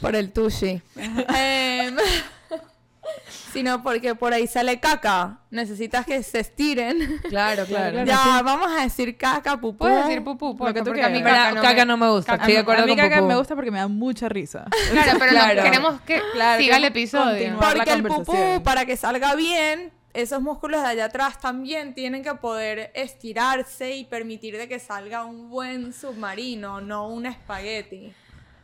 por 0.00 0.14
el 0.14 0.32
tushi. 0.32 0.80
Em, 0.96 1.96
sino 3.52 3.82
porque 3.82 4.14
por 4.14 4.32
ahí 4.32 4.46
sale 4.46 4.78
caca. 4.78 5.38
Necesitas 5.50 6.04
que 6.06 6.22
se 6.22 6.40
estiren. 6.40 7.20
Claro, 7.28 7.64
claro. 7.66 8.04
ya, 8.04 8.42
vamos 8.42 8.70
a 8.70 8.82
decir 8.82 9.16
caca, 9.16 9.56
pupú. 9.56 9.78
Puedes 9.78 10.04
decir 10.06 10.22
pupú, 10.22 10.56
porque, 10.56 10.74
que 10.74 10.80
tú 10.80 10.86
porque 10.86 11.02
a 11.02 11.08
mí 11.08 11.22
caca 11.22 11.52
no, 11.52 11.62
caca 11.62 11.74
me... 11.80 11.84
no 11.86 11.96
me 11.96 12.08
gusta. 12.10 12.32
caca 12.32 12.42
Estoy 12.44 12.52
de 12.54 12.58
no- 12.58 12.62
acuerdo 12.62 12.82
a 12.82 12.86
mí 12.86 12.92
con 12.92 12.98
caca 13.08 13.16
Pupú. 13.16 13.28
me 13.28 13.36
gusta 13.36 13.54
porque 13.54 13.70
me 13.70 13.78
da 13.78 13.88
mucha 13.88 14.28
risa. 14.28 14.66
Claro, 14.92 15.18
pero 15.18 15.32
no- 15.32 15.38
Claro. 15.38 15.62
queremos 15.62 16.00
que 16.02 16.22
Claro, 16.32 16.60
siga 16.62 16.76
el 16.76 16.84
episodio. 16.84 17.56
Porque 17.58 17.92
el 17.92 18.02
pupú, 18.02 18.62
para 18.62 18.84
que 18.84 18.96
salga 18.96 19.34
bien, 19.34 19.92
esos 20.14 20.40
músculos 20.42 20.82
de 20.82 20.88
allá 20.88 21.04
atrás 21.06 21.38
también 21.38 21.94
tienen 21.94 22.22
que 22.22 22.34
poder 22.34 22.90
estirarse 22.94 23.94
y 23.96 24.04
permitir 24.04 24.56
de 24.56 24.66
que 24.68 24.78
salga 24.78 25.24
un 25.24 25.50
buen 25.50 25.92
submarino, 25.92 26.80
no 26.80 27.08
un 27.08 27.26
espagueti. 27.26 28.12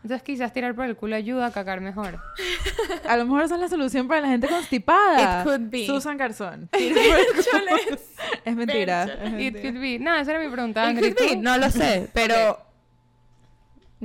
Entonces 0.03 0.23
quizás 0.23 0.53
tirar 0.53 0.75
por 0.75 0.85
el 0.85 0.97
culo 0.97 1.17
ayuda 1.17 1.47
a 1.47 1.51
cagar 1.51 1.81
mejor. 1.81 2.21
A 3.09 3.17
lo 3.17 3.25
mejor 3.25 3.43
esa 3.45 3.55
es 3.55 3.61
la 3.63 3.69
solución 3.69 4.07
para 4.07 4.21
la 4.21 4.29
gente 4.29 4.49
constipada. 4.49 5.41
It 5.41 5.45
could 5.45 5.71
be. 5.71 5.87
Susan 5.87 6.19
Garzón. 6.19 6.69
Es 8.45 8.55
mentira. 8.57 9.05
It 9.39 9.61
could 9.63 9.81
be. 9.81 9.99
No, 9.99 10.15
esa 10.15 10.33
era 10.33 10.41
mi 10.41 10.51
pregunta, 10.51 10.85
It 10.85 10.89
Andri. 10.91 11.15
could 11.15 11.29
be, 11.31 11.37
no 11.37 11.57
lo 11.57 11.71
sé, 11.71 12.09
pero 12.15 12.59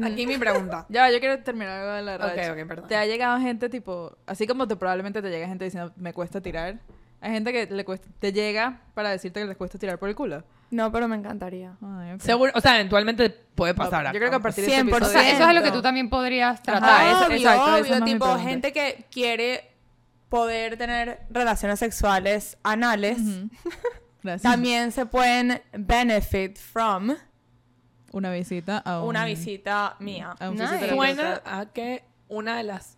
Aquí 0.02 0.25
mi 0.25 0.38
pregunta. 0.38 0.86
Ya, 0.89 1.10
yo 1.12 1.19
quiero 1.19 1.39
terminar 1.43 1.80
algo 1.80 1.93
de 1.93 2.02
la 2.04 2.15
Ok, 2.15 2.21
racha. 2.36 2.54
ok, 2.54 2.67
perdón. 2.67 2.88
Te 2.88 2.95
ha 2.95 3.06
llegado 3.06 3.38
gente 3.39 3.67
tipo, 3.69 4.15
así 4.25 4.47
como 4.47 4.67
te 4.67 4.75
probablemente 4.78 5.21
te 5.21 5.30
llega 5.30 5.47
gente 5.47 5.65
diciendo 5.65 5.91
me 5.97 6.13
cuesta 6.13 6.39
tirar. 6.39 6.80
Hay 7.21 7.32
gente 7.32 7.51
que 7.51 7.65
le 7.73 7.84
cuesta, 7.86 8.08
te 8.19 8.32
llega 8.32 8.82
para 8.93 9.10
decirte 9.10 9.41
que 9.41 9.45
les 9.47 9.58
cuesta 9.58 9.77
tirar 9.77 9.97
por 9.99 10.08
el 10.10 10.15
culo. 10.15 10.43
no, 10.71 10.91
pero 10.91 11.08
me 11.08 11.15
encantaría. 11.17 11.75
Ay. 11.82 12.17
Seguro, 12.19 12.51
o 12.55 12.62
sea, 12.62 12.75
eventualmente 12.75 13.29
puede 13.29 13.73
pasar. 13.73 14.05
Yo 14.13 14.19
creo 14.19 14.29
que 14.29 14.36
a 14.38 14.39
partir 14.39 14.65
de 14.65 14.71
este 14.75 14.84
100%. 14.86 14.93
O 14.93 14.97
episodio- 14.97 15.12
sea, 15.19 15.29
eso 15.29 15.43
es 15.43 15.47
a 15.49 15.53
lo 15.53 15.62
que 15.63 15.71
tú 15.71 15.82
también 15.82 16.10
podrías 16.10 16.53
Ajá, 16.60 16.63
tratar. 16.63 17.08
eso- 17.08 17.25
obvio, 17.25 17.38
exacto, 17.38 17.75
obvio, 17.75 17.99
no 17.99 18.05
tipo 18.05 18.38
gente 18.39 18.71
que 18.71 19.05
quiere 19.12 19.71
poder 20.29 20.77
tener 20.77 21.21
relaciones 21.29 21.79
sexuales 21.79 22.58
anales. 22.63 23.17
Gracias. 24.23 24.41
También 24.51 24.91
se 24.91 25.05
pueden 25.05 25.62
benefit 25.73 26.58
from 26.58 27.15
Una 28.12 28.32
visita 28.32 28.77
a 28.79 29.01
un... 29.01 29.10
una 29.10 29.25
visita 29.25 29.95
mía. 29.99 30.36
a 30.39 30.49
un 30.49 30.58
Nice. 30.58 31.21
a 31.45 31.65
que 31.73 32.03
una 32.27 32.58
de 32.58 32.63
las 32.63 32.97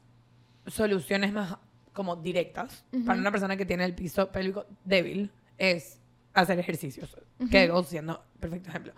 soluciones 0.68 1.32
más 1.32 1.58
como 1.94 2.16
directas 2.16 2.84
para 3.06 3.20
una 3.20 3.32
persona 3.32 3.58
que 3.58 3.66
tiene 3.66 3.86
el 3.86 3.94
piso 3.96 4.32
pélvico 4.32 4.66
débil 4.86 5.32
es 5.58 6.00
hacer 6.34 6.58
ejercicios. 6.60 7.16
Kegels 7.50 7.88
siendo 7.88 8.24
perfecto 8.40 8.70
ejemplo. 8.70 8.94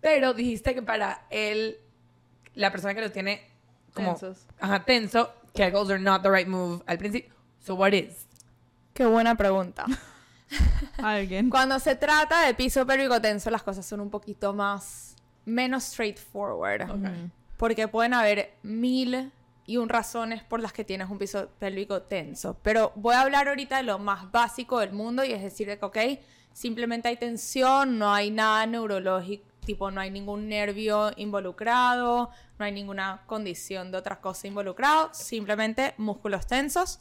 Pero 0.00 0.34
dijiste 0.34 0.74
que 0.74 0.82
para 0.82 1.26
él, 1.30 1.78
la 2.54 2.70
persona 2.70 2.94
que 2.94 3.00
lo 3.00 3.10
tiene 3.10 3.42
como 3.94 4.10
Tensos. 4.16 4.46
ajá, 4.60 4.84
tenso, 4.84 5.32
Kegels 5.54 5.90
are 5.90 5.98
not 5.98 6.22
the 6.22 6.30
right 6.30 6.46
move 6.46 6.82
al 6.86 6.98
principio. 6.98 7.34
So 7.60 7.74
what 7.74 7.92
is? 7.92 8.26
Qué 8.94 9.06
buena 9.06 9.36
pregunta. 9.36 9.86
Alguien. 10.98 11.50
Cuando 11.50 11.78
se 11.78 11.94
trata 11.94 12.46
de 12.46 12.54
piso 12.54 12.86
pélvico 12.86 13.20
tenso, 13.20 13.50
las 13.50 13.62
cosas 13.62 13.84
son 13.86 14.00
un 14.00 14.10
poquito 14.10 14.52
más 14.54 15.16
menos 15.44 15.84
straightforward. 15.84 16.88
Porque 17.56 17.88
pueden 17.88 18.14
haber 18.14 18.54
mil 18.62 19.32
y 19.68 19.76
un 19.76 19.90
razones 19.90 20.42
por 20.42 20.60
las 20.60 20.72
que 20.72 20.82
tienes 20.82 21.10
un 21.10 21.18
piso 21.18 21.50
pélvico 21.58 22.00
tenso. 22.00 22.56
Pero 22.62 22.90
voy 22.96 23.14
a 23.14 23.20
hablar 23.20 23.48
ahorita 23.48 23.76
de 23.76 23.82
lo 23.82 23.98
más 23.98 24.32
básico 24.32 24.78
del 24.80 24.92
mundo 24.92 25.24
y 25.24 25.32
es 25.32 25.42
decir, 25.42 25.66
de 25.68 25.78
que, 25.78 25.84
ok, 25.84 25.98
simplemente 26.54 27.08
hay 27.08 27.18
tensión, 27.18 27.98
no 27.98 28.10
hay 28.14 28.30
nada 28.30 28.64
neurológico, 28.64 29.44
tipo, 29.66 29.90
no 29.90 30.00
hay 30.00 30.10
ningún 30.10 30.48
nervio 30.48 31.10
involucrado, 31.16 32.30
no 32.58 32.64
hay 32.64 32.72
ninguna 32.72 33.24
condición 33.26 33.92
de 33.92 33.98
otra 33.98 34.22
cosa 34.22 34.46
involucrado, 34.46 35.10
simplemente 35.12 35.92
músculos 35.98 36.46
tensos. 36.46 36.98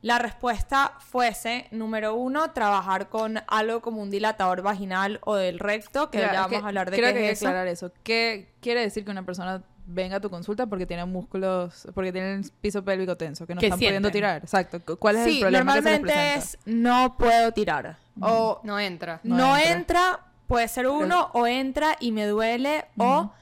La 0.00 0.20
respuesta 0.20 0.92
fuese, 1.00 1.66
número 1.72 2.14
uno, 2.14 2.52
trabajar 2.52 3.08
con 3.08 3.40
algo 3.48 3.80
como 3.82 4.00
un 4.00 4.10
dilatador 4.10 4.62
vaginal 4.62 5.18
o 5.24 5.34
del 5.34 5.58
recto, 5.58 6.12
que 6.12 6.18
Ya, 6.18 6.26
ya 6.26 6.30
es 6.32 6.36
vamos 6.42 6.50
que 6.50 6.56
a 6.64 6.68
hablar 6.68 6.90
de 6.92 6.96
creo 6.96 7.08
qué 7.08 7.14
que 7.14 7.18
hay 7.18 7.24
que 7.26 7.32
es 7.32 7.38
eso. 7.40 7.48
aclarar 7.48 7.66
eso. 7.66 7.92
¿Qué 8.04 8.54
quiere 8.60 8.82
decir 8.82 9.04
que 9.04 9.10
una 9.10 9.24
persona 9.26 9.64
venga 9.90 10.16
a 10.16 10.20
tu 10.20 10.28
consulta 10.28 10.66
porque 10.66 10.84
tiene 10.86 11.04
músculos, 11.06 11.88
porque 11.94 12.12
tiene 12.12 12.34
el 12.34 12.50
piso 12.60 12.84
pélvico 12.84 13.16
tenso, 13.16 13.46
que 13.46 13.54
no 13.54 13.60
Que 13.60 13.66
están 13.66 13.78
pudiendo 13.78 14.10
tirar? 14.10 14.42
Exacto. 14.42 14.80
¿Cu- 14.84 14.96
¿Cuál 14.98 15.16
es 15.16 15.24
sí, 15.24 15.36
el 15.36 15.40
problema 15.40 15.74
que 15.74 15.82
se 15.82 15.90
les 15.90 16.00
normalmente 16.00 16.12
presenta? 16.12 16.38
es 16.38 16.58
no 16.66 17.16
puedo 17.16 17.52
tirar. 17.52 17.96
O 18.20 18.60
No 18.64 18.78
entra. 18.78 19.20
No 19.22 19.36
no, 19.36 19.56
entra. 19.56 19.72
entra. 19.72 20.20
puede 20.46 20.68
ser 20.68 20.86
uno, 20.88 21.30
o 21.32 21.46
entra 21.46 21.96
y 22.00 22.12
me 22.12 22.26
duele, 22.26 22.84
o 22.98 23.32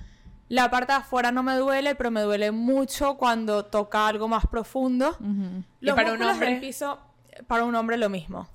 la 0.49 0.71
parte 0.71 0.93
de 0.93 0.99
afuera 0.99 1.33
no 1.33 1.43
me 1.43 1.55
duele, 1.57 1.95
pero 1.97 2.11
me 2.13 2.21
duele 2.21 2.51
mucho 2.53 3.17
cuando 3.17 3.65
toca 3.65 4.07
algo 4.07 4.29
más 4.29 4.47
profundo. 4.47 5.11
Ujú. 5.21 5.63
¿Y 5.81 5.87
Los 5.87 5.95
para 5.97 6.13
un 6.13 6.19
músculos 6.19 6.35
hombre? 6.35 6.51
del 6.51 6.61
piso, 6.61 6.99
para 7.49 7.65
un 7.65 7.75
hombre 7.75 7.97
lo 7.97 8.09
mismo. 8.09 8.49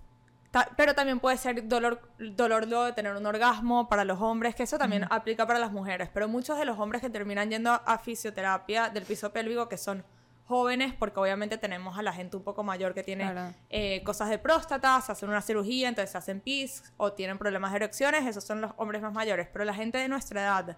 Ta- 0.52 0.70
pero 0.76 0.94
también 0.94 1.20
puede 1.22 1.38
ser 1.38 1.68
dolor, 1.68 2.02
dolor 2.20 2.68
luego 2.68 2.84
de 2.84 2.92
tener 2.94 3.16
un 3.16 3.26
orgasmo 3.26 3.88
para 3.88 4.04
los 4.04 4.20
hombres, 4.20 4.54
que 4.54 4.64
eso 4.64 4.78
también 4.78 5.06
aplica 5.10 5.48
para 5.48 5.60
las 5.60 5.72
mujeres. 5.72 6.10
Pero 6.14 6.28
muchos 6.28 6.58
de 6.60 6.66
los 6.66 6.78
hombres 6.78 7.02
que 7.02 7.10
terminan 7.10 7.50
yendo 7.50 7.72
a 7.72 7.98
fisioterapia 8.00 8.90
del 8.90 9.06
piso 9.06 9.32
pélvico, 9.32 9.70
que 9.70 9.78
son 9.78 10.04
jóvenes, 10.46 10.94
porque 10.94 11.18
obviamente 11.22 11.58
tenemos 11.58 11.98
a 11.98 12.02
la 12.02 12.12
gente 12.12 12.36
un 12.36 12.44
poco 12.44 12.62
mayor 12.64 12.94
que 12.94 13.04
tiene 13.04 13.32
Claro. 13.32 13.54
eh, 13.70 14.04
cosas 14.04 14.28
de 14.30 14.38
próstata, 14.38 15.00
se 15.00 15.14
hacen 15.14 15.30
una 15.30 15.42
cirugía, 15.42 15.88
entonces 15.88 16.12
se 16.12 16.18
hacen 16.18 16.42
PIS 16.42 16.84
o 16.98 17.14
tienen 17.14 17.38
problemas 17.38 17.72
de 17.72 17.78
erecciones, 17.78 18.28
esos 18.28 18.44
son 18.44 18.60
los 18.60 18.74
hombres 18.76 19.02
más 19.02 19.14
mayores. 19.14 19.48
Pero 19.54 19.64
la 19.64 19.74
gente 19.74 19.98
de 20.00 20.10
nuestra 20.10 20.42
edad 20.42 20.78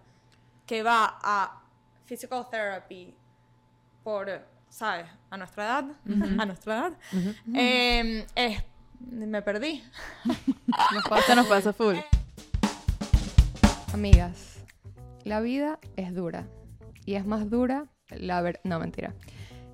que 0.68 0.84
va 0.84 1.18
a 1.24 1.64
physical 2.06 2.46
therapy 2.52 3.16
por, 4.04 4.30
¿sabes? 4.70 5.08
A 5.32 5.38
nuestra 5.38 5.64
edad, 5.66 5.86
a 6.40 6.46
nuestra 6.46 6.74
edad, 6.78 6.94
eh, 7.56 8.28
es- 8.36 8.64
me 9.12 9.42
perdí. 9.42 9.84
Nos 10.94 11.04
pasa, 11.10 11.36
nos 11.36 11.48
pasa 11.48 11.74
full. 11.74 11.96
Amigas, 13.94 14.58
la 15.24 15.40
vida 15.40 15.80
es 15.96 16.14
dura. 16.14 16.48
Y 17.06 17.16
es 17.16 17.26
más 17.26 17.50
dura 17.50 17.86
la 18.10 18.42
ver... 18.42 18.60
No, 18.64 18.80
mentira. 18.80 19.14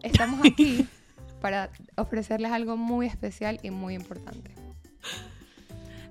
Estamos 0.04 0.46
aquí 0.46 0.88
para 1.42 1.70
ofrecerles 1.96 2.52
algo 2.52 2.78
muy 2.78 3.08
especial 3.08 3.60
y 3.64 3.72
muy 3.72 3.96
importante. 3.96 4.52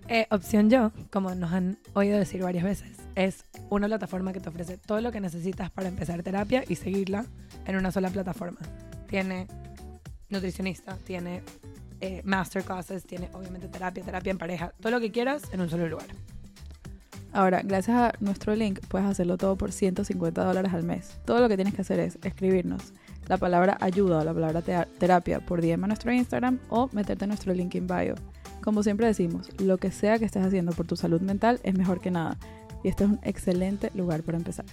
Eh, 0.08 0.26
opción 0.30 0.70
yo, 0.70 0.90
como 1.10 1.34
nos 1.34 1.52
han 1.52 1.78
oído 1.92 2.18
decir 2.18 2.42
varias 2.42 2.64
veces, 2.64 2.96
es 3.14 3.44
una 3.68 3.88
plataforma 3.88 4.32
que 4.32 4.40
te 4.40 4.48
ofrece 4.48 4.78
todo 4.78 5.02
lo 5.02 5.12
que 5.12 5.20
necesitas 5.20 5.70
para 5.70 5.88
empezar 5.88 6.22
terapia 6.22 6.64
y 6.66 6.76
seguirla 6.76 7.26
en 7.66 7.76
una 7.76 7.92
sola 7.92 8.08
plataforma. 8.08 8.58
Tiene 9.06 9.46
nutricionista, 10.30 10.96
tiene 11.04 11.42
eh, 12.00 12.22
masterclasses, 12.24 13.04
tiene 13.04 13.28
obviamente 13.32 13.68
terapia, 13.68 14.04
terapia 14.04 14.30
en 14.30 14.38
pareja, 14.38 14.72
todo 14.80 14.92
lo 14.92 15.00
que 15.00 15.10
quieras 15.10 15.42
en 15.52 15.60
un 15.60 15.68
solo 15.70 15.88
lugar. 15.88 16.06
Ahora, 17.32 17.60
gracias 17.62 17.96
a 17.96 18.12
nuestro 18.20 18.54
link, 18.56 18.80
puedes 18.88 19.06
hacerlo 19.06 19.36
todo 19.36 19.56
por 19.56 19.70
150 19.70 20.42
dólares 20.44 20.72
al 20.72 20.82
mes. 20.82 21.18
Todo 21.26 21.40
lo 21.40 21.48
que 21.48 21.56
tienes 21.56 21.74
que 21.74 21.82
hacer 21.82 22.00
es 22.00 22.18
escribirnos 22.22 22.92
la 23.26 23.36
palabra 23.36 23.76
ayuda 23.82 24.20
o 24.20 24.24
la 24.24 24.32
palabra 24.32 24.62
tera- 24.62 24.88
terapia 24.98 25.40
por 25.40 25.60
DM 25.60 25.84
a 25.84 25.86
nuestro 25.88 26.10
Instagram 26.10 26.58
o 26.70 26.88
meterte 26.92 27.24
en 27.26 27.28
nuestro 27.28 27.52
link 27.52 27.74
en 27.74 27.86
bio. 27.86 28.14
Como 28.62 28.82
siempre 28.82 29.06
decimos, 29.06 29.50
lo 29.60 29.76
que 29.76 29.90
sea 29.90 30.18
que 30.18 30.24
estés 30.24 30.44
haciendo 30.44 30.72
por 30.72 30.86
tu 30.86 30.96
salud 30.96 31.20
mental 31.20 31.60
es 31.62 31.74
mejor 31.74 32.00
que 32.00 32.10
nada. 32.10 32.38
Y 32.82 32.88
este 32.88 33.04
es 33.04 33.10
un 33.10 33.20
excelente 33.22 33.90
lugar 33.94 34.22
para 34.22 34.38
empezar. 34.38 34.64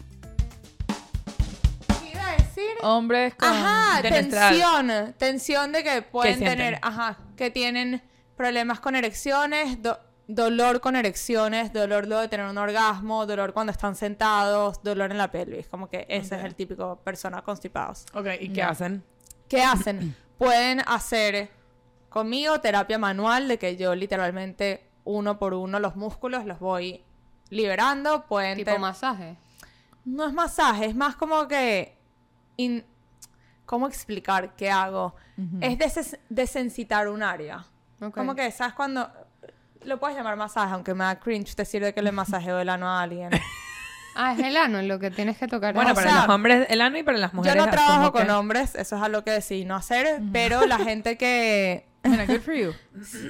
Hombres 2.83 3.35
con... 3.35 3.47
Ajá, 3.49 4.01
de 4.01 4.09
nuestra- 4.09 4.49
tensión. 4.49 5.13
Tensión 5.17 5.71
de 5.71 5.83
que 5.83 6.01
pueden 6.01 6.39
tener, 6.39 6.79
ajá, 6.81 7.17
que 7.35 7.49
tienen 7.51 8.01
problemas 8.35 8.79
con 8.79 8.95
erecciones, 8.95 9.81
do- 9.81 9.99
dolor 10.27 10.81
con 10.81 10.95
erecciones, 10.95 11.71
dolor 11.71 12.07
luego 12.07 12.21
de 12.21 12.27
tener 12.27 12.45
un 12.47 12.57
orgasmo, 12.57 13.25
dolor 13.25 13.53
cuando 13.53 13.71
están 13.71 13.95
sentados, 13.95 14.81
dolor 14.83 15.11
en 15.11 15.17
la 15.17 15.29
pelvis. 15.31 15.67
Como 15.67 15.87
que 15.89 16.05
ese 16.09 16.35
es 16.37 16.43
el 16.43 16.55
típico 16.55 16.97
persona 17.03 17.41
constipados. 17.43 18.05
Ok, 18.13 18.27
¿y 18.39 18.49
qué 18.49 18.63
hacen? 18.63 19.03
¿Qué 19.47 19.61
hacen? 19.63 20.15
Pueden 20.37 20.81
hacer 20.87 21.49
conmigo 22.09 22.59
terapia 22.59 22.97
manual 22.97 23.47
de 23.47 23.57
que 23.57 23.77
yo 23.77 23.93
literalmente 23.95 24.89
uno 25.03 25.37
por 25.37 25.53
uno 25.53 25.79
los 25.79 25.95
músculos 25.95 26.45
los 26.45 26.59
voy 26.59 27.03
liberando. 27.49 28.25
Pueden 28.25 28.57
Tipo 28.57 28.77
masaje. 28.79 29.37
no 30.03 30.25
es 30.27 30.33
masaje, 30.33 30.85
es 30.87 30.95
más 30.95 31.15
como 31.15 31.47
que... 31.47 31.94
in- 32.57 32.85
¿Cómo 33.65 33.87
explicar 33.87 34.55
qué 34.55 34.69
hago? 34.69 35.15
Es 35.61 35.77
deses- 35.79 36.19
desensitar 36.29 37.07
un 37.09 37.23
área. 37.23 37.65
Ok. 38.01 38.13
Como 38.15 38.35
que, 38.35 38.51
¿sabes 38.51 38.73
cuando...? 38.75 39.09
Lo 39.83 39.99
puedes 39.99 40.15
llamar 40.17 40.35
masaje, 40.35 40.73
aunque 40.73 40.93
me 40.93 41.03
da 41.03 41.19
cringe 41.19 41.55
decir 41.55 41.83
de 41.83 41.93
que 41.93 42.01
le 42.01 42.11
masajeo 42.11 42.59
el 42.59 42.69
ano 42.69 42.87
a 42.89 43.01
alguien. 43.01 43.29
Ah, 44.17 44.31
es 44.31 44.39
el 44.39 44.55
ano 44.55 44.79
en 44.79 44.87
lo 44.87 44.97
que 44.97 45.11
tienes 45.11 45.37
que 45.37 45.45
tocar. 45.45 45.73
Bueno, 45.73 45.91
O 45.91 45.93
para 45.93 46.09
sea, 46.09 46.21
los 46.21 46.29
hombres 46.33 46.67
el 46.69 46.79
ano 46.79 46.97
y 46.97 47.03
para 47.03 47.17
las 47.17 47.31
Yo 47.33 47.35
mujeres 47.35 47.65
no 47.65 47.69
trabajo 47.69 48.13
con 48.13 48.25
que- 48.27 48.31
hombres, 48.31 48.73
eso 48.75 48.95
es 48.95 49.01
algo 49.01 49.25
que 49.25 49.31
decidí 49.31 49.65
no 49.65 49.75
hacer, 49.75 50.21
pero 50.31 50.65
la 50.65 50.77
gente 50.77 51.17
que... 51.17 51.85
Mira, 52.05 52.25
good 52.25 52.41
for 52.41 52.53
you. 52.53 52.73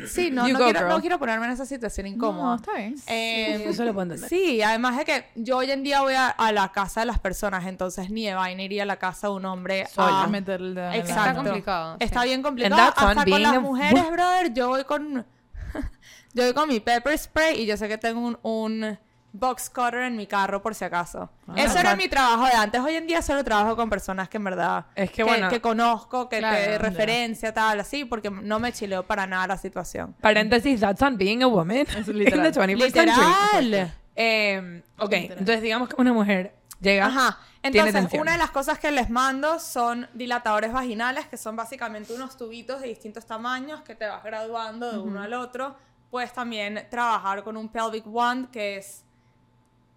Sí, 0.07 0.29
no, 0.31 0.47
You 0.47 0.53
no, 0.53 0.59
go, 0.59 0.65
quiero, 0.65 0.79
girl. 0.81 0.89
no 0.89 1.01
quiero 1.01 1.19
ponerme 1.19 1.45
en 1.45 1.51
esa 1.53 1.65
situación 1.65 2.07
incómoda. 2.07 2.43
No, 2.45 2.55
está 2.55 2.73
bien. 2.73 2.95
Eh, 3.07 3.55
Sí, 3.63 3.69
eso 3.69 3.83
lo 3.85 3.93
puedo 3.93 4.03
entender. 4.03 4.29
Sí, 4.29 4.61
además 4.61 4.97
de 4.97 5.05
que 5.05 5.25
yo 5.35 5.57
hoy 5.57 5.71
en 5.71 5.83
día 5.83 6.01
voy 6.01 6.13
a, 6.13 6.27
a 6.29 6.51
la 6.51 6.71
casa 6.71 6.99
de 7.01 7.05
las 7.05 7.19
personas, 7.19 7.65
entonces 7.65 8.09
ni 8.09 8.25
de 8.25 8.33
vaina 8.33 8.61
iría 8.63 8.83
a 8.83 8.85
la 8.85 8.97
casa 8.97 9.27
de 9.27 9.33
un 9.33 9.45
hombre 9.45 9.85
Sola. 9.87 10.23
a... 10.23 10.27
meterle 10.27 10.67
el 10.69 10.75
dedo 10.75 10.87
en 10.87 10.93
el 10.93 10.99
Exacto. 10.99 11.21
ano. 11.21 11.29
Está 11.31 11.43
complicado, 11.43 11.97
Está 11.99 12.21
sí. 12.21 12.27
bien 12.27 12.37
And 12.39 12.45
complicado. 12.45 12.75
that's 12.81 13.01
on 13.01 13.07
Hasta 13.09 13.21
con 13.21 13.25
being 13.25 13.41
las 13.43 13.61
mujeres, 13.61 14.11
brother, 14.11 14.53
yo 14.53 14.67
voy 14.69 14.83
con... 14.83 15.25
yo 16.33 16.43
voy 16.43 16.53
con 16.53 16.69
mi 16.69 16.79
pepper 16.79 17.17
spray 17.17 17.61
y 17.61 17.65
yo 17.65 17.77
sé 17.77 17.87
que 17.87 17.97
tengo 17.97 18.19
un, 18.21 18.37
un 18.43 18.97
box 19.39 19.69
cutter 19.69 20.01
en 20.03 20.15
mi 20.15 20.27
carro 20.27 20.61
por 20.61 20.73
si 20.75 20.85
acaso. 20.85 21.29
Eso 21.55 21.77
era 21.79 21.95
mi 21.95 22.07
trabajo 22.07 22.45
de 22.45 22.53
antes. 22.53 22.81
Hoy 22.81 22.95
en 22.95 23.05
día 23.07 23.21
solo 23.21 23.43
trabajo 23.43 23.75
con 23.75 23.89
personas 23.89 24.29
que 24.29 24.37
en 24.37 24.43
verdad... 24.43 24.85
Es 24.95 25.11
que, 25.11 25.23
bueno, 25.23 25.49
que 25.49 25.61
conozco, 25.61 26.29
que 26.29 26.37
te 26.37 26.41
Claro. 26.41 26.77
referencia, 26.79 27.53
tal, 27.53 27.79
así, 27.79 28.05
porque 28.05 28.29
no 28.29 28.59
me 28.59 28.71
chileo 28.71 29.03
para 29.05 29.27
nada 29.27 29.47
la 29.47 29.57
situación. 29.57 30.15
Paréntesis, 30.21 30.79
that's 30.79 31.01
on 31.01 31.17
being 31.17 31.43
a 31.43 31.47
woman. 31.47 31.77
Es 31.97 32.07
literal. 32.07 32.45
In 32.45 32.51
the 32.51 32.59
21st 32.59 32.91
century. 32.91 33.65
¡Literal! 33.65 33.93
Eh, 34.15 34.83
ok, 34.97 35.11
entonces 35.13 35.61
digamos 35.61 35.89
que 35.89 35.95
una 36.01 36.13
mujer 36.13 36.55
llega, 36.79 37.07
Ajá. 37.07 37.37
Entonces, 37.63 38.07
una 38.19 38.33
de 38.33 38.37
las 38.37 38.51
cosas 38.51 38.77
que 38.77 38.91
les 38.91 39.09
mando 39.09 39.59
son 39.59 40.07
dilatadores 40.13 40.71
vaginales, 40.71 41.25
que 41.25 41.35
son 41.35 41.55
básicamente 41.55 42.13
unos 42.13 42.37
tubitos 42.37 42.79
de 42.81 42.87
distintos 42.89 43.25
tamaños 43.25 43.81
que 43.81 43.95
te 43.95 44.05
vas 44.05 44.23
graduando 44.23 44.91
de 44.91 44.99
uno 44.99 45.21
al 45.23 45.33
otro. 45.33 45.75
Puedes 46.11 46.31
también 46.31 46.85
trabajar 46.91 47.43
con 47.43 47.57
un 47.57 47.69
pelvic 47.69 48.05
wand, 48.05 48.51
que 48.51 48.77
es 48.77 49.03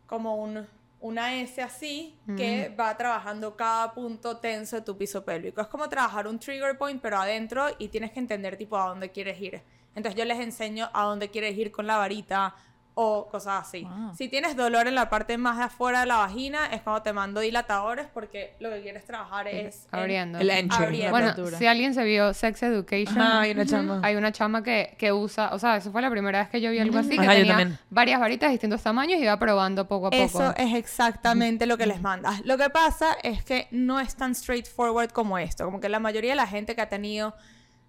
como 0.08 0.36
un, 0.36 0.66
una 1.00 1.36
S 1.36 1.62
así, 1.62 2.16
que 2.36 2.74
va 2.78 2.96
trabajando 2.96 3.54
cada 3.54 3.92
punto 3.92 4.38
tenso 4.38 4.76
de 4.76 4.82
tu 4.82 4.96
piso 4.96 5.24
pélvico. 5.24 5.60
Es 5.60 5.68
como 5.68 5.88
trabajar 5.88 6.26
un 6.26 6.40
trigger 6.40 6.76
point, 6.76 7.00
pero 7.00 7.18
adentro, 7.18 7.66
y 7.78 7.88
tienes 7.88 8.10
que 8.10 8.18
entender 8.18 8.56
tipo 8.56 8.76
a 8.76 8.88
dónde 8.88 9.10
quieres 9.10 9.40
ir. 9.40 9.62
Entonces 9.94 10.18
yo 10.18 10.24
les 10.24 10.40
enseño 10.40 10.88
a 10.92 11.04
dónde 11.04 11.28
quieres 11.28 11.56
ir 11.56 11.70
con 11.70 11.86
la 11.86 11.98
varita 11.98 12.54
o 13.00 13.28
cosas 13.30 13.62
así. 13.68 13.84
Wow. 13.84 14.12
Si 14.16 14.28
tienes 14.28 14.56
dolor 14.56 14.88
en 14.88 14.96
la 14.96 15.08
parte 15.08 15.38
más 15.38 15.56
de 15.58 15.64
afuera 15.64 16.00
de 16.00 16.06
la 16.06 16.16
vagina, 16.16 16.66
es 16.66 16.82
cuando 16.82 17.00
te 17.02 17.12
mando 17.12 17.38
dilatadores 17.40 18.08
porque 18.12 18.54
lo 18.58 18.70
que 18.70 18.82
quieres 18.82 19.04
trabajar 19.04 19.46
es... 19.46 19.86
en- 19.92 19.98
Abriendo. 20.00 20.38
el 20.40 20.50
entry. 20.50 20.84
Abriendo. 20.84 21.10
Bueno, 21.12 21.56
si 21.58 21.66
alguien 21.68 21.94
se 21.94 22.02
vio 22.02 22.34
Sex 22.34 22.60
Education, 22.64 23.20
Ajá, 23.20 23.40
hay 23.42 23.52
una 23.52 23.64
chama. 23.66 24.00
hay 24.02 24.16
una 24.16 24.32
chama 24.32 24.64
que, 24.64 24.96
que 24.98 25.12
usa, 25.12 25.50
o 25.52 25.60
sea, 25.60 25.76
eso 25.76 25.92
fue 25.92 26.02
la 26.02 26.10
primera 26.10 26.40
vez 26.40 26.48
que 26.48 26.60
yo 26.60 26.72
vi 26.72 26.80
algo 26.80 26.98
así, 26.98 27.10
que 27.10 27.20
Ajá, 27.20 27.34
tenía 27.34 27.56
también. 27.56 27.78
varias 27.88 28.18
varitas 28.18 28.48
de 28.48 28.52
distintos 28.52 28.82
tamaños 28.82 29.20
y 29.20 29.22
iba 29.22 29.38
probando 29.38 29.86
poco 29.86 30.08
a 30.08 30.10
poco. 30.10 30.22
Eso 30.22 30.54
es 30.56 30.74
exactamente 30.74 31.66
lo 31.66 31.78
que 31.78 31.86
les 31.86 32.00
mandas. 32.02 32.44
Lo 32.44 32.58
que 32.58 32.68
pasa 32.68 33.16
es 33.22 33.44
que 33.44 33.68
no 33.70 34.00
es 34.00 34.16
tan 34.16 34.34
straightforward 34.34 35.10
como 35.12 35.38
esto. 35.38 35.64
Como 35.64 35.78
que 35.78 35.88
la 35.88 36.00
mayoría 36.00 36.30
de 36.32 36.36
la 36.36 36.46
gente 36.48 36.74
que 36.74 36.80
ha 36.80 36.88
tenido 36.88 37.34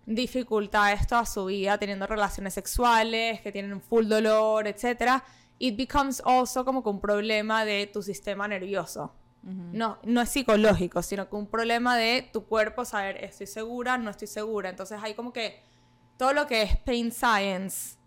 dificultades 0.05 1.07
toda 1.07 1.25
su 1.25 1.45
vida 1.45 1.77
teniendo 1.77 2.07
relaciones 2.07 2.53
sexuales, 2.53 3.41
que 3.41 3.51
tienen 3.51 3.81
full 3.81 4.07
dolor, 4.07 4.67
etcétera, 4.67 5.23
it 5.59 5.77
becomes 5.77 6.21
also 6.25 6.65
como 6.65 6.81
que 6.81 6.89
un 6.89 6.99
problema 6.99 7.65
de 7.65 7.87
tu 7.87 8.01
sistema 8.01 8.47
nervioso. 8.47 9.13
No, 9.41 9.99
no 10.03 10.21
es 10.21 10.29
psicológico, 10.29 11.01
sino 11.01 11.29
que 11.29 11.35
un 11.35 11.47
problema 11.47 11.95
de 11.95 12.29
tu 12.33 12.45
cuerpo, 12.45 12.83
saber, 12.83 13.23
estoy 13.23 13.47
segura, 13.47 13.97
no 13.97 14.11
estoy 14.11 14.27
segura. 14.27 14.69
Entonces 14.69 14.99
hay 15.01 15.13
como 15.13 15.31
que 15.31 15.61
todo 16.17 16.33
lo 16.33 16.45
que 16.45 16.63
es 16.63 16.77
pain 16.77 17.11
science. 17.11 17.97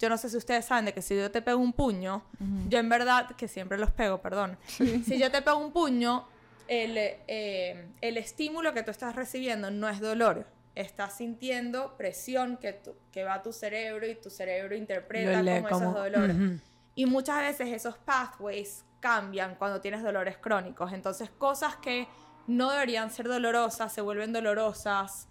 Yo 0.00 0.08
no 0.08 0.18
sé 0.18 0.28
si 0.28 0.36
ustedes 0.36 0.64
saben 0.64 0.86
de 0.86 0.92
que 0.92 1.00
si 1.00 1.16
yo 1.16 1.30
te 1.30 1.42
pego 1.42 1.58
un 1.58 1.72
puño, 1.72 2.24
yo 2.68 2.78
en 2.78 2.88
verdad, 2.88 3.30
que 3.36 3.46
siempre 3.46 3.78
los 3.78 3.92
pego, 3.92 4.20
perdón. 4.20 4.58
Si 4.66 5.18
yo 5.18 5.30
te 5.30 5.42
pego 5.42 5.58
un 5.58 5.72
puño, 5.72 6.26
el, 6.66 6.96
eh, 6.96 7.88
el 8.00 8.16
estímulo 8.16 8.74
que 8.74 8.82
tú 8.82 8.90
estás 8.90 9.14
recibiendo 9.14 9.70
no 9.70 9.88
es 9.88 10.00
dolor. 10.00 10.46
Estás 10.74 11.16
sintiendo 11.16 11.96
presión 11.96 12.56
que, 12.56 12.72
tu- 12.72 12.94
que 13.12 13.24
va 13.24 13.34
a 13.34 13.42
tu 13.42 13.52
cerebro 13.52 14.06
y 14.06 14.14
tu 14.14 14.30
cerebro 14.30 14.76
interpreta 14.76 15.38
como, 15.38 15.50
eso 15.56 15.68
como- 15.68 15.88
es 16.04 16.12
dolor. 16.12 16.30
Ujú. 16.30 16.60
Y 16.94 17.06
muchas 17.06 17.38
veces 17.40 17.68
esos 17.68 17.96
pathways 17.98 18.84
cambian 19.00 19.54
cuando 19.56 19.80
tienes 19.80 20.02
dolores 20.02 20.36
crónicos. 20.38 20.92
Entonces, 20.92 21.30
cosas 21.38 21.76
que 21.76 22.06
no 22.46 22.70
deberían 22.70 23.10
ser 23.10 23.26
dolorosas 23.28 23.92
se 23.92 24.00
vuelven 24.00 24.32
dolorosas. 24.32 25.26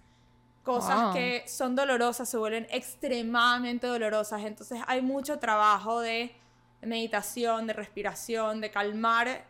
Cosas 0.63 1.03
Wow. 1.03 1.13
que 1.13 1.43
son 1.47 1.75
dolorosas 1.75 2.27
se 2.29 2.37
vuelven 2.37 2.67
extremadamente 2.69 3.87
dolorosas. 3.87 4.41
Entonces, 4.43 4.79
hay 4.87 5.01
mucho 5.01 5.39
trabajo 5.39 5.99
de 6.01 6.35
meditación, 6.81 7.67
de 7.67 7.73
respiración, 7.73 8.61
de 8.61 8.71
calmar 8.71 9.43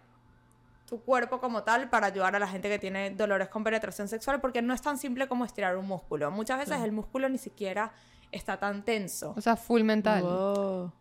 tu 0.90 1.02
cuerpo 1.04 1.40
como 1.40 1.64
tal 1.64 1.90
para 1.90 2.08
ayudar 2.08 2.36
a 2.36 2.40
la 2.40 2.48
gente 2.48 2.68
que 2.70 2.80
tiene 2.80 3.12
dolores 3.12 3.48
con 3.50 3.64
penetración 3.64 4.08
sexual, 4.08 4.42
porque 4.42 4.62
no 4.62 4.74
es 4.74 4.82
tan 4.82 4.98
simple 4.98 5.28
como 5.28 5.46
estirar 5.46 5.78
un 5.78 5.86
músculo. 5.88 6.32
Muchas 6.32 6.58
veces 6.58 6.82
el 6.82 6.92
músculo 6.92 7.30
ni 7.30 7.38
siquiera 7.38 7.92
está 8.32 8.58
tan 8.58 8.84
tenso. 8.84 9.34
O 9.38 9.42
sea, 9.42 9.56
full 9.56 9.84
mental. 9.84 10.24
Wow. 10.24 10.92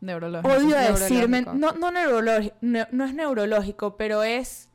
Neurológico. 0.00 0.52
Odio 0.54 0.76
decirme, 0.76 1.42
no, 1.42 1.72
no, 1.72 1.90
neurológico, 1.92 2.56
no, 2.62 2.86
no 2.90 3.04
es 3.04 3.14
neurológico, 3.14 3.96
pero 3.96 4.22
es 4.22 4.68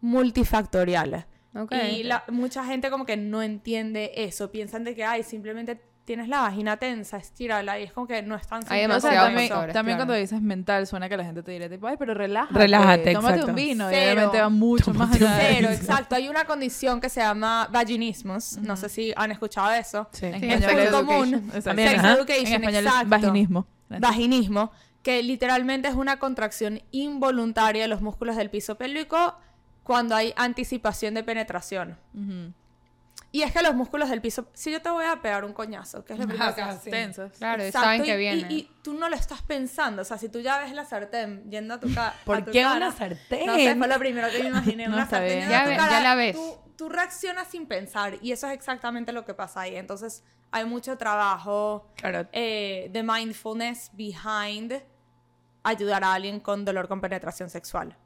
multifactorial. 0.00 1.26
Y 1.92 2.02
la- 2.04 2.24
mucha 2.28 2.64
gente 2.64 2.90
como 2.90 3.04
que 3.06 3.16
no 3.16 3.42
entiende 3.42 4.12
eso, 4.16 4.50
piensan 4.50 4.84
de 4.84 4.94
que, 4.94 5.04
ay, 5.04 5.22
simplemente 5.22 5.80
tienes 6.04 6.28
la 6.28 6.40
vagina 6.40 6.76
tensa, 6.78 7.16
estírala 7.16 7.78
y 7.78 7.84
es 7.84 7.92
como 7.92 8.06
que 8.08 8.22
no 8.22 8.34
es 8.34 8.46
tan 8.46 8.62
simple 8.62 8.74
O 8.76 8.78
sea, 8.78 8.88
demasiados 8.88 9.18
como 9.18 9.26
también, 9.28 9.72
también 9.72 9.96
claro. 9.96 9.96
cuando 9.98 10.14
dices 10.14 10.42
mental, 10.42 10.86
suena 10.86 11.08
que 11.08 11.16
la 11.16 11.24
gente 11.24 11.42
te 11.42 11.52
diría 11.52 11.68
tipo, 11.68 11.86
ay, 11.86 11.96
pero 11.98 12.12
relájate. 12.14 12.58
Relájate, 12.58 13.12
Tómate 13.12 13.34
exacto. 13.34 13.50
un 13.50 13.54
vino. 13.54 13.90
Y 13.90 13.94
Cero. 13.94 14.12
obviamente 14.12 14.40
va 14.40 14.48
mucho 14.48 14.94
más 14.94 15.14
allá 15.14 15.38
Cero, 15.40 15.68
exacto. 15.70 16.14
Hay 16.16 16.28
una 16.28 16.44
condición 16.44 17.00
que 17.00 17.08
se 17.08 17.20
llama 17.20 17.68
vaginismus. 17.70 18.58
No 18.58 18.76
sé 18.76 18.88
si 18.88 19.12
han 19.16 19.30
escuchado 19.30 19.70
de 19.70 19.78
eso. 19.78 20.08
Sí. 20.12 20.26
En 20.26 20.40
Sí, 20.40 20.46
es 20.48 20.60
español, 20.60 20.74
muy 20.74 20.82
education. 20.86 21.06
común. 21.06 21.34
Exacto. 21.46 21.64
También, 21.64 21.88
Sex 21.90 22.04
education, 22.04 22.46
En 22.46 22.52
español 22.54 22.74
es 22.74 22.86
exacto. 22.86 23.08
vaginismo. 23.08 23.66
Vaginismo, 23.88 24.72
que 25.02 25.22
literalmente 25.22 25.88
es 25.88 25.94
una 25.94 26.18
contracción 26.18 26.80
involuntaria 26.90 27.82
de 27.82 27.88
los 27.88 28.00
músculos 28.02 28.36
del 28.36 28.50
piso 28.50 28.76
pélvico 28.76 29.36
cuando 29.82 30.14
hay 30.14 30.32
anticipación 30.36 31.14
de 31.14 31.22
penetración. 31.24 31.98
Ujú. 32.14 32.52
Y 33.34 33.42
es 33.42 33.52
que 33.52 33.62
los 33.62 33.74
músculos 33.74 34.10
del 34.10 34.20
piso... 34.20 34.46
Si 34.52 34.70
yo 34.70 34.82
te 34.82 34.90
voy 34.90 35.06
a 35.06 35.22
pegar 35.22 35.44
un 35.46 35.54
coñazo, 35.54 36.04
que 36.04 36.12
es 36.12 36.18
lo 36.18 36.26
primero 36.28 36.54
que 36.54 36.62
sí. 36.84 36.90
Tensas. 36.90 37.32
Claro, 37.38 37.62
Exacto, 37.62 37.86
saben 37.86 38.02
y- 38.02 38.04
que 38.04 38.14
y- 38.14 38.18
viene. 38.18 38.46
Y, 38.52 38.70
tú 38.82 38.92
no 38.92 39.08
lo 39.08 39.16
estás 39.16 39.40
pensando. 39.40 40.02
O 40.02 40.04
sea, 40.04 40.18
si 40.18 40.28
tú 40.28 40.40
ya 40.40 40.58
ves 40.58 40.72
la 40.74 40.84
sartén 40.84 41.50
yendo 41.50 41.72
a 41.74 41.80
tu 41.80 41.92
cara. 41.94 42.14
¿Por 42.26 42.44
qué 42.50 42.66
una 42.66 42.92
sartén? 42.92 43.46
No 43.46 43.54
sé, 43.54 43.74
fue 43.74 43.88
lo 43.88 43.98
primero 43.98 44.28
que 44.30 44.42
me 44.42 44.48
imaginé. 44.50 44.86
No, 44.88 44.96
una 44.96 45.08
sartén 45.08 45.40
yendo 45.40 45.54
a 45.54 45.58
Ya 45.58 45.64
tu 45.64 45.70
ve- 45.70 45.76
cara, 45.76 45.90
ya 45.92 46.00
la 46.02 46.14
ves. 46.14 46.36
Tú, 46.36 46.56
tú 46.76 46.88
reaccionas 46.90 47.48
sin 47.48 47.66
pensar. 47.66 48.18
Y 48.20 48.32
eso 48.32 48.46
es 48.48 48.52
exactamente 48.52 49.12
lo 49.12 49.24
que 49.24 49.32
pasa 49.32 49.62
ahí. 49.62 49.76
Entonces, 49.76 50.22
hay 50.50 50.66
mucho 50.66 50.98
trabajo 50.98 51.88
Claro. 51.96 52.28
eh, 52.32 52.90
de 52.92 53.02
mindfulness 53.02 53.90
behind 53.94 54.82
ayudar 55.62 56.04
a 56.04 56.12
alguien 56.12 56.38
con 56.40 56.66
dolor 56.66 56.86
con 56.88 57.00
penetración 57.00 57.48
sexual. 57.48 57.96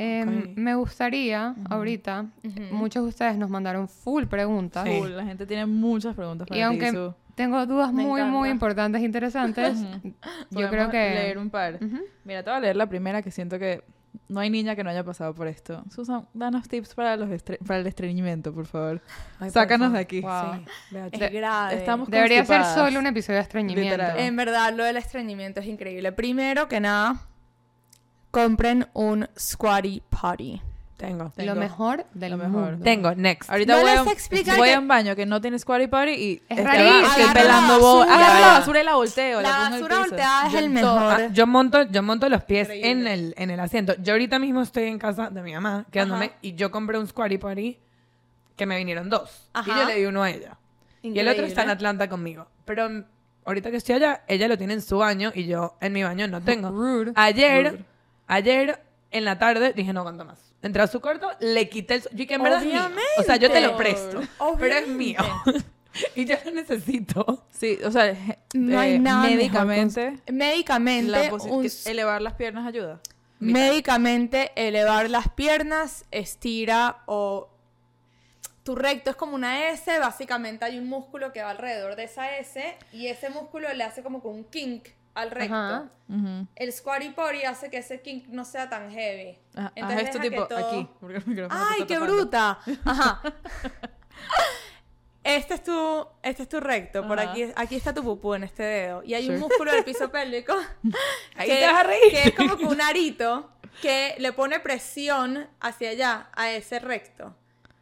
Em, 0.00 0.38
Ok. 0.52 0.56
Me 0.56 0.74
gustaría, 0.76 1.54
ahorita, 1.68 2.26
muchos 2.70 3.02
de 3.02 3.08
ustedes 3.08 3.36
nos 3.36 3.50
mandaron 3.50 3.88
full 3.88 4.24
preguntas. 4.26 4.84
Sí. 4.86 4.96
Cool, 4.98 5.16
La 5.16 5.24
gente 5.24 5.44
tiene 5.46 5.66
muchas 5.66 6.14
preguntas 6.14 6.46
para 6.48 6.58
Y 6.58 6.62
aunque 6.62 6.86
ti. 6.90 6.96
Su- 6.96 7.14
tengo 7.34 7.64
dudas 7.66 7.92
Me 7.92 8.04
muy, 8.04 8.20
encanta. 8.20 8.38
muy 8.38 8.48
importantes 8.48 9.00
e 9.00 9.04
interesantes, 9.04 9.80
yo 9.80 10.10
Podemos 10.50 10.70
creo 10.72 10.90
que... 10.90 10.96
leer 10.98 11.38
un 11.38 11.50
par. 11.50 11.78
Mira, 12.24 12.42
te 12.42 12.50
voy 12.50 12.56
a 12.56 12.60
leer 12.60 12.76
la 12.76 12.88
primera 12.88 13.22
que 13.22 13.30
siento 13.30 13.58
que 13.58 13.82
no 14.28 14.40
hay 14.40 14.50
niña 14.50 14.74
que 14.76 14.82
no 14.84 14.90
haya 14.90 15.04
pasado 15.04 15.34
por 15.34 15.46
esto. 15.46 15.84
Susan, 15.90 16.26
danos 16.34 16.68
tips 16.68 16.94
para, 16.94 17.16
los 17.16 17.28
estre- 17.30 17.58
para 17.64 17.78
el 17.80 17.86
estreñimiento, 17.86 18.52
por 18.52 18.66
favor. 18.66 19.00
Ay, 19.38 19.50
Sácanos 19.50 19.88
porfa. 19.88 19.98
de 19.98 20.02
aquí. 20.02 20.20
Wow. 20.20 20.64
Sí. 20.90 20.96
Es 21.20 21.32
grave. 21.32 21.74
Estamos 21.76 22.08
Debería 22.08 22.44
ser 22.44 22.64
solo 22.64 22.98
un 22.98 23.06
episodio 23.06 23.36
de 23.38 23.42
estreñimiento. 23.42 23.96
Literal. 23.96 24.18
En 24.18 24.34
verdad, 24.36 24.72
lo 24.74 24.84
del 24.84 24.96
estreñimiento 24.96 25.60
es 25.60 25.66
increíble. 25.66 26.10
Primero 26.12 26.66
que 26.68 26.80
nada, 26.80 27.20
compren 28.30 28.86
un 28.94 29.28
squatty 29.38 30.02
potty. 30.08 30.60
Tengo. 30.96 31.32
Lo 31.36 31.54
mejor 31.54 32.06
del 32.12 32.32
Lo 32.32 32.36
mejor. 32.38 32.70
mundo. 32.72 32.84
Tengo, 32.84 33.14
next. 33.14 33.48
Ahorita 33.48 33.72
No 33.74 33.82
voy, 33.82 33.90
les 33.92 34.00
a, 34.00 34.56
voy 34.56 34.68
que- 34.68 34.74
a 34.74 34.78
un 34.80 34.88
baño 34.88 35.14
que 35.14 35.26
no 35.26 35.40
tiene 35.40 35.56
squatty 35.56 35.86
potty 35.86 36.10
y 36.10 36.42
Es 36.48 36.58
este, 36.58 36.64
rarísimo. 36.64 37.06
estoy 37.06 37.22
Agarra 37.22 37.40
pelando 37.40 37.72
la 37.74 37.78
bo- 37.78 37.98
basura. 38.00 38.14
agarro 38.16 38.40
la 38.40 38.46
basura 38.58 38.80
y 38.80 38.84
la 38.84 38.94
volteo. 38.96 39.40
La 39.40 39.48
pongo 39.50 39.60
en 39.60 39.72
el 39.74 39.80
basura 39.80 39.96
piso. 39.96 40.08
volteada 40.10 40.46
es 40.48 40.52
Yo 40.52 40.58
el 40.58 40.70
mejor. 40.70 40.98
ah, 41.20 41.28
yo 41.32 41.46
monto, 41.46 41.82
yo 41.84 42.02
monto 42.02 42.28
los 42.28 42.42
pies 42.42 42.68
en 42.72 43.06
el, 43.06 43.32
en 43.38 43.50
el 43.50 43.60
asiento. 43.60 43.94
Yo 44.02 44.12
ahorita 44.14 44.40
mismo 44.40 44.60
estoy 44.60 44.84
en 44.84 44.98
casa 44.98 45.30
de 45.30 45.40
mi 45.42 45.52
mamá, 45.54 45.86
quedándome, 45.92 46.24
Ajá. 46.26 46.34
y 46.42 46.54
yo 46.56 46.72
compré 46.72 46.98
un 46.98 47.06
squatty 47.06 47.38
potty 47.38 47.78
que 48.56 48.66
me 48.66 48.76
vinieron 48.76 49.08
dos. 49.08 49.48
Y 49.54 49.58
Ajá. 49.60 49.78
yo 49.82 49.84
le 49.86 49.94
di 50.00 50.04
uno 50.04 50.24
a 50.24 50.30
ella. 50.30 50.56
Y 51.02 51.16
el 51.16 51.28
otro 51.28 51.44
está 51.44 51.62
en 51.62 51.66
Increíble. 51.68 51.72
Atlanta 51.74 52.08
conmigo. 52.08 52.48
Pero 52.64 52.90
mm, 52.90 53.04
ahorita 53.44 53.70
que 53.70 53.76
estoy 53.76 53.94
allá, 53.94 54.24
ella 54.26 54.48
lo 54.48 54.58
tiene 54.58 54.72
en 54.74 54.82
su 54.82 54.98
baño 54.98 55.30
y 55.32 55.46
yo 55.46 55.76
en 55.80 55.92
mi 55.92 56.02
baño 56.02 56.26
no 56.26 56.40
tengo. 56.42 56.70
Rude. 56.70 57.12
Ayer, 57.14 57.84
ayer 58.28 58.80
en 59.10 59.24
la 59.24 59.38
tarde 59.38 59.72
dije, 59.72 59.92
no 59.92 60.00
aguanto 60.00 60.24
más. 60.24 60.38
Entré 60.62 60.82
a 60.82 60.86
su 60.86 61.00
cuarto, 61.00 61.30
le 61.40 61.68
quité 61.68 61.94
el... 61.94 62.02
Yo 62.12 62.24
en 62.28 62.42
verdad 62.42 62.62
es 62.62 62.66
mío. 62.66 62.80
O 63.18 63.22
sea, 63.22 63.36
yo 63.36 63.50
te 63.50 63.60
lo 63.60 63.76
presto. 63.76 64.20
Pero 64.58 64.74
es 64.74 64.88
mío. 64.88 65.18
y 66.14 66.24
yo 66.24 66.36
lo 66.44 66.50
necesito. 66.52 67.44
Sí, 67.50 67.78
o 67.84 67.90
sea, 67.90 68.14
No 68.54 68.78
hay 68.78 68.94
eh, 68.94 68.98
nada 68.98 69.22
médicamente, 69.22 70.20
con- 70.26 70.36
Médicamente, 70.36 71.10
la 71.10 71.34
un 71.34 71.66
elevar 71.86 72.22
las 72.22 72.34
piernas 72.34 72.66
ayuda. 72.66 73.00
Médicamente, 73.40 74.50
elevar 74.56 75.08
las 75.10 75.28
piernas, 75.28 76.04
estira 76.10 77.02
o 77.06 77.48
tu 78.64 78.74
recto 78.74 79.10
es 79.10 79.16
como 79.16 79.34
una 79.34 79.70
S, 79.70 79.98
básicamente 79.98 80.64
hay 80.64 80.78
un 80.78 80.88
músculo 80.88 81.32
que 81.32 81.40
va 81.40 81.50
alrededor 81.50 81.96
de 81.96 82.04
esa 82.04 82.36
S 82.36 82.76
y 82.92 83.06
ese 83.06 83.30
músculo 83.30 83.72
le 83.72 83.82
hace 83.82 84.02
como 84.02 84.20
con 84.20 84.34
un 84.34 84.44
kink 84.44 84.88
al 85.20 85.30
recto. 85.30 85.54
Ajá. 85.54 85.90
El 86.56 86.72
squatty 86.72 87.10
potty 87.10 87.42
hace 87.44 87.68
que 87.70 87.78
ese 87.78 88.00
kink 88.00 88.28
no 88.28 88.44
sea 88.44 88.68
tan 88.70 88.90
heavy. 88.90 89.38
Ajá, 89.54 89.72
Entonces 89.74 90.08
esto 90.08 90.20
tipo 90.20 90.46
todo- 90.46 90.66
aquí. 90.68 90.88
porque 91.00 91.16
el 91.18 91.26
micrófono 91.26 91.60
te 91.60 91.74
¡Ay, 91.74 91.86
qué 91.86 91.94
tapando. 91.94 92.14
bruta! 92.14 92.58
Ajá. 92.84 93.22
Este 95.24 95.54
es 95.54 95.62
tu, 95.62 96.06
este 96.22 96.44
es 96.44 96.48
tu 96.48 96.58
recto, 96.58 97.06
por 97.06 97.20
aquí, 97.20 97.44
aquí 97.54 97.76
está 97.76 97.92
tu 97.92 98.02
pupú 98.02 98.32
en 98.34 98.44
este 98.44 98.62
dedo. 98.62 99.02
Y 99.04 99.12
hay 99.12 99.28
un 99.28 99.38
músculo 99.40 99.70
del 99.72 99.84
piso 99.84 100.10
pélvico 100.10 100.54
Ahí 101.36 101.48
que, 101.48 101.56
te 101.56 101.66
vas 101.66 101.74
a 101.74 101.82
reír. 101.82 102.10
que 102.10 102.22
es 102.28 102.34
como 102.34 102.56
que 102.56 102.64
un 102.64 102.80
arito 102.80 103.50
que 103.82 104.14
le 104.18 104.32
pone 104.32 104.58
presión 104.60 105.46
hacia 105.60 105.90
allá, 105.90 106.30
a 106.34 106.50
ese 106.52 106.78
recto. 106.78 107.34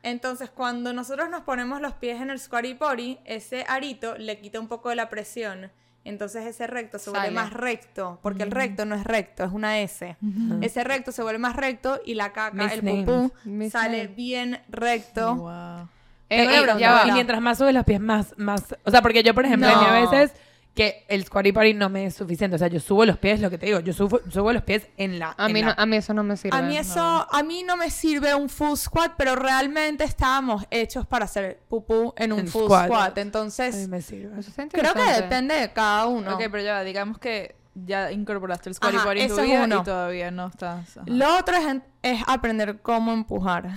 Entonces, 0.02 0.50
cuando 0.50 0.92
nosotros 0.92 1.30
nos 1.30 1.42
ponemos 1.42 1.80
los 1.80 1.94
pies 1.94 2.20
en 2.20 2.30
el 2.30 2.40
squatty 2.40 2.74
potty, 2.74 3.18
ese 3.24 3.64
arito 3.68 4.16
le 4.18 4.40
quita 4.40 4.58
un 4.58 4.66
poco 4.66 4.88
de 4.88 4.96
la 4.96 5.08
presión. 5.08 5.70
Entonces 6.08 6.46
ese 6.46 6.66
recto 6.66 6.98
se 6.98 7.10
vuelve 7.10 7.26
Sale. 7.26 7.34
más 7.34 7.52
recto, 7.52 8.18
porque 8.22 8.42
el 8.44 8.50
recto 8.50 8.84
no 8.84 8.94
es 8.94 9.04
recto, 9.04 9.44
es 9.44 9.52
una 9.52 9.80
S. 9.80 10.16
Ese 10.60 10.84
recto 10.84 11.12
se 11.12 11.22
vuelve 11.22 11.38
más 11.38 11.56
recto 11.56 12.00
y 12.04 12.14
la 12.14 12.32
caca, 12.32 12.62
Miss 12.64 12.72
el 12.72 12.84
name. 12.84 13.04
pupú, 13.04 13.32
Miss 13.44 13.72
sale 13.72 14.04
name. 14.04 14.14
bien 14.14 14.60
recto. 14.68 15.34
Wow. 15.36 15.88
Eh, 16.28 16.42
eh, 16.42 16.46
pregunta, 16.48 16.78
ya 16.78 16.92
va. 16.92 17.08
Y 17.08 17.12
mientras 17.12 17.40
más 17.40 17.58
subes 17.58 17.72
los 17.74 17.84
pies, 17.84 18.00
más, 18.00 18.34
más... 18.36 18.74
O 18.84 18.90
sea, 18.90 19.00
porque 19.02 19.22
yo, 19.22 19.32
por 19.34 19.44
ejemplo, 19.44 19.68
No. 19.68 19.76
a 19.76 19.80
mí 19.80 19.86
a 19.86 20.10
veces 20.10 20.32
que 20.76 21.04
el 21.08 21.24
squatty 21.24 21.50
potty 21.52 21.74
no 21.74 21.88
me 21.88 22.06
es 22.06 22.14
suficiente. 22.14 22.54
O 22.54 22.58
sea, 22.58 22.68
yo 22.68 22.78
subo 22.78 23.04
los 23.04 23.16
pies, 23.18 23.40
lo 23.40 23.50
que 23.50 23.58
te 23.58 23.66
digo, 23.66 23.80
yo 23.80 23.92
subo, 23.92 24.20
subo 24.30 24.52
los 24.52 24.62
pies 24.62 24.88
en 24.98 25.18
la... 25.18 25.34
A 25.36 25.46
en 25.46 25.52
mí, 25.54 25.62
la- 25.62 25.68
no, 25.68 25.74
a 25.78 25.86
mí 25.86 25.96
eso 25.96 26.12
no 26.14 26.22
me 26.22 26.36
sirve. 26.36 26.56
A 26.56 26.62
mí 26.62 26.76
eso, 26.76 27.26
a 27.28 27.42
mí 27.42 27.64
no 27.64 27.76
me 27.76 27.90
sirve 27.90 28.34
un 28.34 28.48
full 28.48 28.76
squat, 28.76 29.14
pero 29.16 29.34
realmente 29.34 30.04
estábamos 30.04 30.64
hechos 30.70 31.06
para 31.06 31.24
hacer 31.24 31.58
pupú 31.68 32.12
en 32.18 32.32
un 32.34 32.40
En 32.40 32.48
full 32.48 32.64
squat. 32.66 32.86
squat. 32.86 33.18
a 33.18 33.20
Entonces, 33.22 33.74
mí 33.74 33.86
me 33.88 34.02
sirve. 34.02 34.30
Creo 34.70 34.94
que 34.94 35.12
depende 35.14 35.54
de 35.56 35.72
cada 35.72 36.06
uno. 36.06 36.34
Ok, 36.34 36.42
pero 36.52 36.62
ya, 36.62 36.84
digamos 36.84 37.18
que 37.18 37.55
ya 37.84 38.10
incorporaste 38.10 38.68
el 38.70 38.74
squatty 38.74 38.96
Ajá, 38.96 39.04
potty 39.06 39.20
en 39.20 39.28
tu 39.28 39.32
eso 39.34 39.42
es 39.42 39.48
vida 39.48 39.64
uno. 39.64 39.80
y 39.80 39.84
todavía 39.84 40.30
no 40.30 40.46
estás... 40.46 40.96
ajá. 40.96 41.02
Lo 41.06 41.36
otro 41.38 41.56
es, 41.56 41.76
es 42.02 42.22
aprender 42.26 42.80
cómo 42.80 43.12
empujar. 43.12 43.70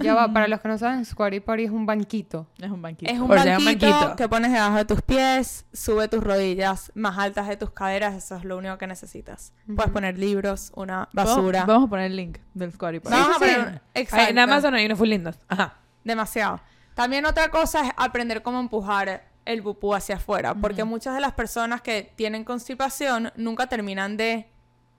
Ya 0.00 0.14
va, 0.14 0.32
para 0.32 0.48
los 0.48 0.60
que 0.60 0.68
no 0.68 0.78
saben, 0.78 1.04
Squatty 1.04 1.40
Potty 1.40 1.64
es 1.64 1.70
un 1.70 1.84
banquito. 1.84 2.46
Es 2.58 2.70
un 2.70 2.80
banquito. 2.80 3.12
Es 3.12 3.18
un 3.20 3.28
banquito, 3.28 4.16
que 4.16 4.28
pones 4.28 4.52
debajo 4.52 4.76
de 4.76 4.84
tus 4.84 5.02
pies, 5.02 5.66
sube 5.72 6.08
tus 6.08 6.22
rodillas 6.24 6.90
más 6.94 7.18
altas 7.18 7.48
de 7.48 7.56
tus 7.56 7.70
caderas, 7.70 8.14
eso 8.14 8.36
es 8.36 8.44
lo 8.44 8.56
único 8.56 8.78
que 8.78 8.86
necesitas. 8.86 9.52
Puedes 9.76 9.92
poner 9.92 10.18
libros, 10.18 10.72
una 10.74 11.08
basura. 11.12 11.60
Vamos, 11.60 11.74
vamos 11.74 11.86
a 11.86 11.90
poner 11.90 12.06
el 12.06 12.16
link 12.16 12.38
del 12.54 12.72
squatty 12.72 13.00
potty. 13.00 13.14
Vamos 13.14 13.36
a 13.36 13.38
Sí, 13.38 13.44
sí, 13.50 13.54
poner- 13.56 13.74
sí. 13.74 13.80
exacto. 13.94 14.24
Ay, 14.26 14.30
en 14.32 14.38
Amazon 14.38 14.74
hay 14.74 14.86
unos 14.86 14.98
full 14.98 15.08
lindos. 15.08 15.38
Ajá. 15.48 15.74
Demasiado. 16.04 16.60
También 16.94 17.24
otra 17.26 17.48
cosa 17.50 17.86
es 17.86 17.92
aprender 17.96 18.42
cómo 18.42 18.60
empujar 18.60 19.30
el 19.44 19.62
pupú 19.62 19.94
hacia 19.94 20.16
afuera, 20.16 20.54
porque 20.54 20.84
muchas 20.84 21.14
de 21.14 21.20
las 21.20 21.32
personas 21.32 21.82
que 21.82 22.12
tienen 22.16 22.44
constipación 22.44 23.32
nunca 23.36 23.66
terminan 23.66 24.16
de 24.16 24.48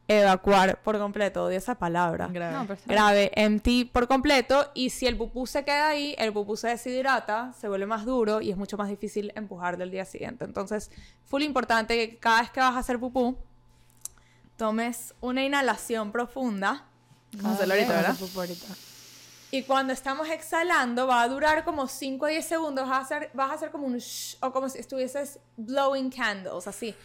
evacuar 0.08 0.82
por 0.82 0.98
completo, 0.98 1.46
odio 1.46 1.58
esa 1.58 1.76
palabra. 1.76 2.28
Grave. 2.28 2.54
No, 2.54 2.78
Grave, 2.86 3.32
empty 3.36 3.86
por 3.86 4.08
completo, 4.08 4.70
y 4.74 4.90
si 4.90 5.08
el 5.08 5.16
pupú 5.16 5.48
se 5.48 5.64
queda 5.64 5.88
ahí, 5.90 6.16
el 6.18 6.34
pupú 6.34 6.58
se 6.58 6.68
deshidrata, 6.68 7.54
se 7.54 7.70
vuelve 7.70 7.86
más 7.86 8.06
duro 8.06 8.42
y 8.42 8.52
es 8.52 8.58
mucho 8.58 8.78
más 8.78 8.90
difícil 8.90 9.32
empujar 9.36 9.78
del 9.78 9.92
día 9.92 10.06
siguiente. 10.06 10.46
Entonces, 10.46 10.92
full 11.26 11.42
importante 11.44 11.96
que 11.96 12.18
cada 12.18 12.42
vez 12.42 12.50
que 12.52 12.60
vas 12.60 12.76
a 12.76 12.80
hacer 12.80 13.00
pupú, 13.00 13.38
tomes 14.58 15.16
una 15.22 15.44
inhalación 15.44 16.12
profunda. 16.12 16.86
Vamos 17.38 17.52
a 17.52 17.56
hacerlo 17.56 17.74
ahorita, 17.74 17.94
¿verdad? 17.94 18.16
Y 19.54 19.62
cuando 19.62 19.94
estamos 19.94 20.28
exhalando, 20.32 21.06
va 21.06 21.22
a 21.22 21.28
durar 21.28 21.64
como 21.64 21.88
5 21.88 22.26
a 22.26 22.30
10 22.30 22.44
segundos. 22.44 22.90
Vas 22.90 22.98
a 22.98 23.02
hacer, 23.02 23.30
vas 23.36 23.52
a 23.52 23.54
hacer 23.54 23.70
como 23.70 23.86
un 23.86 24.00
shh, 24.00 24.36
o 24.42 24.52
como 24.52 24.68
si 24.68 24.80
estuvieses 24.80 25.40
blowing 25.58 26.10
candles, 26.10 26.66
así. 26.66 26.96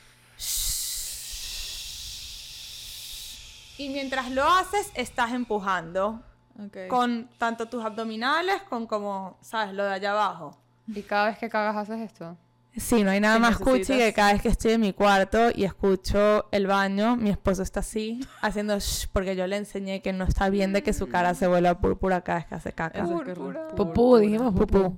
Y 3.76 3.90
mientras 3.90 4.30
lo 4.30 4.49
haces, 4.49 4.90
estás 4.94 5.32
empujando. 5.32 6.22
Ok. 6.59 6.88
Con 6.88 7.28
tanto 7.36 7.68
tus 7.68 7.84
abdominales 7.84 8.62
con 8.62 8.86
como, 8.86 9.36
¿sabes? 9.42 9.74
Lo 9.74 9.84
de 9.84 9.92
allá 9.92 10.12
abajo. 10.12 10.57
Y 10.86 11.03
cada 11.03 11.26
vez 11.26 11.36
que 11.36 11.51
cagas 11.51 11.76
haces 11.76 12.01
esto. 12.01 12.34
Sí, 12.77 13.03
no 13.03 13.11
hay 13.11 13.21
nada 13.21 13.39
más 13.39 13.59
cuchi 13.59 13.99
que 13.99 14.12
cada 14.12 14.33
vez 14.33 14.43
que 14.43 14.49
estoy 14.49 14.73
en 14.73 14.81
mi 14.81 14.93
cuarto 14.93 15.49
y 15.53 15.64
escucho 15.64 16.47
el 16.53 16.66
baño, 16.69 17.16
mi 17.16 17.31
esposo 17.31 17.62
está 17.62 17.81
así, 17.81 18.21
haciendo 18.41 18.79
shh, 18.79 19.09
porque 19.12 19.35
yo 19.35 19.47
le 19.47 19.57
enseñé 19.57 20.01
que 20.01 20.12
no 20.12 20.25
está 20.25 20.49
bien 20.49 20.73
de 20.73 20.83
que 20.83 20.93
su 20.93 21.09
cara 21.09 21.35
se 21.35 21.49
vuelva 21.49 21.81
púrpura 21.81 22.21
cada 22.21 22.39
vez 22.39 22.47
que 22.47 22.55
hace 22.55 22.73
caca. 22.73 23.05
Púrpura. 23.05 23.69
Pupú, 23.69 24.19
dijimos 24.19 24.55
pupú. 24.55 24.97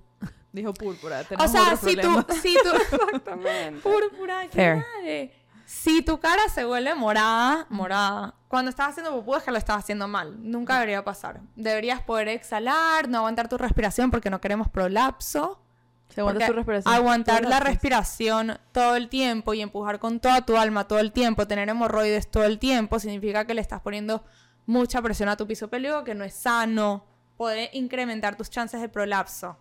Dijo 0.53 0.75
púrpura. 0.75 1.23
O 1.39 1.49
sea, 1.49 1.75
otro 1.75 1.89
si 1.89 1.97
tú, 1.97 2.27
si 2.43 2.55
tú, 2.55 2.71
Exactamente. 3.15 3.81
púrpura, 3.81 4.43
qué 4.49 4.57
Fair. 4.57 4.77
madre. 4.77 5.33
Si 5.65 6.03
tu 6.03 6.19
cara 6.19 6.49
se 6.53 6.65
vuelve 6.65 6.95
morada, 6.97 7.67
morada, 7.71 8.35
cuando 8.49 8.71
estás 8.71 8.89
haciendo 8.89 9.13
pupú 9.13 9.37
es 9.37 9.45
que 9.45 9.53
lo 9.53 9.59
estás 9.59 9.79
haciendo 9.79 10.09
mal. 10.09 10.37
Nunca 10.43 10.75
debería 10.75 11.05
pasar. 11.05 11.41
Deberías 11.55 12.03
poder 12.03 12.27
exhalar, 12.29 13.09
no 13.09 13.19
aguantar 13.19 13.49
tu 13.49 13.57
respiración 13.57 14.11
porque 14.11 14.29
no 14.29 14.41
queremos 14.41 14.69
prolapso. 14.69 15.63
Se 16.11 16.21
aguanta 16.21 16.47
Porque 16.47 16.47
su 16.47 16.53
respiración. 16.53 16.95
Aguantar 16.95 17.45
la 17.45 17.61
respiración 17.61 18.59
todo 18.73 18.97
el 18.97 19.09
tiempo 19.09 19.55
y 19.55 19.61
empujar 19.61 19.99
con 19.99 20.21
toda 20.21 20.43
tu 20.43 20.57
alma 20.57 20.87
todo 20.89 20.99
el 20.99 21.13
tiempo, 21.13 21.47
tener 21.47 21.69
hemorroides 21.69 22.31
todo 22.31 22.45
el 22.45 22.59
tiempo, 22.59 22.99
significa 22.99 23.45
que 23.47 23.55
le 23.55 23.61
estás 23.61 23.81
poniendo 23.81 24.25
mucha 24.67 25.01
presión 25.03 25.29
a 25.29 25.37
tu 25.37 25.47
piso 25.47 25.69
pélvico, 25.69 26.05
que 26.05 26.15
no 26.15 26.25
es 26.25 26.35
sano. 26.35 27.05
Puede 27.37 27.71
incrementar 27.73 28.37
tus 28.37 28.51
chances 28.51 28.81
de 28.81 28.89
prolapso. 28.89 29.57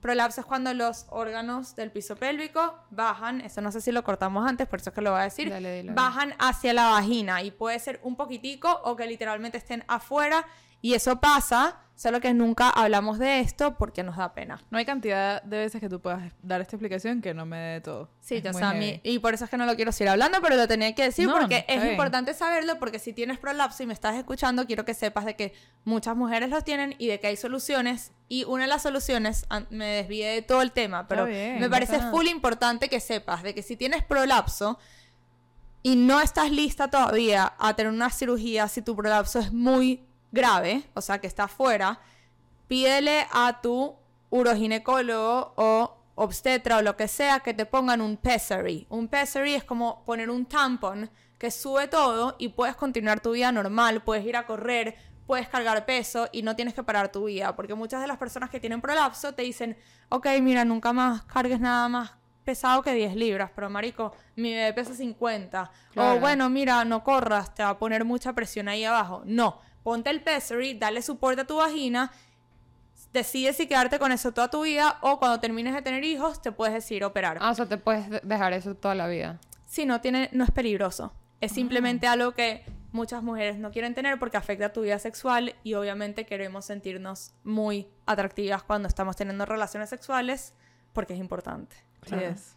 Prolapso 0.00 0.42
es 0.42 0.46
cuando 0.46 0.72
los 0.74 1.06
órganos 1.08 1.74
del 1.74 1.90
piso 1.90 2.16
pélvico 2.16 2.78
bajan, 2.90 3.40
eso 3.40 3.60
no 3.60 3.72
sé 3.72 3.80
si 3.80 3.90
lo 3.90 4.04
cortamos 4.04 4.48
antes, 4.48 4.68
por 4.68 4.78
eso 4.78 4.90
es 4.90 4.94
que 4.94 5.00
lo 5.00 5.10
voy 5.10 5.20
a 5.20 5.24
decir, 5.24 5.50
Dale, 5.50 5.82
bajan 5.90 6.34
hacia 6.38 6.72
la 6.72 6.90
vagina 6.90 7.42
y 7.42 7.50
puede 7.50 7.78
ser 7.80 7.98
un 8.02 8.14
poquitico 8.14 8.80
o 8.84 8.94
que 8.94 9.06
literalmente 9.06 9.58
estén 9.58 9.84
afuera 9.88 10.46
y 10.80 10.94
eso 10.94 11.18
pasa, 11.18 11.80
solo 11.96 12.20
que 12.20 12.34
nunca 12.34 12.68
hablamos 12.68 13.18
de 13.18 13.40
esto 13.40 13.74
porque 13.78 14.02
nos 14.02 14.18
da 14.18 14.34
pena. 14.34 14.62
No 14.70 14.76
hay 14.76 14.84
cantidad 14.84 15.42
de 15.42 15.56
veces 15.56 15.80
que 15.80 15.88
tú 15.88 15.98
puedas 15.98 16.30
dar 16.42 16.60
esta 16.60 16.76
explicación 16.76 17.22
que 17.22 17.32
no 17.32 17.46
me 17.46 17.56
dé 17.56 17.80
todo. 17.80 18.10
Sí, 18.20 18.42
o 18.46 18.52
sea, 18.52 18.74
mí- 18.74 19.00
y 19.02 19.18
por 19.18 19.32
eso 19.32 19.44
es 19.44 19.50
que 19.50 19.56
no 19.56 19.64
lo 19.64 19.74
quiero 19.76 19.92
seguir 19.92 20.10
hablando, 20.10 20.42
pero 20.42 20.56
lo 20.56 20.68
tenía 20.68 20.94
que 20.94 21.04
decir 21.04 21.26
No, 21.26 21.34
porque 21.34 21.64
es 21.66 21.80
bien. 21.80 21.92
importante 21.92 22.34
saberlo, 22.34 22.78
porque 22.78 22.98
si 22.98 23.14
tienes 23.14 23.38
prolapso 23.38 23.82
y 23.82 23.86
me 23.86 23.94
estás 23.94 24.14
escuchando, 24.14 24.66
quiero 24.66 24.84
que 24.84 24.92
sepas 24.92 25.24
de 25.24 25.36
que 25.36 25.54
muchas 25.84 26.14
mujeres 26.14 26.50
los 26.50 26.64
tienen 26.64 26.94
y 26.98 27.06
de 27.06 27.18
que 27.18 27.28
hay 27.28 27.36
soluciones. 27.36 28.12
Y 28.28 28.44
una 28.44 28.64
de 28.64 28.68
las 28.68 28.82
soluciones, 28.82 29.46
me 29.70 29.86
desvié 29.86 30.28
de 30.28 30.42
todo 30.42 30.60
el 30.60 30.72
tema, 30.72 31.08
pero 31.08 31.24
bien, 31.24 31.54
me 31.54 31.60
no 31.62 31.70
parece 31.70 31.96
nada. 31.96 32.10
full 32.10 32.26
importante 32.26 32.90
que 32.90 33.00
sepas 33.00 33.42
de 33.42 33.54
que 33.54 33.62
si 33.62 33.74
tienes 33.74 34.04
prolapso 34.04 34.78
y 35.82 35.96
no 35.96 36.20
estás 36.20 36.50
lista 36.50 36.88
todavía 36.90 37.54
a 37.58 37.74
tener 37.74 37.92
una 37.92 38.10
cirugía, 38.10 38.68
si 38.68 38.82
tu 38.82 38.94
prolapso 38.96 39.38
es 39.38 39.52
muy 39.52 40.02
grave, 40.36 40.84
o 40.94 41.00
sea, 41.00 41.18
que 41.18 41.26
está 41.26 41.48
fuera, 41.48 41.98
pídele 42.68 43.26
a 43.32 43.60
tu 43.60 43.96
uroginecólogo 44.30 45.54
o 45.56 45.96
obstetra 46.14 46.78
o 46.78 46.82
lo 46.82 46.96
que 46.96 47.08
sea 47.08 47.40
que 47.40 47.54
te 47.54 47.66
pongan 47.66 48.00
un 48.00 48.16
pessary. 48.16 48.86
Un 48.90 49.08
pessary 49.08 49.54
es 49.54 49.64
como 49.64 50.04
poner 50.04 50.30
un 50.30 50.46
tampon 50.46 51.10
que 51.38 51.50
sube 51.50 51.88
todo 51.88 52.36
y 52.38 52.48
puedes 52.48 52.76
continuar 52.76 53.20
tu 53.20 53.32
vida 53.32 53.52
normal, 53.52 54.02
puedes 54.02 54.24
ir 54.24 54.36
a 54.36 54.46
correr, 54.46 54.96
puedes 55.26 55.48
cargar 55.48 55.84
peso 55.84 56.28
y 56.32 56.42
no 56.42 56.56
tienes 56.56 56.74
que 56.74 56.82
parar 56.82 57.12
tu 57.12 57.24
vida. 57.24 57.54
Porque 57.54 57.74
muchas 57.74 58.00
de 58.00 58.06
las 58.06 58.16
personas 58.16 58.50
que 58.50 58.60
tienen 58.60 58.80
prolapso 58.80 59.34
te 59.34 59.42
dicen, 59.42 59.76
ok, 60.08 60.26
mira, 60.40 60.64
nunca 60.64 60.92
más 60.92 61.22
cargues 61.24 61.60
nada 61.60 61.88
más 61.88 62.12
pesado 62.44 62.80
que 62.80 62.94
10 62.94 63.16
libras, 63.16 63.50
pero 63.54 63.68
marico, 63.68 64.14
mi 64.36 64.54
bebé 64.54 64.72
pesa 64.72 64.94
50. 64.94 65.70
Claro. 65.92 66.16
O 66.16 66.20
bueno, 66.20 66.48
mira, 66.48 66.84
no 66.84 67.02
corras, 67.02 67.52
te 67.52 67.64
va 67.64 67.70
a 67.70 67.78
poner 67.78 68.04
mucha 68.04 68.32
presión 68.32 68.68
ahí 68.68 68.84
abajo. 68.84 69.22
No, 69.26 69.60
ponte 69.86 70.10
el 70.10 70.20
pessary, 70.20 70.74
dale 70.74 71.00
soporte 71.00 71.42
a 71.42 71.46
tu 71.46 71.58
vagina, 71.58 72.10
decides 73.12 73.56
si 73.56 73.68
quedarte 73.68 74.00
con 74.00 74.10
eso 74.10 74.32
toda 74.32 74.50
tu 74.50 74.62
vida 74.64 74.98
o 75.00 75.20
cuando 75.20 75.38
termines 75.38 75.72
de 75.74 75.80
tener 75.80 76.02
hijos 76.02 76.42
te 76.42 76.50
puedes 76.50 76.74
decidir 76.74 77.04
operar. 77.04 77.38
Ah, 77.40 77.52
o 77.52 77.54
sea, 77.54 77.66
te 77.66 77.76
puedes 77.78 78.10
de- 78.10 78.20
dejar 78.24 78.52
eso 78.52 78.74
toda 78.74 78.96
la 78.96 79.06
vida. 79.06 79.38
Si 79.64 79.86
no 79.86 80.00
tiene, 80.00 80.28
no 80.32 80.42
es 80.42 80.50
peligroso. 80.50 81.12
Es 81.40 81.52
simplemente 81.52 82.08
algo 82.08 82.32
que 82.32 82.64
muchas 82.90 83.22
mujeres 83.22 83.58
no 83.58 83.70
quieren 83.70 83.94
tener 83.94 84.18
porque 84.18 84.36
afecta 84.36 84.66
a 84.66 84.72
tu 84.72 84.80
vida 84.82 84.98
sexual 84.98 85.54
y 85.62 85.74
obviamente 85.74 86.26
queremos 86.26 86.64
sentirnos 86.64 87.32
muy 87.44 87.86
atractivas 88.06 88.64
cuando 88.64 88.88
estamos 88.88 89.14
teniendo 89.14 89.46
relaciones 89.46 89.88
sexuales 89.88 90.52
porque 90.92 91.12
es 91.14 91.20
importante. 91.20 91.76
Sí 92.06 92.16
es. 92.16 92.56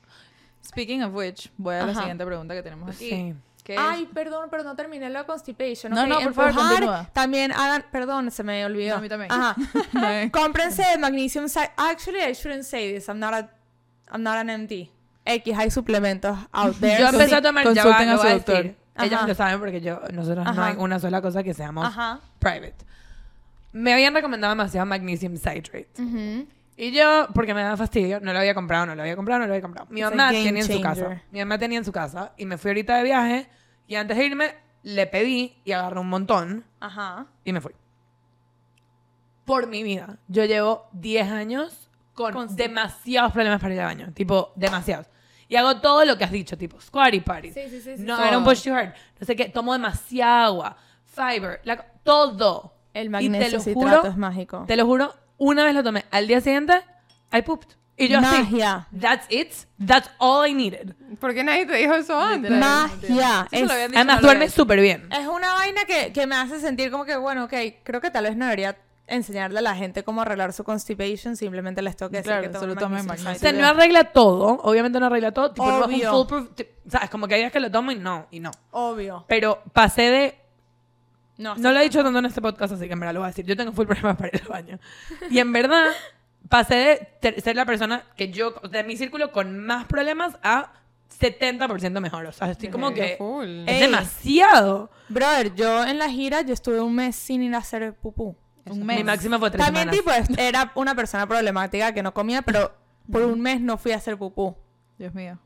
Speaking 0.66 1.04
of 1.04 1.14
which, 1.14 1.52
voy 1.58 1.76
a 1.76 1.86
la 1.86 1.92
Ajá. 1.92 2.00
siguiente 2.02 2.26
pregunta 2.26 2.56
que 2.56 2.64
tenemos 2.64 2.90
aquí. 2.96 3.10
Sí. 3.10 3.36
Que 3.70 3.76
es- 3.76 3.80
Ay, 3.80 4.08
perdón, 4.12 4.48
pero 4.50 4.64
no 4.64 4.76
terminé 4.76 5.10
lo 5.10 5.20
de 5.20 5.26
constipation. 5.26 5.94
No, 5.94 6.08
no, 6.08 6.20
por 6.22 6.34
favor, 6.34 6.56
continúa. 6.56 7.08
También 7.14 7.52
hagan, 7.52 7.86
perdón, 7.92 8.32
se 8.32 8.44
me 8.44 8.66
olvidó. 8.66 8.92
No, 8.94 8.98
a 8.98 9.02
mí 9.02 9.10
también. 9.10 9.32
Ajá. 9.32 9.56
Ay. 9.94 10.30
Cómprense 10.32 10.98
magnesium. 10.98 11.46
Actually, 11.78 12.20
I 12.22 12.34
shouldn't 12.34 12.64
say 12.64 12.94
this. 12.94 13.08
I'm 13.10 13.20
not 13.20 13.34
a, 13.34 13.50
I'm 14.12 14.24
not 14.24 14.38
an 14.38 14.50
MD. 14.50 14.90
X, 15.26 15.56
hay 15.56 15.70
suplementos 15.70 16.36
out 16.52 16.76
there. 16.80 17.00
Yo 17.00 17.10
empecé 17.10 17.36
a 17.36 17.42
tomar, 17.44 17.64
ya 17.74 17.84
va, 17.86 17.92
consulten 17.92 18.10
lo 18.10 18.16
a 18.16 18.18
su 18.18 18.28
a 18.28 18.32
doctor. 18.34 18.56
decir. 18.56 18.76
Ellas 18.98 19.14
Ajá. 19.20 19.28
lo 19.28 19.36
saben 19.36 19.60
porque 19.60 19.80
yo, 19.82 20.02
nosotros 20.12 20.46
no 20.56 20.64
hay 20.64 20.76
una 20.78 21.00
sola 21.00 21.22
cosa 21.22 21.44
que 21.44 21.54
seamos 21.54 21.86
Ajá. 21.86 22.20
private. 22.40 22.76
Me 23.72 23.94
habían 23.94 24.14
recomendado 24.16 24.52
demasiado 24.52 24.86
magnesium 24.88 25.38
citrate. 25.38 25.88
Y 26.76 26.92
yo, 26.92 27.28
porque 27.34 27.54
me 27.54 27.62
da 27.62 27.76
fastidio, 27.78 28.20
no 28.22 28.32
lo 28.34 28.40
había 28.40 28.54
comprado, 28.54 28.86
no 28.86 28.96
lo 28.96 29.02
había 29.02 29.16
comprado, 29.18 29.42
no 29.42 29.48
lo 29.48 29.54
había 29.54 29.62
comprado. 29.62 29.88
Mi 29.92 30.02
mamá 30.02 30.32
tenía 30.32 30.62
en 30.62 30.64
su 30.64 30.82
casa. 30.82 31.22
Mi 31.32 31.40
mamá 31.40 31.58
tenía 31.60 31.78
en 31.78 31.84
su 31.86 31.92
casa. 31.92 32.32
Y 32.38 32.46
me 32.46 32.58
fui 32.58 32.70
ahorita 32.72 32.96
de 32.98 33.04
viaje. 33.04 33.48
Y 33.90 33.96
antes 33.96 34.16
de 34.16 34.26
irme, 34.26 34.56
le 34.84 35.06
pedí 35.08 35.58
y 35.66 35.74
agarré 35.74 36.00
un 36.00 36.08
montón. 36.10 36.64
Ajá. 36.80 37.26
Y 37.44 37.52
me 37.52 37.60
fui. 37.60 37.74
Por 39.46 39.68
mi 39.68 39.84
vida. 39.84 40.18
Yo 40.28 40.46
llevo 40.46 40.88
10 40.94 41.30
años 41.32 41.90
con, 42.14 42.34
Con- 42.34 42.56
demasiados 42.56 43.32
problemas 43.32 43.60
para 43.60 43.74
ir 43.74 43.80
al 43.82 43.88
baño. 43.88 44.14
Tipo, 44.14 44.54
demasiados. 44.56 45.08
Y 45.48 45.56
hago 45.56 45.82
todo 45.82 46.06
lo 46.06 46.18
que 46.18 46.24
has 46.24 46.32
dicho, 46.32 46.56
tipo, 46.58 46.80
squatty 46.80 47.22
parties. 47.22 47.56
Sí, 47.56 47.62
sí, 47.70 47.82
sí, 47.82 47.98
sí, 47.98 48.04
no, 48.04 48.24
era 48.24 48.38
un 48.38 48.44
push 48.44 48.64
too 48.64 48.74
hard. 48.76 48.94
No 49.20 49.26
sé 49.26 49.36
qué, 49.36 49.50
tomo 49.50 49.74
demasiada 49.74 50.46
agua. 50.46 50.78
Fiber, 51.06 51.60
la- 51.64 51.84
todo. 52.04 52.76
El 52.94 53.08
Y 53.08 53.10
magnesio 53.10 53.46
te 53.48 53.52
lo 53.58 53.60
citrato 53.60 53.98
juro, 54.02 54.10
es 54.12 54.18
mágico. 54.18 54.64
Te 54.68 54.76
lo 54.76 54.86
juro, 54.86 55.14
una 55.40 55.64
vez 55.64 55.74
lo 55.74 55.84
tomé. 55.84 56.06
Al 56.12 56.28
día 56.28 56.42
siguiente, 56.42 56.74
I 57.34 57.42
pooped. 57.42 57.70
Y 58.06 58.08
yo 58.08 58.22
Magia. 58.22 58.88
así, 58.90 59.00
that's 59.00 59.26
it. 59.30 59.52
That's 59.86 60.10
all 60.20 60.48
I 60.48 60.54
needed. 60.54 60.94
¿Por 61.20 61.34
qué 61.34 61.44
nadie 61.44 61.66
te 61.66 61.76
dijo 61.76 61.94
eso 61.96 62.20
antes? 62.20 62.50
Magia. 62.52 63.48
Lo 63.52 63.58
Es, 63.58 63.62
dicho, 63.64 63.74
Además, 63.74 64.06
no 64.06 64.22
duerme 64.22 64.50
súper 64.50 64.80
bien. 64.80 65.08
es 65.12 65.28
una 65.28 65.54
vaina 65.54 65.86
que, 65.86 66.12
que 66.14 66.26
me 66.28 66.36
hace 66.36 66.60
sentir 66.60 66.92
como 66.92 67.06
que, 67.06 67.16
bueno, 67.18 67.46
ok, 67.46 67.54
creo 67.84 68.00
que 68.02 68.10
tal 68.12 68.24
vez 68.26 68.36
no 68.38 68.46
debería 68.46 68.78
enseñarle 69.08 69.58
a 69.58 69.62
la 69.64 69.76
gente 69.76 70.04
cómo 70.04 70.22
arreglar 70.22 70.54
su 70.54 70.64
constipation. 70.64 71.36
Simplemente 71.36 71.82
les 71.82 71.98
tengo 71.98 72.10
que 72.12 72.18
decir 72.18 72.32
Claro, 72.32 72.52
que 72.52 72.58
solo 72.60 72.76
tomen 72.76 73.10
O 73.10 73.18
sea, 73.36 73.52
no 73.54 73.68
arregla 73.68 74.04
todo. 74.06 74.60
Obviamente 74.64 75.00
no 75.00 75.08
arregla 75.08 75.32
todo. 75.32 75.52
Tipo, 75.52 75.66
no 75.68 75.80
es 75.80 75.86
Obvio. 75.88 75.98
un 76.10 76.28
foolproof. 76.28 76.56
ti- 76.56 76.68
¿Sabes? 76.88 77.10
Como 77.10 77.28
que 77.28 77.34
hay 77.36 77.42
días 77.42 77.52
que 77.52 77.60
lo 77.60 77.72
tomo 77.72 77.92
y 77.92 77.96
no, 77.96 78.28
y 78.32 78.40
no. 78.40 78.52
Obvio. 78.72 79.26
Pero 79.28 79.62
pasé 79.74 80.04
de... 80.04 80.40
No, 81.38 81.56
No 81.56 81.72
lo 81.72 81.80
he 81.80 81.84
dicho 81.84 82.04
tanto 82.04 82.20
en 82.20 82.26
este 82.26 82.42
podcast, 82.42 82.74
así 82.74 82.86
que 82.88 82.94
en 82.94 83.00
verdad 83.00 83.14
lo 83.14 83.22
voy 83.22 83.28
a 83.28 83.30
decir. 83.30 83.46
Yo 83.46 83.56
tengo 83.58 83.72
full 83.72 83.86
problemas 83.88 84.18
para 84.18 84.30
ir 84.32 84.42
al 84.44 84.48
baño. 84.48 84.80
Y 85.32 85.40
en 85.40 85.52
verdad, 85.54 85.86
pasé 86.50 87.08
de 87.22 87.40
ser 87.42 87.56
la 87.56 87.66
persona 87.66 88.04
que 88.18 88.30
yo... 88.32 88.52
De 88.72 88.84
mi 88.84 88.98
círculo 88.98 89.32
con 89.32 89.58
más 89.66 89.86
problemas 89.86 90.38
a 90.44 90.74
70% 91.20 92.00
mejor. 92.02 92.26
O 92.26 92.32
sea, 92.32 92.52
estoy 92.52 92.70
como 92.70 92.94
que... 92.94 93.16
Full. 93.18 93.64
Es 93.68 93.76
Ey. 93.76 93.82
demasiado. 93.82 94.90
Brother, 95.10 95.54
yo 95.56 95.86
en 95.86 95.98
la 96.00 96.10
gira, 96.10 96.42
yo 96.42 96.54
estuve 96.54 96.80
un 96.82 96.96
mes 96.96 97.16
sin 97.16 97.44
ir 97.44 97.56
a 97.56 97.60
hacer 97.60 97.94
pupú. 97.94 98.36
Un 98.66 98.80
Mi 98.80 98.86
mes. 98.86 99.06
máxima 99.06 99.40
fue 99.40 99.50
tres 99.50 99.66
También 99.66 99.90
semanas. 99.92 100.28
tipo 100.28 100.42
era 100.42 100.72
una 100.76 100.94
persona 100.96 101.26
problemática 101.28 101.94
que 101.94 102.04
no 102.04 102.14
comía, 102.14 102.42
pero 102.44 102.72
por 103.12 103.24
un 103.24 103.40
mes 103.42 103.60
no 103.62 103.78
fui 103.78 103.92
a 103.94 103.96
hacer 103.98 104.18
pupú. 104.18 104.56
Dios 104.98 105.14
mío. 105.16 105.40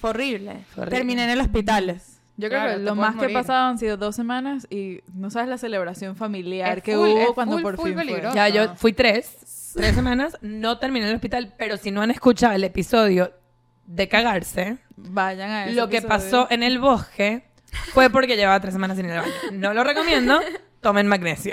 Fue 0.00 0.10
horrible. 0.10 0.64
Fue 0.74 0.82
horrible. 0.82 0.98
Terminé 0.98 1.24
en 1.24 1.30
el 1.30 1.40
hospital. 1.40 2.00
Yo 2.38 2.48
Claro, 2.48 2.64
creo 2.64 2.76
que 2.78 2.78
te 2.80 2.84
lo 2.84 2.94
puedes 2.94 2.96
más 2.96 3.10
que 3.12 3.18
he 3.18 3.22
morir. 3.28 3.34
pasado 3.36 3.68
han 3.68 3.78
sido 3.78 3.96
dos 3.96 4.14
semanas 4.16 4.66
y 4.70 5.00
no 5.14 5.30
sabes 5.30 5.48
la 5.48 5.56
celebración 5.56 6.16
familiar 6.16 6.78
Es 6.78 6.84
que 6.84 6.94
full- 6.96 7.08
hubo 7.12 7.18
es 7.20 7.28
cuando 7.30 7.54
full, 7.54 7.62
por 7.62 7.76
full 7.76 7.84
fin 7.86 7.94
fue. 7.94 8.04
peligroso. 8.04 8.34
Ya, 8.34 8.48
yo 8.48 8.74
fui 8.74 8.92
tres, 8.92 9.36
tres 9.74 9.94
semanas, 9.94 10.36
no 10.40 10.78
terminé 10.78 11.04
en 11.06 11.10
el 11.10 11.14
hospital, 11.16 11.54
pero 11.58 11.76
si 11.76 11.90
no 11.90 12.02
han 12.02 12.10
escuchado 12.10 12.54
el 12.54 12.64
episodio 12.64 13.32
de 13.86 14.08
cagarse, 14.08 14.78
Vayan 14.96 15.50
a 15.50 15.64
ese 15.66 15.74
lo 15.74 15.88
que 15.88 15.98
episodio. 15.98 16.08
pasó 16.24 16.46
en 16.50 16.62
el 16.62 16.78
bosque 16.78 17.44
fue 17.92 18.10
porque 18.10 18.36
llevaba 18.36 18.58
tres 18.60 18.72
semanas 18.74 18.96
sin 18.96 19.06
ir 19.06 19.12
al 19.12 19.20
baño. 19.20 19.32
No 19.52 19.74
lo 19.74 19.84
recomiendo, 19.84 20.40
tomen 20.80 21.06
magnesio. 21.06 21.52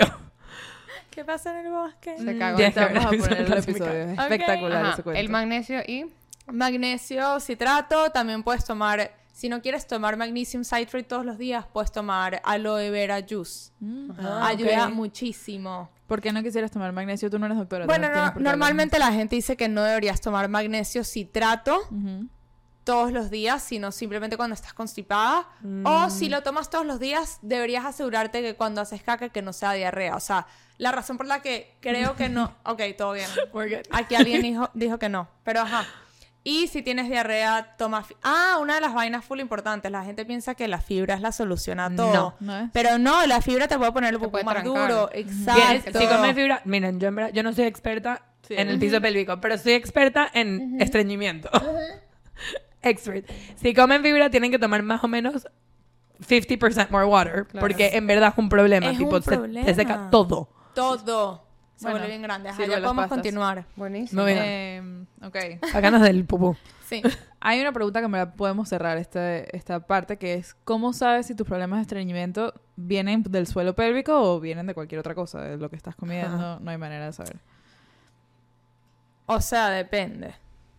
¿Qué 1.10 1.24
pasa 1.24 1.50
en 1.58 1.66
el 1.66 1.72
bosque? 1.72 2.16
Se 2.18 2.38
cagó. 2.38 2.56
Te 2.56 2.70
vamos 2.70 3.04
a 3.04 3.08
poner 3.08 3.40
el 3.42 3.52
episodio. 3.52 3.92
Es 3.92 4.18
espectacular 4.18 4.82
Ajá, 4.84 4.92
ese 4.94 5.02
cuento. 5.02 5.20
el 5.20 5.28
magnesio 5.28 5.80
y... 5.86 6.06
Magnesio 6.46 7.40
citrato, 7.40 8.10
también 8.10 8.42
puedes 8.42 8.64
tomar, 8.64 9.10
si 9.34 9.48
no 9.48 9.60
quieres 9.60 9.86
tomar 9.88 10.16
magnesium 10.16 10.62
citrate 10.62 11.02
todos 11.02 11.26
los 11.26 11.38
días, 11.38 11.66
puedes 11.72 11.90
tomar 11.90 12.40
aloe 12.44 12.88
vera 12.90 13.18
juice. 13.28 13.72
Mm. 13.80 14.10
Ah, 14.20 14.46
Ayuda 14.46 14.88
muchísimo. 14.88 15.90
¿Por 16.06 16.20
qué 16.20 16.32
no 16.32 16.40
quisieras 16.42 16.70
tomar 16.70 16.92
magnesio? 16.92 17.28
Tú 17.30 17.38
no 17.40 17.46
eres 17.46 17.58
doctora. 17.58 17.86
Bueno, 17.86 18.08
no- 18.14 18.32
normalmente 18.38 18.98
la 18.98 19.10
gente 19.12 19.34
dice 19.34 19.56
que 19.56 19.68
no 19.68 19.82
deberías 19.82 20.20
tomar 20.20 20.48
magnesio 20.48 21.02
citrato 21.02 21.80
Ujú. 21.90 22.28
todos 22.84 23.10
los 23.10 23.28
días, 23.30 23.60
sino 23.62 23.90
simplemente 23.90 24.36
cuando 24.36 24.54
estás 24.54 24.72
constipada. 24.72 25.48
O 25.84 26.10
si 26.10 26.28
lo 26.28 26.42
tomas 26.44 26.70
todos 26.70 26.86
los 26.86 27.00
días, 27.00 27.38
deberías 27.42 27.84
asegurarte 27.86 28.40
que 28.42 28.54
cuando 28.54 28.82
haces 28.82 29.02
caca 29.02 29.30
que 29.30 29.42
no 29.42 29.52
sea 29.52 29.72
diarrea. 29.72 30.14
O 30.14 30.20
sea, 30.20 30.46
la 30.78 30.92
razón 30.92 31.16
por 31.16 31.26
la 31.26 31.40
que 31.42 31.74
creo 31.80 32.14
que 32.14 32.28
no... 32.28 32.54
Ok, 32.64 32.82
todo 32.96 33.12
bien. 33.14 33.28
Aquí 33.90 34.14
alguien 34.14 34.42
dijo, 34.42 34.70
dijo 34.74 34.98
que 34.98 35.08
no, 35.08 35.26
pero 35.42 35.62
ajá. 35.62 35.86
Y 36.46 36.66
si 36.68 36.82
tienes 36.82 37.08
diarrea, 37.08 37.74
toma... 37.78 38.04
Ah, 38.22 38.58
una 38.60 38.74
de 38.74 38.82
las 38.82 38.92
vainas 38.92 39.24
full 39.24 39.40
importantes. 39.40 39.90
La 39.90 40.04
gente 40.04 40.26
piensa 40.26 40.54
que 40.54 40.68
la 40.68 40.78
fibra 40.80 41.14
es 41.14 41.22
la 41.22 41.32
solución 41.32 41.80
a 41.80 41.88
todo. 41.94 42.12
No. 42.12 42.34
¿No 42.40 42.58
es? 42.58 42.70
Pero 42.72 42.98
no, 42.98 43.26
la 43.26 43.40
fibra 43.40 43.66
te 43.66 43.78
puede 43.78 43.92
poner 43.92 44.12
el 44.12 44.20
poco 44.20 44.36
más 44.44 44.54
trancar. 44.62 44.90
duro. 44.90 45.10
Exacto. 45.14 45.98
Si 45.98 46.06
comes 46.06 46.34
fibra, 46.34 46.60
miren, 46.66 47.00
yo 47.00 47.08
en 47.08 47.14
verdad, 47.14 47.30
yo 47.32 47.42
no 47.42 47.52
soy 47.54 47.64
experta 47.64 48.22
Sí. 48.46 48.52
en 48.58 48.68
el 48.68 48.78
piso 48.78 49.00
pélvico, 49.00 49.40
pero 49.40 49.56
soy 49.56 49.72
experta 49.72 50.28
en 50.34 50.78
estreñimiento. 50.82 51.48
Expert. 52.82 53.26
Si 53.56 53.72
comen 53.72 54.02
fibra, 54.02 54.28
tienen 54.28 54.50
que 54.50 54.58
tomar 54.58 54.82
más 54.82 55.02
o 55.02 55.08
menos 55.08 55.48
50% 56.20 56.90
more 56.90 57.06
water, 57.06 57.46
Claro. 57.46 57.66
porque 57.66 57.96
en 57.96 58.06
verdad 58.06 58.32
es 58.32 58.38
un 58.38 58.50
problema. 58.50 58.90
Es 58.90 58.98
tipo, 58.98 59.16
un 59.16 59.22
se- 59.22 59.36
problema. 59.36 59.64
te 59.64 59.74
seca 59.74 60.08
todo. 60.10 60.50
Todo. 60.74 61.46
Se 61.84 61.90
Bueno, 61.90 61.98
vuelve 61.98 62.08
bien 62.08 62.22
grande. 62.22 62.48
Ajá, 62.48 62.62
ya 62.62 62.66
podemos 62.76 62.94
pastas. 62.96 63.16
continuar. 63.18 63.66
Buenísimo. 63.76 64.22
Muy 64.22 64.32
bien. 64.32 64.44
Eh, 64.44 65.04
ok. 65.22 65.36
Del 66.02 66.24
pupú. 66.24 66.56
Sí. 66.88 67.02
Hay 67.40 67.60
una 67.60 67.72
pregunta 67.72 68.00
que 68.00 68.08
me 68.08 68.18
la 68.18 68.32
podemos 68.32 68.68
cerrar 68.68 68.96
este, 68.96 69.54
esta 69.54 69.80
parte, 69.80 70.16
que 70.16 70.34
es 70.34 70.54
¿cómo 70.64 70.92
sabes 70.92 71.26
si 71.26 71.34
tus 71.34 71.46
problemas 71.46 71.78
de 71.78 71.82
estreñimiento 71.82 72.54
vienen 72.76 73.22
del 73.22 73.46
suelo 73.46 73.74
pélvico 73.74 74.18
o 74.18 74.40
vienen 74.40 74.66
de 74.66 74.74
cualquier 74.74 74.98
otra 74.98 75.14
cosa? 75.14 75.42
De 75.42 75.56
lo 75.58 75.68
que 75.68 75.76
estás 75.76 75.94
comiendo, 75.94 76.58
no 76.60 76.70
hay 76.70 76.78
manera 76.78 77.06
de 77.06 77.12
saber. 77.12 77.36
O 79.26 79.40
sea, 79.40 79.70
depende. 79.70 80.34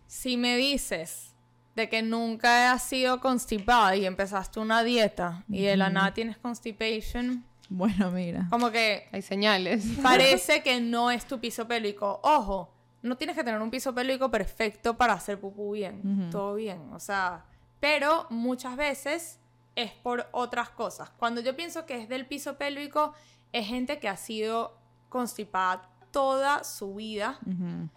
Si 0.07 0.37
me 0.37 0.57
dices 0.57 1.33
de 1.75 1.89
que 1.89 2.01
nunca 2.01 2.71
has 2.71 2.83
sido 2.83 3.19
constipada 3.19 3.95
y 3.95 4.05
empezaste 4.05 4.59
una 4.59 4.83
dieta 4.83 5.43
y 5.49 5.63
de 5.63 5.77
la 5.77 5.89
nada 5.89 6.13
tienes 6.13 6.37
constipation, 6.37 7.43
Bueno, 7.69 8.11
mira. 8.11 8.47
como 8.49 8.71
que 8.71 9.07
Hay 9.11 9.21
señales. 9.21 9.85
parece 10.03 10.61
que 10.63 10.79
no 10.81 11.11
es 11.11 11.25
tu 11.25 11.39
piso 11.39 11.67
pélvico. 11.67 12.19
Ojo, 12.23 12.71
no 13.01 13.17
tienes 13.17 13.35
que 13.35 13.43
tener 13.43 13.61
un 13.61 13.69
piso 13.71 13.93
pélvico 13.93 14.29
perfecto 14.29 14.95
para 14.97 15.13
hacer 15.13 15.39
pupú 15.39 15.71
bien. 15.73 16.29
Todo 16.31 16.55
bien. 16.55 16.89
O 16.93 16.99
sea, 16.99 17.45
pero 17.79 18.27
muchas 18.29 18.75
veces 18.75 19.39
es 19.75 19.91
por 19.91 20.27
otras 20.31 20.69
cosas. 20.69 21.09
Cuando 21.11 21.41
yo 21.41 21.55
pienso 21.55 21.85
que 21.85 22.01
es 22.01 22.09
del 22.09 22.25
piso 22.25 22.57
pélvico, 22.57 23.13
es 23.51 23.67
gente 23.67 23.99
que 23.99 24.09
ha 24.09 24.17
sido 24.17 24.77
constipada 25.09 25.89
toda 26.11 26.63
su 26.63 26.95
vida. 26.95 27.37
Ujú. 27.45 27.89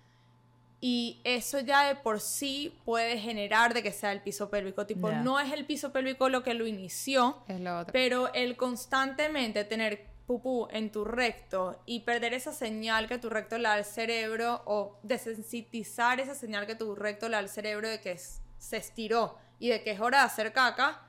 Y 0.81 1.21
eso 1.25 1.59
ya 1.61 1.89
de 1.89 1.97
por 1.97 2.21
sí 2.21 2.79
puede 2.85 3.19
generar 3.19 3.75
de 3.75 3.83
que 3.83 3.91
sea 3.93 4.13
el 4.13 4.21
piso 4.23 4.49
pélvico. 4.49 4.87
Tipo, 4.87 5.11
no 5.11 5.41
es 5.41 5.53
el 5.53 5.67
piso 5.67 5.91
pélvico 5.93 6.29
lo 6.29 6.43
que 6.45 6.55
lo 6.55 6.67
inició, 6.67 7.43
Es 7.49 7.59
lo 7.61 7.81
otro. 7.81 7.93
pero 7.93 8.33
el 8.33 8.57
constantemente 8.57 9.65
tener 9.65 10.07
pupú 10.27 10.69
en 10.71 10.93
tu 10.93 11.05
recto 11.05 11.81
y 11.87 12.01
perder 12.01 12.35
esa 12.35 12.53
señal 12.53 13.09
que 13.09 13.19
tu 13.19 13.29
recto 13.31 13.57
le 13.57 13.65
da 13.65 13.73
al 13.75 13.85
cerebro 13.85 14.63
o 14.67 14.99
desensitizar 15.03 16.21
esa 16.21 16.35
señal 16.35 16.67
que 16.67 16.75
tu 16.75 16.95
recto 16.95 17.27
le 17.29 17.33
da 17.33 17.39
al 17.39 17.49
cerebro 17.49 17.89
de 17.89 18.01
que 18.01 18.13
es- 18.13 18.41
se 18.59 18.77
estiró 18.77 19.37
y 19.59 19.69
de 19.71 19.83
que 19.83 19.93
es 19.93 20.01
hora 20.01 20.19
de 20.19 20.25
hacer 20.27 20.53
caca, 20.53 21.03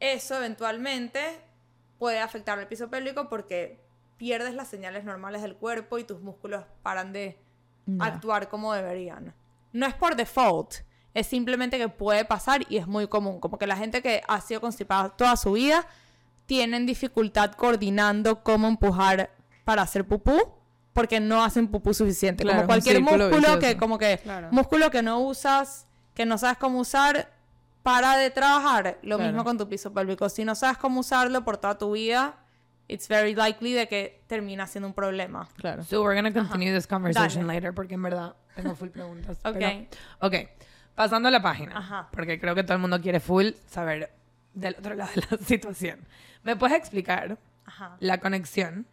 eso 0.00 0.36
eventualmente 0.36 1.40
puede 1.98 2.20
afectar 2.20 2.58
al 2.58 2.68
piso 2.68 2.88
pélvico 2.88 3.28
porque 3.28 3.80
pierdes 4.16 4.54
las 4.54 4.68
señales 4.68 5.04
normales 5.04 5.42
del 5.42 5.56
cuerpo 5.56 5.98
y 5.98 6.04
tus 6.04 6.20
músculos 6.20 6.64
paran 6.82 7.12
de 7.12 7.36
Actuar 7.98 8.48
como 8.48 8.72
deberían. 8.72 9.34
No 9.72 9.86
es 9.86 9.94
por 9.94 10.14
default, 10.16 10.74
es 11.14 11.26
simplemente 11.26 11.78
que 11.78 11.88
puede 11.88 12.24
pasar 12.24 12.64
y 12.68 12.76
es 12.76 12.86
muy 12.86 13.06
común. 13.08 13.40
Como 13.40 13.58
que 13.58 13.66
la 13.66 13.76
gente 13.76 14.02
que 14.02 14.22
ha 14.28 14.40
sido 14.40 14.60
constipada 14.60 15.10
toda 15.10 15.36
su 15.36 15.52
vida 15.52 15.86
tienen 16.46 16.86
dificultad 16.86 17.52
coordinando 17.52 18.42
cómo 18.42 18.68
empujar 18.68 19.30
para 19.64 19.82
hacer 19.82 20.06
pupú 20.06 20.38
porque 20.92 21.20
no 21.20 21.42
hacen 21.42 21.68
pupú 21.68 21.94
suficiente. 21.94 22.44
Claro, 22.44 22.58
como 22.60 22.66
cualquier 22.66 23.00
músculo 23.00 23.58
que 23.58 23.76
como 23.76 23.98
que 23.98 24.18
Claro. 24.18 24.48
músculo 24.50 24.90
que 24.90 25.02
no 25.02 25.20
usas, 25.20 25.86
que 26.14 26.26
no 26.26 26.36
sabes 26.38 26.58
cómo 26.58 26.80
usar, 26.80 27.32
para 27.82 28.16
de 28.16 28.30
trabajar. 28.30 28.98
Lo 29.02 29.16
Claro. 29.16 29.32
mismo 29.32 29.44
con 29.44 29.58
tu 29.58 29.68
piso 29.68 29.92
pélvico. 29.92 30.28
Si 30.28 30.44
no 30.44 30.54
sabes 30.54 30.76
cómo 30.78 31.00
usarlo 31.00 31.44
por 31.44 31.56
toda 31.56 31.78
tu 31.78 31.92
vida, 31.92 32.36
it's 32.92 33.08
very 33.08 33.34
likely 33.34 33.72
de 33.72 33.88
que 33.88 34.22
termina 34.26 34.66
siendo 34.66 34.88
un 34.88 34.94
problema. 34.94 35.48
Claro. 35.56 35.82
So 35.84 36.02
we're 36.02 36.14
gonna 36.14 36.32
continue 36.32 36.72
this 36.72 36.86
conversation 36.86 37.46
Dale. 37.46 37.54
later 37.60 37.74
porque 37.74 37.94
en 37.94 38.02
verdad 38.02 38.34
tengo 38.54 38.74
full 38.74 38.88
preguntas. 38.90 39.38
Ok. 39.44 39.54
pero- 39.58 39.86
ok. 40.20 40.34
Pasando 40.94 41.28
a 41.28 41.32
la 41.32 41.40
página. 41.42 41.78
Ajá. 41.78 42.08
Porque 42.12 42.38
creo 42.38 42.54
que 42.54 42.62
todo 42.64 42.74
el 42.74 42.80
mundo 42.80 43.00
quiere 43.00 43.18
full 43.20 43.52
saber 43.66 44.12
del 44.54 44.76
otro 44.78 44.94
lado 44.94 45.10
de 45.14 45.22
la 45.30 45.36
situación. 45.44 46.00
¿Me 46.42 46.54
puedes 46.56 46.76
explicar 46.76 47.38
Ajá. 47.64 47.96
la 48.00 48.18
conexión 48.18 48.86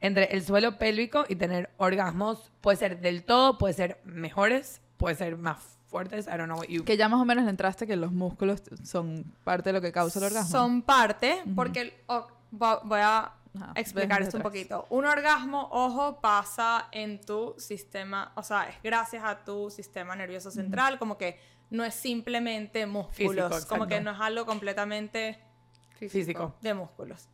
entre 0.00 0.24
el 0.34 0.44
suelo 0.44 0.76
pélvico 0.78 1.24
y 1.28 1.36
tener 1.36 1.70
orgasmos? 1.78 2.52
Puede 2.60 2.76
ser 2.76 3.00
del 3.00 3.24
todo, 3.24 3.56
puede 3.58 3.72
ser 3.74 4.00
mejores, 4.04 4.82
puede 4.98 5.14
ser 5.14 5.36
más 5.38 5.78
fuertes. 5.88 6.26
I 6.26 6.30
don't 6.36 6.44
know 6.44 6.58
what 6.58 6.68
you... 6.68 6.84
Que 6.84 6.96
ya 6.96 7.08
más 7.08 7.20
o 7.20 7.24
menos 7.24 7.44
le 7.44 7.50
entraste 7.50 7.86
que 7.86 7.96
los 7.96 8.12
músculos 8.12 8.62
son 8.84 9.24
parte 9.42 9.70
de 9.70 9.72
lo 9.72 9.80
que 9.80 9.92
causa 9.92 10.18
el 10.18 10.26
orgasmo. 10.26 10.50
Son 10.50 10.82
parte, 10.82 11.42
porque 11.56 11.80
el- 11.80 11.92
o- 12.06 12.26
vo- 12.26 12.30
voy 12.50 13.00
a 13.00 13.32
explicar 13.74 14.22
esto 14.22 14.36
un 14.36 14.42
poquito. 14.42 14.86
Un 14.90 15.06
orgasmo, 15.06 15.68
ojo, 15.72 16.20
pasa 16.20 16.88
en 16.92 17.20
tu 17.20 17.54
sistema, 17.58 18.32
o 18.36 18.42
sea, 18.42 18.68
es 18.68 18.76
gracias 18.82 19.24
a 19.24 19.44
tu 19.44 19.70
sistema 19.70 20.14
nervioso 20.16 20.50
central, 20.50 20.98
como 20.98 21.18
que 21.18 21.38
no 21.70 21.84
es 21.84 21.94
simplemente 21.94 22.86
músculos, 22.86 23.52
Físico, 23.54 23.68
como 23.68 23.86
que 23.86 24.00
no 24.00 24.10
es 24.12 24.20
algo 24.20 24.44
completamente 24.46 25.38
Físico. 25.98 26.54
de 26.60 26.74
músculos. 26.74 27.28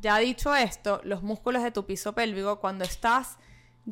Ya 0.00 0.18
dicho 0.18 0.54
esto, 0.54 1.00
los 1.04 1.22
músculos 1.22 1.62
de 1.62 1.70
tu 1.70 1.86
piso 1.86 2.12
pélvico, 2.14 2.60
cuando 2.60 2.84
estás 2.84 3.38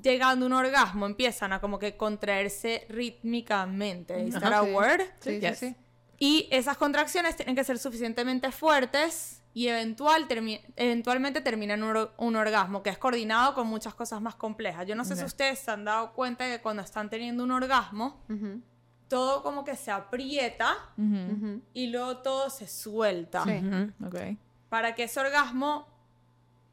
llegando 0.01 0.45
a 0.45 0.49
un 0.49 0.53
orgasmo, 0.53 1.07
empiezan 1.07 1.53
a 1.53 1.61
como 1.61 1.79
que 1.79 1.97
contraerse 1.97 2.87
rítmicamente. 2.91 4.23
¿Is 4.25 4.35
that 4.35 4.53
a 4.53 4.65
sí. 4.65 4.71
word? 4.73 5.01
Sí, 5.21 5.41
Yes. 5.41 5.59
sí, 5.59 5.69
sí. 5.71 5.77
Y 6.19 6.49
esas 6.51 6.77
contracciones 6.77 7.37
tienen 7.37 7.55
que 7.57 7.65
ser 7.65 7.79
suficientemente 7.79 8.53
fuertes 8.53 9.43
y 9.55 9.69
eventual 9.69 10.27
termi- 10.29 10.61
eventualmente 10.77 11.41
terminan 11.41 11.83
un, 11.85 11.97
or- 11.97 12.13
un 12.19 12.35
orgasmo 12.37 12.83
que 12.83 12.91
es 12.91 12.99
coordinado 12.99 13.55
con 13.55 13.67
muchas 13.69 13.95
cosas 13.95 14.21
más 14.21 14.35
complejas. 14.35 14.85
Yo 14.87 14.95
no 14.97 15.05
sé 15.05 15.15
si 15.15 15.25
ustedes 15.25 15.61
se 15.61 15.71
han 15.71 15.85
dado 15.85 16.13
cuenta 16.13 16.45
que 16.47 16.61
cuando 16.61 16.83
están 16.83 17.09
teniendo 17.09 17.45
un 17.45 17.53
orgasmo, 17.53 18.21
todo 19.09 19.43
como 19.45 19.65
que 19.65 19.77
se 19.77 19.91
aprieta 19.93 20.75
y 21.73 21.87
luego 21.87 22.17
todo 22.19 22.51
se 22.51 22.67
suelta. 22.67 23.45
Sí. 23.45 23.51
Para 24.69 24.95
que 24.97 25.05
ese 25.05 25.21
orgasmo 25.21 25.87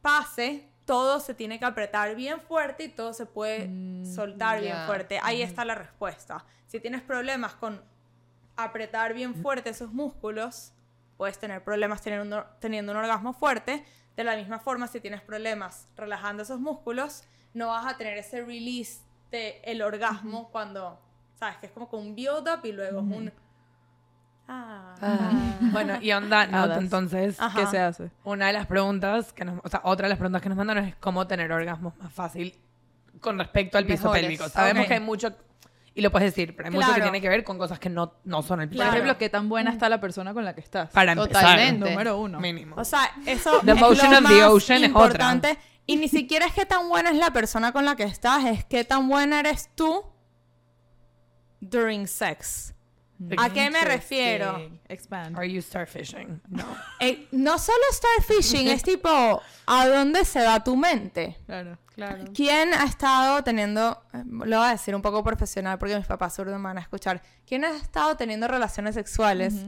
pase, 0.01 0.67
todo 0.86 1.19
se 1.19 1.34
tiene 1.36 1.59
que 1.59 1.65
apretar 1.65 2.15
bien 2.15 2.41
fuerte 2.41 2.86
y 2.86 2.89
todo 2.89 3.13
se 3.13 3.25
puede 3.27 3.67
soltar 4.05 4.59
bien 4.61 4.75
fuerte. 4.88 5.19
Ahí 5.21 5.41
está 5.43 5.63
la 5.65 5.75
respuesta. 5.75 6.43
Si 6.65 6.79
tienes 6.79 7.01
problemas 7.01 7.53
con 7.53 7.79
apretar 8.57 9.13
bien 9.13 9.36
fuerte 9.36 9.69
esos 9.69 9.93
músculos, 9.93 10.73
puedes 11.22 11.38
tener 11.38 11.63
problemas 11.63 12.01
teniendo 12.01 12.36
un, 12.39 12.43
teniendo 12.59 12.93
un 12.93 12.97
orgasmo 12.97 13.32
fuerte. 13.32 13.86
De 14.17 14.24
la 14.24 14.36
misma 14.36 14.57
forma, 14.57 14.88
si 14.88 14.99
tienes 14.99 15.22
problemas 15.22 15.88
relajando 15.95 16.41
esos 16.41 16.59
músculos, 16.59 17.26
no 17.53 17.67
vas 17.67 17.86
a 17.86 17.95
tener 17.95 18.17
ese 18.17 18.43
release 18.43 19.01
de 19.30 19.61
el 19.63 19.84
orgasmo 19.84 20.49
cuando, 20.51 20.99
sabes, 21.36 21.57
que 21.57 21.67
es 21.67 21.72
como 21.74 21.88
que 21.91 21.95
un 21.95 22.15
build-up 22.15 22.61
y 22.65 22.72
luego 22.72 23.01
es 23.01 23.05
un... 23.05 23.32
Ah. 24.47 24.95
Ah. 24.99 25.32
Bueno, 25.72 25.99
y 26.01 26.11
on 26.11 26.28
that 26.32 26.47
note, 26.47 26.57
Hadas. 26.74 26.78
entonces, 26.80 27.39
Ajá. 27.39 27.59
¿Qué 27.59 27.67
se 27.67 27.78
hace? 27.78 28.09
una 28.24 28.47
de 28.47 28.53
las 28.53 28.65
preguntas 28.65 29.32
que 29.32 29.45
nos, 29.45 29.59
o 29.63 29.69
sea, 29.69 29.82
otra 29.84 30.05
de 30.07 30.09
las 30.09 30.17
preguntas 30.17 30.41
que 30.41 30.49
nos 30.49 30.57
mandaron 30.57 30.86
es 30.86 30.95
cómo 30.95 31.28
tener 31.28 31.51
orgasmos 31.51 31.95
más 31.97 32.11
fácil 32.11 32.57
con 33.19 33.38
respecto 33.38 33.78
al 33.78 33.86
piso 33.86 34.05
Mejores. 34.05 34.24
pélvico. 34.24 34.49
Sabemos 34.49 34.88
que 34.88 34.95
hay 34.95 34.99
mucho, 34.99 35.36
y 35.93 36.01
lo 36.01 36.11
puedes 36.11 36.33
decir, 36.33 36.55
pero 36.55 36.67
hay 36.69 36.73
mucho 36.73 36.87
que 36.87 36.93
Claro. 36.93 37.03
tiene 37.03 37.21
que 37.21 37.29
ver 37.29 37.43
con 37.43 37.57
cosas 37.57 37.77
que 37.79 37.89
no, 37.89 38.13
no 38.23 38.41
son 38.43 38.61
el 38.61 38.69
piso 38.69 38.77
Por 38.79 38.85
Claro. 38.85 38.97
ejemplo, 38.97 39.17
qué 39.17 39.29
tan 39.29 39.49
buena 39.49 39.71
está 39.71 39.89
la 39.89 39.99
persona 39.99 40.33
con 40.33 40.45
la 40.45 40.53
que 40.55 40.61
estás. 40.61 40.89
Para 40.91 41.11
empezar, 41.11 41.33
Totalmente. 41.41 41.89
Número 41.91 42.17
uno. 42.17 42.39
mínimo. 42.39 42.75
O 42.77 42.85
sea, 42.85 43.11
eso 43.25 43.59
The 43.65 43.71
es 43.71 43.77
motion 43.79 44.11
lo 44.11 44.17
of 44.19 44.23
the 44.27 44.33
más 44.39 44.43
ocean 44.49 44.83
es 44.83 44.89
otra. 44.91 45.01
importante. 45.03 45.57
Y 45.87 45.97
ni 45.97 46.07
siquiera 46.07 46.45
es 46.45 46.53
qué 46.53 46.65
tan 46.65 46.87
buena 46.87 47.09
es 47.09 47.17
la 47.17 47.31
persona 47.33 47.71
con 47.73 47.83
la 47.85 47.95
que 47.95 48.03
estás, 48.03 48.45
es 48.45 48.63
qué 48.65 48.83
tan 48.85 49.09
buena 49.09 49.39
eres 49.41 49.69
tú 49.75 50.03
during 51.59 52.07
sex. 52.07 52.73
¿A 53.37 53.49
qué 53.51 53.69
me 53.69 53.81
refiero? 53.85 54.59
Expand. 54.87 55.37
Are 55.37 55.47
you 55.51 55.61
starfishing? 55.61 56.41
No. 56.49 56.63
Eh, 56.99 57.27
no 57.31 57.59
solo 57.59 57.77
starfishing, 57.91 58.67
es 58.67 58.81
tipo, 58.81 59.41
¿a 59.67 59.87
dónde 59.87 60.25
se 60.25 60.41
va 60.43 60.63
tu 60.63 60.75
mente? 60.75 61.37
Claro. 61.45 61.77
Claro. 61.95 62.23
¿Quién 62.33 62.73
ha 62.73 62.85
estado 62.85 63.43
teniendo, 63.43 64.01
eh, 64.13 64.23
lo 64.25 64.57
voy 64.57 64.67
a 64.67 64.71
decir 64.71 64.95
un 64.95 65.01
poco 65.01 65.23
profesional 65.23 65.77
porque 65.77 65.95
mis 65.97 66.05
papás 66.05 66.33
seguro 66.33 66.57
me 66.57 66.63
van 66.63 66.77
a 66.77 66.81
escuchar, 66.81 67.21
¿quién 67.45 67.65
ha 67.65 67.75
estado 67.75 68.15
teniendo 68.15 68.47
relaciones 68.47 68.95
sexuales 68.95 69.65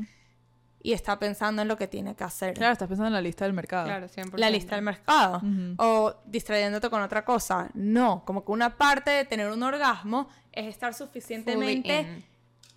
y 0.82 0.94
está 0.94 1.20
pensando 1.20 1.62
en 1.62 1.68
lo 1.68 1.78
que 1.78 1.88
tiene 1.88 2.16
que 2.16 2.24
hacer? 2.24 2.54
Claro, 2.54 2.74
estás 2.74 2.88
pensando 2.88 3.08
en 3.08 3.14
la 3.14 3.22
lista 3.22 3.46
del 3.46 3.54
mercado. 3.54 3.86
Claro, 3.86 4.08
100%. 4.08 4.38
la 4.38 4.50
lista 4.50 4.76
del 4.76 4.86
mercado 4.86 5.42
o 5.78 6.16
distrayéndote 6.26 6.90
con 6.90 7.02
otra 7.02 7.26
cosa. 7.26 7.70
No, 7.74 8.24
como 8.26 8.46
que 8.46 8.52
una 8.52 8.78
parte 8.78 9.12
de 9.12 9.26
tener 9.26 9.50
un 9.52 9.62
orgasmo 9.62 10.30
es 10.52 10.68
estar 10.68 10.94
Fully 10.94 11.08
suficientemente 11.08 12.02
in. 12.02 12.33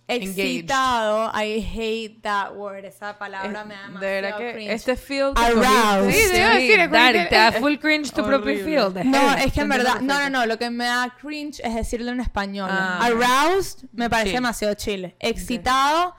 Excitado. 0.07 1.31
I 1.33 1.59
hate 1.59 2.21
that 2.21 2.53
word. 2.55 2.85
Esa 2.85 3.17
palabra 3.17 3.61
Es- 3.61 3.67
me 3.67 3.75
da 3.75 3.99
de 3.99 4.21
verdad 4.21 4.37
que 4.37 4.53
cringe. 4.53 4.71
este 4.73 4.95
feel 4.95 5.33
Aroused. 5.35 6.11
Sí, 6.11 6.39
a 6.39 6.49
decir, 6.55 6.79
es 6.79 6.91
Daddy, 6.91 7.29
te 7.29 7.35
da 7.35 7.51
full 7.53 7.75
cringe 7.77 8.11
tu 8.11 8.25
propio 8.25 8.63
feel. 8.63 8.93
de 8.93 9.03
No, 9.03 9.33
es 9.33 9.51
que 9.53 9.61
en 9.61 9.69
verdad, 9.69 9.99
no, 10.01 10.19
no, 10.19 10.29
no, 10.29 10.45
lo 10.45 10.57
que 10.57 10.69
me 10.69 10.85
da 10.85 11.15
cringe 11.19 11.59
es 11.63 11.75
decirlo 11.75 12.11
en 12.11 12.21
español. 12.21 12.69
Ah. 12.71 12.99
Aroused 13.05 13.85
me 13.93 14.09
parece 14.09 14.33
demasiado 14.35 14.73
chile. 14.75 15.15
Excitado 15.19 16.15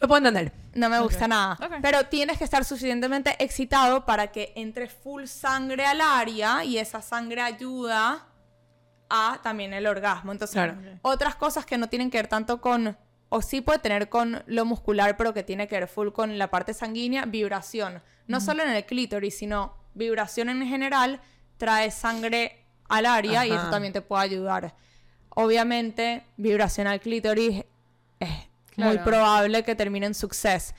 Lo 0.00 0.08
puedo 0.08 0.18
entender. 0.18 0.52
no 0.74 0.88
me 0.88 0.98
gusta 1.00 1.28
nada. 1.28 1.58
Pero 1.82 2.06
tienes 2.06 2.38
que 2.38 2.44
estar 2.44 2.64
suficientemente 2.64 3.36
excitado 3.42 4.06
para 4.06 4.28
que 4.28 4.52
entre 4.56 4.88
full 4.88 5.24
sangre 5.26 5.84
al 5.84 6.00
área 6.00 6.64
y 6.64 6.78
esa 6.78 7.02
sangre 7.02 7.42
ayuda 7.42 8.26
a 9.10 9.40
también 9.42 9.72
el 9.74 9.86
orgasmo. 9.86 10.32
Entonces, 10.32 10.54
Claro. 10.54 10.76
otras 11.02 11.34
cosas 11.34 11.66
que 11.66 11.76
no 11.76 11.88
tienen 11.88 12.10
que 12.10 12.18
ver 12.18 12.28
tanto 12.28 12.60
con, 12.60 12.96
o 13.28 13.42
sí 13.42 13.60
puede 13.60 13.80
tener 13.80 14.08
con 14.08 14.42
lo 14.46 14.64
muscular, 14.64 15.16
pero 15.16 15.34
que 15.34 15.42
tiene 15.42 15.68
que 15.68 15.74
ver 15.78 15.88
full 15.88 16.08
con 16.10 16.38
la 16.38 16.48
parte 16.50 16.72
sanguínea, 16.74 17.26
vibración. 17.26 18.02
No 18.26 18.40
solo 18.40 18.62
en 18.62 18.70
el 18.70 18.84
clítoris, 18.86 19.36
sino 19.36 19.74
vibración 19.94 20.48
en 20.48 20.66
general 20.66 21.20
trae 21.56 21.90
sangre 21.90 22.64
al 22.88 23.06
área 23.06 23.44
y 23.46 23.52
eso 23.52 23.68
también 23.70 23.92
te 23.92 24.00
puede 24.00 24.22
ayudar. 24.22 24.74
Obviamente, 25.30 26.24
vibración 26.36 26.86
al 26.86 27.00
clítoris 27.00 27.64
es 28.18 28.30
muy 28.80 28.98
probable 28.98 29.62
que 29.62 29.74
termine 29.74 30.06
en 30.06 30.14
suceso. 30.14 30.74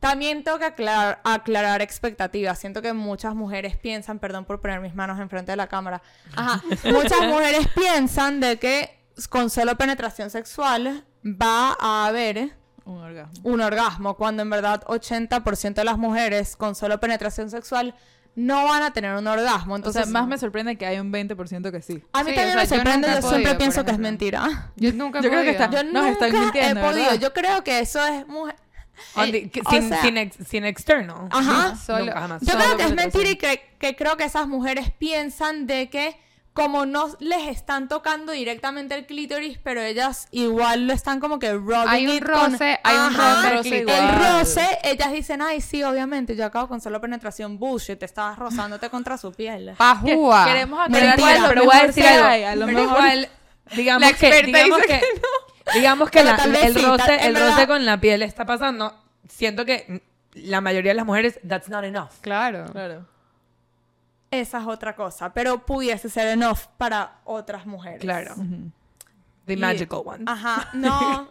También 0.00 0.44
tengo 0.44 0.58
que 0.58 0.64
aclarar, 0.66 1.20
aclarar 1.24 1.82
expectativas. 1.82 2.58
Siento 2.58 2.82
que 2.82 2.92
muchas 2.92 3.34
mujeres 3.34 3.76
piensan, 3.76 4.18
perdón 4.18 4.44
por 4.44 4.60
poner 4.60 4.80
mis 4.80 4.94
manos 4.94 5.18
enfrente 5.20 5.52
de 5.52 5.56
la 5.56 5.66
cámara, 5.66 6.02
Ajá, 6.36 6.62
muchas 6.84 7.20
mujeres 7.22 7.66
piensan 7.74 8.40
de 8.40 8.58
que 8.58 8.98
con 9.30 9.50
solo 9.50 9.76
penetración 9.76 10.30
sexual 10.30 11.04
va 11.24 11.76
a 11.80 12.06
haber 12.06 12.50
Un 12.84 12.98
orgasmo. 12.98 13.40
un 13.44 13.60
orgasmo, 13.60 14.16
cuando 14.16 14.42
en 14.42 14.50
verdad 14.50 14.82
80% 14.86 15.74
de 15.74 15.84
las 15.84 15.96
mujeres 15.98 16.56
con 16.56 16.74
solo 16.74 16.98
penetración 17.00 17.48
sexual 17.50 17.94
no 18.36 18.64
van 18.64 18.82
a 18.82 18.92
tener 18.92 19.14
un 19.16 19.26
orgasmo. 19.26 19.74
O 19.74 19.76
Entonces, 19.76 20.04
sea, 20.04 20.12
más 20.12 20.26
me 20.26 20.36
sorprende 20.38 20.76
que 20.76 20.86
hay 20.86 20.98
un 20.98 21.12
20% 21.12 21.70
que 21.70 21.82
sí. 21.82 22.02
a 22.12 22.24
mí 22.24 22.30
Sí, 22.30 22.36
también 22.36 22.56
o 22.56 22.60
me 22.60 22.66
sea, 22.66 22.78
sorprende, 22.78 23.06
yo, 23.08 23.12
siempre 23.14 23.30
podido, 23.42 23.58
pienso 23.58 23.84
que 23.84 23.90
es 23.92 23.98
mentira. 23.98 24.70
Yo 24.76 24.92
nunca 24.92 25.20
he 25.20 25.22
Yo 25.22 25.30
creo 25.30 25.42
que 25.42 25.52
podido. 25.52 25.64
está- 25.64 25.82
Yo 25.82 25.92
Nos 25.92 26.06
están 26.06 26.30
nunca 26.32 26.42
mintiendo, 26.44 26.80
he 26.80 26.82
podido. 26.84 27.04
¿verdad? 27.06 27.20
Yo 27.20 27.32
creo 27.32 27.64
que 27.64 27.78
eso 27.80 28.04
es 28.06 28.26
mujer. 28.26 28.56
Eh, 29.16 29.50
the- 29.52 29.60
o 29.64 29.70
sin, 29.70 29.88
sea- 29.88 30.02
sin, 30.02 30.16
ex- 30.18 30.36
sin 30.48 30.64
externo. 30.64 31.28
Ajá. 31.32 31.76
Solo- 31.76 32.06
Nunca 32.06 32.20
jamás. 32.20 32.42
Yo 32.42 32.52
Solo 32.52 32.64
creo 32.64 32.76
que 32.76 32.82
es 32.84 32.94
mentira 32.94 33.30
y 33.30 33.36
que, 33.36 33.62
que 33.78 33.96
creo 33.96 34.16
que 34.16 34.24
esas 34.24 34.46
mujeres 34.48 34.90
piensan 34.98 35.66
de 35.66 35.88
que 35.90 36.16
como 36.54 36.86
no 36.86 37.08
les 37.18 37.48
están 37.48 37.88
tocando 37.88 38.30
directamente 38.32 38.94
el 38.94 39.06
clítoris, 39.06 39.58
pero 39.62 39.80
ellas 39.82 40.28
igual 40.30 40.86
lo 40.86 40.92
están 40.92 41.18
como 41.20 41.38
que 41.40 41.52
rubbing 41.52 41.88
Hay 41.88 42.06
un 42.06 42.14
it 42.14 42.24
con- 42.24 42.52
roce, 42.52 42.78
hay 42.84 42.94
un 42.96 43.02
Ajá, 43.16 43.34
roce 43.34 43.46
al 43.48 43.56
roce. 43.56 43.68
El 43.68 43.80
igual. 43.88 44.38
roce, 44.40 44.78
ellas 44.84 45.12
dicen, 45.12 45.42
ay, 45.42 45.60
sí, 45.60 45.82
obviamente, 45.82 46.36
yo 46.36 46.46
acabo 46.46 46.68
con 46.68 46.80
solo 46.80 47.00
penetración 47.00 47.58
bullshit, 47.58 47.98
te 47.98 48.04
estabas 48.04 48.38
rozándote 48.38 48.88
contra 48.88 49.18
su 49.18 49.32
piel. 49.32 49.74
Pajúa. 49.76 50.44
Queremos 50.46 50.78
Pero 50.92 51.10
aclarar 51.10 51.18
igual, 51.18 51.42
lo 51.42 51.48
pero 51.48 51.64
voy 51.64 51.76
a 51.76 51.86
decir 51.88 52.02
que 52.04 52.08
algo. 52.08 52.26
hay, 52.28 52.42
A 52.44 52.54
lo 52.56 52.66
Pero 52.66 52.78
mejor 52.78 52.98
igual, 52.98 53.28
digamos 53.74 54.00
La 54.10 54.16
que, 54.16 54.42
digamos 54.44 54.82
dice 54.82 55.00
que, 55.00 55.72
digamos 55.78 56.10
que 56.10 56.18
Pero 56.20 56.30
la- 56.30 56.36
tal 56.36 56.52
vez 56.52 56.64
el 56.66 56.74
sí, 56.76 56.82
roce, 56.84 57.26
el 57.26 57.32
verdad- 57.34 57.50
roce 57.50 57.66
con 57.66 57.84
la 57.84 58.00
piel 58.00 58.22
está 58.22 58.46
pasando. 58.46 58.94
Siento 59.28 59.64
que 59.64 60.02
la 60.34 60.60
mayoría 60.60 60.92
de 60.92 60.96
las 60.96 61.06
mujeres, 61.06 61.40
that's 61.48 61.68
not 61.68 61.82
enough. 61.82 62.10
Claro. 62.20 62.66
Claro. 62.70 63.06
Esa 64.40 64.60
es 64.60 64.66
otra 64.66 64.94
cosa, 64.96 65.32
pero 65.32 65.64
pudiese 65.64 66.08
ser 66.08 66.28
enough 66.28 66.60
para 66.76 67.20
otras 67.24 67.66
mujeres. 67.66 68.00
Claro. 68.00 68.34
The 69.46 69.52
Y- 69.52 69.56
magical 69.56 70.00
one. 70.04 70.24
Ajá, 70.26 70.70
no, 70.74 71.30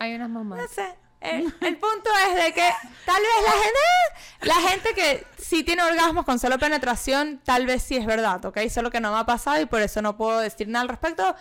Hay 0.00 0.14
unas 0.14 0.28
no 0.30 0.44
mamás. 0.44 0.70
sé. 0.70 0.94
El, 1.20 1.42
el 1.62 1.76
punto 1.78 2.10
es 2.28 2.44
de 2.44 2.52
que 2.52 2.68
tal 3.06 3.16
vez 3.20 3.44
la 3.44 3.52
gente, 3.52 4.42
la 4.42 4.68
gente 4.68 4.94
que 4.94 5.26
sí 5.42 5.64
tiene 5.64 5.82
orgasmos 5.82 6.24
con 6.24 6.38
solo 6.38 6.58
penetración, 6.58 7.40
tal 7.44 7.66
vez 7.66 7.82
sí 7.82 7.96
es 7.96 8.04
verdad, 8.06 8.44
¿ok? 8.44 8.58
Solo 8.70 8.90
que 8.90 9.00
no 9.00 9.10
me 9.12 9.18
ha 9.18 9.24
pasado 9.24 9.60
y 9.60 9.64
por 9.66 9.80
eso 9.80 10.02
no 10.02 10.16
puedo 10.16 10.38
decir 10.38 10.68
nada 10.68 10.82
al 10.82 10.88
respecto. 10.90 11.34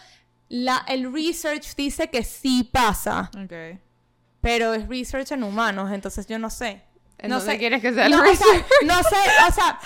La, 0.47 0.83
el 0.87 1.11
research 1.13 1.75
dice 1.75 2.09
que 2.09 2.23
sí 2.23 2.63
pasa, 2.71 3.29
Ok. 3.43 3.79
pero 4.41 4.73
es 4.73 4.87
research 4.87 5.31
en 5.33 5.43
humanos, 5.43 5.91
entonces 5.91 6.25
yo 6.25 6.39
no 6.39 6.49
sé. 6.49 6.81
No 7.23 7.39
sé. 7.39 7.57
¿quieres 7.57 7.81
que 7.81 7.93
sea 7.93 8.05
el 8.05 8.11
no, 8.11 8.19
o 8.19 8.25
sea, 8.25 8.31
research? 8.31 8.65
no 8.83 9.03
sé, 9.03 9.15
o 9.49 9.51
sea. 9.53 9.79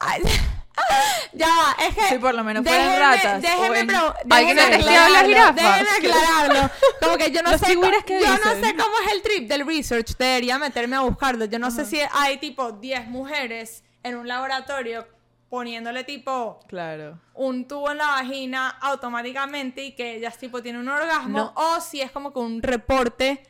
Ay, 0.00 0.22
ya, 1.32 1.46
va, 1.46 1.76
es 1.86 1.94
que. 1.94 2.02
Sí, 2.08 2.18
por 2.18 2.34
lo 2.34 2.42
menos 2.44 2.64
fueran 2.66 2.98
ratas 2.98 3.44
en- 3.44 3.86
pero- 3.86 4.14
¿Alguien 4.30 4.56
déjenme 4.56 4.62
ha 4.74 4.78
testeado 4.78 5.08
las 5.12 5.22
aclararlo? 5.22 5.52
Déjenme 5.54 5.90
aclararlo. 5.98 6.70
Como 7.00 7.16
que 7.16 7.30
yo 7.30 7.42
no 7.42 7.50
Los 7.52 7.60
sé. 7.60 7.74
co- 7.74 7.80
que 8.06 8.20
yo 8.20 8.28
no 8.44 8.54
sé 8.66 8.74
cómo 8.76 8.94
es 9.06 9.12
el 9.12 9.22
trip 9.22 9.48
del 9.48 9.66
research. 9.66 10.16
Debería 10.18 10.58
meterme 10.58 10.96
a 10.96 11.00
buscarlo. 11.00 11.44
Yo 11.44 11.58
no 11.58 11.70
sé 11.70 11.84
si 11.84 12.00
hay 12.12 12.38
tipo 12.38 12.72
10 12.72 13.06
mujeres 13.08 13.84
en 14.02 14.16
un 14.16 14.26
laboratorio 14.26 15.06
poniéndole 15.50 16.04
tipo 16.04 16.60
Claro. 16.68 17.18
un 17.34 17.66
tubo 17.66 17.90
en 17.90 17.98
la 17.98 18.06
vagina 18.06 18.68
automáticamente 18.80 19.82
y 19.84 19.92
que 19.96 20.14
ellas 20.16 20.38
tipo 20.38 20.62
tienen 20.62 20.82
un 20.82 20.88
orgasmo 20.88 21.38
No. 21.38 21.52
o 21.56 21.80
si 21.80 22.00
es 22.00 22.12
como 22.12 22.32
que 22.32 22.38
un 22.38 22.62
reporte 22.62 23.42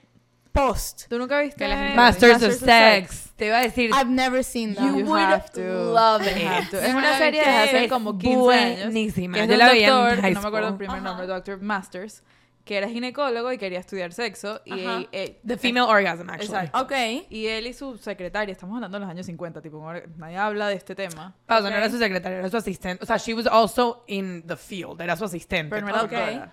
post. 0.53 1.07
¿Tú 1.09 1.19
nunca 1.19 1.41
viste 1.41 1.57
Que 1.57 1.69
la 1.69 1.77
gente- 1.79 1.95
Masters, 1.97 2.43
of 2.43 2.53
Sex. 2.55 3.31
Te 3.37 3.47
iba 3.47 3.59
a 3.59 3.63
decir, 3.63 3.91
I've 3.91 4.11
never 4.11 4.45
seen 4.45 4.75
that. 4.75 4.83
you, 4.85 4.99
You 5.01 5.07
would 5.07 5.21
have 5.23 5.51
to. 5.55 5.61
love 5.61 6.23
it. 6.27 6.37
have 6.47 6.69
to. 6.71 6.79
Es 6.79 6.95
una 6.95 7.17
serie 7.19 7.41
de 7.43 7.49
hace 7.49 7.89
como 7.89 8.19
15 8.19 8.53
años. 8.55 8.85
buenísima. 8.85 9.35
Que 9.37 9.45
es 9.45 9.49
Yo 9.51 9.57
la 9.57 9.73
vi 9.73 9.85
en 9.85 9.91
doctor, 9.91 10.21
high 10.21 10.35
no 10.35 10.43
me 10.43 10.49
acuerdo 10.49 10.69
el 10.69 10.77
primer 10.77 11.03
nombre, 11.03 11.27
Dr. 11.27 11.61
Masters, 11.63 12.23
que 12.65 12.77
era 12.77 12.89
ginecólogo 12.89 13.51
y 13.53 13.57
quería 13.59 13.79
estudiar 13.81 14.13
sexo. 14.13 14.61
Y, 14.67 15.09
eh, 15.13 15.41
The 15.47 15.57
female 15.57 15.87
orgasm, 15.89 16.29
actually. 16.29 16.45
Exacto. 16.67 16.79
Ok. 16.83 16.93
Y 17.31 17.47
él 17.47 17.67
y 17.67 17.73
su 17.73 17.97
secretaria, 17.97 18.53
estamos 18.53 18.75
hablando 18.77 18.99
de 18.99 19.01
los 19.07 19.11
años 19.11 19.25
50, 19.27 19.63
tipo, 19.63 19.83
nadie 20.19 20.37
habla 20.37 20.69
de 20.69 20.75
este 20.75 20.95
tema. 20.95 21.35
Pausa, 21.47 21.65
Ok. 21.65 21.71
no 21.71 21.77
era 21.79 21.89
su 21.91 21.99
secretaria, 21.99 22.39
era 22.41 22.51
su 22.51 22.57
asistente. 22.59 23.03
O 23.03 23.07
sea, 23.07 23.17
she 23.17 23.33
was 23.33 23.47
also 23.47 24.05
in 24.09 24.43
the 24.47 24.57
field, 24.57 25.01
era 25.01 25.17
su 25.17 25.25
asistente. 25.25 25.71
Pero 25.71 25.87
no 25.87 25.93
era 25.95 26.03
Ok. 26.03 26.11
doctora. 26.11 26.53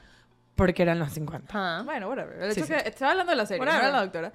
Porque 0.58 0.82
eran 0.84 1.00
los 1.00 1.14
50. 1.14 1.48
Ajá. 1.58 1.84
Bueno, 1.84 2.10
whatever. 2.10 2.42
El 2.44 2.52
Sí, 2.54 2.60
hecho 2.60 2.68
sí. 2.68 2.74
que 2.84 2.90
estaba 2.90 3.12
hablando 3.12 3.30
de 3.32 3.38
la 3.38 3.46
serie, 3.46 3.64
no 3.66 3.72
era 3.72 3.90
la 3.90 4.02
doctora. 4.02 4.34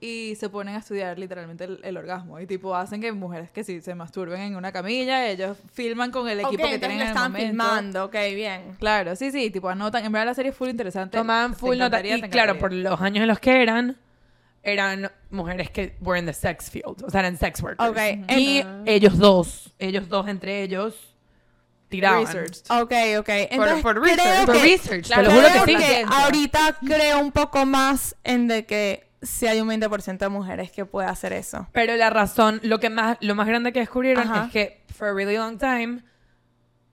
Y 0.00 0.36
se 0.36 0.48
ponen 0.48 0.76
a 0.76 0.78
estudiar 0.78 1.18
literalmente 1.18 1.64
el, 1.64 1.80
el 1.82 1.96
orgasmo. 1.96 2.38
Y 2.38 2.46
tipo, 2.46 2.74
hacen 2.76 3.00
que 3.00 3.10
mujeres 3.12 3.50
que 3.50 3.64
sí 3.64 3.80
se 3.80 3.94
masturben 3.96 4.40
en 4.40 4.54
una 4.56 4.70
camilla, 4.70 5.26
ellos 5.26 5.56
filman 5.72 6.12
con 6.12 6.28
el 6.28 6.38
equipo 6.40 6.62
que 6.68 6.74
entonces 6.74 6.80
tienen 6.80 6.98
lo 6.98 7.02
en 7.02 7.08
el 7.08 7.14
están 7.16 7.32
momento. 7.32 7.48
filmando. 7.48 8.04
Ok, 8.04 8.14
bien. 8.34 8.76
Claro, 8.78 9.16
sí, 9.16 9.32
sí, 9.32 9.50
tipo 9.50 9.68
anotan. 9.68 10.04
En 10.04 10.12
verdad 10.12 10.26
la 10.26 10.34
serie 10.34 10.52
es 10.52 10.56
full 10.56 10.68
interesante. 10.68 11.18
Tomaban 11.18 11.54
full 11.54 11.76
nota. 11.78 12.00
Y 12.06 12.20
claro, 12.30 12.58
por 12.58 12.72
los 12.72 13.00
años 13.00 13.22
en 13.22 13.28
los 13.28 13.40
que 13.40 13.60
eran, 13.60 13.96
eran 14.62 15.10
mujeres 15.30 15.68
que 15.70 15.96
were 16.00 16.18
in 16.18 16.26
the 16.26 16.32
sex 16.32 16.70
field. 16.70 17.02
O 17.02 17.10
sea, 17.10 17.20
eran 17.20 17.36
sex 17.36 17.60
workers. 17.60 17.90
Ok, 17.90 17.98
Y 18.30 18.62
ellos 18.86 19.18
dos, 19.18 19.74
ellos 19.80 20.08
dos 20.08 20.28
entre 20.28 20.62
ellos, 20.62 21.16
tiraban. 21.88 22.26
Research. 22.26 22.58
Ok, 22.70 22.92
ok. 23.18 23.28
Entonces, 23.50 23.82
por 23.82 24.00
creo 24.00 24.16
research. 24.16 24.46
Por 24.46 24.54
que- 24.56 24.62
research, 24.62 25.06
claro, 25.06 25.22
te 25.22 25.28
lo 25.28 25.34
juro 25.34 25.64
que 25.64 25.72
sí. 25.72 25.76
que 25.76 26.04
ahorita 26.08 26.78
creo 26.86 27.20
un 27.20 27.32
poco 27.32 27.66
más 27.66 28.16
en 28.24 28.48
de 28.48 28.66
que 28.66 29.08
si 29.22 29.46
hay 29.46 29.60
un 29.60 29.68
20% 29.68 30.18
de 30.18 30.28
mujeres 30.28 30.70
que 30.70 30.84
puede 30.84 31.08
hacer 31.08 31.32
eso. 31.32 31.66
Pero 31.72 31.96
la 31.96 32.10
razón, 32.10 32.60
lo 32.62 32.78
que 32.78 32.90
más, 32.90 33.16
lo 33.20 33.34
más 33.34 33.46
grande 33.46 33.72
que 33.72 33.80
descubrieron 33.80 34.28
Ajá. 34.30 34.44
es 34.46 34.52
que 34.52 34.84
for 34.94 35.08
a 35.08 35.12
really 35.12 35.36
long 35.36 35.58
time 35.58 36.02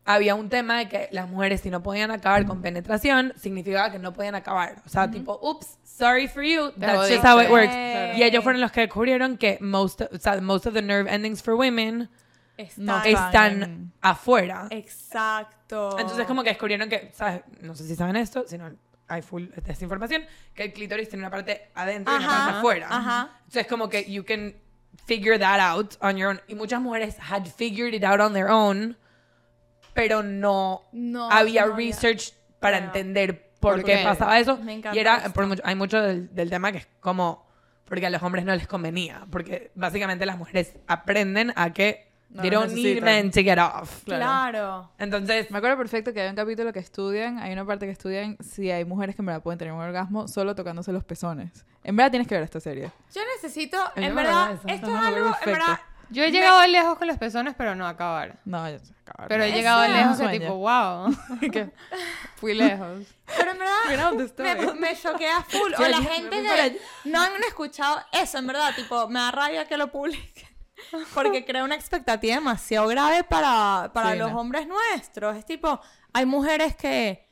había 0.05 0.35
un 0.35 0.49
tema 0.49 0.77
de 0.77 0.87
que 0.87 1.09
las 1.11 1.27
mujeres 1.27 1.61
si 1.61 1.69
no 1.71 1.81
podían 1.81 2.11
acabar 2.11 2.45
con 2.45 2.61
penetración 2.61 3.33
significaba 3.37 3.91
que 3.91 3.99
no 3.99 4.13
podían 4.13 4.35
acabar. 4.35 4.75
O 4.85 4.89
sea, 4.89 5.09
tipo, 5.09 5.39
oops, 5.41 5.77
sorry 5.83 6.27
for 6.27 6.43
you, 6.43 6.71
that's 6.79 7.09
just 7.09 7.25
how 7.25 7.39
it 7.41 7.49
works. 7.49 7.73
Y 8.15 8.23
ellos 8.23 8.43
fueron 8.43 8.61
los 8.61 8.71
que 8.71 8.81
descubrieron 8.81 9.37
que 9.37 9.57
most, 9.61 10.01
o 10.01 10.19
sea, 10.19 10.39
most 10.41 10.67
of 10.67 10.73
the 10.73 10.81
nerve 10.81 11.11
endings 11.11 11.41
for 11.41 11.55
women 11.55 12.09
No 12.77 12.97
Está- 12.97 13.09
Están 13.09 13.25
están 13.27 13.63
en- 13.63 13.91
afuera. 14.01 14.67
Exacto. 14.71 15.97
Entonces 15.99 16.25
como 16.25 16.43
que 16.43 16.49
descubrieron 16.49 16.87
que, 16.89 17.11
¿sabes? 17.13 17.41
No 17.61 17.75
sé 17.75 17.85
si 17.85 17.95
saben 17.95 18.15
esto, 18.15 18.45
sino 18.47 18.71
hay 19.07 19.21
full 19.21 19.45
desinformación, 19.65 20.23
que 20.53 20.63
el 20.63 20.73
clítoris 20.73 21.09
tiene 21.09 21.23
una 21.23 21.29
parte 21.31 21.69
adentro 21.75 22.13
y 22.13 22.17
una 22.17 22.27
Ajá, 22.27 22.37
parte 22.45 22.57
afuera. 22.59 22.87
ajá. 22.89 23.29
Entonces 23.45 23.67
como 23.67 23.89
que 23.89 24.09
you 24.11 24.23
can 24.25 24.55
figure 25.05 25.37
that 25.37 25.59
out 25.59 25.95
on 26.01 26.15
your 26.17 26.29
own. 26.29 26.41
Y 26.47 26.55
muchas 26.55 26.81
mujeres 26.81 27.17
had 27.19 27.45
figured 27.45 27.93
it 27.93 28.03
out 28.03 28.19
on 28.19 28.33
their 28.33 28.47
own, 28.47 28.97
pero 29.93 30.23
no, 30.23 30.81
No, 30.93 31.29
había 31.31 31.65
no 31.65 31.73
había- 31.73 31.87
research 31.91 32.33
para 32.59 32.77
Claro. 32.77 32.85
entender 32.93 33.51
por, 33.59 33.75
¿Por 33.75 33.83
qué 33.85 33.97
qué? 33.97 34.03
pasaba 34.03 34.39
eso. 34.39 34.57
Me 34.57 34.73
encanta 34.73 34.95
y 34.95 34.99
era 34.99 35.17
esto. 35.17 35.33
por 35.33 35.45
mucho, 35.47 35.61
hay 35.65 35.75
mucho 35.75 36.01
del, 36.01 36.33
del 36.33 36.49
tema 36.49 36.71
que 36.71 36.79
es 36.79 36.87
como 36.99 37.45
porque 37.85 38.07
a 38.07 38.09
los 38.09 38.23
hombres 38.23 38.43
no 38.45 38.55
les 38.55 38.65
convenía, 38.67 39.27
porque 39.29 39.71
básicamente 39.75 40.25
las 40.25 40.37
mujeres 40.39 40.73
aprenden 40.87 41.53
a 41.55 41.71
que 41.71 42.04
No 42.29 42.41
they 42.41 42.49
don't 42.51 42.67
need 42.73 43.01
necesitan. 43.01 43.03
men 43.03 43.31
to 43.31 43.41
get 43.43 43.57
off. 43.59 44.03
Claro. 44.03 44.91
Entonces, 44.97 45.49
Me 45.51 45.57
acuerdo 45.59 45.77
perfecto 45.77 46.11
que 46.13 46.21
hay 46.21 46.29
un 46.29 46.35
capítulo 46.35 46.73
que 46.73 46.79
estudian, 46.79 47.39
hay 47.39 47.53
una 47.53 47.65
parte 47.65 47.85
que 47.85 47.91
estudian 47.93 48.37
si 48.41 48.71
hay 48.71 48.83
mujeres 48.83 49.15
que 49.15 49.21
en 49.21 49.27
verdad 49.27 49.41
pueden 49.41 49.57
tener 49.57 49.73
un 49.73 49.79
orgasmo 49.79 50.27
solo 50.27 50.53
tocándose 50.55 50.91
los 50.91 51.03
pezones. 51.03 51.65
En 51.83 51.95
verdad 51.95 52.11
tienes 52.11 52.27
que 52.27 52.35
ver 52.35 52.43
esta 52.43 52.59
serie. 52.59 52.91
Yo 53.13 53.21
necesito, 53.35 53.77
en 53.95 54.09
no 54.09 54.15
me 54.15 54.23
verdad, 54.23 54.59
de 54.61 54.73
esto 54.73 54.87
No, 54.87 54.99
es 54.99 55.05
algo, 55.05 55.17
en 55.27 55.33
perfecto. 55.33 55.51
verdad, 55.51 55.79
Yo 56.09 56.23
he 56.23 56.31
llegado 56.31 56.67
lejos 56.67 56.97
con 56.97 57.07
los 57.07 57.17
pezones, 57.17 57.53
pero 57.57 57.73
no 57.75 57.85
a 57.85 57.89
acabar. 57.89 58.37
No, 58.43 58.69
ya 58.69 58.79
se 58.79 58.93
acabaron. 58.93 59.27
Pero 59.29 59.43
he 59.43 59.51
llegado 59.51 59.87
lejos 59.87 60.17
que 60.19 60.39
tipo, 60.39 60.55
wow. 60.55 61.11
Fui 62.35 62.53
lejos. 62.55 63.05
pero 63.37 63.51
en 63.51 63.59
verdad, 63.59 63.73
Mira 63.89 64.03
dónde 64.05 64.25
estoy. 64.25 64.45
me, 64.45 64.73
me 64.73 64.95
choquea 64.95 65.41
full. 65.43 65.71
Sí, 65.77 65.83
o 65.83 65.87
la 65.87 66.01
gente 66.01 66.41
me 66.41 66.47
que 66.71 66.81
no 67.05 67.21
han 67.21 67.31
escuchado 67.47 68.01
eso, 68.11 68.37
en 68.39 68.47
verdad, 68.47 68.73
tipo, 68.75 69.07
me 69.07 69.19
da 69.19 69.31
rabia 69.31 69.65
que 69.65 69.77
lo 69.77 69.87
publiquen. 69.91 70.47
Porque 71.13 71.45
crea 71.45 71.63
una 71.63 71.75
expectativa 71.75 72.35
demasiado 72.35 72.87
grave 72.87 73.23
para, 73.23 73.91
para 73.93 74.13
Sí, 74.13 74.17
los 74.19 74.31
no. 74.31 74.39
hombres 74.39 74.67
nuestros. 74.67 75.35
Es 75.37 75.45
tipo, 75.45 75.79
hay 76.13 76.25
mujeres 76.25 76.75
que 76.75 77.23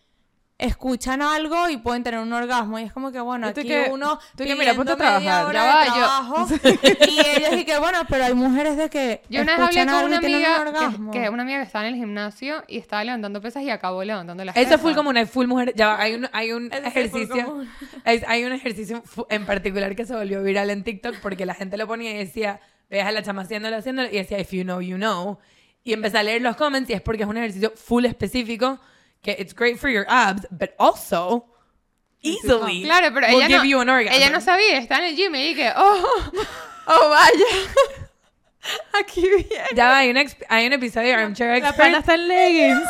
escuchan 0.60 1.22
algo 1.22 1.68
y 1.68 1.78
pueden 1.78 2.04
tener 2.04 2.20
un 2.20 2.32
orgasmo 2.32 2.78
y 2.80 2.84
es 2.84 2.94
como 2.94 3.12
que 3.12 3.20
bueno 3.20 3.48
aquí 3.48 3.64
que- 3.64 3.90
uno 3.92 4.20
tú 4.38 4.44
que, 4.46 4.56
mira, 4.56 4.74
ponte 4.76 4.94
a 4.94 4.96
trabajar. 4.96 5.52
Ya 5.52 5.64
va, 5.66 5.86
yo- 5.88 5.94
trabajo 5.94 6.48
y 7.10 7.20
ellos 7.28 7.54
y 7.60 7.66
que 7.66 7.78
bueno 7.80 7.98
pero 8.08 8.26
hay 8.26 8.34
mujeres 8.36 8.78
de 8.78 8.90
que 8.90 9.24
Yo 9.30 9.42
una 9.42 9.58
vez 9.58 9.66
hablé 9.78 9.86
con 9.86 9.96
una 9.96 10.06
un 10.06 10.14
amiga, 10.14 10.62
orgasmo. 10.62 11.12
que, 11.12 11.22
que 11.24 11.30
una 11.30 11.42
amiga 11.42 11.58
que 11.60 11.66
estaba 11.66 11.88
en 11.88 11.96
el 11.96 12.00
gimnasio 12.00 12.64
y 12.68 12.78
estaba 12.78 13.04
levantando 13.04 13.42
pesas 13.42 13.64
y 13.64 13.72
acabó 13.72 14.04
levantando 14.04 14.46
las 14.46 14.56
Eso 14.56 14.76
es 14.76 14.80
full 14.82 14.94
como 14.94 15.10
una 15.10 15.26
full 15.26 15.48
mujer. 15.48 15.74
Ya 15.76 15.88
va, 15.88 16.00
hay 16.02 16.14
un, 16.14 16.30
hay 16.32 16.52
un 16.54 16.72
es 16.72 16.86
ejercicio. 16.86 17.46
común. 17.46 17.70
hay, 18.06 18.46
un 18.46 18.54
ejercicio 18.54 19.04
en 19.30 19.46
particular 19.46 19.94
que 19.96 20.06
se 20.06 20.16
volvió 20.16 20.44
viral 20.44 20.70
en 20.70 20.84
TikTok 20.84 21.16
porque 21.22 21.46
la 21.48 21.56
gente 21.56 21.78
lo 21.78 21.88
ponía 21.88 22.12
y 22.12 22.18
decía, 22.20 22.62
veas 22.94 23.08
a 23.08 23.12
la 23.12 23.24
chama 23.24 23.42
haciéndolo, 23.42 23.76
haciéndolo, 23.78 24.08
y 24.10 24.18
decía, 24.18 24.40
if 24.40 24.52
you 24.52 24.64
know, 24.64 24.80
you 24.80 24.98
know. 24.98 25.40
Y 25.84 25.94
empecé 25.94 26.20
a 26.20 26.24
leer 26.24 26.42
los 26.42 26.56
comments 26.56 26.90
y 26.90 26.94
es 26.94 27.02
porque 27.02 27.24
es 27.24 27.30
un 27.30 27.38
ejercicio 27.38 27.74
full 27.76 28.06
específico 28.06 28.80
que 29.22 29.36
it's 29.40 29.54
great 29.54 29.78
for 29.78 29.90
your 29.90 30.06
abs, 30.08 30.48
but 30.52 30.70
also 30.78 31.46
easily 32.22 32.84
Claro, 32.84 33.14
pero 33.14 33.28
will 33.28 33.38
ella 33.38 33.48
give 33.48 33.58
no, 33.58 33.66
you 33.66 33.82
an 33.82 33.90
orgasm. 33.90 34.16
ella 34.16 34.30
no 34.30 34.40
sabía, 34.40 34.78
está 34.78 35.00
en 35.00 35.06
el 35.06 35.16
gym 35.16 35.34
y 35.36 35.50
dije, 35.50 35.74
oh, 35.76 36.32
oh, 36.86 37.10
vaya. 37.10 37.46
Aquí 38.94 39.22
viene. 39.22 39.66
Ya 39.76 39.88
va, 39.90 39.98
hay 39.98 40.12
un, 40.12 40.18
hay 40.48 40.68
un 40.68 40.74
episodio 40.74 41.10
de 41.10 41.16
Armchair 41.16 41.50
La 41.50 41.58
Expert. 41.58 41.78
pana 41.78 41.98
está 41.98 42.14
en 42.14 42.28
leggings. 42.28 42.90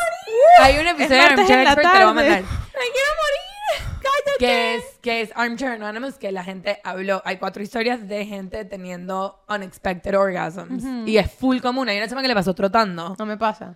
Hay 0.60 0.78
un 0.78 0.88
episodio 0.88 1.18
de 1.18 1.24
Armchair 1.24 1.64
la 1.64 1.72
Expert, 1.72 1.94
te 1.94 2.00
lo 2.00 2.06
voy 2.06 2.12
a 2.12 2.14
mandar. 2.14 2.42
¡Me 2.42 2.92
quiero 2.92 3.10
morir! 3.22 3.53
¡Cállate! 3.78 4.32
Que 4.40 4.76
es, 4.76 4.84
que 5.02 5.22
es 5.22 5.30
Armchair 5.36 5.72
Anonymous, 5.74 6.16
que 6.16 6.32
la 6.32 6.44
gente 6.44 6.80
habló. 6.84 7.22
Hay 7.26 7.38
cuatro 7.38 7.62
historias 7.64 8.08
de 8.08 8.26
gente 8.26 8.66
teniendo 8.66 9.44
unexpected 9.48 10.18
orgasms. 10.18 10.84
Y 11.08 11.18
es 11.18 11.32
full 11.32 11.60
común. 11.60 11.88
Hay 11.90 11.98
una 11.98 12.08
chama 12.08 12.22
que 12.22 12.28
le 12.28 12.34
pasó 12.36 12.54
trotando. 12.54 13.16
No 13.18 13.26
me 13.26 13.38
pasa. 13.38 13.76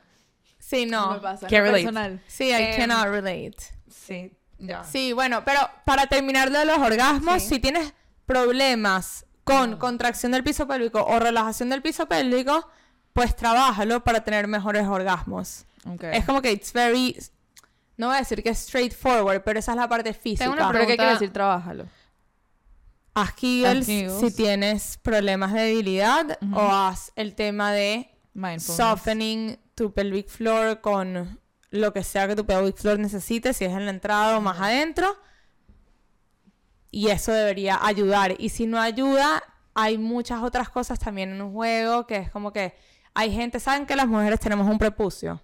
Sí, 0.59 0.85
No 0.85 1.07
no. 1.07 1.13
me 1.13 1.19
pasa. 1.19 1.47
Can't 1.47 1.51
no 1.65 1.71
relate. 1.71 1.83
personal. 1.83 2.23
Sí, 2.27 2.49
I 2.49 2.53
Em, 2.53 2.77
cannot 2.77 3.07
relate. 3.07 3.55
Sí, 3.89 4.33
ya. 4.59 4.83
Sí, 4.83 5.13
bueno, 5.13 5.43
pero 5.45 5.59
para 5.85 6.07
terminar 6.07 6.51
lo 6.51 6.59
de 6.59 6.65
los 6.65 6.77
orgasmos, 6.79 7.41
si 7.43 7.59
tienes 7.59 7.93
problemas 8.25 9.25
con 9.43 9.77
contracción 9.77 10.33
del 10.33 10.43
piso 10.43 10.67
pélvico 10.67 11.01
o 11.05 11.19
relajación 11.19 11.69
del 11.69 11.81
piso 11.81 12.07
pélvico, 12.07 12.67
pues 13.13 13.35
trabájalo 13.35 14.03
para 14.03 14.23
tener 14.25 14.47
mejores 14.47 14.85
orgasmos. 14.87 15.65
Ok. 15.89 16.03
Es 16.11 16.25
como 16.25 16.41
que 16.41 16.51
it's 16.51 16.73
very... 16.73 17.17
No 17.97 18.07
voy 18.07 18.15
a 18.15 18.19
decir 18.19 18.43
que 18.43 18.49
es 18.49 18.59
straightforward, 18.59 19.43
pero 19.43 19.59
esa 19.59 19.71
es 19.71 19.77
la 19.77 19.89
parte 19.89 20.13
física. 20.13 20.45
Tengo 20.45 20.55
una 20.55 20.71
¿Pero 20.71 20.85
qué 20.85 20.95
quiere 20.95 21.13
decir 21.13 21.33
trabájalo? 21.33 21.87
Haz 23.15 23.33
Kegels 23.33 23.87
Kegels. 23.87 24.19
si 24.19 24.35
tienes 24.35 24.97
problemas 25.01 25.51
de 25.51 25.61
debilidad 25.61 26.37
o 26.53 26.61
haz 26.61 27.11
el 27.15 27.33
tema 27.33 27.71
de 27.71 28.11
softening 28.59 29.57
tu 29.73 29.91
pelvic 29.91 30.29
floor 30.29 30.81
con 30.81 31.39
lo 31.71 31.93
que 31.93 32.03
sea 32.03 32.27
que 32.27 32.35
tu 32.35 32.45
pelvic 32.45 32.77
floor 32.77 32.99
necesite, 32.99 33.53
si 33.53 33.65
es 33.65 33.71
en 33.71 33.85
la 33.85 33.91
entrada 33.91 34.37
o 34.37 34.41
más 34.41 34.59
adentro. 34.59 35.17
Y 36.91 37.09
eso 37.09 37.31
debería 37.31 37.79
ayudar. 37.83 38.35
Y 38.37 38.49
si 38.49 38.67
no 38.67 38.79
ayuda, 38.79 39.43
hay 39.73 39.97
muchas 39.97 40.43
otras 40.43 40.69
cosas 40.69 40.99
también 40.99 41.31
en 41.31 41.41
un 41.41 41.53
juego 41.53 42.05
que 42.05 42.17
es 42.17 42.31
como 42.31 42.53
que 42.53 42.75
hay 43.15 43.31
gente, 43.33 43.59
¿saben 43.59 43.87
que 43.87 43.95
las 43.95 44.07
mujeres 44.07 44.39
tenemos 44.39 44.67
un 44.67 44.77
prepucio? 44.77 45.41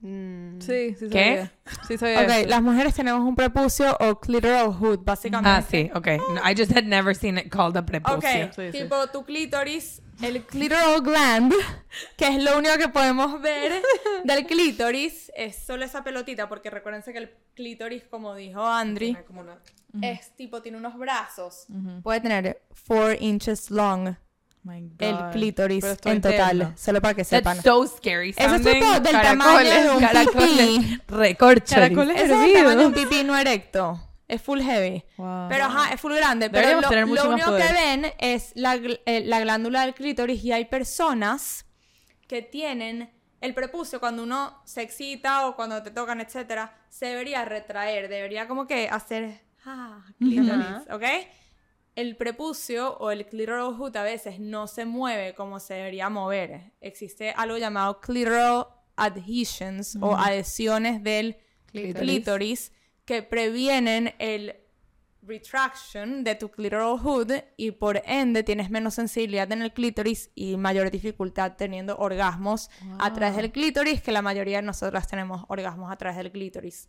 Mm. 0.00 0.60
Sí, 0.60 0.94
sí 0.98 1.08
¿Qué? 1.10 1.48
sabía. 1.48 1.52
Sí 1.88 1.98
sabía 1.98 2.20
Ok, 2.22 2.28
eso. 2.30 2.48
las 2.48 2.62
mujeres 2.62 2.94
tenemos 2.94 3.22
un 3.22 3.34
prepucio 3.34 3.96
o 3.98 4.20
clitoral 4.20 4.72
hood, 4.74 5.00
básicamente. 5.00 5.48
Ah, 5.50 5.62
sí, 5.62 5.90
ok. 5.94 6.06
No, 6.34 6.48
I 6.50 6.54
just 6.56 6.70
had 6.76 6.84
never 6.84 7.14
seen 7.16 7.38
it 7.38 7.48
called 7.50 7.76
a 7.76 7.84
prepucio. 7.84 8.16
Ok, 8.18 8.52
Sí, 8.54 8.70
sí. 8.72 8.78
tipo 8.78 9.06
tu 9.08 9.24
clítoris, 9.24 10.02
el 10.22 10.42
clitoral 10.44 11.00
gland, 11.00 11.52
que 12.16 12.28
es 12.28 12.42
lo 12.42 12.58
único 12.58 12.76
que 12.78 12.88
podemos 12.88 13.40
ver 13.40 13.82
del 14.24 14.46
clítoris, 14.46 15.32
es 15.34 15.56
solo 15.56 15.84
esa 15.84 16.04
pelotita, 16.04 16.48
porque 16.48 16.70
recuérdense 16.70 17.12
que 17.12 17.18
el 17.18 17.30
clítoris, 17.54 18.04
como 18.04 18.34
dijo 18.34 18.64
Andri, 18.66 19.16
es 20.02 20.30
tipo, 20.36 20.60
tiene 20.62 20.76
unos 20.78 20.96
brazos. 20.98 21.66
Puede 22.02 22.20
tener 22.20 22.62
4 22.86 23.14
inches 23.18 23.70
long 23.70 24.14
My 24.66 24.80
God. 24.80 24.96
el 24.98 25.30
clítoris 25.32 25.84
en 25.84 26.20
total, 26.20 26.56
interno. 26.56 26.72
solo 26.76 27.00
para 27.00 27.14
que 27.14 27.22
sepan. 27.24 27.56
That's 27.58 27.64
so 27.64 27.86
scary 27.86 28.30
Eso 28.30 28.40
es 28.40 28.62
sounding. 28.62 28.72
tipo 28.72 29.00
del 29.00 29.12
Caracoles, 29.12 29.38
tamaño 29.38 29.82
de 29.82 29.90
un 29.90 30.00
caracoles, 30.00 30.68
pipí. 30.78 31.00
recorcholis. 31.06 31.70
Caracoles. 31.74 32.20
Ese 32.20 32.34
es 32.34 32.42
el 32.42 32.52
tamaño 32.52 32.78
de 32.78 32.86
un 32.86 32.92
pipí 32.92 33.22
no 33.24 33.38
erecto. 33.38 34.02
Es 34.26 34.42
full 34.42 34.60
heavy. 34.60 35.04
Wow. 35.18 35.48
Pero 35.48 35.64
ajá, 35.66 35.94
es 35.94 36.00
full 36.00 36.12
grande. 36.14 36.50
Pero 36.50 36.58
Deberíamos 36.68 36.82
lo, 36.82 36.88
tener 36.88 37.06
mucho 37.06 37.24
lo 37.24 37.30
más 37.30 37.46
único 37.46 37.56
que 37.56 37.72
ven 37.72 38.12
es 38.18 38.50
la, 38.56 38.74
eh, 38.74 39.22
la 39.24 39.38
glándula 39.38 39.82
del 39.82 39.94
clítoris 39.94 40.42
y 40.42 40.50
hay 40.50 40.64
personas 40.64 41.64
que 42.26 42.42
tienen 42.42 43.08
el 43.40 43.54
prepucio 43.54 44.00
cuando 44.00 44.24
uno 44.24 44.60
se 44.64 44.82
excita 44.82 45.46
o 45.46 45.54
cuando 45.54 45.80
te 45.84 45.92
tocan, 45.92 46.20
etcétera, 46.20 46.74
se 46.88 47.06
debería 47.06 47.44
retraer, 47.44 48.08
debería 48.08 48.48
como 48.48 48.66
que 48.66 48.88
hacer 48.88 49.42
ah, 49.64 50.00
clítoris, 50.18 50.90
¿ok? 50.90 51.04
El 51.96 52.16
prepucio 52.16 52.96
o 52.98 53.10
el 53.10 53.26
clitoral 53.26 53.74
hood 53.74 53.96
a 53.96 54.02
veces 54.02 54.38
no 54.38 54.66
se 54.66 54.84
mueve 54.84 55.34
como 55.34 55.58
se 55.60 55.74
debería 55.74 56.10
mover. 56.10 56.72
Existe 56.82 57.30
algo 57.30 57.56
llamado 57.56 58.00
clitoral 58.00 58.66
adhesions 58.96 59.96
o 60.00 60.14
adhesiones 60.14 61.02
del 61.02 61.38
Clítoris. 61.66 62.00
clítoris 62.00 62.72
que 63.06 63.22
previenen 63.22 64.14
el 64.18 64.56
retraction 65.22 66.22
de 66.22 66.34
tu 66.34 66.50
clitoral 66.50 66.98
hood 66.98 67.32
y 67.56 67.70
por 67.72 68.02
ende 68.04 68.42
tienes 68.42 68.70
menos 68.70 68.94
sensibilidad 68.94 69.50
en 69.50 69.62
el 69.62 69.72
clítoris 69.72 70.30
y 70.34 70.56
mayor 70.58 70.90
dificultad 70.90 71.54
teniendo 71.56 71.96
orgasmos 71.96 72.70
a 72.98 73.12
través 73.14 73.36
del 73.36 73.52
clítoris 73.52 74.02
que 74.02 74.12
la 74.12 74.22
mayoría 74.22 74.58
de 74.58 74.62
nosotras 74.62 75.08
tenemos 75.08 75.44
orgasmos 75.48 75.90
a 75.90 75.96
través 75.96 76.18
del 76.18 76.30
clítoris. 76.30 76.88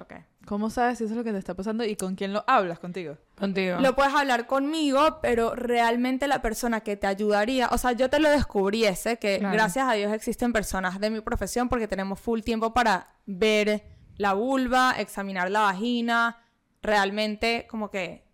Ok. 0.00 0.14
¿Cómo 0.46 0.70
sabes 0.70 0.98
si 0.98 1.04
eso 1.04 1.12
es 1.12 1.18
lo 1.18 1.24
que 1.24 1.32
te 1.32 1.38
está 1.38 1.54
pasando 1.54 1.84
y 1.84 1.96
con 1.96 2.14
quién 2.16 2.32
lo 2.32 2.44
hablas 2.46 2.78
contigo? 2.78 3.18
Contigo. 3.38 3.78
Lo 3.78 3.94
puedes 3.94 4.14
hablar 4.14 4.46
conmigo, 4.46 5.18
pero 5.20 5.54
realmente 5.54 6.26
la 6.26 6.40
persona 6.42 6.80
que 6.80 6.96
te 6.96 7.06
ayudaría, 7.06 7.68
o 7.70 7.78
sea, 7.78 7.92
yo 7.92 8.08
te 8.08 8.18
lo 8.18 8.30
descubriese, 8.30 9.18
que 9.18 9.38
Claro. 9.38 9.54
gracias 9.54 9.86
a 9.88 9.92
Dios 9.92 10.12
existen 10.12 10.52
personas 10.52 10.98
de 10.98 11.10
mi 11.10 11.20
profesión 11.20 11.68
porque 11.68 11.86
tenemos 11.86 12.18
full 12.18 12.40
tiempo 12.40 12.72
para 12.72 13.08
ver 13.26 13.84
la 14.16 14.32
vulva, 14.32 14.94
examinar 14.98 15.50
la 15.50 15.60
vagina, 15.60 16.38
realmente 16.82 17.66
como 17.70 17.90
que 17.90 18.24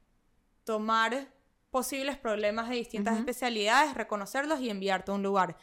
tomar 0.65 1.29
posibles 1.71 2.17
problemas 2.17 2.69
de 2.69 2.77
distintas 2.77 3.19
especialidades, 3.19 3.95
reconocerlos 3.95 4.61
y 4.61 4.71
enviarte 4.71 5.11
a 5.11 5.15
un 5.15 5.23
lugar. 5.23 5.57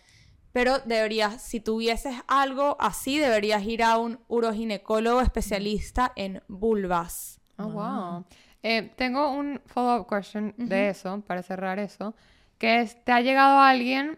Pero 0.53 0.79
deberías, 0.79 1.41
si 1.41 1.59
tuvieses 1.59 2.15
algo 2.27 2.77
así, 2.79 3.19
deberías 3.19 3.63
ir 3.63 3.83
a 3.83 3.97
un 3.97 4.19
uroginecólogo 4.29 5.19
especialista 5.19 6.13
en 6.15 6.41
vulvas. 6.47 7.41
Oh, 7.57 7.67
wow. 7.67 8.25
Eh, 8.61 8.93
tengo 8.95 9.31
un 9.31 9.61
follow-up 9.65 10.07
question 10.07 10.53
de 10.57 10.89
eso, 10.89 11.21
para 11.27 11.43
cerrar 11.43 11.79
eso, 11.79 12.15
que 12.57 12.79
es, 12.79 13.03
¿te 13.03 13.11
ha 13.11 13.19
llegado 13.19 13.59
alguien 13.59 14.17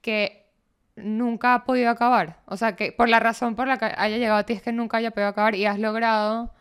que 0.00 0.50
nunca 0.94 1.52
ha 1.52 1.64
podido 1.64 1.90
acabar? 1.90 2.40
O 2.46 2.56
sea, 2.56 2.74
que 2.76 2.92
por 2.92 3.10
la 3.10 3.20
razón 3.20 3.54
por 3.54 3.68
la 3.68 3.76
que 3.76 3.84
haya 3.84 4.16
llegado 4.16 4.38
a 4.38 4.46
ti 4.46 4.54
es 4.54 4.62
que 4.62 4.72
nunca 4.72 4.96
haya 4.96 5.10
podido 5.10 5.28
acabar 5.28 5.54
y 5.54 5.66
has 5.66 5.78
logrado... 5.78 6.54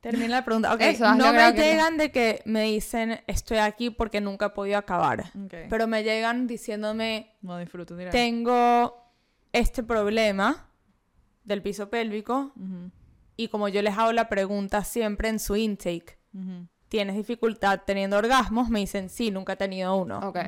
Termina 0.00 0.28
la 0.36 0.44
pregunta. 0.44 0.72
Ok, 0.72 0.80
Eso, 0.80 1.04
no 1.10 1.16
me 1.16 1.24
logrado 1.24 1.54
que- 1.54 1.60
llegan 1.60 1.96
de 1.98 2.10
que 2.10 2.42
me 2.46 2.62
dicen 2.62 3.20
estoy 3.26 3.58
aquí 3.58 3.90
porque 3.90 4.20
nunca 4.20 4.46
he 4.46 4.50
podido 4.50 4.78
acabar. 4.78 5.26
Ok. 5.44 5.54
Pero 5.68 5.86
me 5.86 6.02
llegan 6.02 6.46
diciéndome 6.46 7.36
No 7.42 7.58
disfruto, 7.58 7.94
mira. 7.94 8.10
tengo 8.10 8.96
este 9.52 9.82
problema 9.82 10.68
del 11.44 11.60
piso 11.62 11.90
pélvico 11.90 12.52
Ujú, 12.56 12.90
y 13.36 13.48
como 13.48 13.68
yo 13.68 13.82
les 13.82 13.96
hago 13.98 14.12
la 14.12 14.28
pregunta 14.28 14.84
siempre 14.84 15.28
en 15.28 15.38
su 15.38 15.56
intake, 15.56 16.18
ujú. 16.32 16.66
¿tienes 16.88 17.16
dificultad 17.16 17.80
teniendo 17.84 18.16
orgasmos? 18.16 18.68
Me 18.70 18.78
dicen 18.80 19.08
sí, 19.10 19.30
nunca 19.30 19.52
he 19.54 19.56
tenido 19.56 19.96
uno. 19.96 20.20
Ok. 20.28 20.38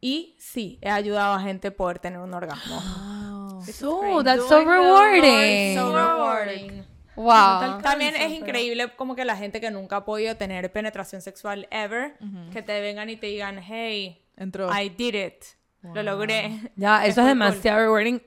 Y 0.00 0.36
sí, 0.38 0.78
he 0.80 0.90
ayudado 0.90 1.34
a 1.34 1.40
gente 1.40 1.68
a 1.68 1.70
poder 1.76 1.98
tener 1.98 2.20
un 2.20 2.32
orgasmo. 2.32 2.76
Wow. 2.76 3.64
So, 3.64 4.22
that's 4.22 4.46
so 4.48 4.64
rewarding. 4.64 5.76
so 5.76 5.88
rewarding. 5.92 6.84
Wow. 7.22 7.80
También 7.82 8.14
es 8.16 8.30
increíble 8.32 8.88
como 8.96 9.14
que 9.16 9.24
la 9.24 9.36
gente 9.36 9.60
que 9.60 9.70
nunca 9.70 9.96
ha 9.96 10.04
podido 10.04 10.36
tener 10.36 10.70
penetración 10.72 11.20
sexual 11.20 11.66
ever, 11.70 12.16
que 12.52 12.62
te 12.62 12.80
vengan 12.80 13.10
y 13.10 13.16
te 13.16 13.26
digan, 13.26 13.58
hey, 13.62 14.24
Entró. 14.36 14.70
I 14.72 14.88
did 14.88 15.14
it, 15.14 15.44
lo 15.82 16.02
logré. 16.02 16.52
Ya, 16.76 17.04
eso 17.06 17.20
es 17.20 17.24
muy 17.24 17.28
demasiado 17.30 17.80
rewarding. 17.80 18.22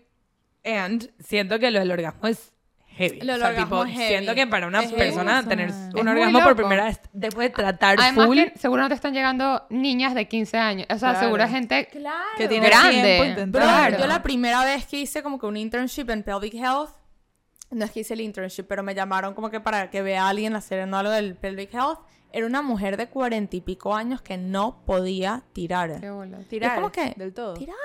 And 0.66 1.10
siento 1.20 1.58
que 1.58 1.72
lo 1.72 1.80
del 1.80 1.90
orgasmo 1.92 2.28
es 2.28 2.52
heavy. 2.88 3.22
Lo 3.22 3.34
del 3.34 3.42
o 3.42 3.46
sea, 3.46 3.50
orgasmo 3.50 3.84
tipo, 3.84 3.86
es 3.86 3.92
heavy. 3.98 4.08
siento 4.10 4.36
que 4.36 4.46
para 4.48 4.68
una 4.68 4.84
Es 4.84 4.92
persona 4.92 5.36
heavy. 5.38 5.48
tener 5.48 5.70
Es 5.70 5.76
un 5.76 5.92
muy 6.06 6.08
orgasmo 6.12 6.44
por 6.44 6.56
primera 6.58 6.84
vez 6.86 7.00
después 7.14 7.48
de 7.50 7.56
tratar 7.56 7.96
Además 8.00 8.26
full. 8.28 8.38
que 8.38 8.52
seguro 8.60 8.82
no 8.84 8.90
te 8.90 8.96
están 8.96 9.14
llegando 9.14 9.66
niñas 9.70 10.14
de 10.14 10.28
15 10.28 10.58
años. 10.58 10.88
O 10.90 11.00
sea, 11.00 11.12
Claro. 11.12 11.20
seguro 11.26 11.48
gente... 11.48 11.88
Claro. 11.88 12.18
Que 12.38 12.48
tiene 12.50 12.68
Grande. 12.68 13.34
tiempo. 13.36 13.58
Bro, 13.58 13.62
Claro. 13.64 13.98
yo 14.00 14.06
la 14.08 14.22
primera 14.22 14.64
vez 14.66 14.86
que 14.86 15.00
hice 15.00 15.24
como 15.24 15.40
que 15.40 15.46
un 15.46 15.56
internship 15.58 16.10
en 16.10 16.22
Pelvic 16.24 16.54
Health, 16.56 16.90
no 17.72 17.86
es 17.86 17.92
que 17.92 18.02
hice 18.02 18.14
el 18.14 18.22
internship, 18.22 18.64
pero 18.68 18.84
me 18.84 18.94
llamaron 18.96 19.34
como 19.34 19.50
que 19.50 19.60
para 19.60 19.90
que 19.90 20.02
vea 20.02 20.26
a 20.26 20.30
alguien 20.30 20.56
haciendo 20.56 20.98
algo 20.98 21.12
del 21.12 21.36
Pelvic 21.36 21.74
Health, 21.74 22.00
era 22.34 22.46
una 22.46 22.62
mujer 22.62 22.98
de 22.98 23.08
cuarenta 23.10 23.56
y 23.56 23.62
pico 23.62 23.94
años 23.96 24.22
que 24.22 24.38
no 24.38 24.84
podía 24.86 25.44
tirar. 25.54 26.00
Qué 26.00 26.10
bola. 26.10 26.40
Tirar. 26.50 26.72
es 26.72 26.76
como 26.76 26.92
que- 26.92 27.14
Del 27.18 27.34
todo. 27.34 27.54
Tirar. 27.56 27.76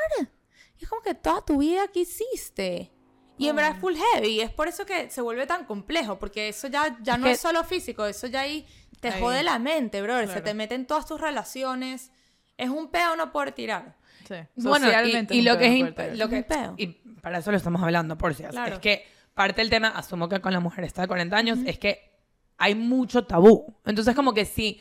Y 0.79 0.85
es 0.85 0.89
como 0.89 1.03
que 1.03 1.15
toda 1.15 1.45
tu 1.45 1.59
vida 1.59 1.89
¿qué 1.93 2.01
hiciste. 2.01 2.93
Y 3.39 3.49
en 3.49 3.57
verdad 3.57 3.73
es 3.75 3.81
full 3.81 3.95
heavy. 4.15 4.41
Es 4.41 4.51
por 4.51 4.69
eso 4.69 4.87
que 4.87 5.11
se 5.11 5.21
vuelve 5.21 5.47
tan 5.47 5.65
complejo. 5.65 6.19
Porque 6.19 6.49
eso 6.49 6.69
ya, 6.69 6.97
ya 7.03 7.19
no 7.19 7.25
que- 7.27 7.33
es 7.33 7.41
solo 7.41 7.65
físico. 7.65 8.07
Eso 8.07 8.27
ya 8.29 8.41
ahí 8.43 8.67
te 9.01 9.09
Ahí. 9.09 9.21
jode 9.21 9.43
la 9.43 9.59
mente, 9.59 10.01
bro. 10.01 10.19
Se 10.21 10.25
Claro. 10.27 10.43
te 10.43 10.55
meten 10.55 10.87
todas 10.87 11.05
tus 11.07 11.21
relaciones. 11.21 12.11
Es 12.57 12.71
un 12.71 12.89
peo 12.91 13.15
no 13.17 13.33
poder 13.33 13.53
tirar. 13.53 13.97
Sí. 14.27 14.35
Bueno, 14.57 14.87
y, 14.87 14.91
Socialmente 14.91 15.35
y 15.35 15.39
es 15.41 15.45
lo 15.45 15.53
un 15.53 15.59
que 15.59 15.67
es 16.13 16.19
lo 16.19 16.29
que 16.29 16.37
Un 16.39 16.45
peo. 16.45 16.75
y 16.79 16.87
para 17.21 17.39
eso 17.39 17.51
lo 17.51 17.57
estamos 17.59 17.83
hablando 17.83 18.17
por 18.17 18.35
si 18.35 18.43
acaso. 18.45 18.57
Claro. 18.57 18.75
es 18.77 18.81
que 18.81 19.05
parte 19.37 19.61
del 19.61 19.71
tema 19.71 19.89
asumo 19.91 20.29
que 20.29 20.41
con 20.41 20.53
la 20.53 20.59
mujer 20.61 20.83
está 20.85 21.03
de 21.03 21.09
40 21.09 21.37
años 21.37 21.59
es 21.65 21.79
que 21.79 22.11
hay 22.59 22.75
mucho 22.75 23.25
tabú 23.25 23.77
entonces 23.85 24.17
como 24.17 24.35
que 24.35 24.45
si 24.45 24.81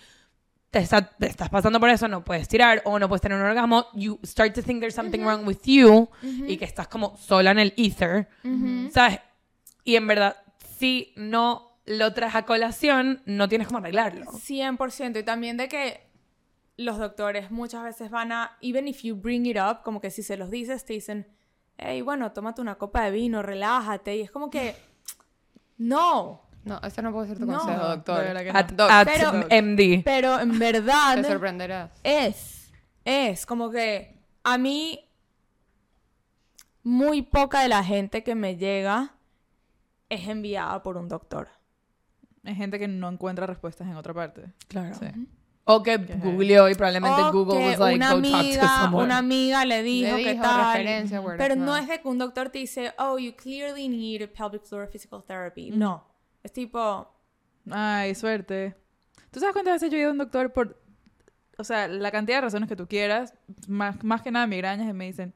te, 0.72 0.80
está- 0.80 1.08
te 1.10 1.28
estás 1.28 1.50
pasando 1.50 1.80
por 1.80 1.90
eso, 1.90 2.08
no 2.08 2.24
puedes 2.24 2.48
tirar 2.48 2.82
o 2.86 2.98
no 3.00 3.08
puedes 3.08 3.22
tener 3.22 3.38
un 3.38 3.46
orgasmo, 3.46 3.86
you 3.94 4.20
start 4.26 4.54
to 4.54 4.62
think 4.64 4.80
there's 4.82 4.96
something 4.96 5.20
wrong 5.22 5.46
with 5.48 5.60
you 5.66 6.10
y 6.48 6.58
que 6.58 6.66
estás 6.66 6.88
como 6.88 7.16
sola 7.18 7.52
en 7.52 7.60
el 7.60 7.74
ether, 7.78 8.28
¿sabes? 8.92 9.20
Y 9.86 9.96
en 9.96 10.06
verdad, 10.08 10.36
si 10.78 11.14
no 11.16 11.78
lo 11.86 12.12
traes 12.14 12.36
a 12.36 12.44
colación, 12.46 13.22
no 13.26 13.48
tienes 13.48 13.68
cómo 13.68 13.78
arreglarlo. 13.78 14.26
100%. 14.32 15.20
Y 15.20 15.24
también 15.24 15.56
de 15.56 15.68
que 15.70 16.02
los 16.78 16.98
doctores 16.98 17.52
muchas 17.52 17.84
veces 17.84 18.10
van 18.10 18.32
a, 18.34 18.58
even 18.60 18.88
if 18.90 19.02
you 19.04 19.16
bring 19.16 19.46
it 19.46 19.56
up, 19.58 19.82
como 19.84 20.02
que 20.02 20.10
si 20.12 20.24
se 20.24 20.36
los 20.36 20.50
dices, 20.50 20.84
te 20.84 20.92
dicen, 20.94 21.28
hey, 21.78 22.02
bueno, 22.02 22.32
tómate 22.32 22.62
una 22.62 22.76
copa 22.76 23.04
de 23.06 23.12
vino, 23.12 23.42
relájate. 23.42 24.16
Y 24.18 24.22
es 24.22 24.32
como 24.32 24.50
que, 24.50 24.76
no. 25.78 26.42
No, 26.64 26.80
ese 26.82 27.02
no 27.02 27.12
puede 27.12 27.28
ser 27.28 27.38
tu 27.38 27.46
No, 27.46 27.60
consejo, 27.60 27.82
de 27.84 27.88
doctor. 27.90 28.18
verdad 28.24 28.42
que 28.44 28.54
no. 28.54 28.60
At, 28.60 28.72
Doc, 28.72 28.90
at 28.92 29.08
pero- 29.08 29.32
MD. 29.62 30.02
Pero 30.04 30.40
en 30.40 30.58
verdad 30.58 31.16
Te 31.22 31.24
sorprenderás. 31.26 31.92
es, 32.04 32.72
es 33.04 33.46
como 33.46 33.70
que 33.70 34.20
a 34.44 34.58
mí 34.58 35.00
muy 36.84 37.22
poca 37.24 37.62
de 37.62 37.68
la 37.70 37.84
gente 37.84 38.24
que 38.24 38.36
me 38.36 38.58
llega 38.58 39.14
es 40.10 40.28
enviada 40.28 40.82
por 40.84 40.98
un 40.98 41.08
doctor. 41.08 41.50
Hay 42.44 42.56
gente 42.56 42.78
que 42.78 42.88
no 42.88 43.10
encuentra 43.10 43.48
respuestas 43.48 43.88
en 43.88 43.96
otra 43.96 44.14
parte. 44.14 44.54
Claro. 44.68 44.96
Sí. 44.96 45.08
O 45.68 45.82
que 45.82 45.98
googleó 45.98 46.70
y 46.70 46.76
probablemente 46.76 47.22
O 47.24 47.32
Google 47.32 47.58
que 47.58 47.70
was 47.72 47.80
like, 47.80 47.96
una 47.96 48.14
go 48.14 48.22
talk 48.22 48.32
to 48.32 48.38
amiga, 48.38 48.82
someone. 48.84 49.04
una 49.06 49.18
amiga 49.18 49.66
le 49.66 49.82
dijo, 49.82 50.16
Le 50.16 50.24
que 50.24 50.30
dijo, 50.34 50.44
tal. 50.44 50.74
referencia, 50.78 51.20
word 51.22 51.34
of 51.34 51.38
Pero 51.40 51.56
no 51.56 51.76
es 51.76 51.88
de 51.88 52.02
que 52.02 52.08
un 52.08 52.20
doctor 52.20 52.50
te 52.50 52.60
dice, 52.60 52.94
oh, 53.00 53.18
you 53.18 53.34
clearly 53.36 53.88
need 53.90 54.30
pelvic 54.30 54.64
floor 54.64 54.88
physical 54.88 55.24
therapy. 55.24 55.72
No. 55.72 56.04
Es 56.44 56.54
tipo, 56.54 57.12
Ay, 57.72 58.14
suerte. 58.14 58.76
¿Tú 59.32 59.40
sabes 59.40 59.54
cuántas 59.54 59.74
veces 59.76 59.90
yo 59.90 59.98
he 59.98 60.02
ido 60.02 60.10
a 60.10 60.12
un 60.12 60.20
doctor 60.20 60.54
por... 60.54 60.80
O 61.58 61.64
sea, 61.64 61.88
la 61.88 62.12
cantidad 62.12 62.38
de 62.38 62.42
razones 62.42 62.70
que 62.70 62.76
tú 62.76 62.86
quieras, 62.88 63.34
más, 63.68 64.04
más 64.04 64.22
que 64.22 64.30
nada 64.30 64.46
migrañas, 64.46 64.88
y 64.90 64.94
me 64.94 65.06
dicen, 65.06 65.34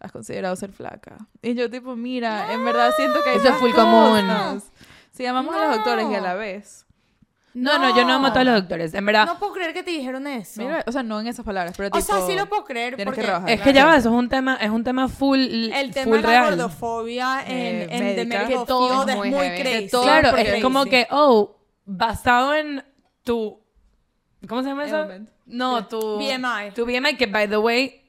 ¿has 0.00 0.10
considerado 0.10 0.56
ser 0.56 0.72
flaca? 0.72 1.18
Y 1.42 1.54
yo 1.54 1.70
tipo, 1.70 1.94
mira, 1.96 2.52
en 2.52 2.64
verdad 2.64 2.90
siento 2.96 3.22
que 3.22 3.30
hay 3.30 3.36
Eso 3.36 3.48
es 3.48 3.54
full 3.56 3.72
común. 3.72 4.60
Si 5.12 5.22
llamamos 5.22 5.54
a 5.54 5.66
los 5.66 5.76
doctores 5.76 6.06
y 6.10 6.14
a 6.14 6.20
la 6.20 6.34
vez. 6.34 6.86
No, 7.52 7.78
no, 7.78 7.96
yo 7.96 8.04
no 8.04 8.12
amo 8.12 8.28
a 8.28 8.32
todos 8.32 8.46
los 8.46 8.54
doctores. 8.54 8.94
En 8.94 9.04
verdad, 9.04 9.26
No 9.26 9.38
puedo 9.38 9.52
creer 9.54 9.72
que 9.74 9.82
te 9.82 9.90
dijeron 9.90 10.26
eso. 10.28 10.62
Mira, 10.62 10.84
o 10.86 10.92
sea, 10.92 11.02
no 11.02 11.18
en 11.20 11.26
esas 11.26 11.44
palabras, 11.44 11.74
pero 11.76 11.88
o 11.88 11.90
tipo... 11.90 12.02
sea, 12.04 12.24
sí 12.26 12.34
lo 12.36 12.46
puedo 12.48 12.64
creer 12.64 12.94
tienes 12.94 13.06
porque 13.06 13.20
que 13.22 13.26
rebajar. 13.26 13.50
es 13.50 13.60
que 13.60 13.72
ya 13.72 13.86
va, 13.86 13.96
eso 13.96 14.08
es 14.08 14.14
un 14.14 14.28
tema, 14.28 14.56
es 14.60 14.70
un 14.70 14.84
tema 14.84 15.08
full, 15.08 15.38
el 15.40 15.90
tema 15.92 16.04
full 16.04 16.16
de 16.16 16.22
la 16.22 16.28
real. 16.28 16.44
gordofobia 16.56 17.42
en, 17.46 17.50
Eh, 17.56 17.82
en 17.82 17.88
The 17.88 18.24
médica. 18.24 18.38
Medical 18.38 18.60
Que 18.60 18.66
todo 18.66 18.88
Field 18.88 19.08
es 19.08 19.14
es 19.14 19.18
muy 19.18 19.30
muy 19.30 19.40
heavy. 19.46 19.60
crazy. 19.62 19.84
Que 19.84 19.88
todo 19.90 20.02
Claro, 20.04 20.30
Porque 20.30 20.56
es 20.56 20.62
como 20.62 20.84
que, 20.84 21.06
oh, 21.10 21.56
basado 21.84 22.54
en 22.54 22.84
tu... 23.24 23.60
¿Cómo 24.48 24.62
se 24.62 24.68
llama 24.68 24.84
eso? 24.84 24.96
Ailment. 24.96 25.28
No, 25.46 25.86
tu... 25.88 26.18
BMI. 26.18 26.70
Tu 26.74 26.84
BMI, 26.86 27.16
que 27.16 27.26
by 27.26 27.48
the 27.48 27.58
way, 27.58 28.00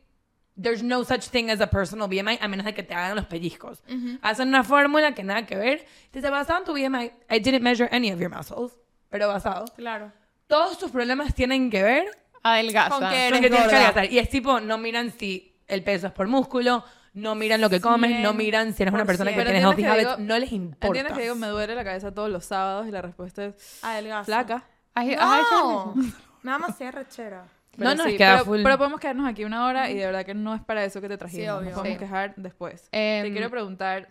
there's 0.61 0.83
no 0.83 1.03
such 1.03 1.29
thing 1.29 1.49
as 1.49 1.59
a 1.61 1.67
personal 1.67 2.07
BMI 2.07 2.37
a 2.39 2.47
menos 2.47 2.65
de 2.65 2.73
que 2.75 2.83
te 2.83 2.93
hagan 2.93 3.15
los 3.15 3.25
pellizcos. 3.25 3.83
Hacen 4.21 4.49
una 4.49 4.63
fórmula 4.63 5.13
que 5.15 5.23
nada 5.23 5.45
que 5.47 5.55
ver. 5.55 5.85
Dice, 6.13 6.29
basado 6.29 6.59
en 6.59 6.65
tu 6.65 6.73
BMI, 6.73 7.11
I 7.29 7.39
didn't 7.39 7.63
measure 7.63 7.89
any 7.91 8.11
of 8.13 8.19
your 8.19 8.29
muscles, 8.29 8.73
pero 9.11 9.27
basado. 9.27 9.65
Claro. 9.75 10.11
Todos 10.47 10.79
tus 10.79 10.89
problemas 10.89 11.35
tienen 11.35 11.69
que 11.69 11.83
ver 11.83 12.05
Adelgaza. 12.41 12.89
Con 12.89 12.99
que 13.01 13.05
con 13.05 13.13
Eres 13.15 13.39
que 13.41 13.49
tienes 13.51 13.67
que 13.69 13.75
adelgazar. 13.75 14.11
Y 14.11 14.17
es 14.17 14.27
tipo, 14.29 14.59
no 14.59 14.79
miran 14.79 15.11
si 15.11 15.55
el 15.67 15.83
peso 15.83 16.07
es 16.07 16.13
por 16.13 16.27
músculo, 16.27 16.83
no 17.13 17.35
miran 17.35 17.61
lo 17.61 17.69
que 17.69 17.79
comes, 17.79 18.19
no 18.21 18.33
miran 18.33 18.73
si 18.73 18.81
eres 18.81 18.93
una 18.95 19.05
persona 19.05 19.29
que 19.29 19.35
Pero 19.37 19.51
tiene 19.51 19.59
entiendes 19.63 19.85
healthy 19.85 20.03
que 20.03 20.09
habits, 20.09 20.27
no 20.27 20.39
les 20.39 20.51
importa. 20.51 20.87
¿Entiendes 20.87 21.13
que 21.13 21.21
digo, 21.21 21.35
me 21.35 21.47
duele 21.47 21.75
la 21.75 21.83
cabeza 21.83 22.11
todos 22.11 22.31
los 22.31 22.43
sábados 22.45 22.87
y 22.87 22.91
la 22.91 23.01
respuesta 23.03 23.45
es 23.45 23.79
Adelgaza. 23.83 24.23
flaca? 24.25 24.63
¿Has, 24.95 25.05
has 25.05 25.11
hecho 25.11 25.19
No. 25.51 25.93
eso? 26.01 26.13
Me 26.41 26.51
da 26.51 26.57
demasiada 26.57 26.91
rechera. 26.93 27.43
Pero 27.77 27.89
No, 27.91 27.95
no, 27.95 28.03
sí, 28.05 28.11
es 28.11 28.17
que 28.17 28.23
da 28.23 28.31
pero, 28.33 28.45
full- 28.45 28.63
pero 28.63 28.77
podemos 28.77 28.99
quedarnos 28.99 29.29
aquí 29.29 29.43
una 29.45 29.65
hora 29.67 29.89
y 29.91 29.95
de 29.95 30.05
verdad 30.07 30.25
que 30.25 30.33
no 30.33 30.55
es 30.55 30.61
para 30.61 30.83
eso 30.83 30.99
que 30.99 31.07
te 31.07 31.17
trajimos. 31.17 31.43
Sí, 31.45 31.49
obvio. 31.49 31.69
Nos 31.69 31.73
podemos 31.79 31.97
Sí. 31.99 32.03
quejar 32.03 32.33
después. 32.37 32.89
Em, 32.91 33.23
te 33.27 33.31
quiero 33.31 33.49
preguntar, 33.51 34.09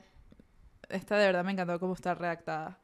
esta 0.89 1.17
de 1.19 1.27
verdad 1.27 1.45
me 1.45 1.53
encantó 1.53 1.79
cómo 1.81 1.95
está 1.95 2.15
redactada. 2.15 2.79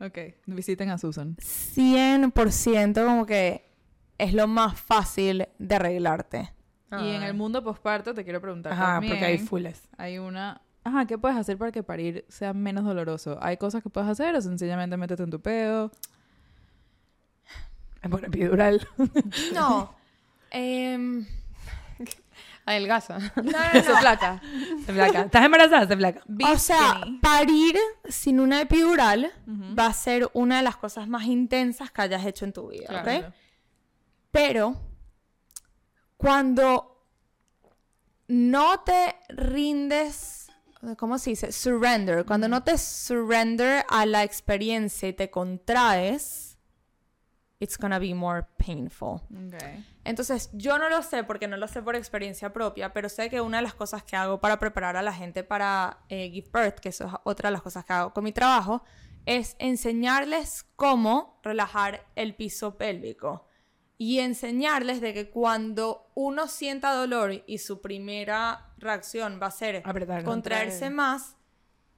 Ok, 0.00 0.16
visiten 0.46 0.90
a 0.90 0.98
Susan. 0.98 1.36
100% 1.36 3.04
como 3.04 3.26
que 3.26 3.68
es 4.16 4.32
lo 4.32 4.46
más 4.46 4.80
fácil 4.80 5.48
de 5.58 5.74
arreglarte. 5.74 6.54
Y 6.92 7.10
en 7.10 7.24
el 7.24 7.34
mundo 7.34 7.64
posparto 7.64 8.14
te 8.14 8.22
quiero 8.24 8.40
preguntar 8.40 8.72
Ajá, 8.72 8.94
también, 8.94 9.14
porque 9.14 9.26
hay 9.26 9.38
fulles. 9.38 9.88
hay 9.98 10.18
una... 10.18 10.62
Ajá, 10.84 11.04
¿qué 11.06 11.18
puedes 11.18 11.36
hacer 11.36 11.58
para 11.58 11.72
que 11.72 11.82
parir 11.82 12.24
sea 12.28 12.52
menos 12.54 12.84
doloroso? 12.84 13.36
¿Hay 13.42 13.56
cosas 13.56 13.82
que 13.82 13.90
puedes 13.90 14.08
hacer 14.08 14.36
o 14.36 14.40
sencillamente 14.40 14.96
métete 14.96 15.24
en 15.24 15.30
tu 15.30 15.40
pedo? 15.40 15.90
Por 18.08 18.24
epidural. 18.24 18.86
No. 19.54 19.94
Em, 20.50 21.26
Adelgaza. 22.66 23.18
no, 23.18 23.42
no, 23.42 23.52
no. 23.74 23.98
flaca. 23.98 24.40
Se 24.86 24.92
flaca. 24.92 25.20
¿Estás 25.22 25.44
embarazada? 25.44 25.86
Se 25.88 25.96
flaca. 25.96 26.22
O 26.52 26.58
sea, 26.58 26.98
Skinny. 27.00 27.18
parir 27.18 27.76
sin 28.08 28.40
una 28.40 28.60
epidural 28.60 29.32
va 29.78 29.86
a 29.86 29.92
ser 29.94 30.28
una 30.34 30.58
de 30.58 30.62
las 30.62 30.76
cosas 30.76 31.08
más 31.08 31.24
intensas 31.24 31.90
que 31.90 32.02
hayas 32.02 32.24
hecho 32.26 32.44
en 32.44 32.52
tu 32.52 32.68
vida, 32.68 32.86
Claro. 32.88 33.26
¿ok? 33.28 33.34
Pero 34.30 34.76
cuando 36.18 37.02
no 38.28 38.80
te 38.80 39.16
rindes, 39.30 40.50
¿cómo 40.98 41.18
se 41.18 41.30
dice? 41.30 41.52
Surrender. 41.52 42.24
Cuando 42.26 42.48
no 42.48 42.62
te 42.62 42.76
surrender 42.76 43.84
a 43.88 44.04
la 44.04 44.24
experiencia 44.24 45.08
y 45.08 45.12
te 45.14 45.30
contraes, 45.30 46.47
it's 47.60 47.76
gonna 47.76 47.98
be 47.98 48.14
more 48.14 48.46
painful. 48.56 49.20
Ok. 49.30 49.62
Entonces, 50.04 50.50
yo 50.52 50.78
no 50.78 50.88
lo 50.88 51.02
sé 51.02 51.24
porque 51.24 51.48
no 51.48 51.56
lo 51.56 51.68
sé 51.68 51.82
por 51.82 51.96
experiencia 51.96 52.52
propia, 52.52 52.92
pero 52.92 53.08
sé 53.08 53.28
que 53.28 53.40
una 53.40 53.58
de 53.58 53.62
las 53.64 53.74
cosas 53.74 54.02
que 54.04 54.16
hago 54.16 54.40
para 54.40 54.58
preparar 54.58 54.96
a 54.96 55.02
la 55.02 55.12
gente 55.12 55.44
para 55.44 55.98
eh, 56.08 56.30
give 56.30 56.48
birth, 56.52 56.78
que 56.78 56.90
eso 56.90 57.06
es 57.06 57.12
otra 57.24 57.48
de 57.48 57.52
las 57.52 57.62
cosas 57.62 57.84
que 57.84 57.92
hago 57.92 58.12
con 58.12 58.24
mi 58.24 58.32
trabajo, 58.32 58.82
es 59.26 59.56
enseñarles 59.58 60.64
cómo 60.76 61.38
relajar 61.42 62.06
el 62.14 62.34
piso 62.34 62.78
pélvico. 62.78 63.44
Y 64.00 64.20
enseñarles 64.20 65.00
de 65.00 65.12
que 65.12 65.28
cuando 65.28 66.08
uno 66.14 66.46
sienta 66.46 66.94
dolor 66.94 67.42
y 67.46 67.58
su 67.58 67.80
primera 67.82 68.72
reacción 68.78 69.40
va 69.42 69.48
a 69.48 69.50
ser 69.50 69.82
Apretar. 69.84 70.22
contraerse 70.22 70.86
Contraer. 70.86 70.92
más, 70.92 71.36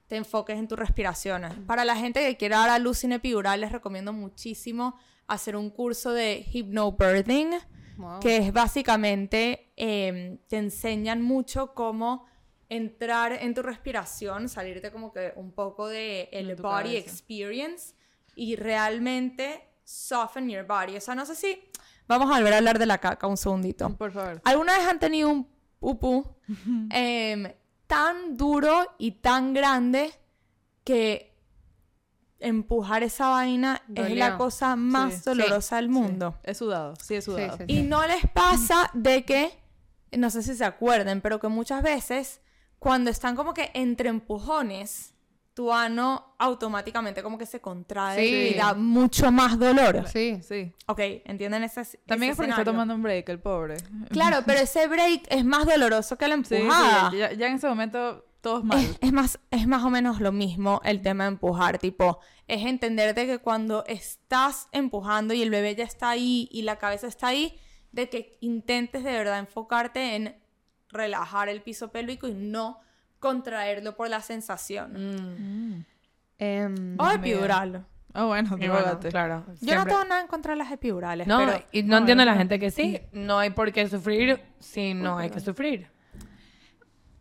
te 0.07 0.17
enfoques 0.17 0.59
en 0.59 0.67
tus 0.67 0.79
respiraciones. 0.79 1.53
Para 1.67 1.85
la 1.85 1.95
gente 1.97 2.21
que 2.21 2.39
quiera 2.39 2.61
dar 2.61 2.71
a 2.71 2.79
luz 2.79 2.99
sin 2.99 3.13
epidural, 3.13 3.61
les 3.61 3.71
recomiendo 3.71 4.15
muchísimo 4.15 4.99
hacer 5.33 5.57
un 5.57 5.71
curso 5.71 6.13
de 6.13 6.47
hypnobirthing, 6.53 7.51
Wow. 7.97 8.21
que 8.21 8.39
es 8.39 8.53
básicamente, 8.53 9.73
eh, 9.77 10.39
te 10.49 10.57
enseñan 10.57 11.21
mucho 11.21 11.75
cómo 11.75 12.25
entrar 12.71 13.33
en 13.33 13.53
tu 13.53 13.63
respiración, 13.63 14.49
salirte 14.49 14.91
como 14.91 15.13
que 15.13 15.33
un 15.37 15.53
poco 15.53 15.87
de 15.89 16.29
el 16.33 16.47
De 16.49 16.55
body 16.55 16.85
cabeza. 16.95 16.99
experience 16.99 17.95
y 18.37 18.57
realmente 18.57 19.69
soften 19.85 20.49
your 20.49 20.65
body. 20.67 20.97
O 20.97 21.01
sea, 21.01 21.15
no 21.15 21.27
sé 21.27 21.35
si... 21.35 21.61
Vamos 22.09 22.31
a 22.31 22.37
volver 22.39 22.55
a 22.55 22.57
hablar 22.59 22.79
de 22.79 22.87
la 22.87 22.99
caca 22.99 23.27
un 23.27 23.37
segundito. 23.37 23.95
Por 23.97 24.13
favor. 24.13 24.41
¿Alguna 24.45 24.79
vez 24.79 24.87
han 24.89 24.99
tenido 24.99 25.29
un 25.31 25.47
pupú 25.79 26.25
em, 26.91 27.53
tan 27.87 28.37
duro 28.37 28.95
y 28.99 29.11
tan 29.21 29.53
grande 29.53 30.11
que 30.85 31.30
empujar 32.41 33.03
esa 33.03 33.29
vaina 33.29 33.83
es 33.95 34.11
la 34.17 34.37
cosa 34.37 34.75
más 34.77 35.15
Sí, 35.15 35.21
dolorosa 35.27 35.77
del 35.77 35.89
mundo? 35.89 36.39
He 36.43 36.55
sudado, 36.55 36.95
sí 36.97 37.15
he 37.17 37.23
sudado. 37.23 37.57
sí, 37.59 37.65
Y 37.69 37.83
no 37.83 38.07
les 38.07 38.27
pasa 38.29 38.91
de 38.95 39.25
que, 39.25 39.51
no 40.13 40.31
sé 40.31 40.43
si 40.43 40.55
se 40.55 40.65
acuerden, 40.65 41.21
pero 41.21 41.39
que 41.41 41.49
muchas 41.49 41.83
veces 41.83 42.41
cuando 42.79 43.11
están 43.11 43.37
como 43.37 43.53
que 43.55 43.71
entre 43.75 44.09
empujones, 44.09 45.15
tu 45.53 45.73
ano 45.73 46.35
automáticamente 46.39 47.23
como 47.23 47.37
que 47.37 47.45
se 47.45 47.61
contrae 47.61 48.17
Sí. 48.25 48.55
y 48.55 48.59
da 48.59 48.73
mucho 48.75 49.31
más 49.31 49.59
dolor. 49.59 50.07
Sí. 50.09 50.41
Sí. 50.43 50.73
Ok, 50.87 51.01
¿entienden 51.27 51.65
ese 51.65 51.85
También 52.07 52.31
ese 52.31 52.33
es 52.33 52.37
porque 52.37 52.51
está 52.53 52.65
tomando 52.65 52.95
un 52.95 53.03
break, 53.03 53.29
el 53.29 53.41
pobre. 53.41 53.77
Claro, 54.11 54.39
pero 54.47 54.61
ese 54.61 54.87
break 54.87 55.25
es 55.29 55.45
más 55.45 55.67
doloroso 55.67 56.17
que 56.17 56.29
la 56.29 56.37
Sí, 56.37 56.45
sí, 56.47 56.55
empujada. 56.57 57.13
ya, 57.13 57.33
ya 57.33 57.47
en 57.49 57.55
ese 57.57 57.69
momento 57.69 58.25
todos 58.41 58.65
mal. 58.65 58.79
Es, 58.79 58.99
es 59.01 59.13
más, 59.13 59.41
es 59.51 59.67
más 59.67 59.83
o 59.85 59.91
menos 59.91 60.21
lo 60.21 60.33
mismo 60.33 60.81
el 60.85 61.03
tema 61.03 61.25
de 61.25 61.31
empujar, 61.31 61.79
tipo, 61.79 62.19
es 62.49 62.65
entenderte 62.67 63.27
que 63.27 63.39
cuando 63.39 63.85
estás 63.87 64.69
empujando 64.73 65.35
y 65.35 65.43
el 65.43 65.51
bebé 65.51 65.75
ya 65.75 65.85
está 65.85 66.11
ahí 66.11 66.49
y 66.51 66.63
la 66.63 66.77
cabeza 66.77 67.07
está 67.07 67.29
ahí, 67.29 67.59
de 67.93 68.09
que 68.09 68.39
intentes 68.41 69.05
de 69.05 69.13
verdad 69.13 69.39
enfocarte 69.39 70.17
en 70.17 70.37
relajar 70.89 71.49
el 71.49 71.63
piso 71.63 71.91
pélvico 71.93 72.29
y 72.29 72.35
no 72.35 72.81
contraerlo 73.19 73.97
por 73.97 74.09
la 74.09 74.21
sensación. 74.21 74.93
Mm. 74.95 75.85
Em, 76.39 76.97
O 76.99 77.11
epidural. 77.11 77.87
Ah, 78.13 78.25
bueno, 78.25 78.57
Y 78.57 78.67
bueno, 78.67 78.75
drogate. 78.77 79.11
claro. 79.11 79.45
Yo 79.61 79.77
no 79.77 79.85
tengo 79.87 80.05
nada 80.05 80.21
en 80.21 80.27
contra 80.27 80.55
de 80.55 80.59
las 80.59 80.73
epidurales, 80.73 81.29
No, 81.29 81.39
pero... 81.39 81.65
y 81.71 81.83
no, 81.85 81.99
entiendo 81.99 82.23
a 82.23 82.27
la 82.27 82.35
gente 82.35 82.59
que 82.59 82.71
sí. 82.71 82.99
No 83.13 83.39
hay 83.39 83.51
por 83.51 83.71
qué 83.71 83.89
sufrir 83.89 84.41
si 84.59 84.95
no 84.95 85.19
hay 85.19 85.31
que 85.31 85.39
sufrir. 85.39 85.89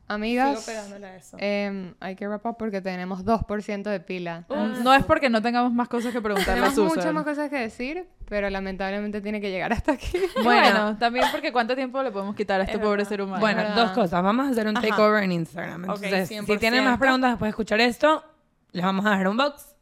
Amigas, 0.09 0.67
eso. 0.67 1.37
em, 1.39 1.93
hay 1.99 2.15
que 2.15 2.27
wrap 2.27 2.45
up 2.45 2.57
porque 2.57 2.81
tenemos 2.81 3.23
2% 3.23 3.83
de 3.89 3.99
pila. 3.99 4.45
No 4.83 4.93
es 4.93 5.03
porque 5.05 5.29
no 5.29 5.41
tengamos 5.41 5.71
más 5.71 5.87
cosas 5.87 6.11
que 6.11 6.21
preguntarle 6.21 6.53
a 6.65 6.69
Tenemos 6.69 6.75
Susan. 6.75 6.95
muchas 6.97 7.13
más 7.13 7.23
cosas 7.23 7.49
que 7.49 7.57
decir, 7.57 8.07
pero 8.27 8.49
lamentablemente 8.49 9.21
tiene 9.21 9.39
que 9.39 9.49
llegar 9.51 9.71
hasta 9.71 9.93
aquí. 9.93 10.17
Bueno, 10.43 10.97
también 10.97 11.25
porque 11.31 11.51
cuánto 11.51 11.75
tiempo 11.75 12.01
le 12.03 12.11
podemos 12.11 12.35
quitar 12.35 12.59
a 12.59 12.63
este 12.63 12.75
Es 12.77 12.79
pobre 12.81 12.97
verdad. 12.97 13.09
ser 13.09 13.21
humano. 13.21 13.39
Bueno, 13.39 13.63
dos 13.75 13.91
cosas. 13.91 14.21
Vamos 14.23 14.47
a 14.47 14.49
hacer 14.51 14.67
un 14.67 14.77
Ajá. 14.77 14.87
takeover 14.87 15.23
en 15.23 15.31
Instagram. 15.31 15.81
Entonces, 15.83 16.27
si 16.27 16.35
100%. 16.35 16.59
tienen 16.59 16.83
más 16.83 16.97
preguntas 16.99 17.31
después 17.31 17.47
de 17.47 17.51
escuchar 17.51 17.79
esto, 17.79 18.23
les 18.71 18.83
vamos 18.83 19.05
a 19.05 19.11
dejar 19.11 19.27
un 19.27 19.37
box. 19.37 19.75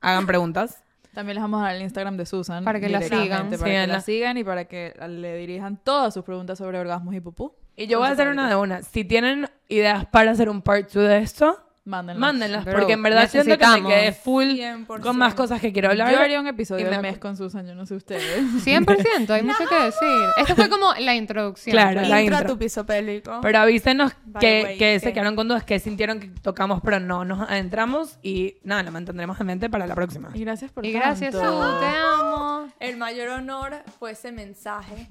Hagan 0.00 0.26
preguntas. 0.26 0.82
También 1.14 1.34
les 1.34 1.42
vamos 1.42 1.60
a 1.60 1.64
dar 1.64 1.76
el 1.76 1.82
Instagram 1.82 2.16
de 2.16 2.24
Susan. 2.24 2.64
Para 2.64 2.80
que 2.80 2.88
la 2.88 3.02
sigan. 3.02 3.28
Para 3.28 3.50
que 3.50 3.56
Síganla. 3.58 3.94
la 3.94 4.00
sigan 4.00 4.36
y 4.38 4.44
para 4.44 4.64
que 4.64 4.94
le 5.08 5.36
dirijan 5.36 5.76
todas 5.76 6.14
sus 6.14 6.24
preguntas 6.24 6.56
sobre 6.58 6.78
orgasmos 6.78 7.14
y 7.14 7.20
pupú. 7.20 7.54
Y 7.76 7.86
yo 7.86 7.98
voy 7.98 8.08
a 8.08 8.12
hacer 8.12 8.28
una 8.28 8.48
de 8.48 8.56
una. 8.56 8.82
Si 8.82 9.04
tienen 9.04 9.48
ideas 9.68 10.06
para 10.06 10.30
hacer 10.32 10.48
un 10.48 10.62
part 10.62 10.90
2 10.92 11.08
de 11.08 11.18
esto, 11.18 11.58
Mándenlas. 11.84 12.20
mándenlas. 12.20 12.64
Pero 12.64 12.78
porque 12.78 12.92
en 12.92 13.02
verdad 13.02 13.28
siento 13.28 13.58
que 13.58 13.66
me 13.66 13.72
necesitamos. 13.80 13.92
quedé 13.92 14.12
full 14.12 14.44
100%. 14.50 15.00
con 15.00 15.16
más 15.18 15.34
cosas 15.34 15.60
que 15.60 15.72
quiero 15.72 15.88
hablar. 15.88 16.12
Yo 16.12 16.20
haría 16.20 16.38
un 16.38 16.46
episodio 16.46 16.86
Y 16.86 16.90
me 16.90 16.98
acu- 16.98 17.02
mes 17.02 17.18
con 17.18 17.36
Susan, 17.36 17.66
yo 17.66 17.74
no 17.74 17.86
sé 17.86 17.96
ustedes. 17.96 18.22
100%, 18.64 19.30
hay 19.30 19.42
mucho 19.42 19.66
que 19.68 19.74
decir. 19.86 20.08
Esto 20.36 20.54
fue 20.54 20.68
como 20.68 20.94
la 21.00 21.16
introducción. 21.16 21.72
Claro, 21.72 22.02
la 22.02 22.20
Intro 22.22 22.36
a 22.36 22.40
intro. 22.40 22.54
tu 22.54 22.58
piso 22.60 22.86
pélvico. 22.86 23.40
Pero 23.42 23.58
avísenos 23.58 24.12
By 24.26 24.40
the 24.40 24.46
que, 24.46 24.62
way, 24.64 24.78
que 24.78 25.00
se 25.00 25.12
quedaron 25.12 25.34
con 25.34 25.48
dudas, 25.48 25.64
que 25.64 25.80
sintieron 25.80 26.20
que 26.20 26.28
tocamos, 26.28 26.80
pero 26.84 27.00
no 27.00 27.24
nos 27.24 27.40
adentramos. 27.50 28.18
Y 28.22 28.58
nada, 28.62 28.84
lo 28.84 28.92
mantendremos 28.92 29.40
en 29.40 29.46
mente 29.48 29.68
para 29.68 29.86
la 29.88 29.94
próxima. 29.96 30.30
Y 30.34 30.40
gracias 30.44 30.70
por 30.70 30.86
Y 30.86 30.92
gracias, 30.92 31.34
Su, 31.34 31.40
tanto. 31.40 31.80
te 31.80 31.86
amo. 31.86 32.68
El 32.78 32.96
mayor 32.96 33.28
honor 33.30 33.82
fue 33.98 34.12
ese 34.12 34.30
mensaje 34.30 35.08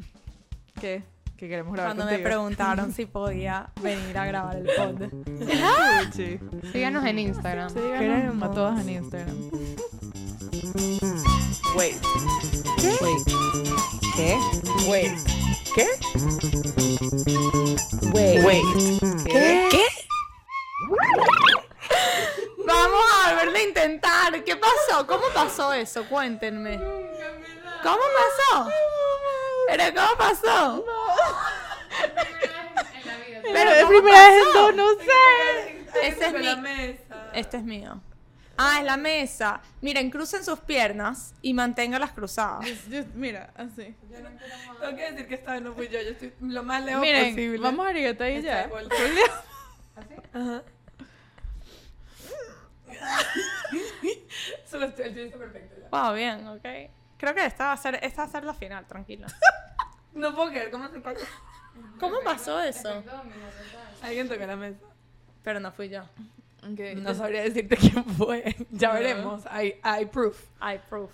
¿Qué? 0.80 1.04
Que 1.42 1.50
queremos 1.50 1.74
grabar 1.74 1.96
cuando 1.96 2.06
me 2.06 2.12
contigo. 2.12 2.30
preguntaron 2.30 2.94
si 2.94 3.06
podía 3.08 3.72
venir 3.82 4.16
a 4.16 4.26
grabar 4.28 4.58
el 4.58 4.66
pod. 4.78 5.02
Sí. 6.14 6.40
Síganos 6.72 7.04
en 7.04 7.18
Instagram. 7.18 7.70
Síganos 7.72 8.00
Queremos. 8.00 8.44
a 8.48 8.52
todas 8.52 8.80
en 8.82 8.90
Instagram. 8.90 9.36
Wait. 11.76 11.96
Wait. 13.02 13.28
¿Qué? 14.16 14.38
Wait. 14.88 15.18
¿Qué? 15.74 15.88
Wait. 18.14 18.46
Wait. 18.46 18.64
¿Qué? 19.26 19.68
¿Qué? 19.72 19.86
Vamos 22.68 23.02
a 23.26 23.30
volverlo 23.34 23.58
a 23.58 23.64
intentar. 23.64 24.44
¿Qué 24.44 24.56
pasó? 24.58 25.08
¿Cómo 25.08 25.24
pasó 25.34 25.74
eso? 25.74 26.06
Cuéntenme. 26.08 26.78
¿Cómo 27.82 27.98
pasó? 27.98 28.70
¿Pero 29.78 29.94
cómo 29.96 30.18
pasó? 30.18 30.86
Pero 33.44 33.70
es 33.72 33.84
¿cómo 33.84 33.90
primera 33.90 34.30
vez 34.30 34.44
dos, 34.54 34.76
no 34.76 34.90
sé. 34.96 35.86
Este 36.04 36.26
es 36.26 36.34
mi... 36.34 36.48
Este 37.34 37.58
es 37.58 37.64
mío. 37.64 38.02
Ah, 38.58 38.78
es 38.80 38.86
la 38.86 38.98
mesa. 38.98 39.62
Miren, 39.82 40.12
crucen 40.12 40.44
sus 40.44 40.60
piernas 40.60 41.34
y 41.42 41.54
manténgalas 41.54 42.12
cruzadas. 42.12 42.66
Mira, 43.16 43.52
así. 43.56 43.96
Tengo 44.80 44.96
que 44.96 45.12
decir 45.12 45.28
que 45.28 45.36
esta 45.36 45.54
vez 45.54 45.62
no 45.62 45.74
fui 45.74 45.88
yo. 45.88 46.02
Yo 46.02 46.10
estoy 46.10 46.34
lo 46.42 46.64
más 46.64 46.84
lejos 46.84 47.02
Miren, 47.02 47.34
posible. 47.34 47.58
vamos 47.60 47.86
a 47.86 47.90
arigatar 47.90 48.30
y 48.30 48.42
ya. 48.42 48.62
Estoy 48.62 48.72
vuelta. 48.72 48.96
Ajá. 50.34 50.64
Solo 54.70 54.86
estoy, 54.86 55.06
el 55.06 55.18
está 55.18 55.38
perfecto. 55.38 55.76
ya. 55.82 55.88
Wow, 55.90 56.14
bien, 56.16 56.48
ok. 56.48 56.66
Creo 57.22 57.36
que 57.36 57.46
esta 57.46 57.66
va 57.66 57.74
a 57.74 57.78
ser, 57.78 58.00
esta 58.02 58.24
va 58.24 58.28
a 58.28 58.32
ser 58.32 58.44
la 58.44 58.54
final, 58.56 58.86
tranquilo. 58.88 59.28
No 60.14 60.36
puedo 60.36 60.50
creer 60.50 60.70
cómo 60.72 60.90
se 60.90 61.02
cayó. 61.02 61.20
¿Cómo 61.98 62.20
pasó 62.22 62.60
eso? 62.60 63.02
Alguien 64.02 64.28
tocó 64.28 64.46
la 64.46 64.58
mesa. 64.58 64.78
Pero 65.42 65.62
no 65.62 65.72
fui 65.72 65.88
yo. 65.88 66.04
No 66.98 67.16
sabría 67.16 67.44
decirte 67.44 67.78
quién 67.78 68.04
fue. 68.04 68.54
Ya 68.72 68.92
veremos. 68.92 69.46
Hay, 69.46 69.80
hay 69.84 70.06
proof. 70.08 70.38
I 70.62 70.80
proof. 70.90 71.12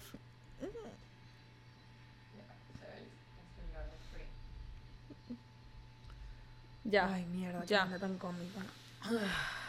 Ya. 6.85 7.13
Ay, 7.13 7.23
mierda. 7.25 7.63
Ya. 7.65 7.85
tan 7.99 8.17
cómica. 8.17 8.61